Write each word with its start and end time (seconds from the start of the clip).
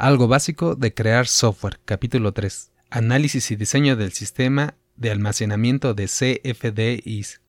Algo 0.00 0.28
básico 0.28 0.76
de 0.76 0.94
crear 0.94 1.26
software, 1.26 1.80
capítulo 1.84 2.30
3. 2.30 2.70
Análisis 2.88 3.50
y 3.50 3.56
diseño 3.56 3.96
del 3.96 4.12
sistema 4.12 4.76
de 4.94 5.10
almacenamiento 5.10 5.92
de 5.92 6.04
CFDIs. 6.06 7.40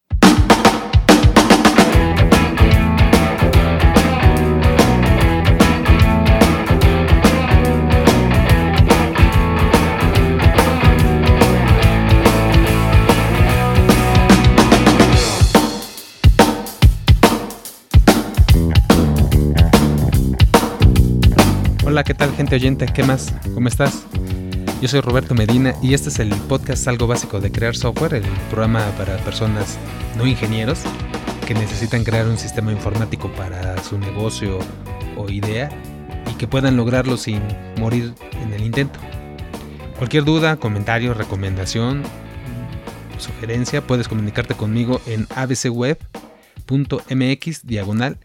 Hola, 22.00 22.06
¿qué 22.06 22.14
tal 22.14 22.34
gente 22.34 22.56
oyente? 22.56 22.86
¿Qué 22.86 23.04
más? 23.04 23.34
¿Cómo 23.54 23.68
estás? 23.68 24.06
Yo 24.82 24.88
soy 24.88 25.02
Roberto 25.02 25.36
Medina 25.36 25.76
y 25.82 25.94
este 25.94 26.08
es 26.08 26.20
el 26.20 26.30
podcast 26.30 26.88
Algo 26.88 27.08
Básico 27.08 27.42
de 27.42 27.52
Crear 27.52 27.76
Software, 27.76 28.14
el 28.14 28.24
programa 28.50 28.90
para 28.98 29.18
personas 29.18 29.78
no 30.16 30.26
ingenieros 30.26 30.80
que 31.46 31.54
necesitan 31.54 32.06
crear 32.06 32.26
un 32.26 32.38
sistema 32.38 32.72
informático 32.72 33.30
para 33.34 33.84
su 33.84 34.00
negocio 34.00 34.60
o 35.18 35.30
idea 35.30 35.68
y 36.32 36.36
que 36.36 36.48
puedan 36.48 36.78
lograrlo 36.78 37.18
sin 37.18 37.42
morir 37.78 38.14
en 38.32 38.54
el 38.54 38.64
intento. 38.64 38.98
Cualquier 39.98 40.24
duda, 40.24 40.56
comentario, 40.56 41.14
recomendación, 41.14 42.04
sugerencia, 43.18 43.86
puedes 43.86 44.08
comunicarte 44.08 44.54
conmigo 44.54 45.02
en 45.06 45.28
abcweb.mx 45.36 45.98
diagonal 47.68 48.18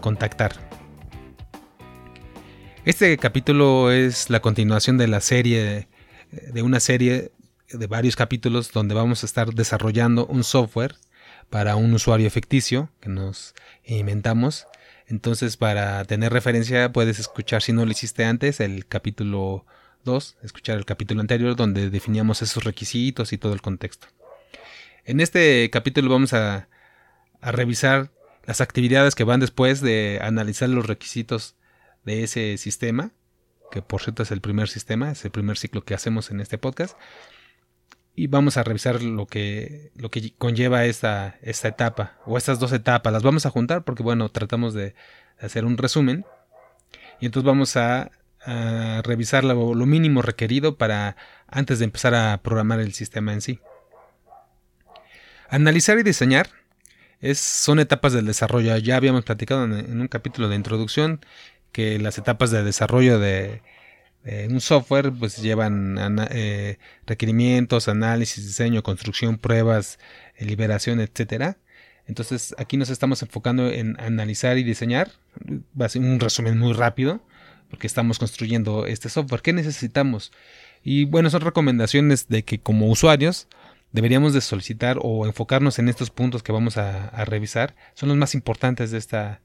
contactar. 0.00 0.71
Este 2.84 3.16
capítulo 3.16 3.92
es 3.92 4.28
la 4.28 4.40
continuación 4.40 4.98
de 4.98 5.06
la 5.06 5.20
serie, 5.20 5.86
de 6.32 6.62
una 6.62 6.80
serie 6.80 7.30
de 7.70 7.86
varios 7.86 8.16
capítulos 8.16 8.72
donde 8.72 8.92
vamos 8.92 9.22
a 9.22 9.26
estar 9.26 9.54
desarrollando 9.54 10.26
un 10.26 10.42
software 10.42 10.96
para 11.48 11.76
un 11.76 11.94
usuario 11.94 12.28
ficticio 12.28 12.90
que 12.98 13.08
nos 13.08 13.54
inventamos. 13.84 14.66
Entonces, 15.06 15.56
para 15.56 16.04
tener 16.06 16.32
referencia, 16.32 16.92
puedes 16.92 17.20
escuchar, 17.20 17.62
si 17.62 17.72
no 17.72 17.84
lo 17.84 17.92
hiciste 17.92 18.24
antes, 18.24 18.58
el 18.58 18.84
capítulo 18.84 19.64
2, 20.02 20.38
escuchar 20.42 20.76
el 20.76 20.84
capítulo 20.84 21.20
anterior 21.20 21.54
donde 21.54 21.88
definíamos 21.88 22.42
esos 22.42 22.64
requisitos 22.64 23.32
y 23.32 23.38
todo 23.38 23.52
el 23.52 23.62
contexto. 23.62 24.08
En 25.04 25.20
este 25.20 25.70
capítulo 25.70 26.10
vamos 26.10 26.32
a, 26.32 26.68
a 27.42 27.52
revisar 27.52 28.10
las 28.44 28.60
actividades 28.60 29.14
que 29.14 29.22
van 29.22 29.38
después 29.38 29.80
de 29.82 30.18
analizar 30.20 30.68
los 30.68 30.84
requisitos 30.84 31.54
de 32.04 32.22
ese 32.22 32.56
sistema, 32.58 33.12
que 33.70 33.82
por 33.82 34.02
cierto 34.02 34.22
es 34.22 34.30
el 34.30 34.40
primer 34.40 34.68
sistema, 34.68 35.10
es 35.10 35.24
el 35.24 35.30
primer 35.30 35.56
ciclo 35.56 35.84
que 35.84 35.94
hacemos 35.94 36.30
en 36.30 36.40
este 36.40 36.58
podcast. 36.58 36.96
Y 38.14 38.26
vamos 38.26 38.58
a 38.58 38.62
revisar 38.62 39.02
lo 39.02 39.26
que, 39.26 39.90
lo 39.96 40.10
que 40.10 40.34
conlleva 40.36 40.84
esta, 40.84 41.38
esta 41.40 41.68
etapa, 41.68 42.18
o 42.26 42.36
estas 42.36 42.58
dos 42.58 42.72
etapas. 42.72 43.12
Las 43.12 43.22
vamos 43.22 43.46
a 43.46 43.50
juntar 43.50 43.84
porque, 43.84 44.02
bueno, 44.02 44.28
tratamos 44.28 44.74
de 44.74 44.94
hacer 45.40 45.64
un 45.64 45.78
resumen. 45.78 46.26
Y 47.20 47.26
entonces 47.26 47.46
vamos 47.46 47.76
a, 47.76 48.10
revisar 49.04 49.44
lo, 49.44 49.72
lo 49.72 49.86
mínimo 49.86 50.20
requerido 50.20 50.76
para 50.76 51.16
antes 51.46 51.78
de 51.78 51.84
empezar 51.84 52.14
a 52.14 52.42
programar 52.42 52.80
el 52.80 52.92
sistema 52.92 53.32
en 53.32 53.40
sí. 53.40 53.60
Analizar 55.48 55.98
y 55.98 56.02
diseñar 56.02 56.48
es, 57.22 57.38
son 57.38 57.78
etapas 57.78 58.12
del 58.12 58.26
desarrollo. 58.26 58.76
Ya 58.78 58.96
habíamos 58.96 59.24
platicado 59.24 59.64
en, 59.64 60.00
un 60.00 60.08
capítulo 60.08 60.48
de 60.48 60.56
introducción 60.56 61.20
que 61.72 61.98
las 61.98 62.18
etapas 62.18 62.50
de 62.50 62.62
desarrollo 62.62 63.18
de, 63.18 63.62
un 64.48 64.60
software 64.60 65.10
pues 65.10 65.38
llevan 65.38 65.96
eh, 66.30 66.78
requerimientos, 67.06 67.88
análisis, 67.88 68.46
diseño, 68.46 68.84
construcción, 68.84 69.36
pruebas, 69.36 69.98
eh, 70.36 70.44
liberación, 70.44 71.00
etcétera. 71.00 71.58
Entonces 72.06 72.54
aquí 72.56 72.76
nos 72.76 72.90
estamos 72.90 73.22
enfocando 73.22 73.68
en 73.68 73.98
analizar 74.00 74.58
y 74.58 74.62
diseñar. 74.62 75.10
Va 75.80 75.86
a 75.86 75.88
ser 75.88 76.02
un 76.02 76.20
resumen 76.20 76.56
muy 76.56 76.72
rápido 76.72 77.20
porque 77.68 77.88
estamos 77.88 78.20
construyendo 78.20 78.86
este 78.86 79.08
software. 79.08 79.42
¿Qué 79.42 79.52
necesitamos? 79.52 80.30
Y 80.84 81.04
bueno, 81.04 81.28
son 81.30 81.40
recomendaciones 81.40 82.28
de 82.28 82.44
que 82.44 82.60
como 82.60 82.88
usuarios 82.90 83.48
deberíamos 83.90 84.34
de 84.34 84.40
solicitar 84.40 84.98
o 85.02 85.26
enfocarnos 85.26 85.78
en 85.80 85.88
estos 85.88 86.10
puntos 86.10 86.44
que 86.44 86.52
vamos 86.52 86.76
a, 86.76 87.08
a 87.08 87.24
revisar. 87.24 87.74
Son 87.94 88.08
los 88.08 88.18
más 88.18 88.34
importantes 88.34 88.92
de 88.92 88.98
esta, 88.98 89.40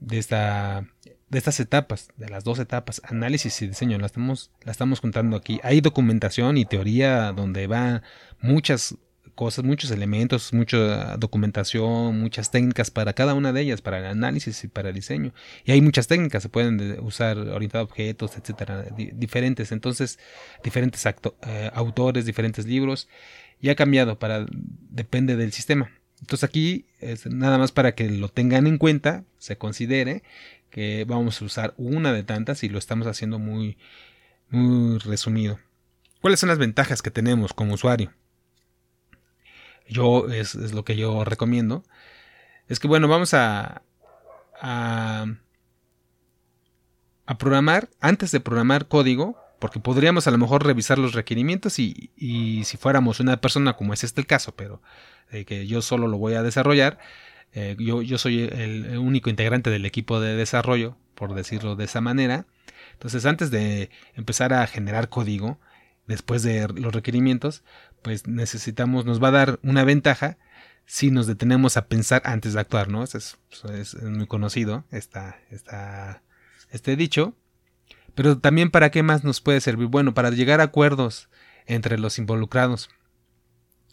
de 0.00 0.18
esta 0.18 0.86
de 1.32 1.38
estas 1.38 1.60
etapas, 1.60 2.10
de 2.18 2.28
las 2.28 2.44
dos 2.44 2.58
etapas, 2.58 3.00
análisis 3.04 3.62
y 3.62 3.66
diseño, 3.66 3.96
la 3.98 4.04
estamos, 4.04 4.50
la 4.64 4.70
estamos 4.70 5.00
contando 5.00 5.34
aquí. 5.34 5.60
Hay 5.62 5.80
documentación 5.80 6.58
y 6.58 6.66
teoría 6.66 7.32
donde 7.32 7.66
van 7.66 8.02
muchas 8.42 8.96
cosas, 9.34 9.64
muchos 9.64 9.90
elementos, 9.90 10.52
mucha 10.52 11.16
documentación, 11.16 12.20
muchas 12.20 12.50
técnicas 12.50 12.90
para 12.90 13.14
cada 13.14 13.32
una 13.32 13.54
de 13.54 13.62
ellas, 13.62 13.80
para 13.80 14.00
el 14.00 14.04
análisis 14.04 14.62
y 14.64 14.68
para 14.68 14.90
el 14.90 14.94
diseño. 14.94 15.32
Y 15.64 15.72
hay 15.72 15.80
muchas 15.80 16.06
técnicas, 16.06 16.42
se 16.42 16.50
pueden 16.50 17.00
usar 17.00 17.38
orientado 17.38 17.80
a 17.80 17.86
objetos, 17.86 18.36
etcétera, 18.36 18.84
diferentes. 19.14 19.72
Entonces, 19.72 20.18
diferentes 20.62 21.02
eh, 21.06 21.70
autores, 21.72 22.26
diferentes 22.26 22.66
libros. 22.66 23.08
Y 23.58 23.70
ha 23.70 23.74
cambiado 23.74 24.18
para, 24.18 24.44
depende 24.50 25.36
del 25.36 25.52
sistema. 25.52 25.92
Entonces 26.20 26.44
aquí 26.44 26.84
es 27.00 27.26
nada 27.26 27.58
más 27.58 27.72
para 27.72 27.94
que 27.94 28.08
lo 28.08 28.28
tengan 28.28 28.66
en 28.66 28.78
cuenta, 28.78 29.24
se 29.38 29.56
considere 29.56 30.22
que 30.72 31.04
vamos 31.06 31.40
a 31.40 31.44
usar 31.44 31.74
una 31.76 32.12
de 32.12 32.24
tantas 32.24 32.64
y 32.64 32.68
lo 32.70 32.78
estamos 32.78 33.06
haciendo 33.06 33.38
muy, 33.38 33.76
muy 34.48 34.98
resumido. 34.98 35.60
¿Cuáles 36.22 36.40
son 36.40 36.48
las 36.48 36.58
ventajas 36.58 37.02
que 37.02 37.10
tenemos 37.10 37.52
como 37.52 37.74
usuario? 37.74 38.12
Yo, 39.86 40.28
es, 40.28 40.54
lo 40.72 40.84
que 40.84 40.96
yo 40.96 41.24
recomiendo. 41.24 41.84
Es 42.68 42.80
que, 42.80 42.88
bueno, 42.88 43.06
vamos 43.06 43.34
a, 43.34 43.82
a, 44.62 45.26
programar, 47.38 47.90
antes 48.00 48.30
de 48.30 48.40
programar 48.40 48.88
código, 48.88 49.36
porque 49.58 49.78
podríamos 49.78 50.26
a 50.26 50.30
lo 50.30 50.38
mejor 50.38 50.64
revisar 50.64 50.98
los 50.98 51.12
requerimientos 51.12 51.78
y, 51.78 52.12
y 52.16 52.64
si 52.64 52.78
fuéramos 52.78 53.20
una 53.20 53.40
persona, 53.42 53.74
como 53.74 53.92
es 53.92 54.04
este 54.04 54.22
el 54.22 54.26
caso, 54.26 54.56
pero 54.56 54.80
eh, 55.30 55.44
que 55.44 55.66
yo 55.66 55.82
solo 55.82 56.08
lo 56.08 56.16
voy 56.16 56.32
a 56.34 56.42
desarrollar, 56.42 56.98
eh, 57.52 57.76
yo, 57.78 58.02
yo, 58.02 58.18
soy 58.18 58.44
el, 58.44 58.98
único 58.98 59.30
integrante 59.30 59.70
del 59.70 59.84
equipo 59.84 60.20
de 60.20 60.36
desarrollo, 60.36 60.96
por 61.14 61.34
decirlo 61.34 61.76
de 61.76 61.84
esa 61.84 62.00
manera. 62.00 62.46
Entonces, 62.94 63.26
antes 63.26 63.50
de 63.50 63.90
empezar 64.14 64.52
a 64.52 64.66
generar 64.66 65.08
código, 65.08 65.58
después 66.06 66.42
de 66.42 66.68
los 66.68 66.94
requerimientos, 66.94 67.62
pues 68.02 68.26
necesitamos, 68.26 69.04
nos 69.04 69.22
va 69.22 69.28
a 69.28 69.32
dar 69.32 69.60
una 69.62 69.84
ventaja 69.84 70.38
si 70.86 71.10
nos 71.10 71.26
detenemos 71.26 71.76
a 71.76 71.86
pensar 71.86 72.22
antes 72.24 72.54
de 72.54 72.60
actuar, 72.60 72.88
¿no? 72.88 73.04
es, 73.04 73.38
es 73.70 74.02
muy 74.02 74.26
conocido 74.26 74.84
esta, 74.90 75.38
esta, 75.50 76.22
este 76.70 76.96
dicho. 76.96 77.36
Pero 78.14 78.38
también 78.38 78.70
para 78.70 78.90
qué 78.90 79.02
más 79.02 79.24
nos 79.24 79.40
puede 79.40 79.60
servir? 79.60 79.86
Bueno, 79.86 80.12
para 80.12 80.30
llegar 80.30 80.60
a 80.60 80.64
acuerdos 80.64 81.28
entre 81.66 81.98
los 81.98 82.18
involucrados. 82.18 82.90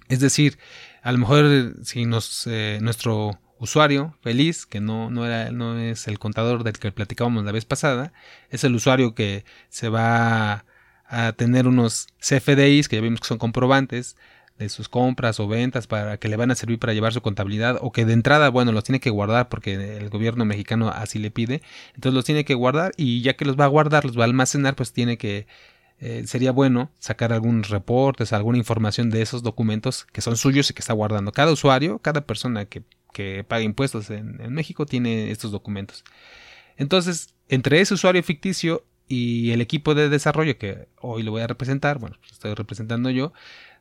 Es 0.09 0.19
decir, 0.19 0.58
a 1.02 1.12
lo 1.12 1.19
mejor 1.19 1.75
si 1.84 2.06
nos, 2.06 2.48
eh, 2.48 2.80
nuestro 2.81 3.40
usuario 3.59 4.16
feliz, 4.22 4.66
que 4.66 4.80
no, 4.80 5.09
no, 5.09 5.25
era, 5.25 5.52
no 5.52 5.78
es 5.78 6.08
el 6.08 6.18
contador 6.18 6.64
del 6.64 6.80
que 6.80 6.92
platicábamos 6.92 7.44
la 7.46 7.52
vez 7.52 7.66
pasada, 7.66 8.14
es 8.50 8.64
el 8.64 8.74
usuario 8.75 9.14
que 9.14 9.46
se 9.70 9.90
va 9.90 10.66
a 11.08 11.34
tener 11.34 11.68
unos 11.68 12.08
CFDIs, 12.19 12.88
que 12.88 12.96
ya 12.96 13.02
vimos 13.02 13.19
que 13.19 13.28
son 13.28 13.38
comprobantes 13.38 14.16
de 14.59 14.69
sus 14.69 14.90
compras 14.90 15.40
o 15.40 15.48
ventas 15.48 15.88
para 15.88 16.18
que 16.18 16.28
le 16.28 16.36
van 16.36 16.52
a 16.52 16.56
servir 16.56 16.80
para 16.80 16.94
llevar 16.94 17.14
su 17.14 17.22
contabilidad 17.22 17.78
o 17.81 17.92
que 17.92 18.06
de 18.06 18.14
entrada, 18.14 18.50
bueno, 18.50 18.72
los 18.72 18.84
tiene 18.84 19.00
que 19.00 19.09
guardar 19.09 19.48
porque 19.50 19.98
el 19.98 20.09
gobierno 20.09 20.46
mexicano 20.46 20.90
así 20.90 21.18
le 21.18 21.31
pide, 21.31 21.62
entonces 21.96 22.14
los 22.14 22.25
tiene 22.25 22.44
que 22.44 22.53
guardar 22.56 22.92
y 22.98 23.22
ya 23.22 23.36
que 23.36 23.46
los 23.46 23.58
va 23.58 23.66
a 23.66 23.69
guardar, 23.69 24.06
los 24.06 24.18
va 24.18 24.24
a 24.24 24.25
almacenar, 24.25 24.75
pues 24.75 24.92
tiene 24.92 25.18
que 25.18 25.48
eh, 26.01 26.24
sería 26.28 26.51
bueno 26.51 26.92
sacar 27.00 27.33
algunos 27.33 27.69
reportes, 27.69 28.31
alguna 28.31 28.57
información 28.57 29.10
de 29.10 29.22
esos 29.22 29.44
documentos 29.44 30.06
que 30.12 30.22
son 30.22 30.38
suyos 30.38 30.69
y 30.69 30.74
que 30.74 30.81
está 30.81 30.94
guardando. 30.94 31.31
Cada 31.31 31.51
usuario, 31.51 32.00
cada 32.00 32.22
persona 32.22 32.66
que 32.66 32.83
que 33.13 33.44
paga 33.44 33.63
impuestos 33.63 34.09
en, 34.09 34.38
México 34.53 34.85
tiene 34.85 35.31
estos 35.31 35.51
documentos. 35.51 36.03
Entonces, 36.77 37.35
entre 37.47 37.81
ese 37.81 37.94
usuario 37.94 38.23
ficticio 38.23 38.85
y 39.07 39.51
el 39.51 39.61
equipo 39.61 39.95
de 39.95 40.09
desarrollo 40.09 40.57
que 40.57 40.88
hoy 41.01 41.23
lo 41.23 41.31
voy 41.31 41.41
a 41.41 41.47
representar, 41.47 42.00
bueno, 42.00 42.17
pues 42.19 42.33
estoy 42.33 42.53
representando 42.53 43.09
yo, 43.09 43.33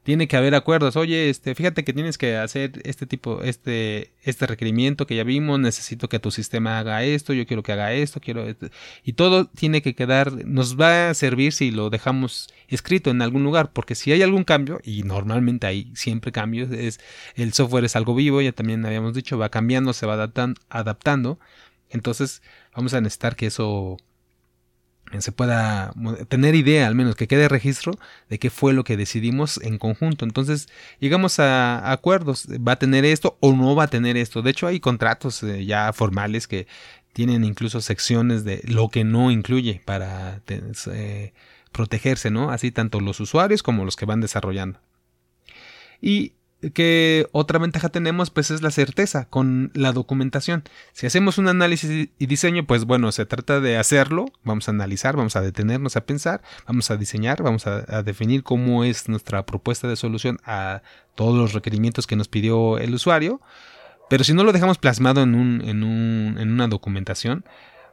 tiene 0.02 0.28
que 0.28 0.36
haber 0.36 0.54
acuerdos. 0.54 0.96
Oye, 0.96 1.28
este, 1.28 1.54
fíjate 1.54 1.84
que 1.84 1.92
tienes 1.92 2.18
que 2.18 2.36
hacer 2.36 2.80
este 2.84 3.06
tipo, 3.06 3.42
este, 3.42 4.12
este 4.22 4.46
requerimiento 4.46 5.06
que 5.06 5.16
ya 5.16 5.24
vimos, 5.24 5.60
necesito 5.60 6.08
que 6.08 6.18
tu 6.18 6.30
sistema 6.30 6.78
haga 6.78 7.02
esto, 7.04 7.32
yo 7.32 7.46
quiero 7.46 7.62
que 7.62 7.72
haga 7.72 7.92
esto, 7.92 8.20
quiero 8.20 8.46
y 9.04 9.12
todo 9.12 9.46
tiene 9.46 9.82
que 9.82 9.94
quedar, 9.94 10.46
nos 10.46 10.80
va 10.80 11.10
a 11.10 11.14
servir 11.14 11.52
si 11.52 11.70
lo 11.70 11.90
dejamos 11.90 12.48
escrito 12.68 13.10
en 13.10 13.22
algún 13.22 13.44
lugar, 13.44 13.72
porque 13.72 13.94
si 13.94 14.12
hay 14.12 14.22
algún 14.22 14.44
cambio, 14.44 14.80
y 14.84 15.02
normalmente 15.02 15.66
hay 15.66 15.92
siempre 15.94 16.32
cambios, 16.32 16.70
es, 16.70 17.00
el 17.34 17.52
software 17.52 17.84
es 17.84 17.96
algo 17.96 18.14
vivo, 18.14 18.40
ya 18.40 18.52
también 18.52 18.84
habíamos 18.86 19.14
dicho, 19.14 19.38
va 19.38 19.50
cambiando, 19.50 19.92
se 19.92 20.06
va 20.06 20.14
adaptando, 20.68 21.38
entonces 21.90 22.42
vamos 22.74 22.94
a 22.94 23.00
necesitar 23.00 23.36
que 23.36 23.46
eso 23.46 23.98
se 25.18 25.32
pueda 25.32 25.92
tener 26.28 26.54
idea, 26.54 26.86
al 26.86 26.94
menos 26.94 27.16
que 27.16 27.28
quede 27.28 27.48
registro 27.48 27.98
de 28.28 28.38
qué 28.38 28.50
fue 28.50 28.72
lo 28.72 28.84
que 28.84 28.96
decidimos 28.96 29.58
en 29.62 29.78
conjunto. 29.78 30.24
Entonces, 30.24 30.68
llegamos 31.00 31.38
a, 31.38 31.90
acuerdos, 31.90 32.46
va 32.46 32.72
a 32.72 32.78
tener 32.78 33.04
esto 33.04 33.36
o 33.40 33.52
no 33.52 33.74
va 33.74 33.84
a 33.84 33.88
tener 33.88 34.16
esto. 34.16 34.42
De 34.42 34.50
hecho, 34.50 34.66
hay 34.66 34.80
contratos 34.80 35.42
eh, 35.42 35.64
ya 35.64 35.92
formales 35.92 36.46
que 36.46 36.66
tienen 37.12 37.44
incluso 37.44 37.80
secciones 37.80 38.44
de 38.44 38.62
lo 38.64 38.90
que 38.90 39.04
no 39.04 39.30
incluye 39.30 39.80
para 39.84 40.42
eh, 40.48 41.32
protegerse, 41.72 42.30
¿no? 42.30 42.50
Así 42.50 42.70
tanto 42.70 43.00
los 43.00 43.18
usuarios 43.20 43.62
como 43.62 43.84
los 43.84 43.96
que 43.96 44.06
van 44.06 44.20
desarrollando. 44.20 44.78
Y 46.00 46.34
que 46.74 47.28
otra 47.32 47.58
ventaja 47.58 47.88
tenemos 47.88 48.30
pues 48.30 48.50
es 48.50 48.62
la 48.62 48.70
certeza 48.70 49.26
con 49.26 49.70
la 49.74 49.92
documentación. 49.92 50.64
Si 50.92 51.06
hacemos 51.06 51.38
un 51.38 51.48
análisis 51.48 52.10
y 52.18 52.26
diseño, 52.26 52.66
pues 52.66 52.84
bueno, 52.84 53.12
se 53.12 53.26
trata 53.26 53.60
de 53.60 53.76
hacerlo, 53.76 54.26
vamos 54.42 54.68
a 54.68 54.72
analizar, 54.72 55.16
vamos 55.16 55.36
a 55.36 55.40
detenernos 55.40 55.96
a 55.96 56.04
pensar, 56.04 56.42
vamos 56.66 56.90
a 56.90 56.96
diseñar, 56.96 57.42
vamos 57.42 57.66
a, 57.66 58.02
definir 58.02 58.42
cómo 58.42 58.84
es 58.84 59.08
nuestra 59.08 59.46
propuesta 59.46 59.86
de 59.88 59.96
solución 59.96 60.38
a 60.44 60.82
todos 61.14 61.36
los 61.36 61.52
requerimientos 61.52 62.06
que 62.06 62.16
nos 62.16 62.28
pidió 62.28 62.78
el 62.78 62.94
usuario. 62.94 63.40
Pero 64.10 64.24
si 64.24 64.32
no 64.34 64.42
lo 64.42 64.52
dejamos 64.52 64.78
plasmado 64.78 65.22
en, 65.22 65.34
un, 65.34 65.62
en, 65.64 65.84
un, 65.84 66.38
en 66.38 66.50
una 66.50 66.66
documentación, 66.66 67.44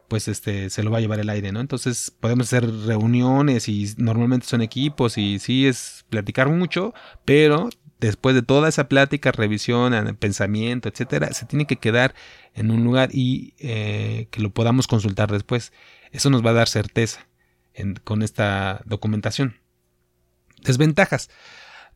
pues 0.07 0.27
este 0.27 0.69
se 0.69 0.83
lo 0.83 0.91
va 0.91 0.99
a 0.99 1.01
llevar 1.01 1.19
el 1.19 1.29
aire, 1.29 1.51
¿no? 1.51 1.59
Entonces 1.59 2.11
podemos 2.19 2.47
hacer 2.47 2.69
reuniones 2.85 3.67
y 3.67 3.93
normalmente 3.97 4.47
son 4.47 4.61
equipos 4.61 5.17
y 5.17 5.39
sí 5.39 5.67
es 5.67 6.05
platicar 6.09 6.49
mucho, 6.49 6.93
pero 7.25 7.69
después 8.05 8.35
de 8.35 8.41
toda 8.41 8.69
esa 8.69 8.87
plática, 8.87 9.31
revisión, 9.31 9.93
pensamiento, 10.17 10.89
etcétera, 10.89 11.33
se 11.33 11.45
tiene 11.45 11.65
que 11.65 11.77
quedar 11.77 12.15
en 12.53 12.71
un 12.71 12.83
lugar 12.83 13.09
y 13.11 13.53
eh, 13.59 14.27
que 14.31 14.41
lo 14.41 14.51
podamos 14.51 14.87
consultar 14.87 15.31
después. 15.31 15.73
Eso 16.11 16.29
nos 16.29 16.45
va 16.45 16.51
a 16.51 16.53
dar 16.53 16.67
certeza 16.67 17.27
con 18.03 18.21
esta 18.21 18.81
documentación. 18.85 19.59
Desventajas. 20.63 21.29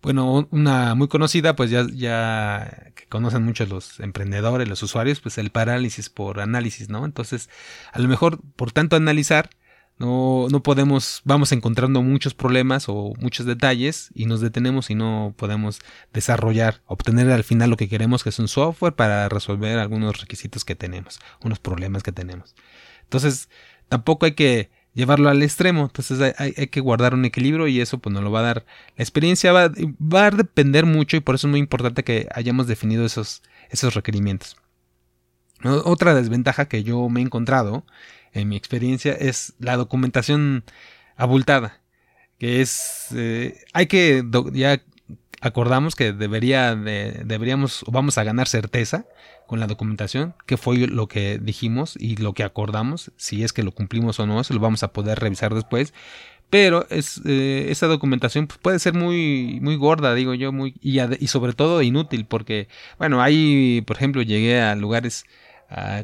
Bueno, 0.02 0.48
una 0.52 0.96
muy 0.96 1.10
conocida, 1.10 1.56
pues 1.56 1.70
ya, 1.72 1.86
ya 1.94 2.92
que 2.96 3.06
conocen 3.08 3.44
muchos 3.44 3.68
los 3.68 4.00
emprendedores, 4.00 4.68
los 4.68 4.82
usuarios, 4.82 5.20
pues 5.20 5.38
el 5.38 5.52
parálisis 5.52 6.10
por 6.10 6.40
análisis, 6.40 6.90
¿no? 6.90 7.04
Entonces, 7.06 7.50
a 7.92 8.00
lo 8.00 8.08
mejor 8.08 8.40
por 8.56 8.72
tanto 8.72 8.96
analizar, 8.96 9.50
no, 10.00 10.48
no 10.50 10.64
podemos, 10.64 11.22
vamos 11.26 11.52
encontrando 11.52 12.02
muchos 12.02 12.34
problemas 12.34 12.86
o 12.88 13.14
muchos 13.20 13.46
detalles 13.46 14.10
y 14.16 14.26
nos 14.28 14.40
detenemos 14.40 14.90
y 14.90 14.96
no 14.96 15.34
podemos 15.38 15.82
desarrollar, 16.14 16.82
obtener 16.86 17.30
al 17.30 17.44
final 17.44 17.70
lo 17.70 17.76
que 17.76 17.90
queremos, 17.90 18.24
que 18.24 18.30
es 18.30 18.40
un 18.40 18.48
software 18.48 18.94
para 18.94 19.28
resolver 19.28 19.78
algunos 19.78 20.22
requisitos 20.22 20.64
que 20.64 20.76
tenemos, 20.76 21.20
unos 21.44 21.60
problemas 21.60 22.02
que 22.02 22.14
tenemos. 22.14 22.56
Entonces, 23.04 23.50
tampoco 23.90 24.26
hay 24.26 24.36
que 24.36 24.72
llevarlo 24.94 25.28
al 25.28 25.44
extremo, 25.44 25.84
entonces 25.84 26.34
hay, 26.38 26.54
que 26.54 26.80
guardar 26.80 27.14
un 27.14 27.26
equilibrio 27.26 27.68
y 27.68 27.82
eso 27.82 27.98
pues 27.98 28.14
nos 28.14 28.24
lo 28.24 28.32
va 28.32 28.40
a 28.40 28.44
dar. 28.44 28.66
La 28.96 29.04
experiencia 29.04 29.52
va, 29.52 29.70
va 30.02 30.28
a 30.28 30.32
depender 30.32 30.86
mucho 30.86 31.18
y 31.18 31.20
por 31.20 31.36
eso 31.36 31.48
es 31.48 31.52
muy 31.52 31.60
importante 31.60 32.06
que 32.06 32.30
hayamos 32.34 32.68
definido 32.68 33.06
esos, 33.06 33.44
esos 33.70 33.96
requerimientos. 33.96 34.56
Otra 35.64 36.16
desventaja 36.16 36.70
que 36.70 36.84
yo 36.84 37.10
me 37.10 37.20
he 37.20 37.24
encontrado 37.24 37.86
en 38.34 38.50
mi 38.50 38.56
experiencia, 38.56 39.14
es 39.14 39.54
la 39.60 39.78
documentación 39.78 40.64
abultada, 41.16 41.80
que 42.38 42.62
es, 42.62 43.08
eh, 43.16 43.60
hay 43.74 43.88
que, 43.88 44.24
ya 44.54 44.82
acordamos 45.42 45.96
que 45.96 46.14
debería 46.14 46.76
de, 46.76 47.24
deberíamos, 47.26 47.84
vamos 47.88 48.18
a 48.18 48.24
ganar 48.24 48.48
certeza 48.48 49.06
con 49.48 49.60
la 49.60 49.68
documentación, 49.68 50.36
que 50.46 50.58
fue 50.58 50.78
lo 50.88 51.08
que 51.08 51.40
dijimos 51.40 51.96
y 52.00 52.18
lo 52.18 52.34
que 52.34 52.44
acordamos, 52.44 53.12
si 53.18 53.44
es 53.44 53.54
que 53.54 53.64
lo 53.64 53.72
cumplimos 53.72 54.20
o 54.20 54.28
no, 54.28 54.44
se 54.44 54.54
lo 54.54 54.60
vamos 54.60 54.84
a 54.84 54.94
poder 54.94 55.20
revisar 55.20 55.54
después, 55.54 55.94
pero 56.50 56.88
es, 56.90 57.22
eh, 57.26 57.68
esa 57.70 57.88
documentación 57.88 58.48
pues, 58.48 58.60
puede 58.60 58.80
ser 58.80 58.94
muy, 58.94 59.60
muy 59.62 59.76
gorda, 59.76 60.16
digo 60.16 60.34
yo, 60.34 60.52
muy, 60.52 60.76
y, 60.82 61.00
y 61.00 61.28
sobre 61.28 61.54
todo 61.54 61.82
inútil, 61.82 62.26
porque, 62.26 62.68
bueno, 62.98 63.22
ahí, 63.22 63.82
por 63.86 63.98
ejemplo, 63.98 64.22
llegué 64.22 64.62
a 64.62 64.76
lugares 64.76 65.26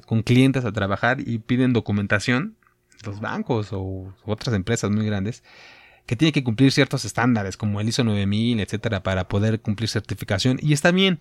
con 0.05 0.21
clientes 0.23 0.65
a 0.65 0.71
trabajar 0.71 1.17
y 1.19 1.39
piden 1.39 1.73
documentación, 1.73 2.55
los 3.03 3.19
bancos 3.19 3.69
o 3.71 4.13
otras 4.25 4.55
empresas 4.55 4.91
muy 4.91 5.05
grandes, 5.05 5.43
que 6.05 6.15
tienen 6.15 6.33
que 6.33 6.43
cumplir 6.43 6.71
ciertos 6.71 7.05
estándares 7.05 7.57
como 7.57 7.81
el 7.81 7.89
ISO 7.89 8.03
9000, 8.03 8.59
etcétera, 8.59 9.01
para 9.01 9.27
poder 9.27 9.59
cumplir 9.59 9.89
certificación. 9.89 10.59
Y 10.61 10.73
está 10.73 10.91
bien, 10.91 11.17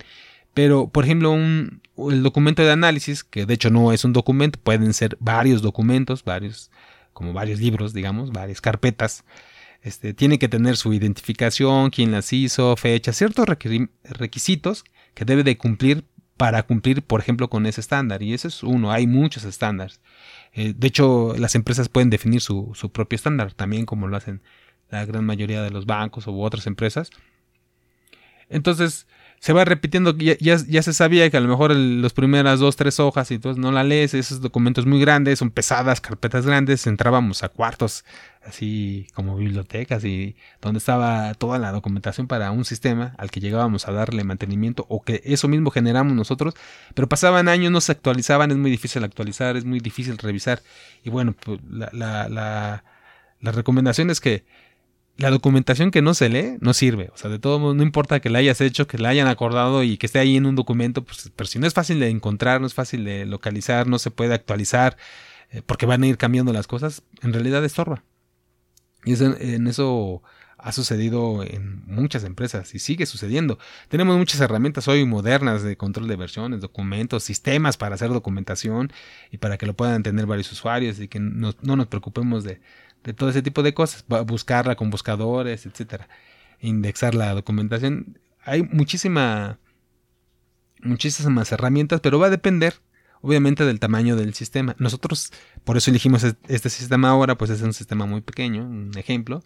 pero 0.53 0.87
por 0.89 1.05
ejemplo, 1.05 1.31
un, 1.31 1.81
el 1.97 2.23
documento 2.23 2.63
de 2.63 2.71
análisis, 2.71 3.23
que 3.23 3.45
de 3.45 3.53
hecho 3.55 3.69
no 3.69 3.91
es 3.91 4.05
un 4.05 4.13
documento, 4.13 4.59
pueden 4.61 4.93
ser 4.93 5.17
varios 5.19 5.61
documentos, 5.61 6.23
varios, 6.23 6.71
como 7.13 7.33
varios 7.33 7.59
libros, 7.59 7.93
digamos, 7.93 8.31
varias 8.31 8.61
carpetas. 8.61 9.23
Este, 9.81 10.13
tiene 10.13 10.39
que 10.39 10.49
tener 10.49 10.77
su 10.77 10.93
identificación, 10.93 11.89
quién 11.89 12.11
las 12.11 12.31
hizo, 12.33 12.75
fecha, 12.75 13.13
ciertos 13.13 13.45
requisitos 14.03 14.83
que 15.13 15.25
debe 15.25 15.43
de 15.43 15.57
cumplir 15.57 16.05
para 16.37 16.63
cumplir, 16.63 17.01
por 17.03 17.19
ejemplo, 17.19 17.49
con 17.49 17.65
ese 17.65 17.81
estándar. 17.81 18.21
Y 18.23 18.33
ese 18.33 18.47
es 18.49 18.63
uno, 18.63 18.91
hay 18.91 19.07
muchos 19.07 19.43
estándares. 19.43 20.01
Eh, 20.53 20.73
de 20.75 20.87
hecho, 20.87 21.35
las 21.37 21.55
empresas 21.55 21.89
pueden 21.89 22.09
definir 22.09 22.41
su, 22.41 22.71
su, 22.75 22.91
propio 22.91 23.15
estándar, 23.15 23.53
también 23.53 23.85
como 23.85 24.07
lo 24.07 24.17
hacen 24.17 24.41
la 24.89 25.05
gran 25.05 25.25
mayoría 25.25 25.61
de 25.61 25.71
los 25.71 25.85
bancos 25.85 26.27
u 26.27 26.41
otras 26.41 26.67
empresas. 26.67 27.09
Entonces, 28.49 29.07
se 29.39 29.53
va 29.53 29.65
repitiendo, 29.65 30.17
ya, 30.17 30.35
ya, 30.39 30.57
se 30.57 30.93
sabía 30.93 31.29
que 31.29 31.37
a 31.37 31.39
lo 31.39 31.47
mejor 31.47 31.75
las 31.75 32.13
primeras 32.13 32.59
dos, 32.59 32.75
tres 32.75 32.99
hojas 32.99 33.29
y 33.31 33.35
entonces 33.35 33.61
no 33.61 33.71
la 33.71 33.83
lees, 33.83 34.13
esos 34.13 34.41
documentos 34.41 34.85
muy 34.85 34.99
grandes, 34.99 35.39
son 35.39 35.51
pesadas, 35.51 36.01
carpetas 36.01 36.45
grandes, 36.45 36.87
entrábamos 36.87 37.43
a 37.43 37.49
cuartos 37.49 38.05
así 38.45 39.07
como 39.13 39.35
bibliotecas 39.35 40.03
y 40.05 40.35
donde 40.61 40.77
estaba 40.77 41.33
toda 41.33 41.59
la 41.59 41.71
documentación 41.71 42.27
para 42.27 42.51
un 42.51 42.65
sistema 42.65 43.15
al 43.17 43.31
que 43.31 43.39
llegábamos 43.39 43.87
a 43.87 43.91
darle 43.91 44.23
mantenimiento 44.23 44.85
o 44.89 45.01
que 45.01 45.21
eso 45.25 45.47
mismo 45.47 45.71
generamos 45.71 46.13
nosotros, 46.13 46.53
pero 46.93 47.09
pasaban 47.09 47.47
años, 47.47 47.71
no 47.71 47.81
se 47.81 47.91
actualizaban, 47.91 48.51
es 48.51 48.57
muy 48.57 48.71
difícil 48.71 49.03
actualizar, 49.03 49.57
es 49.57 49.65
muy 49.65 49.79
difícil 49.79 50.17
revisar 50.17 50.61
y 51.03 51.09
bueno, 51.09 51.33
pues 51.33 51.59
la, 51.69 51.89
la, 51.91 52.29
la, 52.29 52.83
la 53.41 53.51
recomendación 53.51 54.09
es 54.09 54.19
que 54.19 54.45
la 55.17 55.29
documentación 55.29 55.91
que 55.91 56.01
no 56.01 56.13
se 56.13 56.29
lee 56.29 56.57
no 56.59 56.73
sirve. 56.73 57.09
O 57.13 57.17
sea, 57.17 57.29
de 57.29 57.39
todo 57.39 57.59
modo, 57.59 57.73
no 57.73 57.83
importa 57.83 58.19
que 58.19 58.29
la 58.29 58.39
hayas 58.39 58.59
hecho, 58.61 58.87
que 58.87 58.97
la 58.97 59.09
hayan 59.09 59.27
acordado 59.27 59.83
y 59.83 59.97
que 59.97 60.07
esté 60.07 60.19
ahí 60.19 60.35
en 60.35 60.45
un 60.45 60.55
documento, 60.55 61.03
pues, 61.03 61.31
pero 61.35 61.47
si 61.47 61.59
no 61.59 61.67
es 61.67 61.73
fácil 61.73 61.99
de 61.99 62.09
encontrar, 62.09 62.59
no 62.59 62.67
es 62.67 62.73
fácil 62.73 63.05
de 63.05 63.25
localizar, 63.25 63.87
no 63.87 63.97
se 63.97 64.11
puede 64.11 64.33
actualizar, 64.33 64.97
eh, 65.51 65.61
porque 65.65 65.85
van 65.85 66.03
a 66.03 66.07
ir 66.07 66.17
cambiando 66.17 66.51
las 66.53 66.67
cosas, 66.67 67.03
en 67.21 67.33
realidad 67.33 67.63
estorba. 67.63 68.03
Y 69.05 69.13
en 69.23 69.67
eso 69.67 70.23
ha 70.57 70.71
sucedido 70.71 71.43
en 71.43 71.83
muchas 71.85 72.23
empresas 72.23 72.73
y 72.73 72.79
sigue 72.79 73.05
sucediendo. 73.05 73.59
Tenemos 73.87 74.17
muchas 74.17 74.41
herramientas 74.41 74.87
hoy 74.87 75.05
modernas 75.05 75.61
de 75.61 75.77
control 75.77 76.07
de 76.07 76.15
versiones, 76.15 76.59
documentos, 76.59 77.23
sistemas 77.23 77.77
para 77.77 77.95
hacer 77.95 78.09
documentación 78.09 78.91
y 79.31 79.37
para 79.37 79.57
que 79.57 79.67
lo 79.67 79.75
puedan 79.75 80.01
tener 80.01 80.25
varios 80.25 80.51
usuarios 80.51 80.99
y 80.99 81.07
que 81.07 81.19
no 81.19 81.53
nos 81.61 81.87
preocupemos 81.87 82.43
de, 82.43 82.61
de 83.03 83.13
todo 83.13 83.29
ese 83.29 83.43
tipo 83.43 83.61
de 83.61 83.75
cosas, 83.75 84.03
buscarla 84.25 84.75
con 84.75 84.89
buscadores, 84.89 85.67
etcétera, 85.67 86.09
indexar 86.59 87.13
la 87.13 87.33
documentación. 87.35 88.19
Hay 88.43 88.63
muchísima, 88.63 89.59
muchísimas 90.81 91.51
herramientas, 91.51 92.01
pero 92.01 92.17
va 92.17 92.27
a 92.27 92.31
depender, 92.31 92.73
obviamente, 93.25 93.65
del 93.65 93.79
tamaño 93.79 94.15
del 94.15 94.35
sistema. 94.35 94.75
Nosotros, 94.77 95.33
por 95.63 95.77
eso 95.77 95.89
elegimos 95.89 96.23
este 96.23 96.69
sistema 96.69 97.09
ahora, 97.09 97.35
pues 97.35 97.49
es 97.49 97.61
un 97.61 97.73
sistema 97.73 98.05
muy 98.05 98.21
pequeño, 98.21 98.63
un 98.63 98.91
ejemplo. 98.97 99.43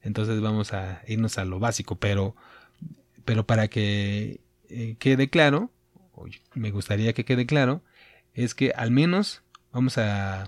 Entonces 0.00 0.40
vamos 0.40 0.72
a 0.72 1.02
irnos 1.08 1.36
a 1.36 1.44
lo 1.44 1.58
básico, 1.58 1.96
pero, 1.96 2.36
pero 3.24 3.44
para 3.44 3.66
que 3.66 4.40
eh, 4.68 4.94
quede 5.00 5.28
claro, 5.28 5.72
me 6.54 6.70
gustaría 6.70 7.14
que 7.14 7.24
quede 7.24 7.46
claro, 7.46 7.82
es 8.32 8.54
que 8.54 8.70
al 8.76 8.92
menos 8.92 9.42
vamos 9.72 9.98
a, 9.98 10.44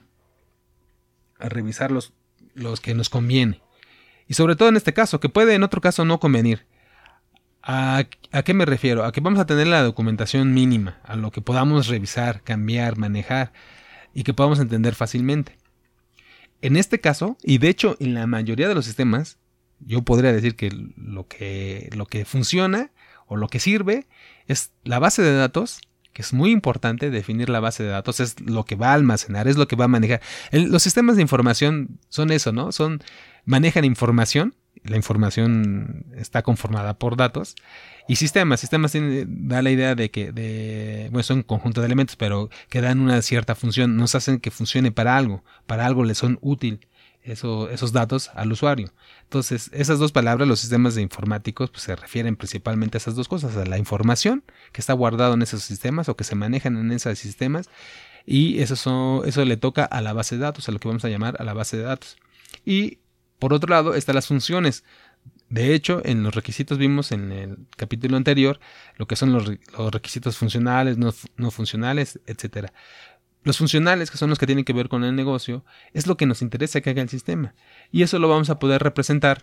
a 1.40 1.49
revisar 1.49 1.90
los, 1.90 2.12
los 2.54 2.80
que 2.80 2.94
nos 2.94 3.08
conviene. 3.08 3.61
Y 4.28 4.35
sobre 4.35 4.54
todo 4.54 4.68
en 4.68 4.76
este 4.76 4.94
caso, 4.94 5.18
que 5.18 5.28
puede 5.28 5.54
en 5.54 5.64
otro 5.64 5.80
caso 5.80 6.04
no 6.04 6.20
convenir. 6.20 6.64
¿A, 7.70 8.06
¿A, 8.32 8.42
qué 8.44 8.54
me 8.54 8.64
refiero? 8.64 9.04
A 9.04 9.12
que 9.12 9.20
vamos 9.20 9.38
a 9.38 9.44
tener 9.44 9.66
la 9.66 9.82
documentación 9.82 10.54
mínima, 10.54 11.00
a 11.04 11.16
lo 11.16 11.30
que 11.30 11.42
podamos 11.42 11.87
revisar, 11.87 12.42
cambiar, 12.42 12.96
manejar 12.96 13.52
y 14.14 14.22
que 14.22 14.32
podamos 14.32 14.58
entender 14.58 14.94
fácilmente. 14.94 15.58
En 16.62 16.76
este 16.76 16.98
caso, 16.98 17.37
y 17.42 17.58
de 17.58 17.68
hecho 17.68 17.94
en 18.00 18.14
la 18.14 18.26
mayoría 18.26 18.68
de 18.68 18.75
los 18.75 18.87
sistemas, 18.87 19.37
yo 19.80 20.00
podría 20.00 20.32
decir 20.32 20.56
que 20.56 20.70
lo 20.96 21.28
que, 21.28 21.90
lo 21.94 22.06
que 22.06 22.25
funciona 22.25 22.90
o 23.26 23.37
lo 23.37 23.48
que 23.48 23.60
sirve 23.60 24.06
es 24.46 24.72
la 24.82 24.98
base 24.98 25.20
de 25.20 25.37
datos 25.37 25.82
que 26.18 26.22
es 26.22 26.32
muy 26.32 26.50
importante 26.50 27.10
definir 27.10 27.48
la 27.48 27.60
base 27.60 27.84
de 27.84 27.90
datos, 27.90 28.18
es 28.18 28.40
lo 28.40 28.64
que 28.64 28.75
va 28.75 28.90
a 28.90 28.94
almacenar, 28.94 29.46
es 29.46 29.56
lo 29.56 29.68
que 29.68 29.76
va 29.76 29.84
a 29.84 29.88
manejar. 29.88 30.20
los 30.50 30.82
sistemas 30.82 31.14
de 31.14 31.22
información 31.22 32.00
son 32.08 32.32
eso, 32.32 32.50
¿no? 32.50 32.72
Son, 32.72 33.04
manejan 33.44 33.84
información, 33.84 34.56
la 34.88 34.97
información 34.97 36.07
está 36.16 36.42
conformada 36.42 36.99
por 36.99 37.16
datos, 37.16 37.54
y 38.09 38.16
sistemas, 38.16 38.61
sistemas 38.61 38.95
da 39.26 39.62
la 39.62 39.71
idea 39.71 39.95
de 39.95 40.11
que, 40.11 40.33
de, 40.33 41.09
bueno, 41.11 41.23
son 41.23 41.38
un 41.38 41.42
conjunto 41.42 41.80
de 41.80 41.87
elementos, 41.87 42.16
pero 42.16 42.49
que 42.68 42.80
dan 42.80 43.00
una 43.00 43.21
cierta 43.23 43.54
función, 43.54 43.97
nos 43.97 44.14
hacen 44.14 44.40
que 44.40 44.50
funcione 44.50 44.90
para 44.92 45.16
algo, 45.16 45.45
para 45.66 45.87
algo 45.87 46.04
les 46.04 46.18
son 46.18 46.38
útil. 46.40 46.80
esos 47.23 47.92
datos 47.92 48.30
al 48.35 48.52
usuario. 48.52 48.90
Entonces, 49.25 49.71
esas 49.73 49.99
dos 49.99 50.12
palabras, 50.12 50.49
los 50.49 50.61
sistemas 50.61 50.95
de 50.95 51.02
informáticos, 51.02 51.71
pues, 51.71 51.83
se 51.83 51.95
refieren 51.95 52.37
principalmente 52.37 52.97
a 52.97 53.00
esas 53.00 53.14
dos 53.14 53.28
cosas, 53.28 53.57
a 53.57 53.66
la 53.66 53.76
información 53.76 54.42
que 54.73 54.80
está 54.80 54.95
guardada 54.95 55.35
en 55.35 55.42
esos 55.42 55.62
sistemas 55.62 56.09
o 56.09 56.16
que 56.16 56.25
se 56.25 56.35
manejan 56.35 56.76
en 56.76 56.90
esos 56.90 57.18
sistemas, 57.18 57.68
y 58.25 58.61
eso, 58.61 59.25
eso 59.25 59.45
le 59.45 59.57
toca 59.57 59.85
a 59.85 60.00
la 60.00 60.12
base 60.12 60.37
de 60.37 60.42
datos, 60.42 60.68
a 60.68 60.73
lo 60.73 60.78
que 60.78 60.88
vamos 60.88 61.04
a 61.04 61.09
llamar 61.09 61.37
a 61.38 61.45
la 61.45 61.54
base 61.54 61.76
de 61.76 61.83
datos. 61.85 62.16
Y 62.64 62.99
por 63.38 63.52
otro 63.52 63.71
lado, 63.71 63.95
están 63.95 64.14
las 64.14 64.26
funciones. 64.26 64.85
De 65.49 65.75
hecho, 65.75 66.02
en 66.04 66.23
los 66.23 66.35
requisitos 66.35 66.78
vimos 66.78 67.12
en 67.12 67.33
el 67.33 67.59
capítulo 67.76 68.16
anterior 68.16 68.61
lo 68.97 69.07
que 69.07 69.16
son 69.16 69.33
los, 69.33 69.47
requisitos 69.92 70.37
funcionales, 70.37 70.99
no, 70.99 71.14
no 71.37 71.50
funcionales, 71.50 72.21
etcétera. 72.26 72.73
Los 73.45 73.57
funcionales, 73.57 74.11
que 74.11 74.18
son 74.18 74.28
los 74.28 74.38
que 74.38 74.47
tienen 74.47 74.64
que 74.64 74.73
ver 74.73 74.88
con 74.88 75.04
el 75.04 75.14
negocio, 75.14 75.64
es 75.95 76.07
lo 76.07 76.16
que 76.16 76.26
nos 76.26 76.42
interesa 76.42 76.80
que 76.80 76.90
haga 76.90 77.02
el 77.02 77.09
sistema. 77.09 77.54
Y 77.90 78.02
eso 78.02 78.18
lo 78.18 78.28
vamos 78.28 78.50
a 78.50 78.59
poder 78.59 78.83
representar 78.83 79.42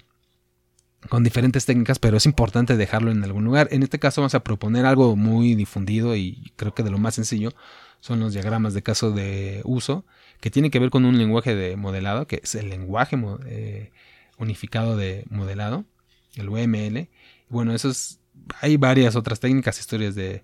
con 1.10 1.24
diferentes 1.24 1.66
técnicas, 1.66 2.00
pero 2.00 2.18
es 2.18 2.26
importante 2.26 2.78
dejarlo 2.78 3.12
en 3.12 3.24
algún 3.24 3.44
lugar. 3.44 3.68
En 3.72 3.84
este 3.84 4.00
caso 4.00 4.22
vamos 4.22 4.36
a 4.36 4.44
proponer 4.44 4.86
algo 4.86 5.16
muy 5.16 5.56
difundido 5.56 6.16
y 6.16 6.52
creo 6.56 6.74
que 6.74 6.84
de 6.84 6.92
lo 6.92 6.98
más 6.98 7.16
sencillo 7.16 7.54
son 8.00 8.20
los 8.20 8.34
diagramas 8.34 8.74
de 8.74 8.84
caso 8.84 9.12
de 9.12 9.62
uso, 9.64 10.06
que 10.40 10.52
tiene 10.52 10.70
que 10.70 10.80
ver 10.80 10.90
con 10.90 11.06
un 11.06 11.18
lenguaje 11.18 11.56
de 11.56 11.76
modelado, 11.76 12.28
que 12.28 12.42
es 12.44 12.56
el 12.56 12.70
lenguaje 12.70 13.18
eh, 13.48 13.92
unificado 14.38 14.96
de 14.96 15.26
modelado, 15.30 15.86
el 16.36 16.50
UML. 16.50 17.10
Bueno, 17.50 17.74
eso 17.74 17.92
hay 18.62 18.78
varias 18.78 19.16
otras 19.16 19.40
técnicas, 19.40 19.80
historias 19.80 20.16
de 20.16 20.44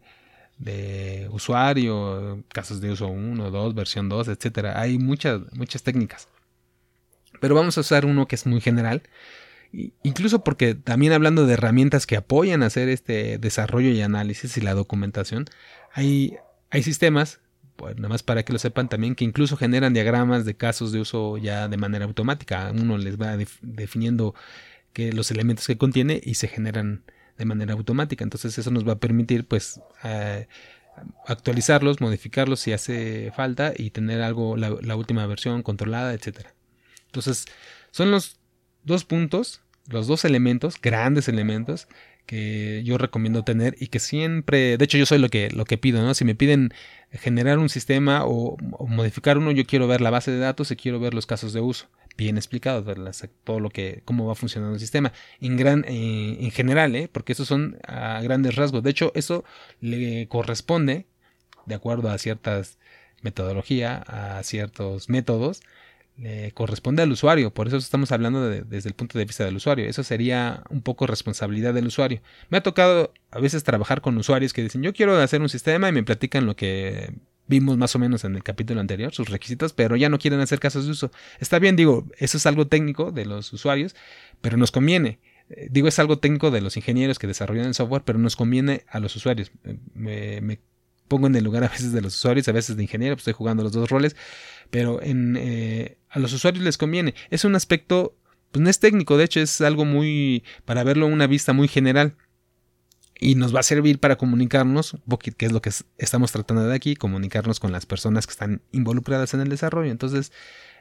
usuario, 1.32 2.44
casos 2.48 2.82
de 2.82 2.92
uso 2.92 3.08
1, 3.08 3.52
2, 3.52 3.76
versión 3.76 4.10
2, 4.10 4.30
etcétera. 4.30 4.80
Hay 4.80 4.98
muchas, 4.98 5.42
muchas 5.54 5.84
técnicas. 5.84 6.28
Pero 7.40 7.56
vamos 7.56 7.78
a 7.78 7.82
usar 7.82 8.06
uno 8.06 8.28
que 8.28 8.36
es 8.36 8.46
muy 8.46 8.62
general. 8.62 9.02
Incluso 9.72 10.44
porque 10.44 10.76
también 10.76 11.14
hablando 11.14 11.46
de 11.46 11.54
herramientas 11.54 12.06
que 12.06 12.18
apoyan 12.18 12.62
hacer 12.62 12.90
este 12.90 13.38
desarrollo 13.38 13.90
y 13.90 14.02
análisis 14.02 14.58
y 14.58 14.62
la 14.62 14.74
documentación, 14.74 15.46
hay, 15.94 16.36
hay 16.70 16.84
sistemas, 16.84 17.40
pues 17.78 17.96
nada 17.96 18.10
más 18.10 18.22
para 18.24 18.44
que 18.44 18.52
lo 18.52 18.60
sepan 18.60 18.90
también, 18.90 19.16
que 19.16 19.24
incluso 19.24 19.56
generan 19.56 19.94
diagramas 19.94 20.44
de 20.46 20.56
casos 20.56 20.92
de 20.92 21.00
uso 21.00 21.38
ya 21.38 21.68
de 21.70 21.78
manera 21.78 22.06
automática. 22.06 22.72
Uno 22.72 22.98
les 22.98 23.20
va 23.20 23.38
definiendo 23.62 24.36
que 24.94 25.14
los 25.14 25.32
elementos 25.32 25.68
que 25.68 25.78
contiene 25.78 26.20
y 26.24 26.36
se 26.36 26.48
generan 26.48 27.04
de 27.38 27.46
manera 27.46 27.74
automática. 27.74 28.24
Entonces 28.24 28.58
eso 28.58 28.72
nos 28.72 28.88
va 28.88 28.94
a 28.94 29.00
permitir 29.00 29.48
pues 29.48 29.80
eh, 30.04 30.48
actualizarlos, 31.26 32.02
modificarlos 32.02 32.60
si 32.60 32.74
hace 32.74 33.32
falta 33.36 33.74
y 33.76 33.92
tener 33.92 34.22
algo, 34.22 34.58
la, 34.58 34.96
última 34.96 35.26
versión 35.28 35.64
controlada, 35.64 36.14
etcétera. 36.14 36.54
Entonces 37.06 37.46
son 37.92 38.12
los 38.12 38.41
dos 38.84 39.06
puntos, 39.06 39.62
los 39.88 40.08
dos 40.08 40.26
elementos, 40.26 40.80
grandes 40.82 41.28
elementos 41.28 41.88
que 42.26 42.82
yo 42.86 42.98
recomiendo 42.98 43.44
tener 43.44 43.76
y 43.80 43.88
que 43.88 44.00
siempre, 44.00 44.78
de 44.78 44.86
hecho 44.86 44.98
yo 44.98 45.06
soy 45.06 45.20
lo 45.20 45.30
que, 45.30 45.50
lo 45.52 45.66
que 45.66 45.78
pido, 45.78 46.02
¿no? 46.02 46.14
Si 46.14 46.24
me 46.24 46.36
piden 46.36 46.74
generar 47.12 47.60
un 47.60 47.70
sistema 47.70 48.26
o, 48.26 48.58
modificar 48.88 49.38
uno, 49.38 49.52
yo 49.52 49.66
quiero 49.66 49.88
ver 49.88 50.02
la 50.02 50.12
base 50.12 50.32
de 50.32 50.38
datos 50.38 50.72
y 50.72 50.76
quiero 50.76 51.00
ver 51.00 51.14
los 51.14 51.26
casos 51.26 51.54
de 51.54 51.62
uso 51.62 51.88
bien 52.18 52.38
explicado 52.38 52.84
todo 53.44 53.60
lo 53.60 53.70
que 53.70 54.02
cómo 54.06 54.28
va 54.28 54.36
funcionando 54.36 54.76
el 54.76 54.80
sistema 54.80 55.14
en 55.40 55.56
gran 55.56 55.86
eh, 55.88 56.38
en 56.42 56.52
general 56.52 56.96
¿eh? 56.96 57.10
porque 57.12 57.32
esos 57.32 57.48
son 57.48 57.80
a 57.88 58.22
grandes 58.22 58.56
rasgos 58.56 58.84
de 58.84 58.90
hecho 58.90 59.12
eso 59.16 59.46
le 59.80 60.28
corresponde 60.28 61.06
de 61.66 61.76
acuerdo 61.76 62.10
a 62.10 62.18
ciertas 62.18 62.78
metodología 63.22 64.04
a 64.08 64.44
ciertos 64.44 65.10
métodos 65.10 65.62
le 66.22 66.52
corresponde 66.52 67.02
al 67.02 67.12
usuario 67.12 67.54
por 67.54 67.68
eso 67.68 67.78
estamos 67.78 68.12
hablando 68.12 68.50
desde 68.50 68.90
el 68.90 68.96
punto 68.96 69.18
de 69.18 69.26
vista 69.26 69.44
del 69.44 69.56
usuario 69.56 69.86
eso 69.86 70.04
sería 70.04 70.64
un 70.70 70.82
poco 70.82 71.08
responsabilidad 71.08 71.74
del 71.74 71.88
usuario 71.88 72.22
me 72.50 72.58
ha 72.58 72.64
tocado 72.64 73.14
a 73.32 73.40
veces 73.40 73.64
trabajar 73.64 74.02
con 74.02 74.18
usuarios 74.18 74.54
que 74.54 74.64
dicen 74.64 74.84
yo 74.84 74.94
quiero 74.94 75.18
hacer 75.18 75.42
un 75.42 75.50
sistema 75.50 75.90
y 75.90 75.92
me 75.92 76.04
platican 76.04 76.46
lo 76.46 76.56
que 76.56 77.14
vimos 77.52 77.78
más 77.78 77.96
o 77.96 78.00
menos 78.00 78.24
en 78.24 78.36
el 78.36 78.44
capítulo 78.44 78.80
anterior, 78.80 79.14
sus 79.14 79.30
requisitos, 79.30 79.74
pero 79.74 79.96
ya 79.98 80.10
no 80.10 80.18
quieren 80.18 80.40
hacer 80.40 80.60
casos 80.60 80.86
de 80.86 80.92
uso. 80.92 81.12
Está 81.40 81.60
bien, 81.60 81.76
digo, 81.76 82.08
eso 82.18 82.38
es 82.38 82.46
algo 82.46 82.66
técnico 82.68 83.12
de 83.12 83.26
los 83.26 83.52
usuarios, 83.52 83.94
pero 84.40 84.58
nos 84.58 84.72
conviene. 84.72 85.20
Eh, 85.50 85.68
digo, 85.70 85.88
es 85.88 86.00
algo 86.00 86.18
técnico 86.18 86.50
de 86.50 86.62
los 86.62 86.78
ingenieros 86.78 87.20
que 87.20 87.28
desarrollan 87.28 87.68
el 87.68 87.74
software, 87.74 88.04
pero 88.06 88.18
nos 88.20 88.36
conviene 88.38 88.86
a 88.90 89.00
los 89.00 89.16
usuarios. 89.16 89.52
Me, 89.94 90.60
pongo 91.10 91.28
en 91.28 91.36
el 91.36 91.44
lugar 91.44 91.66
a 91.66 91.68
veces 91.68 91.92
de 91.92 92.02
los 92.02 92.16
usuarios, 92.16 92.48
a 92.48 92.54
veces 92.54 92.78
de 92.78 92.84
ingeniero, 92.84 93.16
pues 93.16 93.24
estoy 93.24 93.34
jugando 93.34 93.64
los 93.64 93.74
dos 93.74 93.90
roles, 93.90 94.16
pero 94.70 95.02
en, 95.04 95.36
eh, 95.38 95.98
a 96.12 96.20
los 96.20 96.34
usuarios 96.34 96.64
les 96.64 96.78
conviene. 96.78 97.16
Es 97.30 97.46
un 97.46 97.56
aspecto, 97.56 98.16
pues 98.52 98.62
no 98.62 98.70
es 98.70 98.80
técnico, 98.80 99.18
de 99.18 99.24
hecho 99.24 99.40
es 99.40 99.62
algo 99.62 99.86
muy, 99.86 100.44
para 100.66 100.84
verlo 100.84 101.08
una 101.08 101.26
vista 101.26 101.54
muy 101.54 101.68
general 101.68 102.16
y 103.20 103.36
nos 103.36 103.56
va 103.56 103.62
a 103.62 103.64
servir 103.64 104.00
para 104.00 104.18
comunicarnos, 104.18 104.98
que 105.38 105.46
es 105.46 105.52
lo 105.52 105.62
que 105.62 105.72
estamos 105.98 106.32
tratando 106.32 106.64
de 106.66 106.76
aquí, 106.76 106.96
comunicarnos 106.96 107.60
con 107.60 107.72
las 107.72 107.86
personas 107.86 108.26
que 108.26 108.32
están 108.32 108.62
involucradas 108.72 109.34
en 109.34 109.42
el 109.42 109.50
desarrollo. 109.50 109.92
Entonces, 109.92 110.32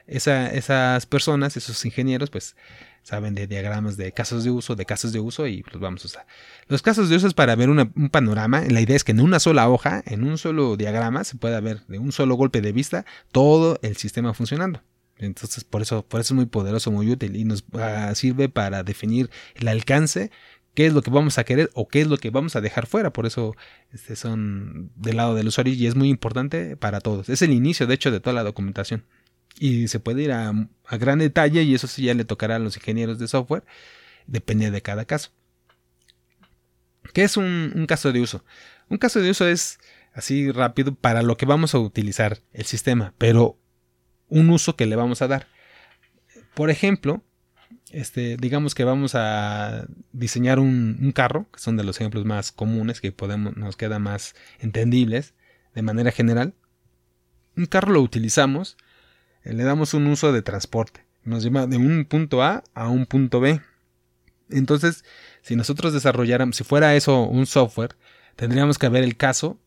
esas 0.07 1.05
personas, 1.05 1.55
esos 1.55 1.85
ingenieros, 1.85 2.31
pues 2.31 2.55
saben 3.03 3.35
de 3.35 3.47
diagramas 3.47 3.95
de 3.95 4.11
casos 4.11 4.43
de 4.43 4.49
uso, 4.49 4.75
de 4.75 4.85
casos 4.85 5.13
de 5.13 5.19
uso 5.19 5.47
y 5.47 5.63
los 5.71 5.79
vamos 5.79 6.03
a 6.03 6.07
usar. 6.07 6.27
Los 6.67 6.81
casos 6.81 7.09
de 7.09 7.15
uso 7.15 7.27
es 7.27 7.35
para 7.35 7.55
ver 7.55 7.69
un 7.69 8.09
panorama. 8.09 8.63
La 8.67 8.81
idea 8.81 8.95
es 8.95 9.03
que 9.03 9.11
en 9.11 9.21
una 9.21 9.39
sola 9.39 9.69
hoja, 9.69 10.01
en 10.07 10.23
un 10.23 10.39
solo 10.39 10.77
diagrama, 10.77 11.23
se 11.23 11.37
pueda 11.37 11.59
ver 11.61 11.85
de 11.87 11.99
un 11.99 12.11
solo 12.11 12.33
golpe 12.33 12.61
de 12.61 12.71
vista 12.71 13.05
todo 13.31 13.79
el 13.83 13.97
sistema 13.97 14.33
funcionando. 14.33 14.81
Entonces, 15.21 15.63
por 15.63 15.81
eso, 15.81 16.03
por 16.03 16.19
eso 16.19 16.33
es 16.33 16.35
muy 16.35 16.45
poderoso, 16.47 16.91
muy 16.91 17.09
útil 17.09 17.35
y 17.35 17.45
nos 17.45 17.63
ah, 17.73 18.13
sirve 18.15 18.49
para 18.49 18.83
definir 18.83 19.29
el 19.55 19.67
alcance 19.67 20.31
qué 20.73 20.87
es 20.87 20.93
lo 20.93 21.01
que 21.01 21.11
vamos 21.11 21.37
a 21.37 21.43
querer 21.43 21.69
o 21.73 21.87
qué 21.87 22.01
es 22.01 22.07
lo 22.07 22.17
que 22.17 22.29
vamos 22.29 22.55
a 22.55 22.61
dejar 22.61 22.87
fuera. 22.87 23.11
Por 23.13 23.25
eso 23.25 23.55
este, 23.91 24.15
son 24.15 24.91
del 24.95 25.17
lado 25.17 25.35
del 25.35 25.47
usuario 25.47 25.73
y 25.73 25.87
es 25.87 25.95
muy 25.95 26.09
importante 26.09 26.77
para 26.77 27.01
todos. 27.01 27.29
Es 27.29 27.41
el 27.41 27.51
inicio, 27.51 27.87
de 27.87 27.93
hecho, 27.93 28.11
de 28.11 28.19
toda 28.19 28.33
la 28.33 28.43
documentación. 28.43 29.05
Y 29.59 29.89
se 29.89 29.99
puede 29.99 30.23
ir 30.23 30.31
a, 30.31 30.53
gran 30.91 31.19
detalle 31.19 31.63
y 31.63 31.75
eso 31.75 31.87
sí 31.87 32.03
ya 32.03 32.13
le 32.13 32.25
tocará 32.25 32.55
a 32.55 32.59
los 32.59 32.77
ingenieros 32.77 33.19
de 33.19 33.27
software. 33.27 33.63
Depende 34.27 34.71
de 34.71 34.81
cada 34.81 35.05
caso. 35.05 35.31
¿Qué 37.13 37.23
es 37.23 37.37
un, 37.37 37.73
un 37.75 37.85
caso 37.85 38.11
de 38.11 38.21
uso? 38.21 38.45
Un 38.89 38.97
caso 38.97 39.19
de 39.19 39.29
uso 39.29 39.47
es 39.47 39.79
así 40.13 40.51
rápido 40.51 40.95
para 40.95 41.21
lo 41.21 41.37
que 41.37 41.45
vamos 41.45 41.75
a 41.75 41.79
utilizar 41.79 42.39
el 42.53 42.65
sistema, 42.65 43.13
pero 43.17 43.57
un 44.31 44.49
uso 44.49 44.75
que 44.75 44.87
le 44.87 44.95
vamos 44.95 45.21
a 45.21 45.27
dar. 45.27 45.47
Por 46.55 46.71
ejemplo, 46.71 47.21
este, 47.91 48.37
digamos 48.37 48.73
que 48.73 48.85
vamos 48.85 49.13
a 49.13 49.85
diseñar 50.13 50.57
un, 50.57 51.11
carro, 51.13 51.47
que 51.53 51.59
son 51.59 51.77
de 51.77 51.83
los 51.83 51.99
ejemplos 51.99 52.25
más 52.25 52.51
comunes 52.51 53.01
que 53.01 53.11
podemos, 53.11 53.55
nos 53.57 53.75
queda 53.75 53.99
más 53.99 54.33
entendibles 54.59 55.35
de 55.75 55.81
manera 55.83 56.11
general. 56.11 56.55
Un 57.55 57.65
carro 57.65 57.91
lo 57.91 58.01
utilizamos, 58.01 58.77
eh, 59.43 59.53
le 59.53 59.63
damos 59.63 59.93
un 59.93 60.07
uso 60.07 60.31
de 60.31 60.41
transporte, 60.41 61.05
nos 61.23 61.43
lleva 61.43 61.67
de 61.67 61.77
un 61.77 62.05
punto 62.05 62.41
A 62.41 62.63
a 62.73 62.87
un 62.87 63.05
punto 63.05 63.41
B. 63.41 63.61
Entonces, 64.49 65.03
si 65.41 65.55
nosotros 65.55 65.93
desarrolláramos, 65.93 66.55
si 66.55 66.63
fuera 66.63 66.95
eso 66.95 67.23
un 67.23 67.45
software, 67.45 67.95
tendríamos 68.37 68.77
que 68.77 68.89
ver 68.89 69.03
el 69.03 69.17
caso 69.17 69.59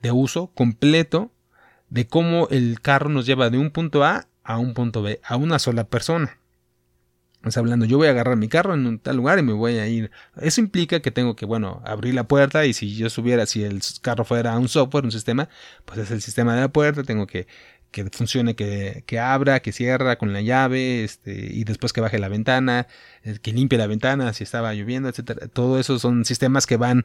de 0.00 0.12
uso 0.12 0.52
completo 0.54 1.32
de 1.92 2.06
cómo 2.06 2.48
el 2.50 2.80
carro 2.80 3.10
nos 3.10 3.26
lleva 3.26 3.50
de 3.50 3.58
un 3.58 3.70
punto 3.70 4.02
A 4.02 4.26
a 4.44 4.58
un 4.58 4.72
punto 4.72 5.02
B 5.02 5.20
a 5.22 5.36
una 5.36 5.58
sola 5.58 5.84
persona. 5.84 6.38
Estamos 7.34 7.56
hablando, 7.58 7.84
yo 7.86 7.98
voy 7.98 8.06
a 8.06 8.10
agarrar 8.10 8.36
mi 8.36 8.48
carro 8.48 8.72
en 8.72 8.86
un 8.86 8.98
tal 8.98 9.16
lugar 9.16 9.38
y 9.38 9.42
me 9.42 9.52
voy 9.52 9.78
a 9.78 9.86
ir. 9.88 10.10
Eso 10.40 10.60
implica 10.60 11.00
que 11.00 11.10
tengo 11.10 11.36
que, 11.36 11.44
bueno, 11.44 11.82
abrir 11.84 12.14
la 12.14 12.24
puerta 12.24 12.64
y 12.64 12.72
si 12.72 12.94
yo 12.96 13.10
subiera, 13.10 13.46
si 13.46 13.64
el 13.64 13.82
carro 14.00 14.24
fuera 14.24 14.56
un 14.56 14.68
software, 14.68 15.04
un 15.04 15.12
sistema, 15.12 15.48
pues 15.84 15.98
es 15.98 16.10
el 16.12 16.22
sistema 16.22 16.54
de 16.54 16.62
la 16.62 16.68
puerta, 16.68 17.02
tengo 17.02 17.26
que 17.26 17.46
que 17.90 18.08
funcione, 18.10 18.56
que, 18.56 19.04
que, 19.06 19.18
abra, 19.18 19.60
que 19.60 19.70
cierra 19.70 20.16
con 20.16 20.32
la 20.32 20.40
llave, 20.40 21.04
este, 21.04 21.32
y 21.52 21.64
después 21.64 21.92
que 21.92 22.00
baje 22.00 22.18
la 22.18 22.28
ventana, 22.28 22.86
eh, 23.22 23.38
que 23.42 23.52
limpie 23.52 23.76
la 23.78 23.86
ventana 23.86 24.32
si 24.32 24.44
estaba 24.44 24.72
lloviendo, 24.72 25.10
etcétera. 25.10 25.46
Todo 25.48 25.78
eso 25.78 25.98
son 25.98 26.24
sistemas 26.24 26.66
que 26.66 26.78
van 26.78 27.04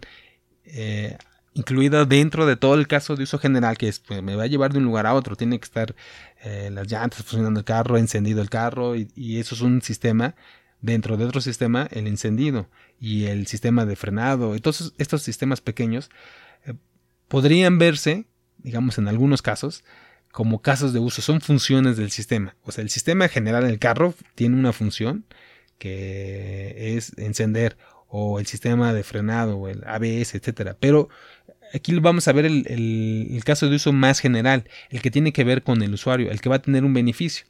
eh, 0.64 1.18
incluida 1.58 2.06
dentro 2.06 2.46
de 2.46 2.56
todo 2.56 2.76
el 2.76 2.88
caso 2.88 3.16
de 3.16 3.24
uso 3.24 3.40
general, 3.40 3.78
que 3.78 3.88
es, 3.88 4.00
pues, 4.00 4.22
me 4.22 4.36
va 4.36 4.44
a 4.44 4.48
llevar 4.48 4.72
de 4.72 4.78
un 4.78 4.86
lugar 4.86 5.08
a 5.08 5.16
otro, 5.16 5.36
tiene 5.36 5.60
que 5.60 5.66
estar 5.66 5.96
eh, 6.44 6.70
las 6.72 6.90
llantas 6.90 7.24
funcionando 7.24 7.60
el 7.60 7.66
carro, 7.66 7.98
encendido 7.98 8.42
el 8.42 8.50
carro, 8.50 8.96
y, 8.96 9.40
eso 9.40 9.56
es 9.56 9.62
un 9.62 9.82
sistema, 9.82 10.36
dentro 10.82 11.18
de 11.18 11.26
otro 11.26 11.42
sistema, 11.42 11.88
el 11.92 12.06
encendido 12.06 12.70
y 13.00 13.26
el 13.26 13.48
sistema 13.48 13.86
de 13.86 13.96
frenado, 13.96 14.56
y 14.56 14.60
todos 14.60 14.94
estos 15.00 15.24
sistemas 15.24 15.60
pequeños 15.60 16.12
eh, 16.66 16.76
podrían 17.28 17.80
verse, 17.80 18.28
digamos 18.60 19.00
en 19.00 19.08
algunos 19.08 19.42
casos, 19.42 19.84
como 20.32 20.62
casos 20.62 20.94
de 20.94 21.00
uso, 21.00 21.24
son 21.24 21.42
funciones 21.42 21.98
del 21.98 22.12
sistema. 22.12 22.56
O 22.62 22.72
sea, 22.72 22.84
el 22.84 22.92
sistema 22.92 23.28
general 23.28 23.66
del 23.66 23.80
carro 23.80 24.14
tiene 24.36 24.56
una 24.56 24.74
función 24.74 25.26
que 25.80 26.96
es 26.96 27.18
encender 27.18 27.78
o 28.08 28.40
el 28.40 28.48
sistema 28.48 28.94
de 28.94 29.04
frenado 29.04 29.58
o 29.58 29.68
el 29.68 29.84
ABS, 29.86 30.36
etcétera. 30.36 30.78
Pero 30.80 31.10
aquí 31.74 31.98
vamos 32.00 32.28
a 32.28 32.34
ver 32.34 32.46
el, 32.46 33.42
caso 33.46 33.70
de 33.70 33.76
uso 33.76 33.94
más 33.94 34.20
general, 34.20 34.70
el 34.90 35.02
que 35.02 35.12
tiene 35.12 35.34
que 35.34 35.44
ver 35.44 35.64
con 35.64 35.82
el 35.82 35.94
usuario, 35.94 36.32
el 36.32 36.42
que 36.42 36.50
va 36.50 36.58
a 36.58 36.62
tener 36.62 36.84
un 36.84 36.94
beneficio. 36.94 37.46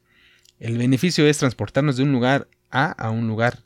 El 0.59 0.77
beneficio 0.77 1.27
es 1.27 1.37
transportarnos 1.37 1.97
de 1.97 2.03
un 2.03 2.11
lugar 2.11 2.47
A 2.69 2.91
a 2.91 3.11
un 3.11 3.27
lugar 3.27 3.63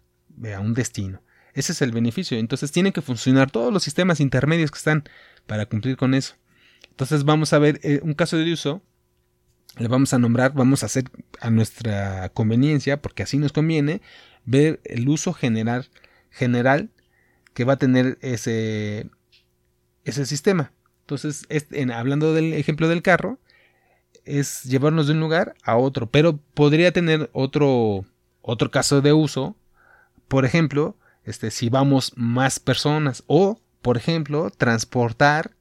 a 0.55 0.60
un 0.60 0.74
destino. 0.74 1.22
Ese 1.53 1.72
es 1.72 1.81
el 1.81 1.91
beneficio. 1.91 2.38
Entonces 2.38 2.72
tienen 2.72 2.93
que 2.93 3.01
funcionar 3.01 3.51
todos 3.51 3.74
los 3.74 3.84
sistemas 3.84 4.20
intermedios 4.20 4.72
que 4.72 4.77
están 4.77 5.03
para 5.48 5.65
cumplir 5.65 5.98
con 5.98 6.13
eso. 6.13 6.36
Entonces 6.89 7.24
vamos 7.24 7.53
a 7.53 7.60
ver 7.60 7.79
eh, 7.84 8.00
un 8.03 8.13
caso 8.13 8.38
de 8.38 8.51
uso. 8.51 8.81
Le 9.77 9.88
vamos 9.88 10.13
a 10.13 10.20
nombrar, 10.20 10.53
vamos 10.53 10.84
a 10.84 10.88
hacer 10.88 11.05
a 11.39 11.50
nuestra 11.50 12.29
conveniencia, 12.29 13.01
porque 13.01 13.24
así 13.24 13.38
nos 13.38 13.53
conviene, 13.53 14.01
ver 14.43 14.81
el 14.84 15.08
uso 15.08 15.34
general, 15.34 15.89
general 16.29 16.89
que 17.53 17.63
va 17.63 17.74
a 17.74 17.77
tener 17.77 18.17
ese, 18.22 19.10
ese 20.05 20.25
sistema. 20.25 20.72
Entonces, 21.01 21.46
en, 21.50 21.91
hablando 21.91 22.34
del 22.34 22.53
ejemplo 22.53 22.88
del 22.88 23.01
carro, 23.01 23.39
es 24.25 24.63
llevarnos 24.63 25.08
de 25.08 25.13
un 25.13 25.20
lugar 25.20 25.55
a 25.63 25.75
otro, 25.75 26.10
pero 26.10 26.38
podría 26.53 26.91
tener 26.91 27.29
otro, 27.34 28.05
otro 28.41 28.72
caso 28.72 29.01
de 29.01 29.13
uso, 29.13 29.55
por 30.27 30.46
ejemplo, 30.46 30.96
este, 31.25 31.51
si 31.51 31.70
vamos 31.70 32.13
más 32.15 32.60
personas 32.60 33.24
o, 33.27 33.60
por 33.81 33.98
ejemplo, 33.98 34.50
transportar 34.51 35.51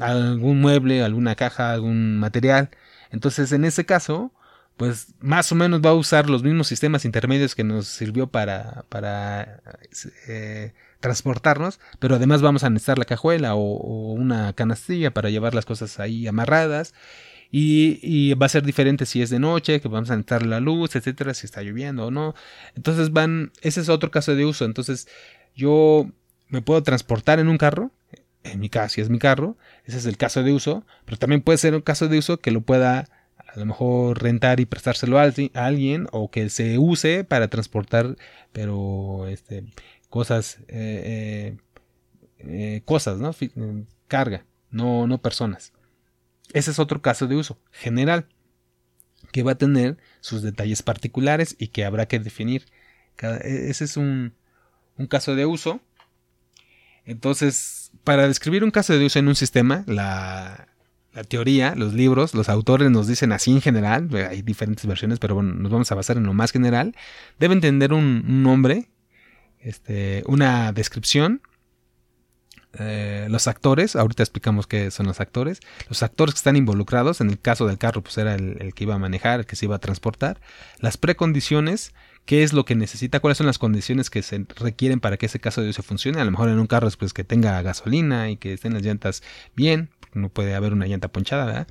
algún 0.00 0.60
mueble, 0.60 1.04
alguna 1.04 1.34
caja, 1.36 1.72
algún 1.72 2.18
material. 2.18 2.70
Entonces, 3.10 3.52
en 3.52 3.64
ese 3.64 3.86
caso, 3.86 4.32
pues 4.76 5.14
más 5.20 5.52
o 5.52 5.54
menos 5.54 5.80
va 5.80 5.90
a 5.90 5.94
usar 5.94 6.28
los 6.28 6.42
mismos 6.42 6.68
sistemas 6.68 7.04
intermedios 7.04 7.54
que 7.54 7.64
nos 7.64 7.86
sirvió 7.86 8.26
para, 8.28 8.84
para 8.88 9.60
eh, 10.26 10.72
transportarnos, 11.00 11.80
pero 11.98 12.16
además 12.16 12.42
vamos 12.42 12.64
a 12.64 12.70
necesitar 12.70 12.98
la 12.98 13.04
cajuela 13.04 13.54
o, 13.54 14.12
una 14.12 14.52
canastilla 14.52 15.12
para 15.12 15.30
llevar 15.30 15.54
las 15.54 15.64
cosas 15.64 16.00
ahí 16.00 16.26
amarradas. 16.26 16.94
Y, 17.50 18.34
va 18.34 18.46
a 18.46 18.50
ser 18.50 18.62
diferente 18.62 19.06
si 19.06 19.22
es 19.22 19.30
de 19.30 19.38
noche, 19.38 19.80
que 19.80 19.88
vamos 19.88 20.10
a 20.10 20.16
necesitar 20.16 20.44
la 20.44 20.60
luz, 20.60 20.96
etcétera, 20.96 21.32
si 21.32 21.46
está 21.46 21.62
lloviendo 21.62 22.06
o 22.06 22.10
no. 22.10 22.34
Entonces 22.76 23.12
van, 23.12 23.52
ese 23.62 23.80
es 23.80 23.88
otro 23.88 24.10
caso 24.10 24.34
de 24.34 24.44
uso. 24.44 24.66
Entonces 24.66 25.08
yo 25.56 26.10
me 26.48 26.60
puedo 26.62 26.82
transportar 26.82 27.38
en 27.38 27.48
un 27.48 27.56
carro, 27.56 27.90
en 28.44 28.60
mi 28.60 28.68
caso, 28.68 28.94
si 28.96 29.00
es 29.00 29.08
mi 29.08 29.18
carro, 29.18 29.56
ese 29.84 29.98
es 29.98 30.06
el 30.06 30.16
caso 30.16 30.42
de 30.42 30.52
uso, 30.52 30.84
pero 31.04 31.16
también 31.16 31.42
puede 31.42 31.58
ser 31.58 31.74
un 31.74 31.80
caso 31.80 32.08
de 32.08 32.18
uso 32.18 32.38
que 32.38 32.50
lo 32.50 32.60
pueda 32.60 33.08
a 33.48 33.58
lo 33.58 33.66
mejor 33.66 34.22
rentar 34.22 34.60
y 34.60 34.66
prestárselo 34.66 35.18
a, 35.18 35.32
alguien 35.54 36.06
o 36.12 36.30
que 36.30 36.50
se 36.50 36.78
use 36.78 37.24
para 37.24 37.48
transportar 37.48 38.16
pero 38.52 39.26
este 39.26 39.64
cosas 40.08 40.58
eh, 40.68 41.56
eh, 41.58 41.58
eh, 42.38 42.82
cosas 42.84 43.18
no 43.18 43.34
carga 44.06 44.44
no 44.70 45.06
no 45.06 45.20
personas. 45.20 45.72
Ese 46.52 46.70
es 46.70 46.78
otro 46.78 47.02
caso 47.02 47.26
de 47.26 47.36
uso 47.36 47.58
general 47.70 48.26
que 49.32 49.42
va 49.42 49.52
a 49.52 49.58
tener 49.58 49.98
sus 50.20 50.42
detalles 50.42 50.82
particulares 50.82 51.56
y 51.58 51.68
que 51.68 51.84
habrá 51.84 52.06
que 52.06 52.18
definir. 52.18 52.66
E, 53.20 53.68
ese 53.70 53.84
es 53.84 53.96
un, 53.96 54.34
un 54.96 55.06
caso 55.06 55.34
de 55.34 55.46
uso. 55.46 55.80
Entonces 57.04 57.90
para 58.04 58.28
describir 58.28 58.64
un 58.64 58.70
caso 58.70 58.96
de 58.98 59.04
uso 59.04 59.18
en 59.18 59.28
un 59.28 59.34
sistema 59.34 59.84
la 59.86 60.68
la 61.18 61.24
teoría, 61.24 61.74
los 61.74 61.94
libros, 61.94 62.32
los 62.32 62.48
autores 62.48 62.90
nos 62.90 63.08
dicen 63.08 63.32
así 63.32 63.50
en 63.50 63.60
general, 63.60 64.08
eh, 64.14 64.26
hay 64.26 64.42
diferentes 64.42 64.86
versiones, 64.86 65.18
pero 65.18 65.34
bueno, 65.34 65.52
nos 65.54 65.72
vamos 65.72 65.90
a 65.90 65.94
basar 65.94 66.16
en 66.16 66.24
lo 66.24 66.32
más 66.32 66.52
general, 66.52 66.94
deben 67.40 67.60
tener 67.60 67.92
un, 67.92 68.42
nombre, 68.42 68.88
este, 69.60 70.22
una 70.26 70.72
descripción, 70.72 71.42
eh, 72.78 73.26
los 73.30 73.48
actores, 73.48 73.96
ahorita 73.96 74.22
explicamos 74.22 74.66
qué 74.66 74.90
son 74.90 75.06
los 75.06 75.20
actores, 75.20 75.60
los 75.88 76.02
actores 76.02 76.34
que 76.34 76.38
están 76.38 76.56
involucrados, 76.56 77.20
en 77.20 77.30
el 77.30 77.40
caso 77.40 77.66
del 77.66 77.78
carro, 77.78 78.02
pues 78.02 78.18
era 78.18 78.34
el, 78.34 78.72
que 78.74 78.84
iba 78.84 78.94
a 78.94 78.98
manejar, 78.98 79.40
el 79.40 79.46
que 79.46 79.56
se 79.56 79.64
iba 79.64 79.76
a 79.76 79.80
transportar, 79.80 80.40
las 80.78 80.96
precondiciones, 80.96 81.94
qué 82.26 82.42
es 82.42 82.52
lo 82.52 82.64
que 82.64 82.74
necesita, 82.74 83.20
cuáles 83.20 83.38
son 83.38 83.46
las 83.46 83.58
condiciones 83.58 84.10
que 84.10 84.22
se 84.22 84.44
requieren 84.56 85.00
para 85.00 85.16
que 85.16 85.26
ese 85.26 85.40
caso 85.40 85.62
de 85.62 85.70
uso 85.70 85.82
funcione, 85.82 86.20
a 86.20 86.24
lo 86.24 86.30
mejor 86.30 86.50
en 86.50 86.58
un 86.58 86.66
carro 86.66 86.88
pues 86.98 87.12
que 87.12 87.24
tenga 87.24 87.60
gasolina 87.62 88.30
y 88.30 88.36
que 88.36 88.52
estén 88.52 88.74
las 88.74 88.82
llantas 88.82 89.22
bien, 89.56 89.90
no 90.12 90.28
puede 90.28 90.54
haber 90.54 90.72
una 90.72 90.86
llanta 90.86 91.08
ponchada, 91.08 91.46
¿verdad? 91.46 91.68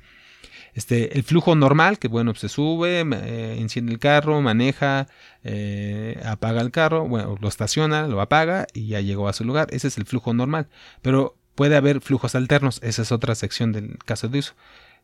Este, 0.78 1.16
el 1.18 1.24
flujo 1.24 1.56
normal, 1.56 1.98
que 1.98 2.06
bueno, 2.06 2.30
pues, 2.32 2.42
se 2.42 2.48
sube, 2.48 3.00
eh, 3.00 3.56
enciende 3.58 3.90
el 3.90 3.98
carro, 3.98 4.40
maneja, 4.40 5.08
eh, 5.42 6.22
apaga 6.24 6.60
el 6.60 6.70
carro, 6.70 7.08
bueno, 7.08 7.36
lo 7.40 7.48
estaciona, 7.48 8.06
lo 8.06 8.20
apaga 8.20 8.68
y 8.74 8.86
ya 8.86 9.00
llegó 9.00 9.28
a 9.28 9.32
su 9.32 9.42
lugar. 9.42 9.66
Ese 9.72 9.88
es 9.88 9.98
el 9.98 10.06
flujo 10.06 10.32
normal. 10.34 10.68
Pero 11.02 11.36
puede 11.56 11.74
haber 11.74 12.00
flujos 12.00 12.36
alternos, 12.36 12.78
esa 12.84 13.02
es 13.02 13.10
otra 13.10 13.34
sección 13.34 13.72
del 13.72 13.98
caso 14.06 14.28
de 14.28 14.38
uso. 14.38 14.54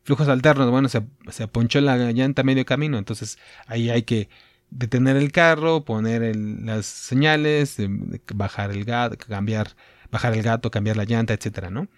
Flujos 0.03 0.29
alternos, 0.29 0.71
bueno, 0.71 0.87
se, 0.87 1.01
se 1.29 1.49
ponchó 1.49 1.81
la 1.81 1.97
llanta 2.13 2.43
medio 2.43 2.65
camino, 2.65 2.97
entonces 2.97 3.37
ahí 3.67 3.89
hay 3.89 4.03
que 4.03 4.29
detener 4.69 5.17
el 5.17 5.33
carro, 5.33 5.83
poner 5.83 6.37
las 6.37 6.85
señales, 6.85 7.75
bajar 8.33 8.71
el 8.71 8.85
gato, 8.85 9.17
cambiar, 9.17 9.75
bajar 10.09 10.33
el 10.35 10.41
gato, 10.41 10.71
cambiar 10.71 10.95
la 10.95 11.03
llanta, 11.03 11.33
etcétera, 11.33 11.69
¿no? 11.69 11.89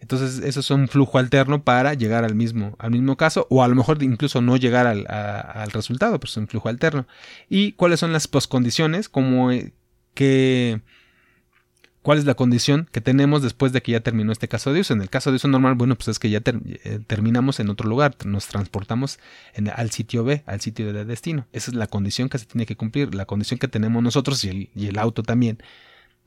Entonces, 0.00 0.38
eso 0.44 0.60
es 0.60 0.70
un 0.70 0.88
flujo 0.88 1.18
alterno 1.18 1.64
para 1.64 1.94
llegar 1.94 2.24
al 2.24 2.34
mismo, 2.34 2.76
al 2.78 2.90
mismo 2.90 3.16
caso, 3.16 3.46
o 3.50 3.62
a 3.62 3.68
lo 3.68 3.74
mejor 3.74 4.02
incluso 4.02 4.40
no 4.40 4.56
llegar 4.56 4.86
al, 4.86 5.70
resultado, 5.70 6.20
pero 6.20 6.30
es 6.30 6.36
un 6.36 6.48
flujo 6.48 6.68
alterno. 6.68 7.06
¿Y 7.48 7.72
cuáles 7.72 8.00
son 8.00 8.12
las 8.12 8.28
poscondiciones? 8.28 9.08
Como 9.08 9.50
eh, 9.50 9.72
que, 10.14 10.80
¿Cuál 12.02 12.18
es 12.18 12.24
la 12.24 12.34
condición 12.34 12.88
que 12.92 13.00
tenemos 13.00 13.42
después 13.42 13.72
de 13.72 13.82
que 13.82 13.92
ya 13.92 14.00
terminó 14.00 14.30
este 14.30 14.48
caso 14.48 14.72
de 14.72 14.80
uso? 14.80 14.92
En 14.94 15.00
el 15.00 15.10
caso 15.10 15.30
de 15.30 15.36
uso 15.36 15.48
normal, 15.48 15.74
bueno, 15.74 15.96
pues 15.96 16.08
es 16.08 16.18
que 16.20 16.30
ya 16.30 16.40
eh, 16.44 17.00
terminamos 17.06 17.58
en 17.58 17.68
otro 17.68 17.88
lugar, 17.88 18.14
nos 18.24 18.46
transportamos 18.46 19.18
al 19.74 19.90
sitio 19.90 20.22
B, 20.22 20.44
al 20.46 20.60
sitio 20.60 20.92
de 20.92 21.04
destino. 21.04 21.48
Esa 21.52 21.72
es 21.72 21.76
la 21.76 21.88
condición 21.88 22.28
que 22.28 22.38
se 22.38 22.46
tiene 22.46 22.64
que 22.64 22.76
cumplir, 22.76 23.14
la 23.14 23.24
condición 23.24 23.58
que 23.58 23.66
tenemos 23.66 24.02
nosotros 24.04 24.44
y 24.44 24.70
el 24.76 24.98
auto 25.00 25.24
también 25.24 25.58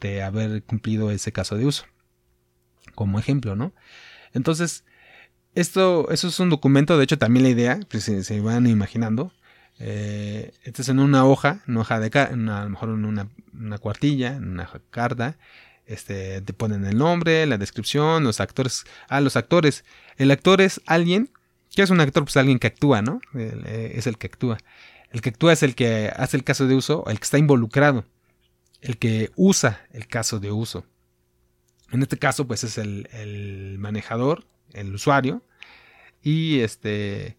de 0.01 0.21
haber 0.21 0.63
cumplido 0.63 1.11
ese 1.11 1.31
caso 1.31 1.55
de 1.55 1.65
uso 1.65 1.85
como 2.95 3.19
ejemplo, 3.19 3.55
¿no? 3.55 3.73
Entonces, 4.33 4.83
esto, 5.55 6.09
eso 6.11 6.27
es 6.27 6.39
un 6.39 6.49
documento, 6.49 6.97
de 6.97 7.03
hecho 7.03 7.17
también 7.17 7.43
la 7.43 7.49
idea, 7.49 7.79
pues 7.89 8.03
se, 8.03 8.41
van 8.41 8.67
imaginando, 8.67 9.33
eh, 9.79 10.53
este 10.63 10.81
es 10.81 10.89
en 10.89 10.99
una 10.99 11.25
hoja, 11.25 11.63
una 11.67 11.81
hoja 11.81 11.99
de 11.99 12.19
a 12.19 12.31
lo 12.31 12.69
mejor 12.69 12.89
en 12.89 13.05
una, 13.05 13.77
cuartilla, 13.79 14.35
en 14.35 14.49
una 14.49 14.69
carta, 14.91 15.37
este, 15.85 16.41
te 16.41 16.53
ponen 16.53 16.85
el 16.85 16.97
nombre, 16.97 17.45
la 17.45 17.57
descripción, 17.57 18.23
los 18.23 18.39
actores, 18.39 18.85
ah, 19.07 19.21
los 19.21 19.35
actores, 19.35 19.85
el 20.17 20.29
actor 20.31 20.61
es 20.61 20.81
alguien, 20.85 21.31
¿qué 21.75 21.81
es 21.81 21.89
un 21.89 21.99
actor? 21.99 22.23
Pues 22.23 22.37
alguien 22.37 22.59
que 22.59 22.67
actúa, 22.67 23.01
¿no? 23.01 23.21
Eh, 23.33 23.93
es 23.95 24.05
el 24.05 24.17
que 24.17 24.27
actúa. 24.27 24.59
El 25.11 25.21
que 25.21 25.29
actúa 25.29 25.53
es 25.53 25.63
el 25.63 25.73
que 25.73 26.11
hace 26.15 26.37
el 26.37 26.43
caso 26.43 26.67
de 26.67 26.75
uso, 26.75 27.03
el 27.07 27.17
que 27.17 27.23
está 27.23 27.39
involucrado, 27.39 28.05
el 28.81 28.97
que 28.97 29.31
usa 29.35 29.81
el 29.91 30.07
caso 30.07 30.39
de 30.39 30.51
uso. 30.51 30.85
En 31.91 32.01
este 32.01 32.17
caso, 32.17 32.47
pues 32.47 32.63
es 32.63 32.77
el, 32.77 33.75
manejador, 33.79 34.45
el 34.73 34.93
usuario, 34.93 35.43
y 36.21 36.59
este 36.59 37.37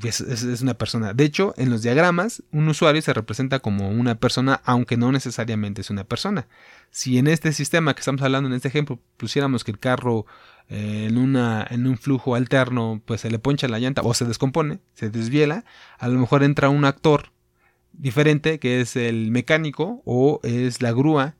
pues, 0.00 0.20
es, 0.20 0.62
una 0.62 0.74
persona. 0.74 1.12
De 1.12 1.24
hecho, 1.24 1.54
en 1.56 1.70
los 1.70 1.82
diagramas, 1.82 2.42
un 2.52 2.68
usuario 2.68 3.02
se 3.02 3.12
representa 3.12 3.60
como 3.60 3.90
una 3.90 4.16
persona, 4.16 4.60
aunque 4.64 4.96
no 4.96 5.12
necesariamente 5.12 5.82
es 5.82 5.90
una 5.90 6.04
persona. 6.04 6.48
Si 6.90 7.18
en 7.18 7.26
este 7.26 7.52
sistema 7.52 7.94
que 7.94 8.00
estamos 8.00 8.22
hablando, 8.22 8.48
en 8.48 8.54
este 8.54 8.68
ejemplo, 8.68 8.98
pusiéramos 9.16 9.62
que 9.62 9.70
el 9.70 9.78
carro 9.78 10.26
eh, 10.68 11.06
en, 11.08 11.18
una, 11.18 11.66
en 11.68 11.86
un 11.86 11.98
flujo 11.98 12.34
alterno, 12.34 13.02
pues 13.04 13.20
se 13.20 13.30
le 13.30 13.38
poncha 13.38 13.68
la 13.68 13.78
llanta 13.78 14.02
o 14.02 14.14
se 14.14 14.24
descompone, 14.24 14.80
se 14.94 15.10
desviela, 15.10 15.64
a 15.98 16.08
lo 16.08 16.18
mejor 16.18 16.42
entra 16.42 16.70
un 16.70 16.84
actor 16.84 17.32
diferente 17.92 18.58
que 18.58 18.80
es 18.80 18.96
el 18.96 19.30
mecánico 19.30 20.02
o 20.04 20.40
es 20.42 20.82
la 20.82 20.92
grúa 20.92 21.36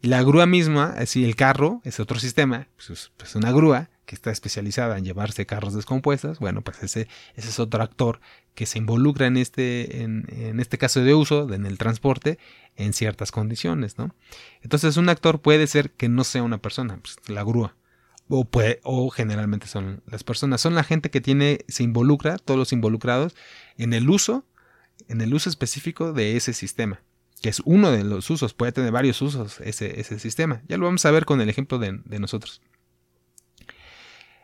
y 0.00 0.08
la 0.08 0.22
grúa 0.22 0.46
misma, 0.46 0.94
si 1.06 1.24
el 1.24 1.34
carro 1.34 1.80
es 1.84 1.98
otro 1.98 2.20
sistema, 2.20 2.68
pues 2.76 2.90
es 2.90 3.12
pues 3.16 3.34
una 3.34 3.50
grúa 3.50 3.90
que 4.06 4.14
está 4.14 4.30
especializada 4.30 4.96
en 4.96 5.04
llevarse 5.04 5.44
carros 5.44 5.74
descompuestos, 5.74 6.38
bueno, 6.38 6.62
pues 6.62 6.82
ese, 6.82 7.08
es 7.34 7.58
otro 7.58 7.82
actor 7.82 8.20
que 8.54 8.64
se 8.64 8.78
involucra 8.78 9.26
en 9.26 9.36
este, 9.36 10.02
en, 10.02 10.60
este 10.60 10.78
caso 10.78 11.00
de 11.00 11.14
uso, 11.14 11.52
en 11.52 11.66
el 11.66 11.78
transporte, 11.78 12.38
en 12.76 12.92
ciertas 12.92 13.32
condiciones, 13.32 13.98
¿no? 13.98 14.14
Entonces 14.62 14.96
un 14.96 15.08
actor 15.08 15.40
puede 15.40 15.66
ser 15.66 15.90
que 15.90 16.08
no 16.08 16.24
sea 16.24 16.42
una 16.42 16.58
persona, 16.58 16.98
pues, 17.02 17.16
la 17.26 17.42
grúa, 17.42 17.74
o, 18.28 18.44
puede, 18.44 18.80
o 18.84 19.10
generalmente 19.10 19.66
son 19.66 20.02
las 20.06 20.22
personas, 20.22 20.60
son 20.60 20.74
la 20.74 20.84
gente 20.84 21.10
que 21.10 21.20
tiene, 21.20 21.64
se 21.66 21.82
involucra, 21.82 22.38
todos 22.38 22.56
los 22.56 22.72
involucrados, 22.72 23.34
en 23.76 23.92
el 23.92 24.08
uso, 24.08 24.46
en 25.08 25.20
el 25.20 25.34
uso 25.34 25.50
específico 25.50 26.12
de 26.12 26.36
ese 26.36 26.52
sistema 26.52 27.02
que 27.40 27.48
es 27.48 27.62
uno 27.64 27.90
de 27.90 28.04
los 28.04 28.28
usos, 28.30 28.54
puede 28.54 28.72
tener 28.72 28.92
varios 28.92 29.20
usos 29.22 29.60
ese, 29.60 30.00
ese 30.00 30.18
sistema. 30.18 30.62
Ya 30.68 30.76
lo 30.76 30.86
vamos 30.86 31.04
a 31.04 31.10
ver 31.10 31.24
con 31.24 31.40
el 31.40 31.48
ejemplo 31.48 31.78
de, 31.78 32.00
nosotros. 32.18 32.60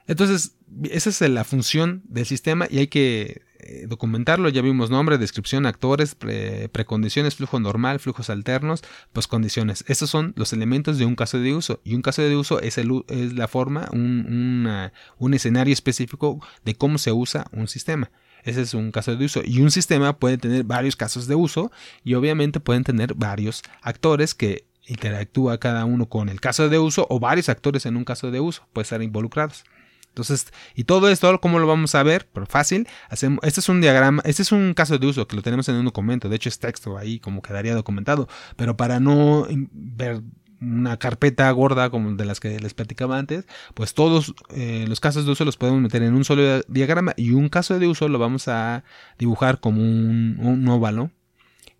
Entonces, 0.07 0.57
esa 0.91 1.11
es 1.11 1.21
la 1.23 1.45
función 1.45 2.03
del 2.05 2.27
sistema 2.27 2.67
y 2.71 2.79
hay 2.79 2.89
que 2.89 3.43
eh, 3.59 3.87
documentarlo. 3.89 4.51
Ya 4.51 4.61
vimos 4.61 4.91
nombre, 4.91 5.17
descripción, 5.17 5.65
actores, 5.65 6.15
precondiciones, 6.15 7.37
flujo 7.37 7.59
normal, 7.59 8.01
flujos 8.01 8.29
alternos, 8.29 8.83
poscondiciones. 9.13 9.85
Estos 9.89 10.11
son 10.11 10.35
los 10.37 10.53
elementos 10.53 10.99
de 10.99 11.07
un 11.07 11.17
caso 11.17 11.39
de 11.39 11.55
uso. 11.55 11.81
Y 11.85 11.95
un 11.95 12.03
caso 12.03 12.23
de 12.23 12.37
uso 12.37 12.61
es, 12.61 12.77
el, 12.77 13.05
es 13.09 13.33
la 13.33 13.49
forma, 13.49 13.89
un, 13.93 14.91
un 15.19 15.35
escenario 15.35 15.73
específico 15.73 16.45
de 16.65 16.75
cómo 16.75 16.99
se 16.99 17.11
usa 17.11 17.47
un 17.53 17.67
sistema. 17.67 18.11
Ese 18.45 18.63
es 18.63 18.75
un 18.75 18.93
caso 18.93 19.17
de 19.17 19.25
uso. 19.25 19.41
Y 19.45 19.61
un 19.61 19.71
sistema 19.71 20.17
puede 20.17 20.39
tener 20.39 20.65
varios 20.65 20.97
casos 20.97 21.27
de 21.27 21.35
uso 21.35 21.73
y 22.05 22.15
obviamente 22.15 22.61
pueden 22.61 22.85
tener 22.85 23.15
varios 23.15 23.63
actores 23.83 24.35
que 24.35 24.67
interactúa 24.87 25.59
cada 25.59 25.85
uno 25.85 26.09
con 26.09 26.29
el 26.29 26.41
caso 26.41 26.69
de 26.69 26.79
uso 26.79 27.07
o 27.09 27.19
varios 27.19 27.49
actores 27.49 27.87
en 27.87 27.97
un 27.97 28.05
caso 28.05 28.31
de 28.31 28.41
uso, 28.41 28.67
pueden 28.73 28.85
estar 28.85 29.03
involucrados. 29.03 29.65
Entonces, 30.09 30.53
y 30.77 30.85
todo 30.85 31.09
esto, 31.09 31.41
¿cómo 31.41 31.59
lo 31.59 31.67
vamos 31.67 31.97
a 31.97 32.03
ver? 32.05 32.29
Pero 32.33 32.47
fácil. 32.47 32.87
Hacemos, 33.09 33.41
este 33.43 33.59
es 33.59 33.69
un 33.69 33.81
diagrama, 33.81 34.23
este 34.25 34.43
es 34.43 34.53
un 34.53 34.73
caso 34.73 34.97
de 34.97 35.09
uso 35.09 35.27
que 35.27 35.35
lo 35.35 35.43
tenemos 35.43 35.69
en 35.69 35.75
un 35.75 35.87
documento. 35.87 36.29
De 36.29 36.37
hecho, 36.37 36.49
es 36.49 36.61
texto 36.61 36.97
ahí, 36.97 37.19
como 37.19 37.43
quedaría 37.43 37.75
documentado. 37.75 38.29
Pero 38.55 38.77
para 38.77 39.01
no 39.01 39.49
ver 39.73 40.23
una 40.65 40.99
carpeta 40.99 41.51
gorda 41.51 41.91
como 41.91 42.13
de 42.13 42.25
las 42.25 42.41
que 42.41 42.59
les 42.61 42.75
platicaba 42.75 43.19
antes, 43.19 43.47
pues 43.75 43.95
todos 43.95 44.35
eh, 44.51 44.85
los 44.89 45.01
casos 45.01 45.27
de 45.27 45.33
uso 45.33 45.45
los 45.45 45.57
podemos 45.57 45.81
meter 45.81 46.03
en 46.03 46.15
un 46.15 46.25
solo 46.25 46.63
diagrama 46.69 47.15
y 47.17 47.31
un 47.31 47.49
caso 47.49 47.79
de 47.79 47.87
uso 47.87 48.09
lo 48.09 48.19
vamos 48.19 48.49
a 48.49 48.85
dibujar 49.19 49.61
como 49.61 49.81
un, 49.81 50.39
un 50.41 50.69
óvalo. 50.69 51.11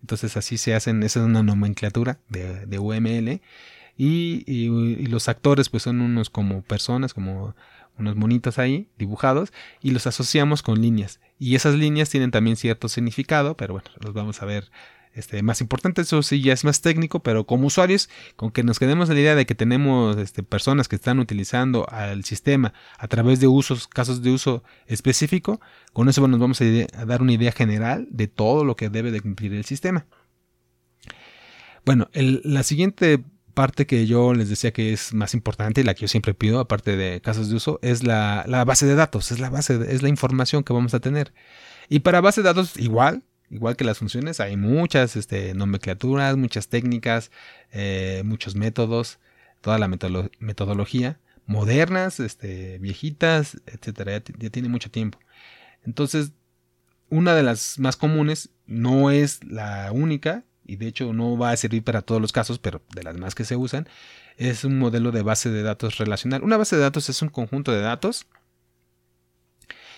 Entonces 0.01 0.37
así 0.37 0.57
se 0.57 0.75
hacen, 0.75 1.01
esa 1.03 1.19
es 1.19 1.25
una 1.25 1.41
nomenclatura 1.41 2.19
de, 2.29 2.65
de 2.65 2.79
UML. 2.79 3.41
Y, 3.97 4.43
y, 4.45 5.05
los 5.07 5.29
actores 5.29 5.69
pues 5.69 5.83
son 5.83 6.01
unos 6.01 6.29
como 6.29 6.61
personas, 6.61 7.13
como 7.13 7.55
unos 7.97 8.15
monitos 8.15 8.59
ahí 8.59 8.89
dibujados 8.97 9.53
y 9.81 9.91
los 9.91 10.05
asociamos 10.05 10.61
con 10.61 10.81
líneas. 10.81 11.19
Y 11.39 11.55
esas 11.55 11.75
líneas 11.75 12.09
tienen 12.09 12.31
también 12.31 12.57
cierto 12.57 12.89
significado, 12.89 13.55
pero 13.55 13.73
bueno, 13.73 13.89
los 13.99 14.13
vamos 14.13 14.41
a 14.41 14.45
ver 14.45 14.69
este, 15.15 15.41
más 15.41 15.61
importante, 15.61 16.01
eso 16.01 16.21
sí 16.21 16.41
ya 16.41 16.53
es 16.53 16.65
más 16.65 16.81
técnico, 16.81 17.21
pero 17.21 17.45
como 17.45 17.67
usuarios, 17.67 18.09
con 18.35 18.51
que 18.51 18.63
nos 18.63 18.79
quedemos 18.79 19.09
la 19.09 19.19
idea 19.19 19.35
de 19.35 19.45
que 19.45 19.55
tenemos 19.55 20.17
este, 20.17 20.43
personas 20.43 20.87
que 20.87 20.97
están 20.97 21.19
utilizando 21.19 21.87
al 21.89 22.25
sistema 22.25 22.73
a 22.97 23.07
través 23.07 23.39
de 23.39 23.47
usos, 23.47 23.87
casos 23.87 24.21
de 24.21 24.31
uso 24.31 24.63
específico, 24.87 25.61
con 25.93 26.09
eso 26.09 26.27
nos 26.27 26.39
vamos 26.39 26.61
a, 26.61 26.65
dar 27.05 27.21
una 27.21 27.31
idea 27.31 27.51
general 27.51 28.07
de 28.11 28.27
todo 28.27 28.65
lo 28.65 28.75
que 28.75 28.89
debe 28.89 29.11
de 29.11 29.21
cumplir 29.21 29.53
el 29.53 29.65
sistema. 29.65 30.05
Bueno, 31.85 32.09
la 32.13 32.63
siguiente 32.63 33.23
parte 33.53 33.87
que 33.87 34.05
yo 34.05 34.33
les 34.33 34.49
decía 34.49 34.73
que 34.73 34.91
es 34.91 35.13
más 35.13 35.33
importante 35.33 35.81
y 35.81 35.83
la 35.83 35.93
que 35.93 36.01
yo 36.01 36.07
siempre 36.07 36.33
pido, 36.33 36.59
aparte 36.59 36.97
de 36.97 37.21
casos 37.21 37.49
de 37.49 37.55
uso, 37.55 37.79
es 37.81 38.03
la, 38.03 38.43
base 38.67 38.85
de 38.85 38.95
datos, 38.95 39.31
es 39.31 39.39
la 39.39 39.49
base, 39.49 39.79
es 39.89 40.03
la 40.03 40.09
información 40.09 40.63
que 40.63 40.73
vamos 40.73 40.93
a 40.93 40.99
tener. 40.99 41.33
Y 41.87 41.99
para 41.99 42.21
base 42.21 42.41
de 42.41 42.49
datos, 42.49 42.77
igual, 42.77 43.23
igual 43.49 43.75
que 43.75 43.83
las 43.83 43.97
funciones, 43.97 44.39
hay 44.39 44.57
muchas 44.57 45.15
este, 45.15 45.53
nomenclaturas, 45.53 46.37
muchas 46.37 46.67
técnicas, 46.67 47.31
eh, 47.71 48.21
muchos 48.25 48.55
métodos, 48.55 49.19
toda 49.61 49.79
la 49.79 49.87
metodología, 49.87 51.19
modernas, 51.45 52.19
este, 52.19 52.79
viejitas, 52.79 53.57
etcétera, 53.65 54.23
ya 54.39 54.49
tiene 54.49 54.69
mucho 54.69 54.91
tiempo. 54.91 55.19
Entonces, 55.85 56.31
una 57.09 57.35
de 57.35 57.43
las 57.43 57.79
más 57.79 57.97
comunes, 57.97 58.49
no 58.65 59.11
es 59.11 59.43
la 59.43 59.91
única, 59.91 60.43
y 60.65 60.77
de 60.77 60.87
hecho 60.87 61.13
no 61.13 61.37
va 61.37 61.51
a 61.51 61.57
servir 61.57 61.83
para 61.83 62.01
todos 62.01 62.21
los 62.21 62.31
casos, 62.31 62.59
pero 62.59 62.81
de 62.93 63.03
las 63.03 63.17
más 63.17 63.35
que 63.35 63.45
se 63.45 63.55
usan, 63.55 63.87
es 64.37 64.65
un 64.65 64.79
modelo 64.79 65.11
de 65.11 65.21
base 65.21 65.49
de 65.49 65.61
datos 65.61 65.97
relacional. 65.97 66.43
Una 66.43 66.57
base 66.57 66.75
de 66.75 66.81
datos 66.81 67.09
es 67.09 67.21
un 67.21 67.29
conjunto 67.29 67.71
de 67.71 67.81
datos 67.81 68.25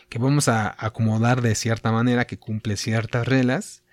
que 0.09 0.19
vamos 0.19 0.47
a 0.47 0.75
acomodar 0.77 1.41
de 1.41 1.55
cierta 1.55 1.91
manera 1.91 2.25
que 2.25 2.37
cumple 2.37 2.77
ciertas 2.77 3.27
reglas. 3.27 3.83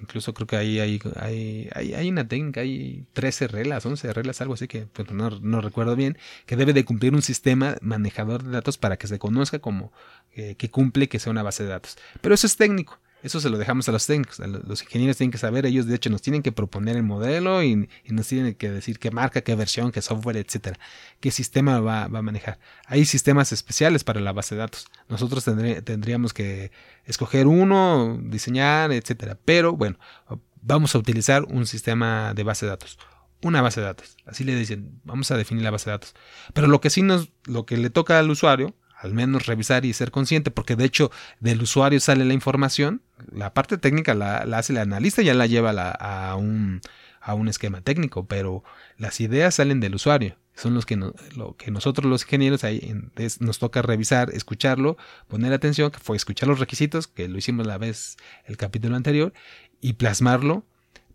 Incluso 0.00 0.34
creo 0.34 0.46
que 0.46 0.56
ahí 0.56 0.78
hay, 0.78 1.00
hay, 1.16 1.68
hay, 1.94 2.08
una 2.08 2.28
técnica, 2.28 2.60
hay 2.60 3.06
13 3.12 3.48
reglas, 3.48 3.84
11 3.84 4.12
reglas, 4.12 4.40
algo 4.40 4.54
así 4.54 4.68
que 4.68 4.86
pues, 4.86 5.10
no, 5.10 5.30
no, 5.30 5.60
recuerdo 5.60 5.96
bien, 5.96 6.16
que 6.46 6.54
debe 6.56 6.72
de 6.72 6.84
cumplir 6.84 7.12
un 7.12 7.22
sistema 7.22 7.76
manejador 7.80 8.44
de 8.44 8.52
datos 8.52 8.78
para 8.78 8.98
que 8.98 9.08
se 9.08 9.18
conozca 9.18 9.58
como 9.58 9.92
eh, 10.34 10.54
que 10.54 10.70
cumple 10.70 11.08
que 11.08 11.18
sea 11.18 11.32
una 11.32 11.42
base 11.42 11.64
de 11.64 11.70
datos. 11.70 11.96
Pero 12.20 12.36
eso 12.36 12.46
es 12.46 12.56
técnico. 12.56 13.00
Eso 13.24 13.40
se 13.40 13.48
lo 13.48 13.56
dejamos 13.56 13.88
a 13.88 13.92
los 13.92 14.06
técnicos, 14.06 14.38
los 14.38 14.82
ingenieros 14.82 15.16
tienen 15.16 15.32
que 15.32 15.38
saber, 15.38 15.64
ellos 15.64 15.86
de 15.86 15.94
hecho 15.94 16.10
nos 16.10 16.20
tienen 16.20 16.42
que 16.42 16.52
proponer 16.52 16.94
el 16.96 17.04
modelo 17.04 17.62
y, 17.62 17.88
nos 18.10 18.28
tienen 18.28 18.54
que 18.54 18.70
decir 18.70 18.98
qué 18.98 19.10
marca, 19.10 19.40
qué 19.40 19.54
versión, 19.54 19.92
qué 19.92 20.02
software, 20.02 20.36
etcétera, 20.36 20.78
qué 21.20 21.30
sistema 21.30 21.80
va, 21.80 22.04
a 22.04 22.08
manejar. 22.08 22.58
Hay 22.86 23.06
sistemas 23.06 23.50
especiales 23.50 24.04
para 24.04 24.20
la 24.20 24.32
base 24.32 24.56
de 24.56 24.58
datos. 24.58 24.88
Nosotros 25.08 25.42
tendríamos 25.42 26.34
que 26.34 26.70
escoger 27.06 27.46
uno, 27.46 28.20
diseñar, 28.22 28.92
etcétera. 28.92 29.38
Pero 29.42 29.72
bueno, 29.72 29.98
vamos 30.60 30.94
a 30.94 30.98
utilizar 30.98 31.44
un 31.44 31.64
sistema 31.64 32.34
de 32.34 32.42
base 32.42 32.66
de 32.66 32.70
datos 32.70 32.98
una 33.42 33.60
base 33.60 33.80
de 33.80 33.86
datos. 33.86 34.16
Así 34.24 34.42
le 34.42 34.56
dicen, 34.56 35.00
vamos 35.04 35.30
a 35.30 35.36
definir 35.36 35.64
la 35.64 35.70
base 35.70 35.90
de 35.90 35.92
datos. 35.92 36.14
Pero 36.54 36.66
lo 36.66 36.80
que 36.80 36.88
sí 36.88 37.02
nos, 37.02 37.30
lo 37.44 37.66
que 37.66 37.76
le 37.76 37.90
toca 37.90 38.18
al 38.18 38.30
usuario 38.30 38.74
al 39.04 39.12
menos 39.12 39.44
revisar 39.46 39.84
y 39.84 39.92
ser 39.92 40.10
consciente, 40.10 40.50
porque 40.50 40.76
de 40.76 40.86
hecho 40.86 41.10
del 41.38 41.60
usuario 41.60 42.00
sale 42.00 42.24
la 42.24 42.32
información, 42.32 43.02
la 43.30 43.52
parte 43.52 43.76
técnica 43.76 44.14
la, 44.14 44.38
hace 44.38 44.72
el 44.72 44.78
analista 44.78 45.20
y 45.20 45.26
ya 45.26 45.34
la 45.34 45.46
lleva 45.46 45.72
a, 45.92 46.34
un, 46.36 46.80
a 47.20 47.34
un 47.34 47.48
esquema 47.48 47.82
técnico, 47.82 48.26
pero 48.26 48.64
las 48.96 49.20
ideas 49.20 49.56
salen 49.56 49.80
del 49.80 49.94
usuario, 49.94 50.36
son 50.56 50.72
los 50.72 50.86
que, 50.86 50.96
nosotros 50.96 52.10
los 52.10 52.22
ingenieros 52.22 52.64
ahí 52.64 52.94
nos 53.40 53.58
toca 53.58 53.82
revisar, 53.82 54.30
escucharlo, 54.30 54.96
poner 55.28 55.52
atención, 55.52 55.90
que 55.90 55.98
fue 55.98 56.16
escuchar 56.16 56.48
los 56.48 56.58
requisitos, 56.58 57.06
que 57.06 57.28
lo 57.28 57.36
hicimos 57.36 57.66
la 57.66 57.76
vez 57.76 58.16
el 58.46 58.56
capítulo 58.56 58.96
anterior, 58.96 59.34
y 59.82 59.94
plasmarlo 59.94 60.64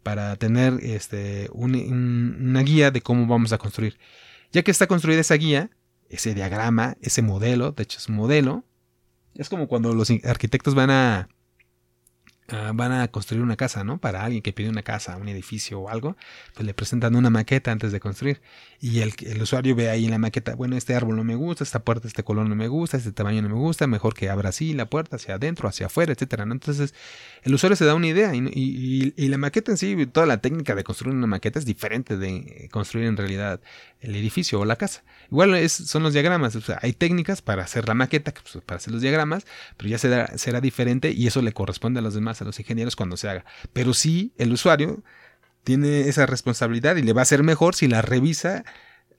para 0.03 0.35
tener 0.35 0.75
este, 0.83 1.49
una 1.53 2.61
guía 2.61 2.91
de 2.91 3.01
cómo 3.01 3.25
vamos 3.25 3.51
a 3.51 3.57
construir. 3.57 3.97
Ya 4.51 4.61
que 4.61 4.71
está 4.71 4.85
construida 4.85 5.21
esa 5.21 5.35
guía, 5.35 5.71
ese 6.09 6.33
diagrama, 6.33 6.97
ese 7.01 7.21
modelo, 7.21 7.71
de 7.71 7.83
hecho 7.83 7.99
es 7.99 8.09
un 8.09 8.15
modelo. 8.15 8.65
Es 9.35 9.49
como 9.49 9.67
cuando 9.67 9.93
los 9.93 10.11
arquitectos 10.23 10.75
van 10.75 10.89
a 10.89 11.29
van 12.73 12.91
a 12.91 13.07
construir 13.09 13.43
una 13.43 13.55
casa, 13.55 13.83
¿no? 13.83 13.99
Para 13.99 14.23
alguien 14.23 14.41
que 14.41 14.53
pide 14.53 14.69
una 14.69 14.83
casa, 14.83 15.17
un 15.17 15.27
edificio 15.27 15.79
o 15.79 15.89
algo, 15.89 16.17
pues 16.53 16.65
le 16.65 16.73
presentan 16.73 17.15
una 17.15 17.29
maqueta 17.29 17.71
antes 17.71 17.91
de 17.91 17.99
construir. 17.99 18.41
Y 18.79 18.99
el, 18.99 19.13
el, 19.25 19.41
usuario 19.41 19.75
ve 19.75 19.89
ahí 19.89 20.05
en 20.05 20.11
la 20.11 20.17
maqueta, 20.17 20.55
bueno, 20.55 20.75
este 20.75 20.95
árbol 20.95 21.15
no 21.15 21.23
me 21.23 21.35
gusta, 21.35 21.63
esta 21.63 21.83
puerta, 21.83 22.07
este 22.07 22.23
color 22.23 22.47
no 22.47 22.55
me 22.55 22.67
gusta, 22.67 22.97
este 22.97 23.11
tamaño 23.11 23.41
no 23.41 23.49
me 23.49 23.55
gusta, 23.55 23.87
mejor 23.87 24.13
que 24.13 24.29
abra 24.29 24.49
así 24.49 24.73
la 24.73 24.89
puerta 24.89 25.17
hacia 25.17 25.35
adentro, 25.35 25.67
hacia 25.69 25.87
afuera, 25.87 26.13
etcétera, 26.13 26.45
¿no? 26.45 26.53
Entonces, 26.53 26.93
el 27.43 27.53
usuario 27.53 27.75
se 27.75 27.85
da 27.85 27.95
una 27.95 28.07
idea 28.07 28.33
y, 28.35 28.39
y, 28.39 29.13
y, 29.15 29.27
la 29.27 29.37
maqueta 29.37 29.71
en 29.71 29.77
sí, 29.77 30.05
toda 30.07 30.25
la 30.25 30.41
técnica 30.41 30.75
de 30.75 30.83
construir 30.83 31.15
una 31.15 31.27
maqueta 31.27 31.59
es 31.59 31.65
diferente 31.65 32.17
de 32.17 32.69
construir 32.71 33.07
en 33.07 33.17
realidad 33.17 33.61
el 33.99 34.15
edificio 34.15 34.59
o 34.59 34.65
la 34.65 34.75
casa. 34.75 35.03
Igual 35.31 35.53
es, 35.55 35.73
son 35.73 36.03
los 36.03 36.13
diagramas, 36.13 36.55
o 36.55 36.61
sea, 36.61 36.79
hay 36.81 36.93
técnicas 36.93 37.41
para 37.41 37.63
hacer 37.63 37.87
la 37.87 37.93
maqueta, 37.93 38.33
pues, 38.33 38.63
para 38.65 38.77
hacer 38.77 38.91
los 38.91 39.01
diagramas, 39.01 39.45
pero 39.77 39.89
ya 39.89 39.99
será, 39.99 40.37
será 40.37 40.59
diferente 40.59 41.11
y 41.11 41.27
eso 41.27 41.41
le 41.41 41.53
corresponde 41.53 41.99
a 41.99 42.01
los 42.01 42.15
demás 42.15 42.41
a 42.41 42.45
los 42.45 42.59
ingenieros 42.59 42.95
cuando 42.95 43.15
se 43.15 43.29
haga. 43.29 43.45
Pero 43.71 43.93
sí, 43.93 44.33
el 44.37 44.51
usuario 44.51 45.03
tiene 45.63 46.01
esa 46.01 46.25
responsabilidad 46.25 46.95
y 46.95 47.03
le 47.03 47.13
va 47.13 47.21
a 47.21 47.25
ser 47.25 47.43
mejor 47.43 47.75
si 47.75 47.87
la 47.87 48.01
revisa 48.01 48.63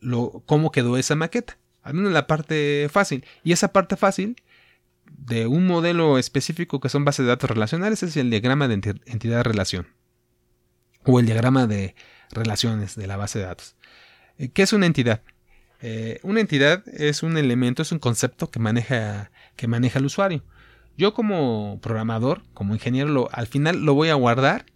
lo, 0.00 0.42
cómo 0.46 0.72
quedó 0.72 0.96
esa 0.96 1.14
maqueta. 1.14 1.58
Al 1.82 1.94
menos 1.94 2.12
la 2.12 2.26
parte 2.26 2.88
fácil. 2.90 3.24
Y 3.44 3.52
esa 3.52 3.72
parte 3.72 3.96
fácil 3.96 4.36
de 5.06 5.46
un 5.46 5.66
modelo 5.66 6.18
específico 6.18 6.80
que 6.80 6.88
son 6.88 7.04
bases 7.04 7.24
de 7.24 7.30
datos 7.30 7.50
relacionales 7.50 8.02
es 8.02 8.16
el 8.16 8.30
diagrama 8.30 8.68
de 8.68 8.74
entidad-relación. 9.06 9.86
O 11.04 11.20
el 11.20 11.26
diagrama 11.26 11.66
de 11.66 11.94
relaciones 12.30 12.96
de 12.96 13.06
la 13.06 13.16
base 13.16 13.38
de 13.38 13.46
datos. 13.46 13.76
Eh, 14.38 14.50
¿Qué 14.50 14.62
es 14.62 14.72
una 14.72 14.86
entidad? 14.86 15.22
Eh, 15.82 16.20
una 16.22 16.40
entidad 16.40 16.86
es 16.88 17.22
un 17.22 17.36
elemento, 17.36 17.82
es 17.82 17.92
un 17.92 17.98
concepto 17.98 18.50
que 18.50 18.58
maneja, 18.58 19.30
que 19.56 19.66
maneja 19.66 19.98
el 19.98 20.06
usuario. 20.06 20.42
Yo 20.96 21.14
como 21.14 21.78
programador, 21.80 22.42
como 22.52 22.74
ingeniero, 22.74 23.28
al 23.32 23.46
final 23.46 23.84
lo 23.84 23.94
voy 23.94 24.08
a 24.10 24.14
guardar. 24.14 24.66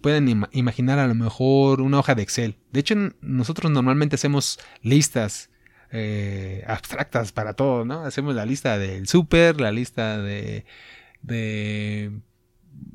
Pueden 0.00 0.46
imaginar 0.52 0.98
a 0.98 1.06
lo 1.06 1.14
mejor 1.14 1.80
una 1.80 2.00
hoja 2.00 2.14
de 2.14 2.22
Excel. 2.22 2.56
De 2.72 2.80
hecho, 2.80 2.94
nosotros 3.20 3.70
normalmente 3.70 4.16
hacemos 4.16 4.58
listas 4.82 5.48
eh, 5.92 6.64
abstractas 6.66 7.32
para 7.32 7.54
todo, 7.54 7.84
¿no? 7.84 8.04
Hacemos 8.04 8.34
la 8.34 8.44
lista 8.46 8.78
del 8.78 9.06
súper, 9.06 9.60
la 9.60 9.72
lista 9.72 10.18
de, 10.18 10.64
de 11.22 12.12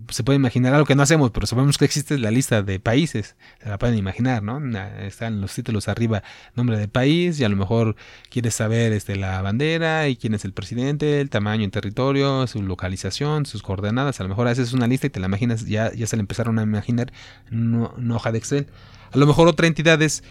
se 0.09 0.23
puede 0.23 0.37
imaginar 0.37 0.73
algo 0.73 0.85
que 0.85 0.95
no 0.95 1.03
hacemos, 1.03 1.31
pero 1.31 1.47
sabemos 1.47 1.77
que 1.77 1.85
existe 1.85 2.17
la 2.17 2.31
lista 2.31 2.61
de 2.61 2.79
países, 2.79 3.35
se 3.61 3.69
la 3.69 3.77
pueden 3.77 3.97
imaginar, 3.97 4.43
¿no? 4.43 4.59
Están 4.99 5.41
los 5.41 5.53
títulos 5.53 5.87
arriba, 5.87 6.23
nombre 6.55 6.77
del 6.77 6.89
país, 6.89 7.39
y 7.39 7.43
a 7.43 7.49
lo 7.49 7.55
mejor 7.55 7.95
quieres 8.29 8.55
saber 8.55 8.93
este, 8.93 9.15
la 9.15 9.41
bandera 9.41 10.07
y 10.07 10.15
quién 10.15 10.33
es 10.33 10.45
el 10.45 10.53
presidente, 10.53 11.21
el 11.21 11.29
tamaño 11.29 11.63
en 11.63 11.71
territorio, 11.71 12.47
su 12.47 12.61
localización, 12.61 13.45
sus 13.45 13.63
coordenadas, 13.63 14.19
a 14.19 14.23
lo 14.23 14.29
mejor 14.29 14.47
haces 14.47 14.73
una 14.73 14.87
lista 14.87 15.07
y 15.07 15.09
te 15.09 15.19
la 15.19 15.27
imaginas, 15.27 15.65
ya, 15.65 15.91
ya 15.93 16.07
se 16.07 16.15
la 16.15 16.21
empezaron 16.21 16.59
a 16.59 16.63
imaginar 16.63 17.11
una 17.51 18.15
hoja 18.15 18.31
de 18.31 18.37
Excel. 18.37 18.67
A 19.11 19.17
lo 19.17 19.25
mejor 19.25 19.47
otra 19.47 19.67
entidad 19.67 20.01
es 20.01 20.23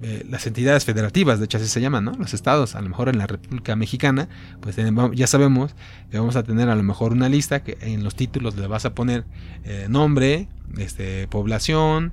eh, 0.00 0.24
las 0.28 0.46
entidades 0.46 0.84
federativas, 0.84 1.38
de 1.38 1.46
hecho 1.46 1.58
así 1.58 1.66
se 1.66 1.80
llaman. 1.80 2.04
Los 2.18 2.34
estados, 2.34 2.74
a 2.76 2.80
lo 2.80 2.88
mejor 2.88 3.08
en 3.08 3.18
la 3.18 3.26
República 3.26 3.74
Mexicana, 3.76 4.28
pues 4.60 4.76
ya 5.14 5.26
sabemos 5.26 5.74
que 6.10 6.18
vamos 6.18 6.36
a 6.36 6.42
tener 6.42 6.68
a 6.68 6.76
lo 6.76 6.82
mejor 6.82 7.12
una 7.12 7.28
lista 7.28 7.62
que 7.62 7.78
en 7.80 8.04
los 8.04 8.14
títulos 8.14 8.56
le 8.56 8.66
vas 8.66 8.84
a 8.84 8.94
poner 8.94 9.24
eh, 9.64 9.86
nombre, 9.88 10.48
este, 10.76 11.26
población, 11.28 12.12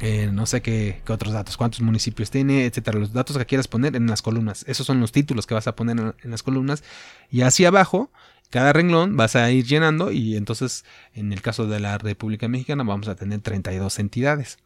eh, 0.00 0.28
no 0.32 0.44
sé 0.46 0.60
qué, 0.60 1.02
otros 1.08 1.32
datos, 1.32 1.56
cuántos 1.56 1.80
municipios 1.80 2.30
tiene, 2.30 2.64
etcétera, 2.66 2.98
los 2.98 3.12
datos 3.12 3.38
que 3.38 3.46
quieras 3.46 3.68
poner 3.68 3.94
en 3.94 4.06
las 4.06 4.22
columnas. 4.22 4.64
Esos 4.66 4.86
son 4.86 5.00
los 5.00 5.12
títulos 5.12 5.46
que 5.46 5.54
vas 5.54 5.68
a 5.68 5.76
poner 5.76 6.14
en, 6.22 6.30
las 6.30 6.42
columnas. 6.42 6.82
Y 7.30 7.42
hacia 7.42 7.68
abajo, 7.68 8.10
cada 8.50 8.72
renglón 8.72 9.16
vas 9.16 9.36
a 9.36 9.50
ir 9.50 9.64
llenando 9.64 10.10
y 10.10 10.36
entonces 10.36 10.84
en 11.14 11.32
el 11.32 11.42
caso 11.42 11.66
de 11.66 11.78
la 11.78 11.98
República 11.98 12.48
Mexicana 12.48 12.82
vamos 12.84 13.08
a 13.08 13.14
tener 13.14 13.40
32 13.40 13.98
entidades. 14.00 14.58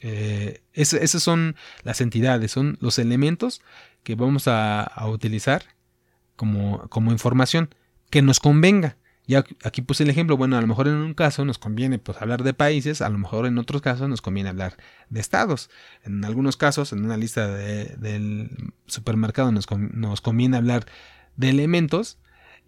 Eh, 0.00 0.62
esas 0.72 1.22
son 1.22 1.56
las 1.82 2.00
entidades, 2.00 2.50
son 2.50 2.78
los 2.80 2.98
elementos 2.98 3.60
que 4.02 4.14
vamos 4.14 4.44
a, 4.46 4.90
utilizar 5.08 5.62
como, 6.36 6.88
como, 6.88 7.12
información 7.12 7.74
que 8.08 8.22
nos 8.22 8.40
convenga. 8.40 8.96
Ya 9.26 9.44
aquí 9.62 9.82
puse 9.82 10.02
el 10.02 10.10
ejemplo, 10.10 10.36
bueno, 10.36 10.56
a 10.56 10.60
lo 10.60 10.66
mejor 10.66 10.88
en 10.88 10.94
un 10.94 11.14
caso 11.14 11.44
nos 11.44 11.58
conviene 11.58 11.98
pues, 11.98 12.20
hablar 12.20 12.42
de 12.42 12.54
países, 12.54 13.02
a 13.02 13.08
lo 13.10 13.18
mejor 13.18 13.46
en 13.46 13.58
otros 13.58 13.82
casos 13.82 14.08
nos 14.08 14.22
conviene 14.22 14.48
hablar 14.48 14.76
de 15.10 15.20
estados. 15.20 15.70
En 16.02 16.24
algunos 16.24 16.56
casos, 16.56 16.92
en 16.92 17.04
una 17.04 17.16
lista 17.16 17.46
del 17.46 18.72
supermercado 18.86 19.52
nos, 19.52 19.66
nos 19.70 20.20
conviene 20.20 20.56
hablar 20.56 20.86
de 21.36 21.50
elementos 21.50 22.18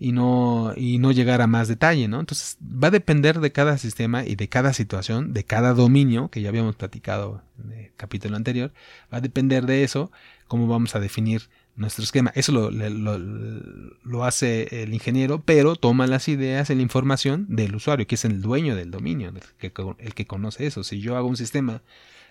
y 0.03 0.11
no, 0.11 0.73
y 0.77 0.99
no 0.99 1.13
llegar 1.13 1.41
a 1.43 1.47
más 1.47 1.69
detalle, 1.69 2.09
¿no? 2.09 2.19
Entonces 2.19 2.59
va 2.61 2.89
a 2.89 2.91
depender 2.91 3.39
de 3.39 3.53
cada 3.53 3.79
sistema 3.79 4.27
y 4.27 4.35
de 4.35 4.49
cada 4.49 4.73
situación, 4.73 5.33
de 5.33 5.45
cada 5.45 5.75
dominio, 5.75 6.29
que 6.29 6.43
ya 6.43 6.49
habíamos 6.49 6.75
platicado 6.75 7.41
en 7.63 7.73
el 7.73 7.93
capítulo 7.97 8.37
anterior, 8.37 8.73
va 9.15 9.19
a 9.19 9.21
depender 9.21 9.65
de 9.65 9.85
eso 9.85 10.11
cómo 10.49 10.67
vamos 10.67 10.97
a 10.97 11.01
definir 11.01 11.51
nuestro 11.77 12.03
esquema. 12.03 12.33
Eso 12.35 12.51
lo, 12.51 12.73
lo, 12.73 14.25
hace 14.25 14.83
el 14.83 14.93
ingeniero, 14.93 15.41
pero 15.45 15.77
toma 15.77 16.09
las 16.09 16.27
ideas 16.27 16.69
y 16.71 16.75
la 16.75 16.83
información 16.83 17.47
del 17.49 17.77
usuario, 17.77 18.09
que 18.09 18.17
es 18.17 18.25
el 18.25 18.43
dueño 18.43 18.75
del 18.75 18.91
dominio, 18.91 19.29
el 19.29 19.41
que, 19.71 19.73
el 19.99 20.15
que 20.15 20.27
conoce 20.27 20.67
eso. 20.67 20.83
Si 20.83 21.01
yo 21.01 21.17
hago 21.17 21.29
un 21.29 21.37
sistema 21.37 21.81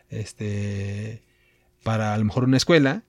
este, 0.09 1.21
para 1.83 2.13
a 2.13 2.17
lo 2.17 2.25
mejor 2.25 2.43
una 2.43 2.57
escuela, 2.57 3.03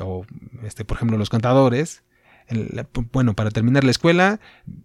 o 0.00 0.24
este, 0.62 0.84
por 0.84 0.96
ejemplo 0.96 1.18
los 1.18 1.28
contadores, 1.28 2.03
bueno, 3.12 3.34
para 3.34 3.50
terminar 3.50 3.84
la 3.84 3.90
escuela, 3.90 4.40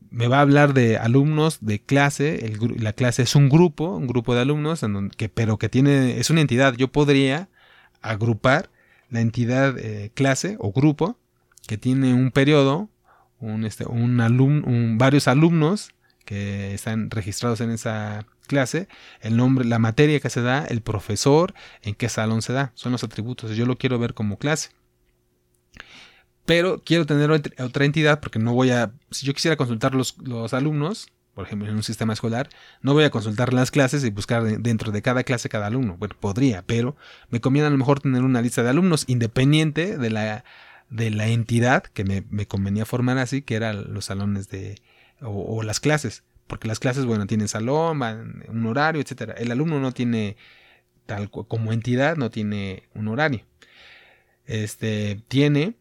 me 0.09 0.27
va 0.27 0.37
a 0.37 0.41
hablar 0.41 0.73
de 0.73 0.97
alumnos 0.97 1.59
de 1.61 1.79
clase. 1.79 2.53
la 2.77 2.93
clase 2.93 3.23
es 3.23 3.35
un 3.35 3.49
grupo, 3.49 3.95
un 3.95 4.07
grupo 4.07 4.33
de 4.33 4.41
alumnos, 4.41 4.85
que, 5.17 5.29
pero 5.29 5.57
que 5.57 5.69
tiene, 5.69 6.19
es 6.19 6.29
una 6.29 6.41
entidad. 6.41 6.75
Yo 6.75 6.89
podría 6.89 7.49
agrupar 8.01 8.69
la 9.09 9.21
entidad 9.21 9.77
eh, 9.77 10.11
clase 10.13 10.55
o 10.59 10.71
grupo 10.71 11.17
que 11.67 11.77
tiene 11.77 12.13
un 12.13 12.31
periodo, 12.31 12.89
este, 13.63 13.85
un, 13.85 14.97
varios 14.97 15.27
alumnos 15.27 15.91
que 16.25 16.73
están 16.73 17.09
registrados 17.11 17.61
en 17.61 17.71
esa 17.71 18.25
clase, 18.47 18.87
el 19.21 19.37
nombre, 19.37 19.65
la 19.65 19.79
materia 19.79 20.19
que 20.19 20.29
se 20.29 20.41
da, 20.41 20.65
el 20.65 20.81
profesor, 20.81 21.53
en 21.81 21.95
qué 21.95 22.09
salón 22.09 22.41
se 22.41 22.53
da, 22.53 22.71
son 22.75 22.91
los 22.91 23.03
atributos. 23.03 23.55
Yo 23.55 23.65
lo 23.65 23.77
quiero 23.77 23.99
ver 23.99 24.13
como 24.13 24.37
clase 24.37 24.71
pero 26.49 26.81
quiero 26.83 27.05
tener 27.05 27.29
otra 27.29 27.85
entidad 27.85 28.21
porque 28.21 28.39
no 28.39 28.55
voy 28.55 28.71
a, 28.71 28.91
si 29.11 29.23
yo 29.23 29.35
quisiera 29.35 29.55
consultar 29.55 29.93
los, 29.93 30.17
los 30.17 30.51
alumnos, 30.55 31.13
por 31.35 31.45
ejemplo, 31.45 31.69
en 31.69 31.75
un 31.75 31.83
sistema 31.83 32.13
escolar, 32.13 32.49
no 32.81 32.93
voy 32.93 33.03
a 33.03 33.11
consultar 33.11 33.53
las 33.53 33.69
clases 33.69 34.03
y 34.03 34.09
buscar 34.09 34.41
dentro 34.43 34.91
de 34.91 35.03
cada 35.03 35.23
clase 35.23 35.47
cada 35.47 35.67
alumno. 35.67 35.95
Bueno, 35.97 36.15
podría, 36.19 36.63
pero 36.63 36.95
me 37.29 37.39
conviene 37.39 37.67
a 37.67 37.69
lo 37.69 37.77
mejor 37.77 37.99
tener 37.99 38.23
una 38.23 38.41
lista 38.41 38.63
de 38.63 38.69
alumnos 38.71 39.03
independiente 39.05 39.99
de 39.99 40.09
la, 40.09 40.43
de 40.89 41.11
la 41.11 41.27
entidad 41.27 41.83
que 41.83 42.03
me, 42.03 42.47
convenía 42.47 42.87
formar 42.87 43.19
así, 43.19 43.43
que 43.43 43.53
eran 43.53 43.93
los 43.93 44.05
salones 44.05 44.49
de, 44.49 44.81
o, 45.21 45.61
las 45.61 45.79
clases. 45.79 46.23
Porque 46.47 46.67
las 46.67 46.79
clases, 46.79 47.05
bueno, 47.05 47.27
tienen 47.27 47.47
salón, 47.47 48.01
un 48.47 48.65
horario, 48.65 49.03
etcétera. 49.03 49.35
El 49.37 49.51
alumno 49.51 49.79
no 49.79 49.91
tiene, 49.91 50.35
tal 51.05 51.29
como 51.29 51.73
entidad, 51.73 52.17
no 52.17 52.31
tiene 52.31 52.89
un 52.95 53.07
horario. 53.07 53.45
Este, 54.47 55.21
tiene 55.27 55.75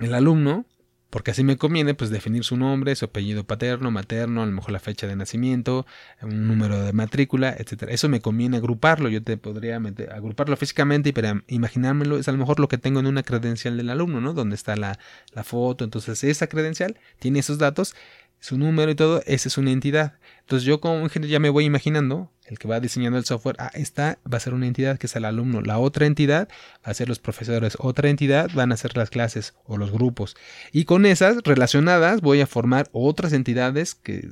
el 0.00 0.14
alumno, 0.14 0.66
porque 1.10 1.32
así 1.32 1.42
me 1.42 1.56
conviene, 1.56 1.94
pues 1.94 2.10
definir 2.10 2.44
su 2.44 2.56
nombre, 2.56 2.94
su 2.94 3.04
apellido 3.04 3.42
paterno, 3.44 3.90
materno, 3.90 4.42
a 4.42 4.46
lo 4.46 4.52
mejor 4.52 4.70
la 4.70 4.78
fecha 4.78 5.08
de 5.08 5.16
nacimiento, 5.16 5.84
un 6.22 6.46
número 6.46 6.80
de 6.84 6.92
matrícula, 6.92 7.54
etcétera. 7.58 7.92
Eso 7.92 8.08
me 8.08 8.20
conviene 8.20 8.58
agruparlo. 8.58 9.08
Yo 9.08 9.20
te 9.20 9.36
podría 9.36 9.76
agruparlo 9.76 10.56
físicamente 10.56 11.08
y 11.08 11.12
para 11.12 11.42
imaginármelo 11.48 12.18
es 12.18 12.28
a 12.28 12.32
lo 12.32 12.38
mejor 12.38 12.60
lo 12.60 12.68
que 12.68 12.78
tengo 12.78 13.00
en 13.00 13.06
una 13.06 13.24
credencial 13.24 13.76
del 13.76 13.90
alumno, 13.90 14.20
¿no? 14.20 14.34
Donde 14.34 14.54
está 14.54 14.76
la, 14.76 15.00
la 15.32 15.42
foto. 15.42 15.82
Entonces, 15.82 16.22
esa 16.22 16.46
credencial 16.46 16.96
tiene 17.18 17.40
esos 17.40 17.58
datos 17.58 17.96
su 18.40 18.58
número 18.58 18.90
y 18.90 18.94
todo, 18.94 19.22
esa 19.26 19.48
es 19.48 19.58
una 19.58 19.70
entidad. 19.70 20.14
Entonces 20.40 20.66
yo 20.66 20.80
como 20.80 21.00
ingeniero 21.02 21.30
ya 21.30 21.38
me 21.38 21.50
voy 21.50 21.64
imaginando, 21.64 22.32
el 22.46 22.58
que 22.58 22.66
va 22.66 22.80
diseñando 22.80 23.18
el 23.18 23.24
software, 23.24 23.56
ah, 23.60 23.70
esta 23.74 24.18
va 24.30 24.38
a 24.38 24.40
ser 24.40 24.54
una 24.54 24.66
entidad 24.66 24.98
que 24.98 25.06
es 25.06 25.14
el 25.14 25.24
alumno, 25.24 25.60
la 25.60 25.78
otra 25.78 26.06
entidad 26.06 26.48
va 26.84 26.90
a 26.90 26.94
ser 26.94 27.08
los 27.08 27.20
profesores, 27.20 27.76
otra 27.78 28.08
entidad 28.08 28.50
van 28.54 28.72
a 28.72 28.76
ser 28.76 28.96
las 28.96 29.10
clases 29.10 29.54
o 29.64 29.76
los 29.76 29.92
grupos. 29.92 30.36
Y 30.72 30.84
con 30.84 31.06
esas 31.06 31.36
relacionadas 31.44 32.22
voy 32.22 32.40
a 32.40 32.46
formar 32.46 32.88
otras 32.92 33.32
entidades 33.32 33.94
que 33.94 34.28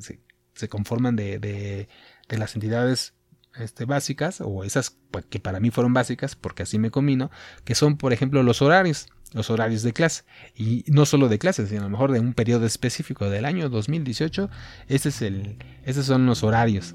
se, 0.54 0.68
conforman 0.68 1.14
de, 1.14 1.38
de, 1.38 1.88
las 2.36 2.54
entidades 2.56 3.14
este, 3.56 3.84
básicas, 3.84 4.40
o 4.40 4.64
esas 4.64 4.96
pues, 5.10 5.24
que 5.26 5.38
para 5.38 5.60
mí 5.60 5.70
fueron 5.70 5.92
básicas, 5.92 6.34
porque 6.34 6.64
así 6.64 6.78
me 6.78 6.90
combino, 6.90 7.30
que 7.64 7.76
son, 7.76 7.96
por 7.96 8.12
ejemplo, 8.12 8.42
los 8.42 8.62
horarios, 8.62 9.06
los 9.32 9.50
horarios 9.50 9.82
de 9.82 9.92
clase. 9.92 10.24
Y 10.54 10.84
no 10.88 11.06
solo 11.06 11.28
de 11.28 11.38
clases, 11.38 11.68
sino 11.68 11.82
a 11.82 11.84
lo 11.84 11.90
mejor 11.90 12.12
de 12.12 12.20
un 12.20 12.34
periodo 12.34 12.66
específico 12.66 13.28
del 13.30 13.44
año 13.44 13.68
2018. 13.68 14.50
Ese 14.88 15.08
es 15.10 15.22
el, 15.22 15.56
esos 15.84 16.06
son 16.06 16.26
los 16.26 16.42
horarios 16.42 16.94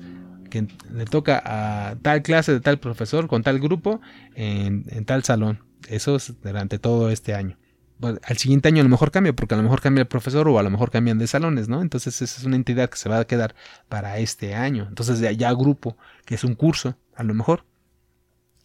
que 0.49 0.67
le 0.91 1.05
toca 1.05 1.41
a 1.43 1.95
tal 1.95 2.21
clase 2.21 2.51
de 2.51 2.59
tal 2.59 2.77
profesor 2.77 3.27
con 3.27 3.41
tal 3.41 3.59
grupo 3.59 4.01
en, 4.35 4.83
tal 5.05 5.23
salón. 5.23 5.63
Eso 5.89 6.15
es 6.15 6.33
durante 6.41 6.77
todo 6.79 7.09
este 7.09 7.33
año 7.33 7.57
al 8.01 8.37
siguiente 8.37 8.67
año 8.67 8.81
a 8.81 8.83
lo 8.83 8.89
mejor 8.89 9.11
cambia, 9.11 9.33
porque 9.33 9.53
a 9.53 9.57
lo 9.57 9.63
mejor 9.63 9.79
cambia 9.79 10.01
el 10.01 10.07
profesor 10.07 10.49
o 10.49 10.59
a 10.59 10.63
lo 10.63 10.69
mejor 10.69 10.91
cambian 10.91 11.17
de 11.19 11.27
salones, 11.27 11.69
¿no? 11.69 11.81
Entonces 11.81 12.21
esa 12.21 12.37
es 12.37 12.45
una 12.45 12.57
entidad 12.57 12.89
que 12.89 12.97
se 12.97 13.07
va 13.07 13.19
a 13.19 13.25
quedar 13.25 13.55
para 13.87 14.17
este 14.17 14.55
año. 14.55 14.87
Entonces 14.89 15.21
allá 15.23 15.53
grupo, 15.53 15.95
que 16.25 16.35
es 16.35 16.43
un 16.43 16.55
curso, 16.55 16.97
a 17.15 17.23
lo 17.23 17.33
mejor. 17.33 17.63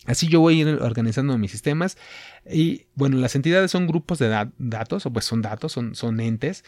Así 0.09 0.27
yo 0.27 0.40
voy 0.40 0.59
a 0.59 0.62
ir 0.62 0.68
organizando 0.83 1.38
mis 1.38 1.53
sistemas. 1.53 1.97
Y 2.51 2.87
bueno, 2.94 3.18
las 3.18 3.37
entidades 3.37 3.71
son 3.71 3.87
grupos 3.87 4.18
de 4.18 4.29
datos, 4.59 5.07
o 5.07 5.12
pues 5.12 5.25
son 5.25 5.42
datos, 5.42 5.73
son, 5.73 5.94
son 5.94 6.18
entes 6.21 6.64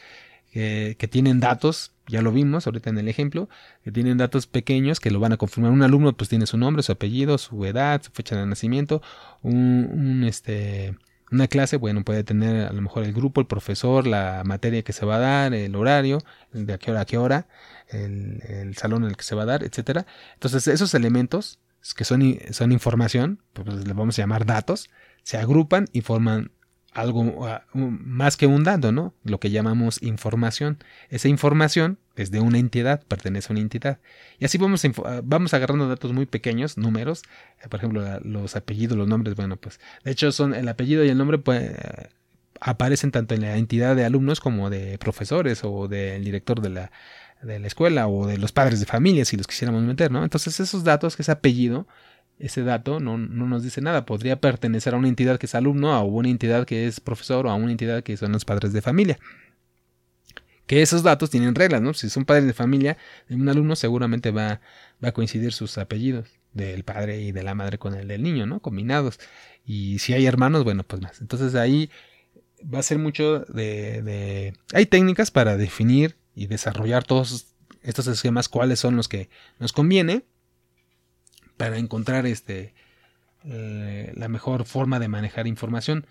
que, 0.53 1.09
tienen 1.11 1.40
datos, 1.40 1.92
ya 2.07 2.22
lo 2.22 2.33
vimos 2.33 2.66
ahorita 2.66 2.90
en 2.90 2.98
el 2.98 3.09
ejemplo, 3.09 3.48
que 3.85 3.92
tienen 3.92 4.18
datos 4.18 4.46
pequeños 4.46 5.00
que 5.00 5.11
lo 5.11 5.20
van 5.20 5.33
a 5.33 5.37
confirmar. 5.37 5.72
Un 5.72 5.83
alumno 5.83 6.12
pues 6.12 6.29
tiene 6.29 6.46
su 6.46 6.59
nombre, 6.59 6.83
su 6.83 6.92
apellido, 6.92 7.38
su 7.38 7.64
edad, 7.64 8.03
su 8.03 8.11
fecha 8.11 8.37
de 8.37 8.46
nacimiento, 8.46 9.03
un, 9.42 10.24
este 10.26 10.96
una 11.33 11.46
clase, 11.46 11.76
bueno, 11.76 12.03
puede 12.05 12.24
tener 12.24 12.66
a 12.66 12.72
lo 12.72 12.83
mejor 12.83 13.05
el 13.05 13.12
grupo, 13.12 13.40
el 13.40 13.46
profesor, 13.46 14.05
la 14.05 14.42
materia 14.44 14.83
que 14.83 14.92
se 14.92 15.07
va 15.07 15.16
a 15.16 15.18
dar, 15.20 15.55
el 15.55 15.76
horario, 15.76 16.18
de 16.53 16.72
a 16.72 16.79
qué 16.79 16.90
hora 16.90 17.03
a 17.03 17.05
qué 17.05 17.18
hora, 17.18 17.46
el, 17.88 18.74
salón 18.76 19.05
en 19.05 19.11
el 19.11 19.16
que 19.16 19.22
se 19.22 19.37
va 19.37 19.44
a 19.44 19.46
dar, 19.46 19.62
etcétera. 19.62 20.07
Entonces, 20.35 20.66
esos 20.66 20.92
elementos 20.94 21.61
que 21.97 22.05
son, 22.05 22.23
son 22.51 22.73
información, 22.73 23.40
pues 23.53 23.66
les 23.69 23.95
vamos 23.95 24.19
a 24.19 24.23
llamar 24.23 24.47
datos, 24.47 24.90
se 25.23 25.38
agrupan 25.38 25.87
y 25.93 26.03
forman 26.03 26.51
algo 26.93 27.47
ah, 27.47 27.64
más 27.73 28.37
que 28.37 28.47
un 28.47 28.64
dato, 28.64 28.93
¿no? 28.93 29.14
Lo 29.25 29.38
que 29.38 29.51
llamamos 29.51 30.03
información. 30.03 30.79
Esa 31.09 31.29
información 31.29 31.99
es 32.16 32.31
de 32.31 32.40
una 32.40 32.59
entidad, 32.59 33.03
pertenece 33.07 33.49
a 33.49 33.53
una 33.53 33.61
entidad. 33.61 34.01
Y 34.38 34.45
así 34.45 34.59
vamos, 34.59 34.85
ah, 34.85 35.21
vamos 35.23 35.55
agarrando 35.55 35.88
datos 35.88 36.12
muy 36.12 36.27
pequeños, 36.27 36.77
números, 36.77 37.23
eh, 37.62 37.69
por 37.69 37.79
ejemplo, 37.79 38.21
los 38.21 38.57
apellidos, 38.57 38.99
los 38.99 39.09
nombres, 39.09 39.37
bueno, 39.37 39.57
pues 39.57 39.81
de 40.05 40.11
hecho 40.11 40.33
son 40.33 40.55
el 40.55 40.69
apellido 40.69 41.05
y 41.05 41.09
el 41.09 41.19
nombre 41.19 41.38
pues, 41.38 41.71
aparecen 42.61 43.11
tanto 43.11 43.35
en 43.35 43.43
la 43.43 43.57
entidad 43.57 43.97
de 43.97 44.05
alumnos 44.05 44.40
como 44.40 44.69
de 44.69 44.99
profesores 44.99 45.61
o 45.64 45.88
del 45.88 46.25
director 46.25 46.61
de 46.61 46.71
la, 46.71 46.93
de 47.42 47.59
la 47.59 47.66
escuela 47.66 48.09
o 48.09 48.26
de 48.26 48.38
los 48.38 48.53
padres 48.53 48.81
de 48.81 48.87
familia, 48.87 49.24
si 49.24 49.37
los 49.37 49.46
quisiéramos 49.46 49.83
meter, 49.83 50.11
¿no? 50.11 50.22
Entonces 50.24 50.61
esos 50.61 50.85
datos, 50.85 51.16
que 51.16 51.22
ese 51.22 51.33
apellido, 51.33 51.87
ese 52.38 52.62
dato 52.62 53.00
no, 53.00 53.18
nos 53.18 53.62
dice 53.62 53.81
nada. 53.81 54.07
Podría 54.07 54.40
pertenecer 54.40 54.94
a 54.94 54.96
una 54.96 55.09
entidad 55.09 55.38
que 55.38 55.46
es 55.46 55.55
alumno, 55.55 55.92
a 55.92 56.03
una 56.03 56.29
entidad 56.29 56.66
que 56.66 56.87
es 56.87 57.00
profesor 57.00 57.46
o 57.46 57.50
a 57.50 57.55
una 57.55 57.70
entidad 57.70 58.03
que 58.03 58.16
son 58.16 58.33
los 58.33 58.44
padres 58.44 58.72
de 58.72 58.83
familia. 58.83 59.18
Que 60.66 60.83
esos 60.83 61.03
datos 61.03 61.31
tienen 61.31 61.55
reglas, 61.55 61.83
¿no? 61.83 61.94
Si 61.94 62.09
son 62.09 62.24
padres 62.24 62.46
de 62.46 62.53
familia 62.53 62.96
de 63.29 63.35
un 63.35 63.48
alumno, 63.48 63.76
seguramente 63.76 64.31
va, 64.31 64.61
va 65.03 65.09
a 65.09 65.12
coincidir 65.12 65.53
sus 65.53 65.79
apellidos 65.79 66.29
del 66.53 66.85
padre 66.85 67.20
y 67.20 67.33
de 67.33 67.42
la 67.42 67.55
madre 67.55 67.79
con 67.79 67.94
el 67.94 68.09
del 68.09 68.22
niño, 68.22 68.46
¿no? 68.46 68.61
Combinados. 68.61 69.18
Y 69.64 69.98
si 69.98 70.14
hay 70.14 70.26
hermanos, 70.26 70.64
bueno, 70.64 70.85
pues 70.85 71.03
más. 71.03 71.20
Entonces 71.20 71.55
ahí 71.55 71.90
va 72.62 72.79
a 72.79 72.83
ser 72.83 72.98
mucho 72.98 73.40
de, 73.40 74.03
de... 74.03 74.55
Hay 74.72 74.87
técnicas 74.87 75.31
para 75.31 75.57
definir 75.57 76.16
y 76.40 76.46
desarrollar 76.46 77.05
todos 77.05 77.55
estos 77.83 78.07
esquemas, 78.07 78.48
cuáles 78.48 78.81
son 78.81 78.96
los 78.96 79.09
que 79.09 79.29
nos 79.59 79.74
conviene 79.74 80.24
para 81.59 81.76
encontrar 81.76 82.24
este, 82.24 82.72
eh, 83.44 84.11
la 84.16 84.29
mejor 84.29 84.64
forma 84.64 84.98
de 84.98 85.09
manejar 85.09 85.46
información. 85.46 86.07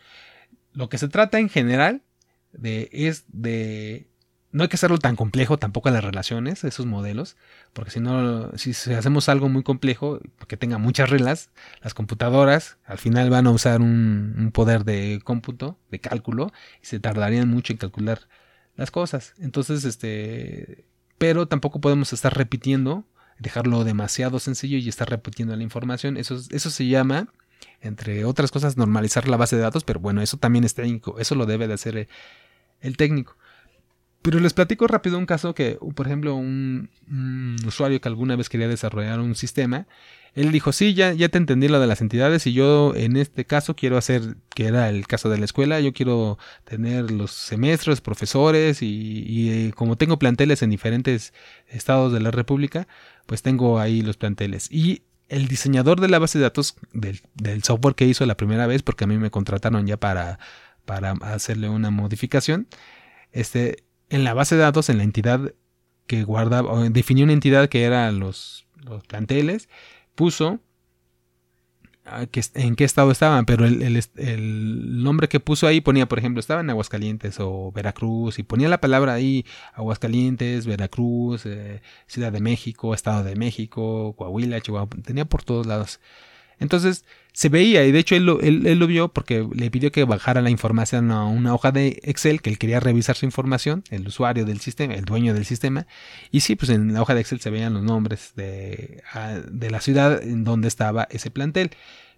Lo 0.72 0.88
que 0.88 1.00
se 1.00 1.08
trata 1.08 1.40
en 1.40 1.50
general 1.50 2.04
de, 2.52 2.90
es 2.92 3.26
de... 3.30 4.08
No 4.52 4.62
hay 4.62 4.70
que 4.70 4.76
hacerlo 4.76 5.00
tan 5.00 5.16
complejo 5.16 5.58
tampoco 5.58 5.90
las 5.90 6.04
relaciones, 6.04 6.64
esos 6.64 6.86
modelos, 6.86 7.36
porque 7.74 7.90
si 7.90 8.00
no, 8.00 8.56
si 8.56 8.72
hacemos 8.94 9.30
algo 9.30 9.50
muy 9.50 9.64
complejo, 9.64 10.20
que 10.48 10.58
tenga 10.58 10.78
muchas 10.78 11.10
reglas, 11.10 11.50
las 11.82 11.96
computadoras 11.96 12.78
al 12.86 13.00
final 13.00 13.32
van 13.32 13.48
a 13.48 13.52
usar 13.52 13.82
un 13.82 14.52
poder 14.54 14.86
de 14.86 15.22
cómputo, 15.24 15.80
de 15.90 16.00
cálculo, 16.00 16.52
y 16.84 16.86
se 16.86 17.00
tardarían 17.00 17.50
mucho 17.50 17.74
en 17.74 17.78
calcular 17.78 18.28
las 18.80 18.92
cosas. 18.92 19.34
Entonces, 19.40 19.84
este, 19.84 20.86
pero 21.18 21.48
tampoco 21.48 21.82
podemos 21.82 22.14
estar 22.14 22.36
repitiendo, 22.36 23.06
dejarlo 23.38 23.84
demasiado 23.84 24.40
sencillo 24.40 24.78
y 24.78 24.88
estar 24.88 25.10
repitiendo 25.10 25.56
la 25.56 25.64
información. 25.64 26.16
Eso, 26.16 26.40
eso 26.50 26.70
se 26.70 26.88
llama, 26.88 27.28
entre 27.82 28.24
otras 28.24 28.52
cosas, 28.52 28.78
normalizar 28.78 29.28
la 29.28 29.38
base 29.38 29.58
de 29.58 29.62
datos, 29.62 29.84
pero 29.84 30.00
bueno, 30.00 30.22
eso 30.22 30.38
también 30.38 30.64
es 30.64 30.76
técnico, 30.76 31.20
eso 31.20 31.36
lo 31.36 31.46
debe 31.46 31.68
de 31.68 31.74
hacer 31.74 32.08
el 32.80 32.98
técnico. 32.98 33.36
Pero 34.22 34.40
les 34.40 34.54
platico 34.54 34.88
rápido 34.88 35.18
un 35.18 35.26
caso 35.26 35.54
que, 35.54 35.78
por 35.96 36.08
ejemplo, 36.08 36.36
un, 36.36 36.90
usuario 37.66 38.00
que 38.00 38.08
alguna 38.08 38.38
vez 38.38 38.48
quería 38.48 38.68
desarrollar 38.70 39.20
un 39.20 39.36
sistema, 39.36 39.88
él 40.36 40.52
dijo, 40.52 40.72
sí, 40.72 40.94
ya, 40.94 41.14
ya 41.14 41.30
te 41.30 41.38
entendí 41.38 41.68
lo 41.68 41.80
de 41.80 41.88
las 41.88 42.02
entidades 42.02 42.46
y 42.48 42.54
yo 42.54 42.94
en 42.96 43.18
este 43.18 43.46
caso 43.46 43.76
quiero 43.76 43.98
hacer, 43.98 44.38
que 44.54 44.68
era 44.68 44.90
el 44.90 45.08
caso 45.08 45.30
de 45.30 45.38
la 45.38 45.46
escuela, 45.46 45.80
yo 45.80 45.94
quiero 45.94 46.38
tener 46.64 47.12
los 47.12 47.32
semestres, 47.32 48.02
profesores 48.02 48.82
y, 48.82 49.50
eh, 49.50 49.74
como 49.74 49.98
tengo 49.98 50.20
planteles 50.20 50.62
en 50.62 50.70
diferentes 50.70 51.34
estados 51.68 52.14
de 52.14 52.20
la 52.20 52.32
República, 52.32 52.88
pues 53.26 53.42
tengo 53.42 53.80
ahí 53.80 54.02
los 54.02 54.18
planteles. 54.18 54.72
Y 54.72 55.04
el 55.28 55.48
diseñador 55.48 56.02
de 56.02 56.08
la 56.08 56.20
base 56.20 56.38
de 56.40 56.44
datos 56.44 56.76
del, 56.94 57.22
software 57.64 57.96
que 57.96 58.06
hizo 58.06 58.26
la 58.26 58.38
primera 58.38 58.68
vez, 58.68 58.84
porque 58.84 59.04
a 59.04 59.08
mí 59.08 59.18
me 59.18 59.32
contrataron 59.32 59.86
ya 59.88 59.98
para, 59.98 60.40
para 60.86 61.12
hacerle 61.22 61.70
una 61.70 61.92
modificación, 61.92 62.68
este, 63.32 63.84
en 64.10 64.24
la 64.24 64.34
base 64.34 64.56
de 64.56 64.62
datos, 64.62 64.90
en 64.90 64.98
la 64.98 65.04
entidad 65.04 65.54
que 66.08 66.24
guardaba, 66.24 66.90
definió 66.90 67.26
una 67.26 67.34
entidad 67.34 67.70
que 67.70 67.84
era 67.84 68.12
los, 68.12 68.66
los 68.76 69.06
planteles, 69.06 69.70
puso 70.20 70.60
ah, 72.04 72.26
en 72.56 72.76
qué 72.76 72.84
estado 72.84 73.10
estaban, 73.10 73.46
pero 73.46 73.66
el, 73.66 75.02
nombre 75.02 75.30
que 75.30 75.40
puso 75.40 75.66
ahí 75.66 75.80
ponía, 75.80 76.10
por 76.10 76.20
ejemplo, 76.20 76.42
estaba 76.42 76.60
en 76.60 76.70
Aguascalientes 76.70 77.38
o 77.40 77.72
Veracruz, 77.72 78.38
y 78.38 78.44
ponía 78.44 78.68
la 78.68 78.82
palabra 78.82 79.14
ahí 79.14 79.46
Aguascalientes, 79.74 80.66
Veracruz, 80.66 81.46
eh, 81.46 81.82
Ciudad 82.06 82.34
de 82.34 82.42
México, 82.42 82.94
Estado 82.94 83.24
de 83.24 83.38
México, 83.38 84.14
Coahuila, 84.18 84.60
Chihuahua, 84.60 84.90
tenía 85.06 85.24
por 85.24 85.44
todos 85.44 85.66
lados. 85.66 86.02
Entonces 86.60 87.06
se 87.34 87.50
veía, 87.50 87.86
y 87.86 87.92
de 87.92 88.00
hecho 88.00 88.16
él 88.16 88.26
lo, 88.26 88.88
vio 88.88 89.10
porque 89.10 89.48
le 89.54 89.72
pidió 89.72 89.92
que 89.92 90.04
bajara 90.04 90.42
la 90.42 90.50
información 90.50 91.12
a 91.12 91.26
una 91.26 91.54
hoja 91.54 91.72
de 91.72 92.00
Excel, 92.04 92.42
que 92.42 92.50
él 92.50 92.58
quería 92.58 92.80
revisar 92.80 93.16
su 93.16 93.26
información, 93.26 93.84
el 93.90 94.08
usuario 94.08 94.46
del 94.46 94.60
sistema, 94.60 94.94
el 94.96 95.06
dueño 95.06 95.34
del 95.34 95.46
sistema. 95.46 95.88
Y 96.32 96.42
sí, 96.42 96.56
pues 96.56 96.70
en 96.70 96.94
la 96.94 97.02
hoja 97.02 97.16
de 97.16 97.22
Excel 97.22 97.40
se 97.40 97.50
veían 97.50 97.74
los 97.74 97.84
nombres 97.84 98.34
de, 98.36 99.02
de 99.50 99.72
la 99.72 99.80
ciudad 99.82 100.22
en 100.22 100.44
donde 100.44 100.68
estaba 100.68 101.08
ese 101.12 101.32
plantel 101.32 101.72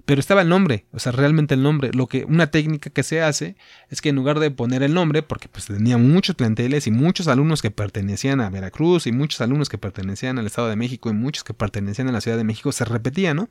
pero 0.06 0.20
estaba 0.20 0.42
el 0.42 0.50
nombre, 0.50 0.86
o 0.92 1.00
sea, 1.00 1.12
realmente 1.12 1.54
el 1.54 1.64
nombre. 1.64 1.92
Lo 1.94 2.08
que 2.08 2.26
una 2.26 2.48
técnica 2.48 2.90
que 2.90 3.04
se 3.04 3.22
hace 3.22 3.56
es 3.90 4.02
que 4.02 4.10
en 4.10 4.16
lugar 4.16 4.40
de 4.40 4.52
poner 4.52 4.84
el 4.84 4.94
nombre, 4.94 5.24
porque 5.24 5.48
pues 5.48 5.66
tenía 5.66 5.98
muchos 5.98 6.36
planteles 6.36 6.88
y 6.88 6.92
muchos 6.92 7.28
alumnos 7.28 7.62
que 7.62 7.72
pertenecían 7.72 8.42
a 8.42 8.50
Veracruz 8.50 9.08
y 9.08 9.12
muchos 9.12 9.42
alumnos 9.42 9.70
que 9.70 9.78
pertenecían 9.78 10.40
al 10.40 10.48
Estado 10.48 10.70
de 10.70 10.76
México 10.76 11.10
y 11.10 11.14
muchos 11.14 11.44
que 11.44 11.54
pertenecían 11.54 12.10
a 12.10 12.12
la 12.12 12.22
Ciudad 12.22 12.38
de 12.38 12.44
México, 12.44 12.72
se 12.72 12.86
repetía, 12.86 13.34
¿no? 13.34 13.50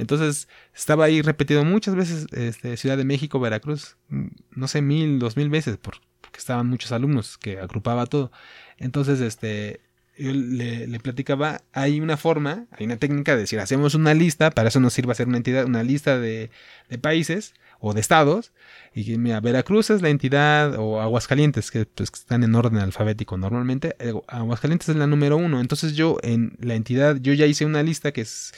Entonces 0.00 0.48
estaba 0.74 1.04
ahí 1.04 1.20
repetido 1.20 1.62
muchas 1.64 1.94
veces 1.94 2.26
este, 2.32 2.76
Ciudad 2.78 2.96
de 2.96 3.04
México, 3.04 3.38
Veracruz, 3.38 3.96
mm, 4.08 4.28
no 4.52 4.66
sé, 4.66 4.80
mil, 4.80 5.18
dos 5.18 5.36
mil 5.36 5.50
veces, 5.50 5.76
porque 5.76 6.00
estaban 6.38 6.68
muchos 6.68 6.90
alumnos 6.92 7.36
que 7.36 7.58
agrupaba 7.60 8.06
todo. 8.06 8.32
Entonces, 8.78 9.20
este, 9.20 9.80
yo 10.18 10.32
le, 10.32 11.00
platicaba, 11.00 11.62
hay 11.72 12.00
una 12.00 12.16
forma, 12.16 12.66
hay 12.72 12.86
una 12.86 12.96
técnica 12.96 13.32
de 13.34 13.42
decir, 13.42 13.60
hacemos 13.60 13.94
una 13.94 14.14
lista, 14.14 14.50
para 14.50 14.68
eso 14.68 14.80
nos 14.80 14.94
sirve 14.94 15.12
hacer 15.12 15.28
una 15.28 15.36
entidad, 15.36 15.66
una 15.66 15.82
lista 15.82 16.18
de, 16.18 16.50
países 17.02 17.54
o 17.78 17.92
de 17.92 18.00
estados, 18.00 18.52
y 18.94 19.16
mira, 19.18 19.40
Veracruz 19.40 19.90
es 19.90 20.00
la 20.02 20.08
entidad, 20.08 20.76
o 20.78 21.00
Aguascalientes, 21.00 21.70
que 21.70 21.86
pues, 21.86 22.10
están 22.12 22.42
en 22.42 22.54
orden 22.54 22.78
alfabético 22.78 23.36
normalmente, 23.36 23.96
eh, 23.98 24.12
Aguascalientes 24.28 24.88
es 24.88 24.96
la 24.96 25.06
número 25.06 25.36
uno, 25.36 25.60
entonces 25.60 25.94
yo 25.94 26.18
en 26.22 26.56
la 26.60 26.74
entidad, 26.74 27.16
yo 27.16 27.34
ya 27.34 27.46
hice 27.46 27.66
una 27.66 27.82
lista 27.82 28.12
que 28.12 28.22
es 28.22 28.52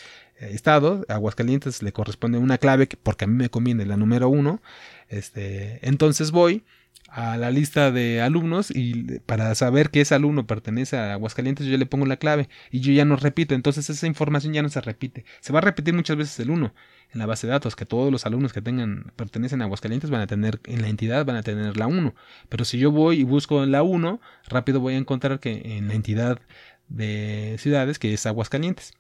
estado, 0.51 1.05
Aguascalientes 1.09 1.83
le 1.83 1.93
corresponde 1.93 2.39
una 2.39 2.59
clave 2.59 2.89
porque 3.03 3.25
a 3.25 3.29
mí 3.29 3.35
me 3.35 3.51
conviene 3.51 3.87
la 3.87 3.97
número 3.97 4.29
uno. 4.29 4.61
Este, 5.09 5.79
entonces 5.87 6.31
voy 6.31 6.65
a 7.13 7.37
la 7.37 7.51
lista 7.51 7.91
de 7.91 8.23
alumnos 8.23 8.71
y 8.71 9.21
para 9.27 9.55
saber 9.55 9.91
que 9.91 10.01
ese 10.01 10.15
alumno 10.15 10.47
pertenece 10.47 10.97
a 10.97 11.13
Aguascalientes 11.13 11.67
yo 11.67 11.77
le 11.77 11.85
pongo 11.85 12.07
la 12.07 12.17
clave 12.17 12.49
y 12.71 12.81
yo 12.81 12.91
ya 12.93 13.05
no 13.05 13.17
repito, 13.17 13.55
entonces 13.55 13.91
esa 13.91 14.07
información 14.07 14.55
ya 14.55 14.63
no 14.63 14.71
se 14.71 14.81
repite. 14.81 15.27
Se 15.41 15.53
va 15.53 15.59
a 15.59 15.63
repetir 15.63 15.93
muchas 15.93 16.17
veces 16.17 16.41
el 16.41 16.51
1 16.51 16.75
en 17.13 17.19
la 17.19 17.27
base 17.27 17.47
de 17.47 17.53
datos, 17.53 17.77
que 17.77 17.85
todos 17.85 18.11
los 18.11 18.25
alumnos 18.25 18.55
que 18.55 18.63
tengan 18.63 19.13
pertenecen 19.17 19.61
a 19.61 19.67
Aguascalientes 19.67 20.09
van 20.09 20.23
a 20.23 20.27
tener 20.27 20.61
en 20.65 20.81
la 20.81 20.89
entidad 20.89 21.27
van 21.27 21.37
a 21.37 21.43
tener 21.43 21.77
la 21.77 21.87
1, 21.87 22.15
pero 22.49 22.65
si 22.65 22.79
yo 22.79 22.91
voy 22.91 23.21
y 23.21 23.25
busco 23.25 23.67
la 23.67 23.83
1, 23.83 24.21
rápido 24.49 24.81
voy 24.81 24.95
a 24.95 24.99
encontrar 24.99 25.39
que 25.39 25.77
en 25.77 25.89
la 25.89 25.95
entidad 25.95 26.41
de 26.89 27.57
ciudades 27.59 27.99
que 27.99 28.15
es 28.15 28.25
Aguascalientes 28.25 28.95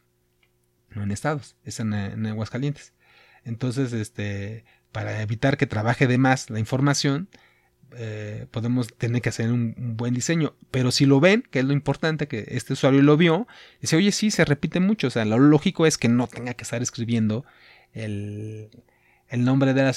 no 0.94 1.02
en 1.02 1.10
estados, 1.10 1.56
es 1.64 1.80
en, 1.80 1.94
Aguascalientes. 1.94 2.92
Entonces, 3.44 3.92
este, 3.92 4.64
para 4.92 5.22
evitar 5.22 5.56
que 5.56 5.66
trabaje 5.66 6.06
de 6.06 6.18
más 6.18 6.50
la 6.50 6.58
información, 6.58 7.28
eh, 7.96 8.46
podemos 8.50 8.88
tener 8.96 9.20
que 9.20 9.28
hacer 9.28 9.50
un, 9.50 9.74
buen 9.96 10.14
diseño. 10.14 10.54
Pero 10.70 10.90
si 10.92 11.06
lo 11.06 11.20
ven, 11.20 11.44
que 11.50 11.60
es 11.60 11.64
lo 11.64 11.72
importante, 11.72 12.28
que 12.28 12.44
este 12.48 12.74
usuario 12.74 13.02
lo 13.02 13.16
vio, 13.16 13.46
dice, 13.80 13.96
oye, 13.96 14.12
sí, 14.12 14.30
se 14.30 14.44
repite 14.44 14.80
mucho. 14.80 15.08
O 15.08 15.10
sea, 15.10 15.24
lo 15.24 15.38
lógico 15.38 15.86
es 15.86 15.98
que 15.98 16.08
no 16.08 16.26
tenga 16.26 16.54
que 16.54 16.62
estar 16.62 16.82
escribiendo 16.82 17.44
el, 17.92 18.70
nombre 19.30 19.74
del, 19.74 19.94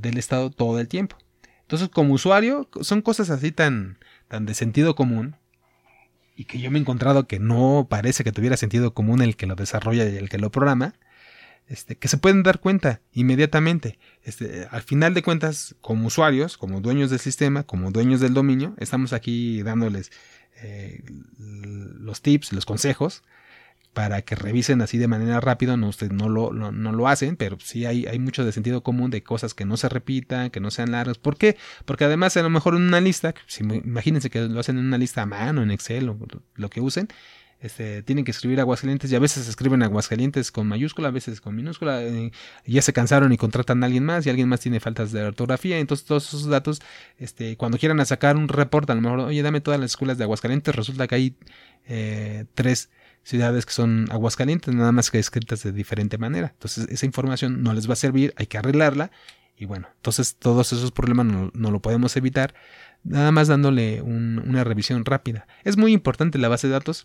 del, 0.00 0.18
estado 0.18 0.50
todo 0.50 0.80
el 0.80 0.88
tiempo. 0.88 1.16
Entonces, 1.62 1.88
como 1.88 2.14
usuario, 2.14 2.68
son 2.82 3.00
cosas 3.02 3.30
así 3.30 3.52
tan, 3.52 3.98
tan 4.28 4.44
de 4.44 4.54
sentido 4.54 4.94
común 4.94 5.36
y 6.40 6.46
que 6.46 6.58
yo 6.58 6.70
me 6.70 6.78
he 6.78 6.80
encontrado 6.80 7.26
que 7.26 7.38
no 7.38 7.86
parece 7.90 8.24
que 8.24 8.32
tuviera 8.32 8.56
sentido 8.56 8.94
común 8.94 9.20
el 9.20 9.36
que 9.36 9.44
lo 9.44 9.56
desarrolla 9.56 10.08
y 10.08 10.16
el 10.16 10.30
que 10.30 10.38
lo 10.38 10.50
programa, 10.50 10.94
este, 11.66 11.96
que 11.96 12.08
se 12.08 12.16
pueden 12.16 12.42
dar 12.42 12.60
cuenta 12.60 13.02
inmediatamente. 13.12 13.98
Este, 14.22 14.66
al 14.70 14.80
final 14.80 15.12
de 15.12 15.22
cuentas, 15.22 15.74
como 15.82 16.06
usuarios, 16.06 16.56
como 16.56 16.80
dueños 16.80 17.10
del 17.10 17.20
sistema, 17.20 17.64
como 17.64 17.90
dueños 17.90 18.20
del 18.20 18.32
dominio, 18.32 18.74
estamos 18.78 19.12
aquí 19.12 19.62
dándoles 19.62 20.12
eh, 20.62 21.04
los 21.36 22.22
tips, 22.22 22.54
los 22.54 22.64
consejos 22.64 23.22
para 23.92 24.22
que 24.22 24.34
revisen 24.34 24.82
así 24.82 24.98
de 24.98 25.08
manera 25.08 25.40
rápida, 25.40 25.76
no, 25.76 25.88
ustedes 25.88 26.12
no 26.12 26.28
lo, 26.28 26.52
no, 26.52 26.92
lo 26.92 27.08
hacen, 27.08 27.36
pero 27.36 27.58
sí 27.60 27.86
hay, 27.86 28.06
hay, 28.06 28.18
mucho 28.18 28.44
de 28.44 28.52
sentido 28.52 28.82
común 28.82 29.10
de 29.10 29.22
cosas 29.22 29.52
que 29.52 29.64
no 29.64 29.76
se 29.76 29.88
repitan, 29.88 30.50
que 30.50 30.60
no 30.60 30.70
sean 30.70 30.92
largas. 30.92 31.18
¿Por 31.18 31.36
qué? 31.36 31.56
Porque 31.84 32.04
además 32.04 32.36
a 32.36 32.42
lo 32.42 32.50
mejor 32.50 32.76
en 32.76 32.82
una 32.82 33.00
lista, 33.00 33.34
si, 33.46 33.64
imagínense 33.64 34.30
que 34.30 34.42
lo 34.42 34.60
hacen 34.60 34.78
en 34.78 34.86
una 34.86 34.98
lista 34.98 35.22
a 35.22 35.26
mano, 35.26 35.62
en 35.62 35.70
Excel 35.70 36.08
o 36.08 36.18
lo 36.54 36.70
que 36.70 36.80
usen, 36.80 37.08
este, 37.60 38.02
tienen 38.02 38.24
que 38.24 38.30
escribir 38.30 38.58
Aguascalientes 38.60 39.12
y 39.12 39.16
a 39.16 39.18
veces 39.18 39.46
escriben 39.46 39.82
Aguascalientes 39.82 40.50
con 40.50 40.66
mayúscula, 40.66 41.08
a 41.08 41.10
veces 41.10 41.40
con 41.42 41.54
minúscula, 41.54 42.02
eh, 42.02 42.32
ya 42.64 42.80
se 42.80 42.94
cansaron 42.94 43.32
y 43.32 43.36
contratan 43.36 43.82
a 43.82 43.86
alguien 43.86 44.04
más 44.04 44.24
y 44.24 44.30
alguien 44.30 44.48
más 44.48 44.60
tiene 44.60 44.80
faltas 44.80 45.12
de 45.12 45.22
ortografía, 45.24 45.78
entonces 45.78 46.06
todos 46.06 46.28
esos 46.28 46.46
datos, 46.46 46.80
este, 47.18 47.56
cuando 47.58 47.76
quieran 47.76 48.04
sacar 48.06 48.36
un 48.36 48.48
reporte, 48.48 48.92
a 48.92 48.94
lo 48.94 49.02
mejor, 49.02 49.20
oye, 49.20 49.42
dame 49.42 49.60
todas 49.60 49.78
las 49.78 49.90
escuelas 49.90 50.16
de 50.16 50.24
Aguascalientes, 50.24 50.74
resulta 50.74 51.06
que 51.06 51.14
hay 51.14 51.36
eh, 51.86 52.46
tres 52.54 52.88
ciudades 53.22 53.66
que 53.66 53.72
son 53.72 54.06
Aguascalientes, 54.10 54.74
nada 54.74 54.92
más 54.92 55.10
que 55.10 55.18
escritas 55.18 55.62
de 55.62 55.72
diferente 55.72 56.18
manera. 56.18 56.48
Entonces 56.52 56.88
esa 56.88 57.06
información 57.06 57.62
no 57.62 57.72
les 57.72 57.88
va 57.88 57.94
a 57.94 57.96
servir, 57.96 58.32
hay 58.36 58.46
que 58.46 58.58
arreglarla 58.58 59.10
y 59.60 59.66
bueno, 59.66 59.88
entonces 59.96 60.36
todos 60.36 60.72
esos 60.72 60.90
problemas 60.90 61.26
no, 61.26 61.70
lo 61.70 61.80
podemos 61.80 62.16
evitar 62.16 62.54
nada 63.04 63.30
más 63.30 63.48
dándole 63.48 64.00
una 64.00 64.64
revisión 64.64 65.04
rápida. 65.04 65.46
Es 65.64 65.76
muy 65.76 65.92
importante 65.92 66.38
la 66.38 66.48
base 66.48 66.66
de 66.66 66.72
datos. 66.72 67.04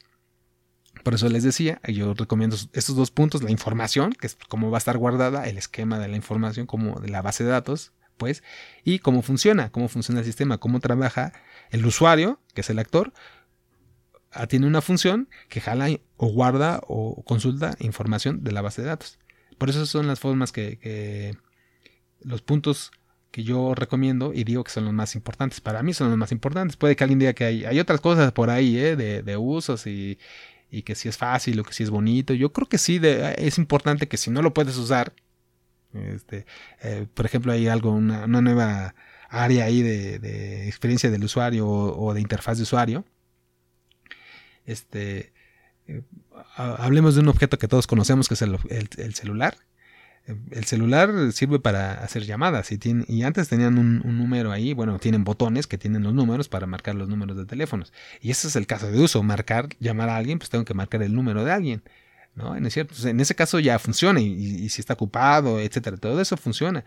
Por 1.04 1.13
eso 1.13 1.28
les 1.28 1.43
decía, 1.43 1.82
yo 1.86 2.13
recomiendo 2.13 2.56
estos 2.71 2.95
dos 2.95 3.12
puntos, 3.12 3.43
la 3.43 3.51
información, 3.51 4.13
que 4.13 4.28
es 4.28 4.38
cómo 4.47 4.71
va 4.71 4.78
a 4.78 4.80
estar 4.80 4.97
guardada, 4.97 5.47
el 5.49 5.58
esquema 5.58 5.99
de 5.99 6.08
la 6.08 6.15
información 6.15 6.65
como 6.65 7.01
de 7.01 7.10
la 7.10 7.21
base 7.21 7.43
de 7.43 7.49
datos, 7.49 7.91
pues, 8.15 8.41
y 8.86 8.99
cómo 8.99 9.21
funciona, 9.21 9.70
cómo 9.70 9.89
funciona 9.89 10.22
el 10.22 10.26
sistema, 10.26 10.57
cómo 10.57 10.80
trabaja 10.80 11.34
el 11.72 11.86
usuario, 11.86 12.39
que 12.53 12.61
es 12.61 12.70
el 12.70 12.80
actor, 12.80 13.11
Tiene 14.49 14.67
una 14.67 14.81
función 14.81 15.29
que 15.49 15.61
jala 15.61 15.88
o 16.17 16.27
guarda 16.27 16.81
o 16.88 17.23
consulta 17.23 17.75
información 17.79 18.43
de 18.43 18.51
la 18.51 18.61
base 18.61 18.81
de 18.81 18.89
datos. 18.89 19.17
Por 19.57 19.69
eso 19.69 19.86
son 19.86 20.07
las 20.07 20.19
formas 20.19 20.51
que, 20.51 21.38
los 22.21 22.41
puntos 22.41 22.91
que 23.31 23.43
yo 23.43 23.75
recomiendo 23.75 24.33
y 24.33 24.43
digo 24.43 24.63
que 24.63 24.71
son 24.71 24.86
los 24.86 24.93
más 24.93 25.15
importantes. 25.15 25.61
Para 25.61 25.83
mí 25.83 25.93
son 25.93 26.09
los 26.09 26.17
más 26.17 26.31
importantes. 26.31 26.75
Puede 26.75 26.95
que 26.95 27.03
alguien 27.03 27.19
diga 27.19 27.33
que 27.33 27.45
hay, 27.45 27.65
hay 27.65 27.79
otras 27.79 28.01
cosas 28.01 28.31
por 28.33 28.49
ahí 28.49 28.77
¿eh? 28.77 28.95
de, 28.95 29.38
usos 29.38 29.88
y, 29.88 30.17
que 30.83 30.95
si 30.95 31.07
es 31.07 31.17
fácil 31.17 31.59
o 31.59 31.63
que 31.63 31.73
si 31.73 31.83
es 31.83 31.89
bonito. 31.89 32.33
Yo 32.33 32.51
creo 32.51 32.67
que 32.67 32.77
sí 32.77 32.99
es 33.01 33.57
importante 33.57 34.07
que 34.07 34.17
si 34.17 34.31
no 34.31 34.41
lo 34.41 34.53
puedes 34.53 34.75
usar, 34.77 35.13
este, 35.93 36.45
eh, 36.81 37.07
por 37.13 37.25
ejemplo, 37.25 37.53
hay 37.53 37.67
algo, 37.67 37.91
una, 37.91 38.27
nueva 38.27 38.95
área 39.29 39.65
ahí 39.65 39.81
de, 39.81 40.67
experiencia 40.67 41.09
del 41.09 41.23
usuario 41.23 41.67
o 41.67 42.13
de 42.13 42.19
interfaz 42.19 42.57
de 42.57 42.63
usuario 42.63 43.05
este, 44.66 45.34
eh, 45.88 46.01
hablemos 46.55 47.16
de 47.16 47.22
un 47.22 47.28
objeto 47.28 47.57
que 47.57 47.68
todos 47.68 47.88
conocemos, 47.88 48.28
que 48.28 48.34
es 48.34 48.41
el, 48.41 49.13
celular. 49.13 49.57
el 50.51 50.66
celular 50.66 51.32
sirve 51.32 51.59
para 51.59 51.93
hacer 52.03 52.24
llamadas 52.24 52.72
y, 52.72 52.80
y 53.07 53.24
antes 53.24 53.47
tenían 53.49 53.78
un, 53.78 53.99
número 54.18 54.51
ahí, 54.51 54.74
bueno, 54.74 54.97
tienen 54.99 55.24
botones 55.24 55.68
que 55.68 55.78
tienen 55.78 56.03
los 56.03 56.13
números 56.13 56.49
para 56.49 56.66
marcar 56.66 56.95
los 56.95 57.07
números 57.07 57.38
de 57.38 57.45
teléfonos. 57.45 57.93
Y 58.22 58.32
ese 58.32 58.47
es 58.47 58.55
el 58.55 58.68
caso 58.68 58.91
de 58.91 58.99
uso, 58.99 59.22
marcar, 59.24 59.70
llamar 59.80 60.09
a 60.09 60.18
alguien, 60.18 60.39
pues 60.39 60.49
tengo 60.49 60.66
que 60.66 60.74
marcar 60.74 61.03
el 61.03 61.13
número 61.13 61.43
de 61.43 61.51
alguien. 61.51 61.84
¿no? 62.36 62.55
En, 62.55 62.66
en 62.66 63.20
ese 63.20 63.36
caso 63.36 63.59
ya 63.59 63.80
funciona 63.80 64.20
y, 64.20 64.26
y, 64.26 64.70
si 64.70 64.82
está 64.82 64.93
ocupado, 64.93 65.59
etcétera, 65.59 65.97
todo 65.97 66.20
eso 66.20 66.36
funciona. 66.38 66.84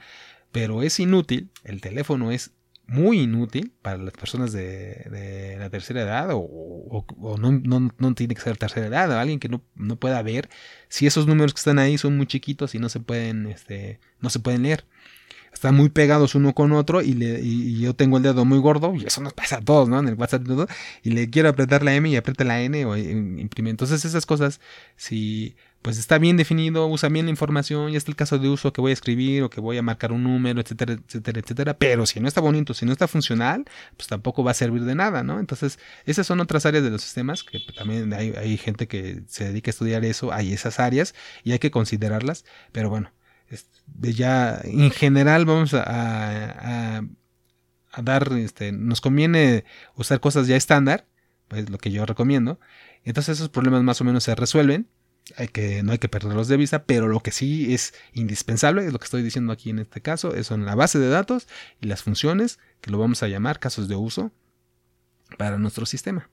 Pero 0.53 0.83
es 0.83 0.99
inútil, 0.99 1.51
el 1.65 1.81
teléfono 1.81 2.33
es 2.33 2.53
muy 2.89 3.21
inútil 3.21 3.75
para 3.83 3.99
las 3.99 4.15
personas 4.15 4.51
de, 4.53 5.57
la 5.59 5.69
tercera 5.69 6.03
edad 6.03 6.31
o, 6.33 7.05
no, 7.39 8.15
tiene 8.15 8.35
que 8.35 8.41
ser 8.41 8.57
tercera 8.57 8.87
edad, 8.87 9.11
o 9.11 9.19
alguien 9.19 9.39
que 9.39 9.49
no, 9.51 9.63
pueda 9.97 10.23
ver 10.23 10.49
si 10.89 11.07
esos 11.07 11.27
números 11.27 11.53
que 11.53 11.59
están 11.59 11.79
ahí 11.79 11.99
son 11.99 12.17
muy 12.17 12.27
chiquitos 12.27 12.75
y 12.75 12.79
no 12.79 12.89
se 12.89 13.01
pueden, 13.01 13.47
este, 13.47 14.01
no 14.21 14.31
se 14.31 14.41
pueden 14.41 14.63
leer. 14.63 14.87
Están 15.53 15.75
muy 15.75 15.89
pegados 15.89 16.35
uno 16.35 16.55
con 16.55 16.73
otro 16.73 17.03
y, 17.03 17.15
le, 17.15 17.41
y, 17.41 17.81
yo 17.81 17.95
tengo 17.95 18.17
el 18.17 18.23
dedo 18.23 18.45
muy 18.45 18.59
gordo 18.59 18.95
y 18.95 19.05
eso 19.05 19.21
nos 19.21 19.35
pasa 19.35 19.57
a 19.57 19.61
todos, 19.61 19.89
¿no? 19.89 19.99
En 19.99 20.09
el 20.09 20.15
WhatsApp 20.15 20.45
todo, 20.47 20.67
y 21.03 21.11
le 21.11 21.29
quiero 21.31 21.49
apretar 21.51 21.83
la 21.83 21.95
M 21.95 22.09
y 22.09 22.17
aprieta 22.17 22.45
la 22.45 22.63
N 22.63 22.85
o 22.87 22.97
imprime. 22.97 23.71
Entonces 23.71 24.05
esas 24.05 24.25
cosas, 24.25 24.61
si 24.97 25.57
pues 25.83 25.97
está 25.99 26.19
bien 26.19 26.37
definido, 26.37 26.87
usa 26.89 27.09
bien 27.09 27.27
la 27.27 27.31
información, 27.31 27.93
ya 27.93 27.99
está 27.99 28.11
el 28.11 28.17
caso 28.17 28.39
de 28.39 28.49
uso 28.49 28.73
que 28.73 28.81
voy 28.81 28.91
a 28.91 28.95
escribir 28.95 29.45
o 29.45 29.51
que 29.51 29.61
voy 29.61 29.79
a 29.79 29.83
marcar 29.83 30.13
un 30.13 30.25
número, 30.25 30.61
etcétera, 30.61 30.95
etcétera, 30.95 31.41
etcétera. 31.41 31.79
Pero 31.79 32.05
si 32.07 32.21
no 32.21 32.27
está 32.29 32.41
bonito, 32.41 32.75
si 32.75 32.85
no 32.85 32.93
está 32.93 33.07
funcional, 33.07 33.65
pues 33.97 34.09
tampoco 34.09 34.43
va 34.43 34.51
a 34.51 34.55
servir 34.55 34.85
de 34.85 34.95
nada, 34.95 35.23
¿no? 35.23 35.39
Entonces, 35.39 35.79
esas 36.05 36.27
son 36.27 36.41
otras 36.41 36.67
áreas 36.67 36.83
de 36.83 36.91
los 36.91 37.03
sistemas 37.03 37.45
que 37.45 37.61
también 37.77 38.13
hay, 38.13 38.57
gente 38.59 38.89
que 38.89 39.23
se 39.29 39.45
dedica 39.45 39.71
a 39.71 39.73
estudiar 39.73 40.05
eso, 40.05 40.33
hay 40.33 40.53
esas 40.53 40.81
áreas 40.81 41.15
y 41.45 41.53
hay 41.53 41.59
que 41.61 41.71
considerarlas, 41.71 42.45
pero 42.73 42.91
bueno, 42.91 43.13
ya 44.01 44.61
en 44.65 44.91
general 44.91 45.47
vamos 45.47 45.75
a, 45.75 47.03
a 47.93 48.03
dar, 48.03 48.33
este, 48.33 48.73
nos 48.73 49.01
conviene 49.01 49.65
usar 49.95 50.21
cosas 50.21 50.47
ya 50.49 50.57
estándar, 50.57 51.07
pues 51.47 51.71
lo 51.71 51.79
que 51.79 51.91
yo 51.91 52.05
recomiendo. 52.05 52.59
Entonces 53.05 53.39
esos 53.39 53.49
problemas 53.49 53.83
más 53.83 54.01
o 54.01 54.05
menos 54.05 54.25
se 54.25 54.35
resuelven 54.35 54.89
que, 55.53 55.83
no 55.83 55.93
hay 55.93 55.99
que 55.99 56.09
perderlos 56.09 56.49
de 56.49 56.57
vista, 56.57 56.85
pero 56.85 57.09
lo 57.09 57.21
que 57.21 57.31
sí 57.31 57.75
es 57.75 57.95
indispensable, 58.13 58.87
es 58.87 58.93
lo 58.93 58.99
que 58.99 59.05
estoy 59.05 59.23
diciendo 59.23 59.53
aquí 59.53 59.71
en 59.71 59.79
este 59.79 60.01
caso, 60.01 60.33
son 60.45 60.65
la 60.65 60.75
base 60.75 60.99
de 60.99 61.09
datos 61.09 61.49
y 61.81 61.87
las 61.87 62.03
funciones, 62.03 62.59
que 62.81 62.91
lo 62.91 62.99
vamos 62.99 63.23
a 63.23 63.29
llamar 63.29 63.59
casos 63.59 63.89
de 63.89 63.97
uso 63.97 64.33
para 65.37 65.59
nuestro 65.59 65.87
sistema. 65.87 66.31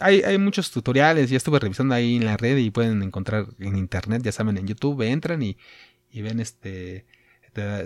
Hay, 0.00 0.22
hay, 0.22 0.38
muchos 0.38 0.70
tutoriales, 0.70 1.28
ya 1.28 1.36
estuve 1.36 1.58
revisando 1.58 1.94
ahí 1.94 2.16
en 2.16 2.24
la 2.24 2.36
red 2.36 2.56
y 2.56 2.70
pueden 2.70 3.02
encontrar 3.02 3.46
en 3.58 3.76
internet, 3.76 4.22
ya 4.22 4.32
saben, 4.32 4.56
en 4.56 4.66
YouTube, 4.66 5.02
entran 5.02 5.42
y, 5.42 5.58
y 6.10 6.22
ven 6.22 6.40
este, 6.40 7.04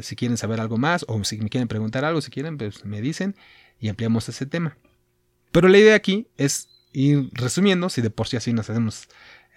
si 0.03 0.16
quieren 0.16 0.36
saber 0.36 0.61
algo 0.61 0.78
más 0.78 1.05
o 1.09 1.22
si 1.24 1.38
me 1.38 1.48
quieren 1.48 1.68
preguntar 1.68 2.05
algo, 2.05 2.20
si 2.20 2.30
quieren, 2.30 2.59
pues 2.59 2.84
me 2.84 3.01
dicen 3.01 3.36
y 3.78 3.88
ampliamos 3.88 4.28
ese 4.28 4.46
tema. 4.46 4.76
Pero 5.53 5.68
la 5.68 5.78
idea 5.78 5.94
aquí 5.94 6.28
es 6.36 6.68
ir 6.92 7.30
resumiendo, 7.32 7.88
si 7.88 8.03
de 8.03 8.11
por 8.11 8.28
sí 8.28 8.36
así 8.36 8.53
nos 8.53 8.68
hacemos 8.70 9.09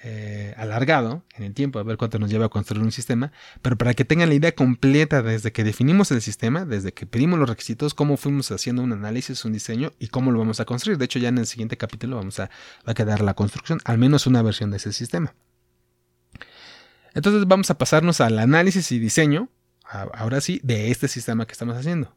eh, 0.05 0.53
alargado 0.57 1.23
en 1.37 1.45
el 1.45 1.53
tiempo, 1.53 1.79
a 1.79 1.83
ver 1.83 1.95
cuánto 1.95 2.19
nos 2.19 2.29
lleva 2.29 2.47
a 2.47 2.49
construir 2.49 2.83
un 2.83 2.91
sistema, 2.91 3.31
pero 3.61 3.77
para 3.77 3.93
que 3.93 4.03
tengan 4.03 4.27
la 4.27 4.35
idea 4.35 4.53
completa 4.53 5.21
desde 5.21 5.53
que 5.53 5.63
definimos 5.63 6.11
el 6.11 6.21
sistema, 6.21 6.65
desde 6.65 6.91
que 6.91 7.05
pedimos 7.05 7.39
los 7.39 7.49
requisitos, 7.49 7.93
cómo 7.93 8.17
fuimos 8.17 8.51
haciendo 8.51 8.81
un 8.81 8.91
análisis, 8.91 9.45
un 9.45 9.53
diseño 9.53 9.93
y 9.99 10.09
cómo 10.09 10.31
lo 10.31 10.39
vamos 10.39 10.59
a 10.59 10.65
construir. 10.65 10.97
De 10.97 11.05
hecho, 11.05 11.19
ya 11.19 11.29
en 11.29 11.37
el 11.37 11.47
siguiente 11.47 11.77
capítulo 11.77 12.17
vamos 12.17 12.37
a, 12.41 12.49
va 12.85 12.91
a 12.91 12.93
quedar 12.93 13.21
la 13.21 13.33
construcción, 13.33 13.79
al 13.85 13.97
menos 13.97 14.27
una 14.27 14.41
versión 14.41 14.71
de 14.71 14.77
ese 14.77 14.91
sistema. 14.91 15.33
Entonces 17.13 17.47
vamos 17.47 17.69
a 17.69 17.77
pasarnos 17.77 18.19
al 18.19 18.39
análisis 18.39 18.91
y 18.91 18.99
diseño, 18.99 19.49
ahora 19.83 20.41
sí, 20.41 20.59
de 20.63 20.91
este 20.91 21.07
sistema 21.07 21.45
que 21.45 21.53
estamos 21.53 21.77
haciendo. 21.77 22.13